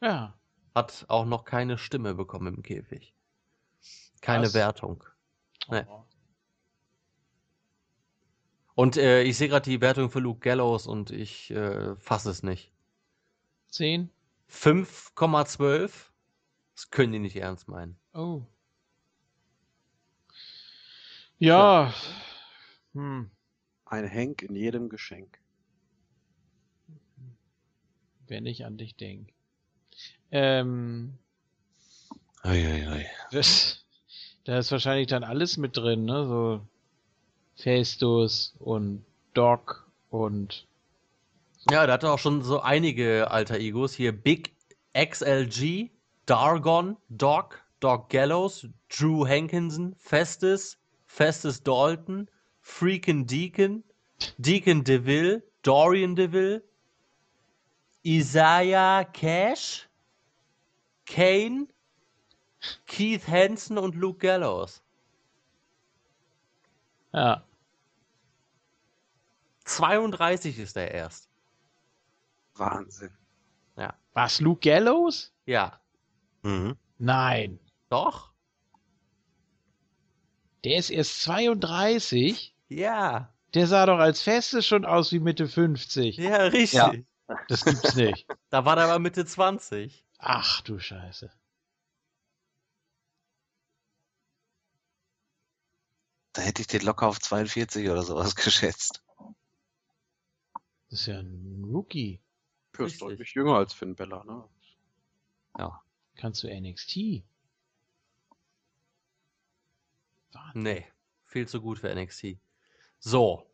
[0.00, 0.38] Ja.
[0.74, 3.14] Hat auch noch keine Stimme bekommen im Käfig.
[4.20, 4.54] Keine Was?
[4.54, 5.04] Wertung.
[5.68, 5.84] Nee.
[5.88, 6.04] Oh.
[8.74, 12.44] Und äh, ich sehe gerade die Wertung für Luke Gallows und ich äh, fasse es
[12.44, 12.72] nicht.
[13.68, 14.10] Zehn?
[14.50, 16.07] 5,12?
[16.78, 17.98] Das können die nicht ernst meinen.
[18.14, 18.42] Oh.
[21.40, 21.92] Ja.
[22.92, 23.32] Hm.
[23.84, 25.40] Ein Hank in jedem Geschenk.
[28.28, 29.32] Wenn ich an dich denk.
[30.30, 31.18] Ähm,
[32.44, 33.06] Uiuiui.
[33.32, 33.84] das,
[34.44, 36.28] da ist wahrscheinlich dann alles mit drin, ne?
[36.28, 36.64] So
[37.56, 40.68] Festus und Doc und
[41.72, 43.94] Ja, der hatte auch schon so einige alter Egos.
[43.94, 44.54] Hier Big
[44.94, 45.90] XLG,
[46.28, 50.76] Dargon, Doc, Doc Gallows, Drew Hankinson, Festus,
[51.06, 52.28] Festus Dalton,
[52.60, 53.82] Freakin' Deacon,
[54.38, 56.60] Deacon DeVille, Dorian DeVille,
[58.04, 59.88] Isaiah Cash,
[61.06, 61.66] Kane,
[62.86, 64.82] Keith Hansen und Luke Gallows.
[67.12, 67.42] ja.
[69.64, 71.28] 32 ist er erst.
[72.54, 73.10] Wahnsinn.
[74.14, 75.32] Was, Luke Gallows?
[75.46, 75.78] Ja,
[76.42, 76.76] Mhm.
[76.98, 77.58] Nein.
[77.88, 78.32] doch?
[80.64, 82.54] Der ist erst 32.
[82.68, 86.16] Ja, Der sah doch als Festes schon aus wie Mitte 50.
[86.16, 86.72] ja, richtig.
[86.72, 86.92] Ja.
[87.48, 88.26] Das gibt's nicht.
[88.50, 90.04] Da war der aber Mitte 20.
[90.18, 91.30] Ach du Scheiße.
[96.32, 99.02] Da hätte ich den locker auf 42 oder sowas geschätzt.
[100.90, 102.22] Das ist ja ein Rookie.
[102.78, 104.48] Ja, ist deutlich jünger als Finn Bella, ne?
[106.18, 107.22] Kannst du NXT?
[110.32, 110.62] Wahnsinn.
[110.62, 110.86] Nee,
[111.26, 112.36] viel zu gut für NXT.
[112.98, 113.44] So,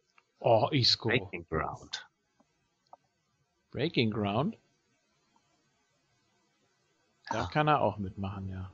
[0.41, 1.09] Oh, Isco.
[1.09, 2.07] Breaking Ground.
[3.71, 4.59] Breaking Ground?
[7.31, 7.47] Da Ja.
[7.47, 8.71] kann er auch mitmachen, ja.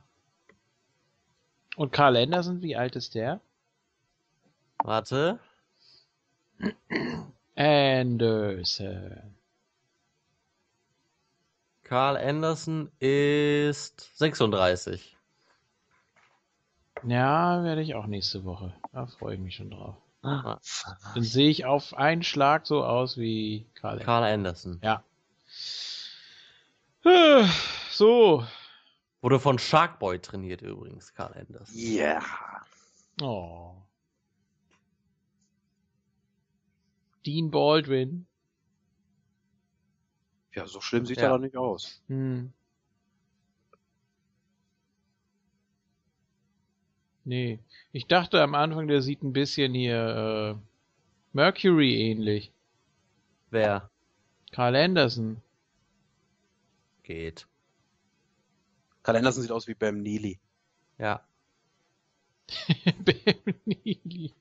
[1.77, 3.39] Und Carl Anderson, wie alt ist der?
[4.83, 5.39] warte.
[7.55, 9.35] Anderson.
[11.91, 15.17] Carl Anderson ist 36.
[17.03, 18.73] Ja, werde ich auch nächste Woche.
[18.93, 19.97] Da freue ich mich schon drauf.
[20.21, 20.57] Ah,
[21.13, 24.05] Dann sehe ich auf einen Schlag so aus wie Carl Anderson.
[24.05, 24.79] Carl Anderson.
[24.81, 25.03] Ja.
[27.91, 28.45] So.
[29.19, 31.75] Wurde von Sharkboy trainiert übrigens, Carl Anderson.
[31.77, 32.23] Yeah.
[33.21, 33.75] Oh.
[37.25, 38.27] Dean Baldwin.
[40.53, 41.23] Ja, so schlimm sieht Ja.
[41.23, 42.01] er doch nicht aus.
[42.07, 42.51] Hm.
[47.23, 47.59] Nee.
[47.91, 50.61] Ich dachte am Anfang, der sieht ein bisschen hier äh,
[51.33, 52.51] Mercury ähnlich.
[53.51, 53.89] Wer?
[54.51, 55.41] Carl Anderson.
[57.03, 57.47] Geht.
[59.03, 60.39] Karl Anderson sieht aus wie Bam Neely.
[60.97, 61.25] Ja.
[63.05, 64.33] Bam Neely.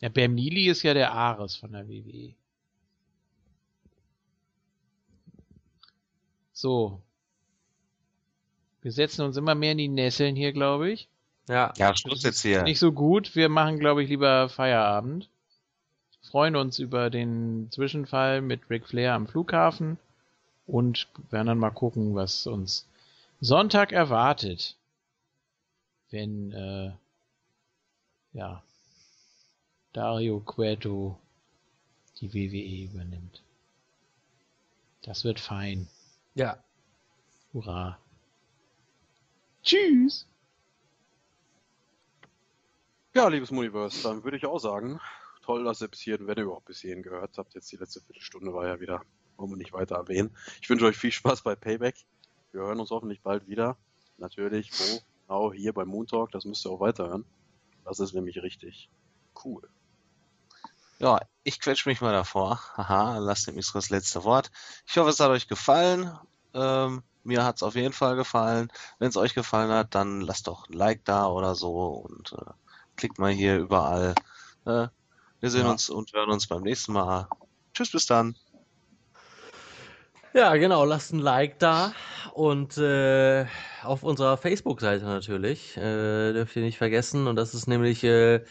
[0.00, 2.34] Ja, Bam Neely ist ja der Ares von der WWE.
[6.60, 7.00] So.
[8.82, 11.08] Wir setzen uns immer mehr in die Nesseln hier, glaube ich.
[11.48, 11.72] Ja.
[11.78, 12.64] Ja, Schluss jetzt hier.
[12.64, 13.34] Nicht so gut.
[13.34, 15.30] Wir machen, glaube ich, lieber Feierabend.
[16.22, 19.96] Freuen uns über den Zwischenfall mit Ric Flair am Flughafen
[20.66, 22.86] und werden dann mal gucken, was uns
[23.40, 24.76] Sonntag erwartet.
[26.10, 26.92] Wenn, äh,
[28.34, 28.62] ja,
[29.94, 31.18] Dario Cueto
[32.20, 33.40] die WWE übernimmt.
[35.02, 35.88] Das wird fein.
[36.34, 36.62] Ja.
[37.52, 37.98] Hurra.
[39.62, 40.26] Tschüss.
[43.14, 45.00] Ja, liebes Muniverse, dann würde ich auch sagen,
[45.42, 48.00] toll, dass ihr bis hierhin, wenn ihr überhaupt bis hierhin gehört habt, jetzt die letzte
[48.00, 49.02] Viertelstunde war ja wieder,
[49.36, 50.30] wollen wir nicht weiter erwähnen.
[50.62, 51.96] Ich wünsche euch viel Spaß bei Payback.
[52.52, 53.76] Wir hören uns hoffentlich bald wieder.
[54.18, 55.00] Natürlich, wo?
[55.26, 57.24] Genau, hier bei Moon Talk, das müsst ihr auch weiterhören.
[57.84, 58.90] Das ist nämlich richtig
[59.44, 59.68] cool.
[61.00, 62.60] Ja, ich quetsch mich mal davor.
[62.76, 64.50] Haha, lasst Isra das letzte Wort.
[64.86, 66.12] Ich hoffe, es hat euch gefallen.
[66.52, 68.70] Ähm, mir hat's auf jeden Fall gefallen.
[68.98, 72.50] Wenn es euch gefallen hat, dann lasst doch ein Like da oder so und äh,
[72.96, 74.14] klickt mal hier überall.
[74.66, 74.88] Äh,
[75.40, 75.70] wir sehen Ja.
[75.70, 77.28] uns und hören uns beim nächsten Mal.
[77.72, 78.36] Tschüss, bis dann.
[80.34, 81.92] Ja, genau, lasst ein Like da
[82.34, 83.46] und äh,
[83.82, 88.44] auf unserer Facebook-Seite natürlich, äh, dürft ihr nicht vergessen und das ist nämlich, äh,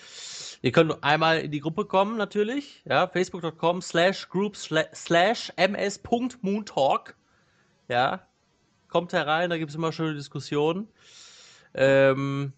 [0.62, 7.16] ihr könnt einmal in die Gruppe kommen natürlich, ja, facebook.com slash group sla- slash ms.moontalk,
[7.88, 8.22] ja,
[8.88, 10.88] kommt herein, da gibt's immer schöne Diskussionen,
[11.74, 12.54] ähm,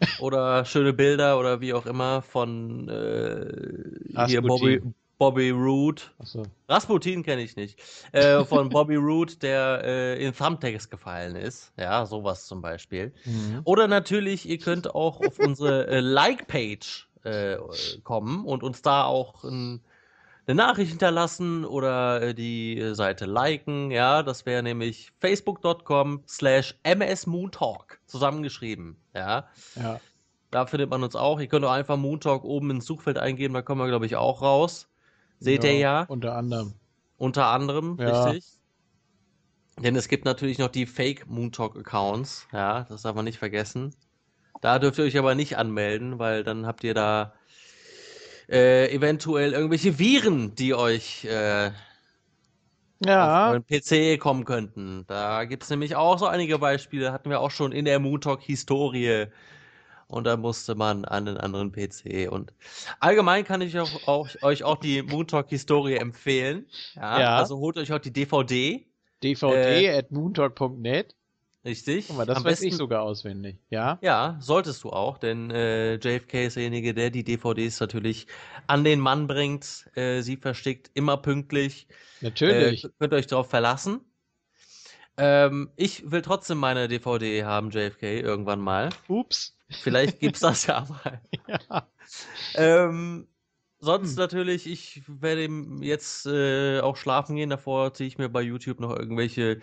[0.20, 4.80] oder schöne Bilder oder wie auch immer von äh, hier Bobby.
[5.18, 6.42] Bobby Roode, Achso.
[6.68, 7.80] Rasputin kenne ich nicht.
[8.12, 11.72] Äh, von Bobby Roode, der äh, in Thumbtacks gefallen ist.
[11.78, 13.14] Ja, sowas zum Beispiel.
[13.24, 13.62] Mhm.
[13.64, 17.58] Oder natürlich, ihr könnt auch auf unsere äh, Like-Page äh,
[18.04, 19.80] kommen und uns da auch ein,
[20.46, 23.90] eine Nachricht hinterlassen oder äh, die Seite liken.
[23.90, 28.96] Ja, das wäre nämlich facebook.com slash msmoontalk zusammengeschrieben.
[29.14, 30.00] Ja, Ja.
[30.50, 31.40] da findet man uns auch.
[31.40, 34.40] Ihr könnt auch einfach Moontalk oben ins Suchfeld eingeben, da kommen wir, glaube ich, auch
[34.42, 34.88] raus.
[35.40, 36.04] Seht ihr ja.
[36.08, 36.74] Unter anderem.
[37.18, 38.24] Unter anderem, Ja.
[38.24, 38.52] richtig.
[39.78, 43.94] Denn es gibt natürlich noch die Fake Moontalk Accounts, ja, das darf man nicht vergessen.
[44.60, 47.34] Da dürft ihr euch aber nicht anmelden, weil dann habt ihr da
[48.48, 51.70] äh, eventuell irgendwelche Viren, die euch äh,
[52.98, 53.50] auf Ja.
[53.50, 55.04] euren PC kommen könnten.
[55.06, 59.26] Da gibt's nämlich auch so einige Beispiele, hatten wir auch schon in der Moontalk Historie.
[60.08, 62.28] Und da musste man an den anderen PC.
[62.30, 62.52] Und
[63.00, 66.66] allgemein kann ich auch, auch, euch auch die Moontalk Historie empfehlen.
[66.94, 67.38] Ja, Ja.
[67.38, 68.86] Also holt euch auch die DVD.
[69.22, 71.14] dvd at moontalk.net.
[71.66, 72.06] Richtig.
[72.06, 73.58] Guck mal, das Am weiß besten, ich sogar auswendig.
[73.70, 73.98] Ja?
[74.00, 78.28] Ja, solltest du auch, denn äh, JFK ist derjenige, der die DVDs natürlich
[78.68, 79.90] an den Mann bringt.
[79.96, 81.88] Äh, sie verschickt immer pünktlich.
[82.20, 82.84] Natürlich.
[82.84, 84.00] Äh, könnt ihr euch darauf verlassen.
[85.16, 88.90] Ähm, ich will trotzdem meine DVD haben, JFK, irgendwann mal.
[89.08, 89.56] Ups.
[89.68, 91.20] Vielleicht gibt's das ja mal.
[91.68, 91.88] Ja.
[92.54, 93.26] Ähm,
[93.86, 94.16] sonst Hm.
[94.18, 95.48] natürlich, ich werde
[95.80, 97.50] jetzt äh, auch schlafen gehen.
[97.50, 99.60] Davor ziehe ich mir bei YouTube noch irgendwelche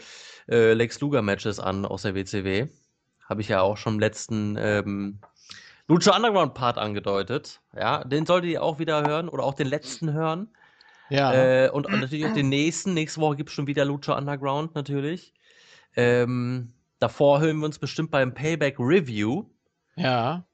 [0.50, 2.68] äh, Lex Luger Matches an aus der WCW.
[3.30, 5.19] Habe ich ja auch schon im letzten ähm,
[5.88, 7.61] Lucha Underground Part angedeutet.
[7.76, 10.50] Ja, den solltet ihr auch wieder hören oder auch den letzten hören.
[11.10, 11.34] Ja.
[11.34, 12.93] Äh, und, und natürlich auch den nächsten.
[12.93, 15.34] Nächste Woche gibt es schon wieder Lucha Underground natürlich.
[15.95, 19.45] Ähm, davor hören wir uns bestimmt beim Payback Review.
[19.95, 20.45] ja.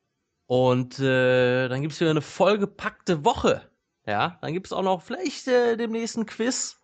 [0.49, 3.69] Und äh, dann gibt es wieder eine vollgepackte Woche.
[4.07, 6.79] Ja, dann gibt es auch noch vielleicht äh, demnächst ein Quiz,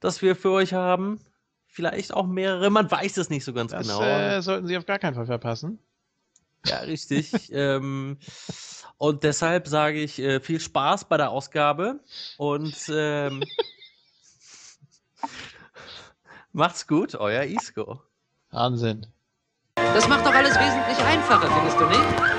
[0.00, 1.20] das wir für euch haben.
[1.66, 4.00] Vielleicht auch mehrere, man weiß es nicht so ganz Das genau.
[4.00, 5.78] äh, sollten Sie auf gar keinen Fall verpassen.
[6.64, 7.34] Ja, richtig.
[7.52, 8.16] ähm,
[8.96, 12.00] und deshalb sage ich äh, viel Spaß bei der Ausgabe
[12.38, 13.44] und ähm,
[16.52, 18.00] macht's gut, euer Isco.
[18.52, 19.06] Wahnsinn.
[19.74, 22.35] Das macht doch alles wesentlich einfacher, findest du nicht?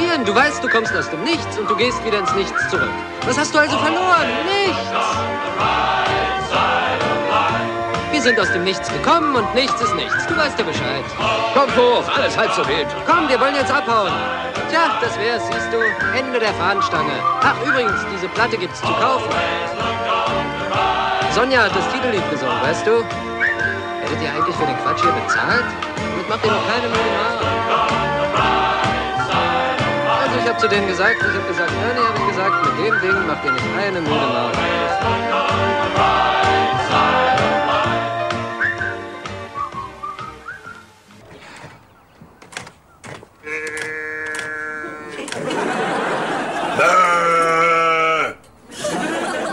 [0.00, 0.24] Verlieren?
[0.24, 2.90] Du weißt, du kommst aus dem Nichts und du gehst wieder ins Nichts zurück.
[3.26, 4.28] Was hast du also verloren?
[4.44, 4.80] Nichts!
[8.10, 10.26] Wir sind aus dem Nichts gekommen und nichts ist nichts.
[10.26, 11.04] Du weißt ja Bescheid.
[11.54, 12.86] Kopf hoch, alles halb so wild.
[13.06, 14.12] Komm, wir wollen jetzt abhauen.
[14.68, 15.78] Tja, das wär's, siehst du.
[16.16, 17.12] Ende der Fahnenstange.
[17.42, 19.30] Ach, übrigens, diese Platte gibt's zu kaufen.
[21.32, 23.04] Sonja hat das Titellied gesungen, weißt du?
[24.02, 25.64] Hättet ihr eigentlich für den Quatsch hier bezahlt?
[25.96, 28.19] Damit macht ihr noch keine Million.
[30.42, 33.26] Ich hab zu denen gesagt, ich hab gesagt, Ernie hab ich gesagt, mit dem Ding
[33.26, 34.56] macht ihr nicht eine müde Maus.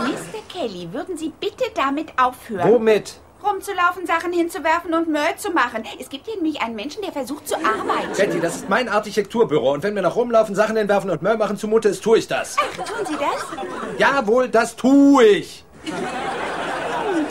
[0.06, 0.40] Mr.
[0.48, 2.72] Kelly, würden Sie bitte damit aufhören?
[2.72, 3.20] Womit?
[3.48, 5.84] Rumzulaufen, Sachen hinzuwerfen und Müll zu machen.
[5.98, 8.12] Es gibt hier nämlich einen Menschen, der versucht zu arbeiten.
[8.16, 11.56] Betty, das ist mein Architekturbüro und wenn wir noch rumlaufen, Sachen hinwerfen und Müll machen
[11.56, 12.56] zumute ist, tue ich das.
[12.58, 13.98] Ach, tun Sie das?
[13.98, 15.64] Jawohl, das tue ich.
[15.84, 15.94] Hm,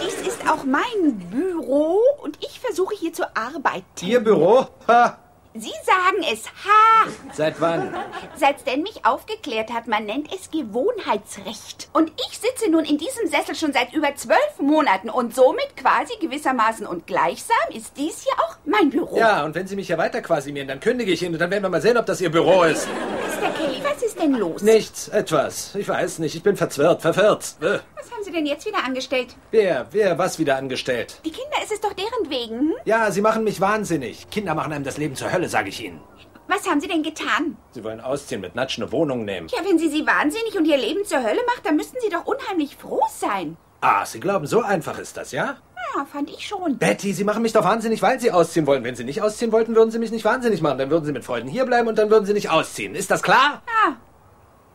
[0.04, 3.84] Dies ist auch mein Büro und ich versuche hier zu arbeiten.
[4.02, 4.68] Ihr Büro?
[4.88, 5.18] Ha.
[5.60, 6.46] Sie sagen es.
[6.46, 7.10] Ha!
[7.34, 7.94] Seit wann?
[8.36, 11.90] Seit Stan mich aufgeklärt hat, man nennt es Gewohnheitsrecht.
[11.94, 16.14] Und ich sitze nun in diesem Sessel schon seit über zwölf Monaten und somit quasi
[16.20, 19.18] gewissermaßen und gleichsam ist dies hier auch mein Büro.
[19.18, 21.64] Ja, und wenn Sie mich hier weiter quasimieren, dann kündige ich Ihnen und dann werden
[21.64, 22.88] wir mal sehen, ob das Ihr Büro ist.
[22.88, 23.50] Mr.
[23.54, 24.62] Kelly, was ist denn los?
[24.62, 25.76] Nichts, etwas.
[25.76, 27.56] Ich weiß nicht, ich bin verzwirrt, verwirrt.
[27.62, 29.36] Äh, Was Sie denn jetzt wieder angestellt?
[29.52, 31.22] Wer, wer, was wieder angestellt?
[31.24, 32.60] Die Kinder, ist es doch deren wegen.
[32.60, 32.74] Hm?
[32.86, 34.30] Ja, Sie machen mich wahnsinnig.
[34.30, 36.02] Kinder machen einem das Leben zur Hölle, sage ich Ihnen.
[36.50, 37.58] Was haben Sie denn getan?
[37.72, 39.48] Sie wollen ausziehen, mit Natsch eine Wohnung nehmen.
[39.50, 42.26] Ja, wenn sie sie wahnsinnig und ihr Leben zur Hölle macht, dann müssten Sie doch
[42.26, 43.58] unheimlich froh sein.
[43.82, 45.58] Ah, Sie glauben, so einfach ist das, ja?
[45.96, 46.78] Ja, fand ich schon.
[46.78, 48.84] Betty, Sie machen mich doch wahnsinnig, weil Sie ausziehen wollen.
[48.84, 50.78] Wenn Sie nicht ausziehen wollten, würden Sie mich nicht wahnsinnig machen.
[50.78, 52.96] Dann würden Sie mit Freuden hierbleiben und dann würden Sie nicht ausziehen.
[52.96, 53.62] Ist das klar?
[53.86, 53.96] Ja,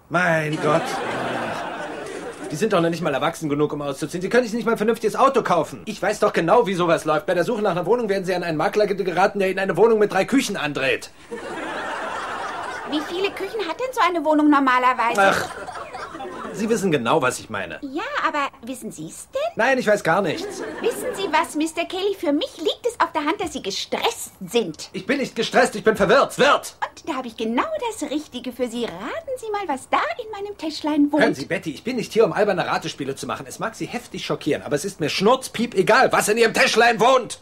[0.08, 0.82] Mein Gott.
[2.52, 4.20] Die sind doch noch nicht mal erwachsen genug, um auszuziehen.
[4.20, 5.80] Sie können sich nicht mal ein vernünftiges Auto kaufen.
[5.86, 7.24] Ich weiß doch genau, wie sowas läuft.
[7.24, 9.74] Bei der Suche nach einer Wohnung werden Sie an einen Makler geraten, der Ihnen eine
[9.78, 11.08] Wohnung mit drei Küchen andreht.
[12.90, 15.18] wie viele Küchen hat denn so eine Wohnung normalerweise?
[15.18, 15.48] Ach,
[16.54, 17.78] Sie wissen genau, was ich meine.
[17.82, 19.40] Ja, aber wissen Sie es denn?
[19.56, 20.62] Nein, ich weiß gar nichts.
[20.80, 21.86] Wissen Sie was, Mr.
[21.86, 22.14] Kelly?
[22.18, 24.90] Für mich liegt es auf der Hand, dass Sie gestresst sind.
[24.92, 26.38] Ich bin nicht gestresst, ich bin verwirrt.
[26.38, 26.76] Wirt!
[26.80, 28.84] Und da habe ich genau das Richtige für Sie.
[28.84, 31.22] Raten Sie mal, was da in meinem Täschlein wohnt.
[31.22, 33.46] Hören Sie, Betty, ich bin nicht hier, um alberne Ratespiele zu machen.
[33.48, 37.00] Es mag Sie heftig schockieren, aber es ist mir schnurzpiep egal, was in Ihrem Täschlein
[37.00, 37.40] wohnt.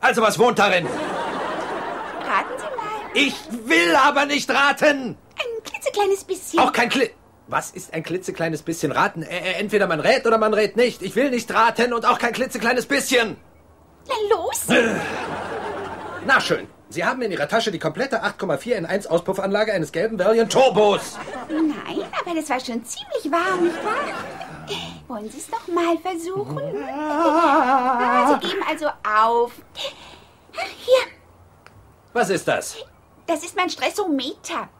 [0.00, 0.86] Also, was wohnt darin?
[0.86, 3.10] Raten Sie mal.
[3.14, 3.34] Ich
[3.66, 5.16] will aber nicht raten.
[5.38, 6.58] Ein klitzekleines bisschen.
[6.60, 7.10] Auch kein Kli...
[7.52, 9.22] Was ist ein klitzekleines bisschen raten?
[9.22, 11.02] Äh, entweder man rät oder man rät nicht.
[11.02, 13.36] Ich will nicht raten und auch kein klitzekleines bisschen.
[14.08, 14.62] Na los.
[16.26, 16.66] Na schön.
[16.88, 21.18] Sie haben in Ihrer Tasche die komplette 8,4 in 1 Auspuffanlage eines gelben Valiant Turbos.
[21.50, 24.14] Nein, aber das war schon ziemlich warm, nicht wahr?
[25.08, 26.58] Wollen Sie es doch mal versuchen?
[26.88, 29.52] Ah, Sie geben also auf.
[30.54, 31.12] Hier,
[32.14, 32.76] Was ist das?
[33.26, 34.70] das ist mein Stressometer.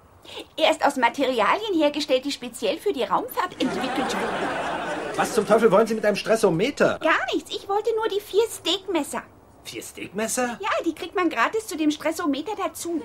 [0.56, 5.16] Er ist aus Materialien hergestellt, die speziell für die Raumfahrt entwickelt wurden.
[5.16, 6.98] Was zum Teufel wollen Sie mit einem Stressometer?
[7.00, 9.22] Gar nichts, ich wollte nur die vier Steakmesser.
[9.64, 10.58] Vier Steakmesser?
[10.60, 13.00] Ja, die kriegt man gratis zu dem Stressometer dazu.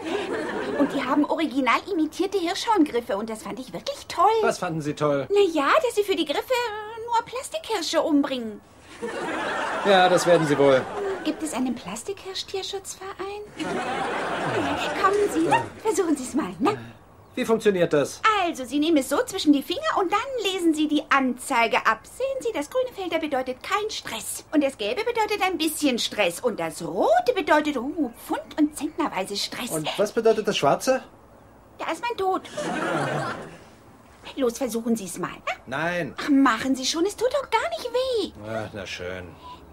[0.77, 4.25] Und die haben original imitierte Hirschhorngriffe und das fand ich wirklich toll.
[4.41, 5.27] Was fanden Sie toll?
[5.29, 6.53] Na ja, dass sie für die Griffe
[7.05, 8.61] nur Plastikhirsche umbringen.
[9.85, 10.81] Ja, das werden Sie wohl.
[11.23, 13.41] Gibt es einen Plastikhirsch-Tierschutzverein?
[15.01, 15.47] Kommen Sie,
[15.83, 16.53] versuchen Sie es mal.
[16.59, 16.71] Na?
[17.37, 18.19] Wie funktioniert das?
[18.47, 20.19] Also, Sie nehmen es so zwischen die Finger und dann
[20.51, 21.99] lesen Sie die Anzeige ab.
[22.03, 24.43] Sehen Sie, das grüne Feld, da bedeutet kein Stress.
[24.51, 26.39] Und das gelbe bedeutet ein bisschen Stress.
[26.39, 29.69] Und das rote bedeutet, oh, Pfund- und Zentnerweise Stress.
[29.69, 31.03] Und was bedeutet das Schwarze?
[31.77, 32.41] Da ist mein Tod.
[34.35, 35.29] Los, versuchen Sie es mal.
[35.67, 35.77] Na?
[35.77, 36.15] Nein.
[36.17, 38.31] Ach, machen Sie schon, es tut doch gar nicht weh.
[38.49, 39.27] Ach, na schön.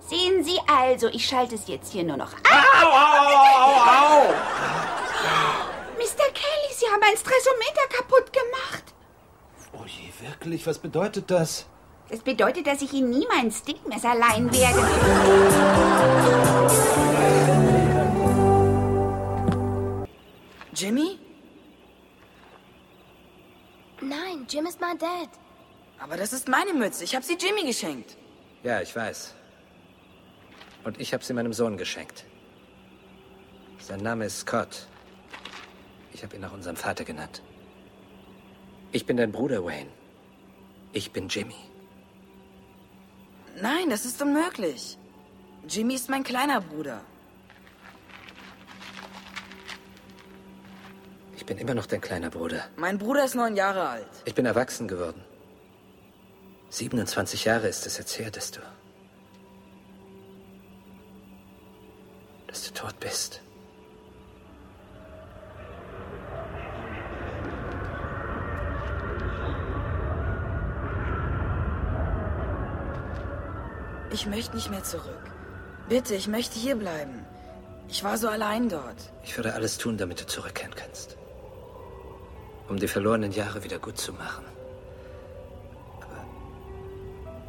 [0.07, 2.41] Sehen Sie also, ich schalte es jetzt hier nur noch an.
[2.45, 3.01] Au, au,
[3.65, 4.35] au, au!
[5.97, 6.27] Mr.
[6.35, 8.95] Kelly, Sie haben ein Stressometer kaputt gemacht.
[9.73, 10.67] Oh je, wirklich?
[10.67, 11.67] Was bedeutet das?
[12.11, 14.81] Das bedeutet, dass ich Ihnen nie mein Stickmesser leihen werde.
[20.75, 21.19] Jimmy?
[24.01, 25.29] Nein, Jim ist mein Dad.
[25.99, 27.05] Aber das ist meine Mütze.
[27.05, 28.17] Ich habe sie Jimmy geschenkt.
[28.65, 29.35] Ja, ich weiß.
[30.83, 32.25] Und ich habe sie meinem Sohn geschenkt.
[33.79, 34.89] Sein Name ist Scott.
[36.15, 37.43] Ich habe ihn nach unserem Vater genannt.
[38.93, 39.91] Ich bin dein Bruder, Wayne.
[40.93, 41.63] Ich bin Jimmy.
[43.61, 44.97] Nein, das ist unmöglich.
[45.69, 47.01] Jimmy ist mein kleiner Bruder.
[51.37, 52.65] Ich bin immer noch dein kleiner Bruder.
[52.77, 54.09] Mein Bruder ist neun Jahre alt.
[54.25, 55.23] Ich bin erwachsen geworden.
[56.71, 58.61] 27 Jahre ist es jetzt her, dass du.
[62.47, 63.41] dass du tot bist.
[74.15, 75.25] Ich möchte nicht mehr zurück.
[75.89, 77.27] Bitte, ich möchte hier bleiben.
[77.89, 79.01] Ich war so allein dort.
[79.25, 81.17] Ich würde alles tun, damit du zurückkehren kannst.
[82.69, 84.45] Um die verlorenen Jahre wieder gut zu machen.
[86.05, 86.21] Aber.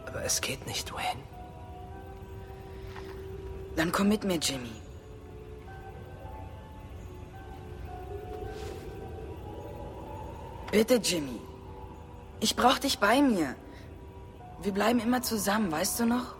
[0.07, 1.21] Aber es geht nicht, Wayne.
[3.75, 4.75] Dann komm mit mir, Jimmy.
[10.71, 11.39] Bitte, Jimmy.
[12.39, 13.55] Ich brauch dich bei mir.
[14.63, 16.35] Wir bleiben immer zusammen, weißt du noch?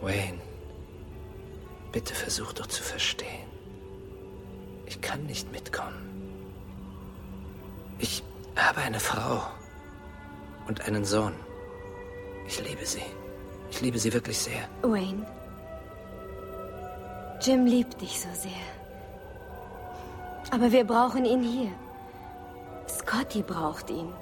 [0.00, 0.40] Wayne,
[1.92, 3.48] bitte versuch doch zu verstehen.
[4.86, 6.08] Ich kann nicht mitkommen.
[7.98, 8.22] Ich
[8.56, 9.42] habe eine Frau
[10.66, 11.34] und einen Sohn.
[12.46, 13.02] Ich liebe sie.
[13.70, 14.68] Ich liebe sie wirklich sehr.
[14.82, 15.26] Wayne,
[17.42, 18.66] Jim liebt dich so sehr.
[20.50, 21.70] Aber wir brauchen ihn hier.
[22.88, 24.12] Scotty braucht ihn.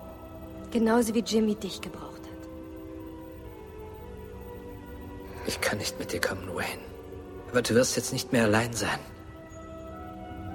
[0.71, 2.18] Genauso wie Jimmy dich gebraucht
[5.49, 6.83] Ich kann nicht mit dir kommen, Wayne.
[7.49, 8.99] Aber du wirst jetzt nicht mehr allein sein.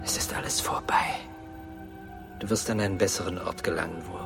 [0.03, 1.15] Es ist alles vorbei.
[2.39, 4.19] Du wirst an einen besseren Ort gelangen, wo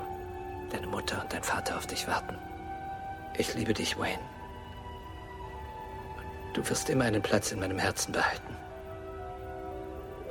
[0.69, 2.37] deine Mutter und dein Vater auf dich warten.
[3.37, 4.19] Ich liebe dich, Wayne.
[6.53, 8.57] Du wirst immer einen Platz in meinem Herzen behalten.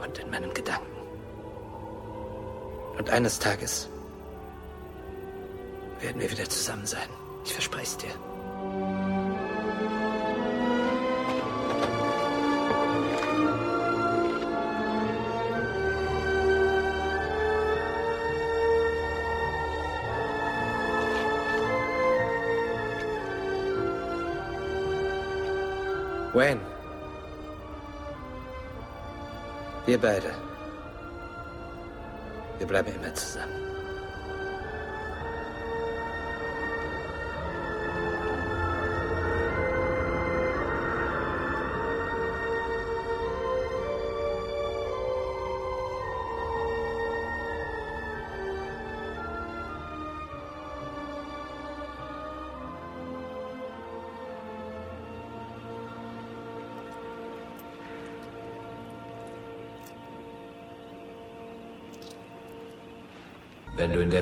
[0.05, 0.99] Und in meinen Gedanken.
[2.99, 3.89] Und eines Tages
[6.03, 7.09] werden wir wieder zusammen sein.
[7.47, 9.16] Ich verspreche es dir.
[26.37, 26.61] Wayne.
[29.87, 30.33] Wir beide.
[32.59, 33.76] Wir bleiben immer zusammen.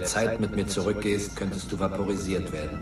[0.04, 2.78] Der Zeit mit mir zurückgehst, könntest du vaporisiert werden.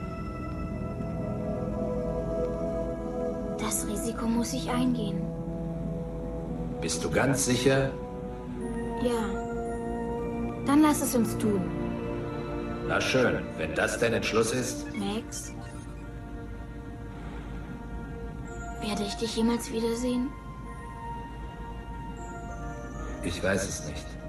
[3.60, 5.22] Das Risiko muss ich eingehen.
[6.80, 7.92] Bist du ganz sicher?
[9.04, 9.22] Ja.
[10.66, 11.62] Dann lass es uns tun.
[12.88, 14.86] Na schön, wenn das dein Entschluss ist.
[14.96, 15.52] Max?
[18.80, 20.28] Werde ich dich jemals wiedersehen?
[23.22, 24.21] Ich weiß es nicht.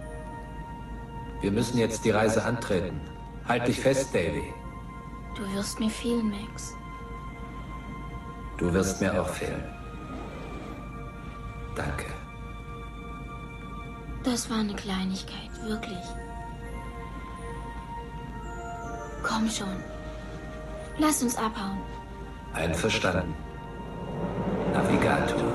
[1.44, 3.02] Wir müssen jetzt die Reise antreten.
[3.46, 4.54] Halt dich fest, Davy.
[5.36, 6.74] Du wirst mir fehlen, Max.
[8.58, 9.62] Du wirst mir auch fehlen.
[11.76, 12.06] Danke.
[14.24, 16.06] Das war eine Kleinigkeit, wirklich.
[19.22, 19.84] Komm schon.
[20.98, 21.82] Lass uns abhauen.
[22.54, 23.36] Einverstanden.
[24.74, 25.52] Navigator.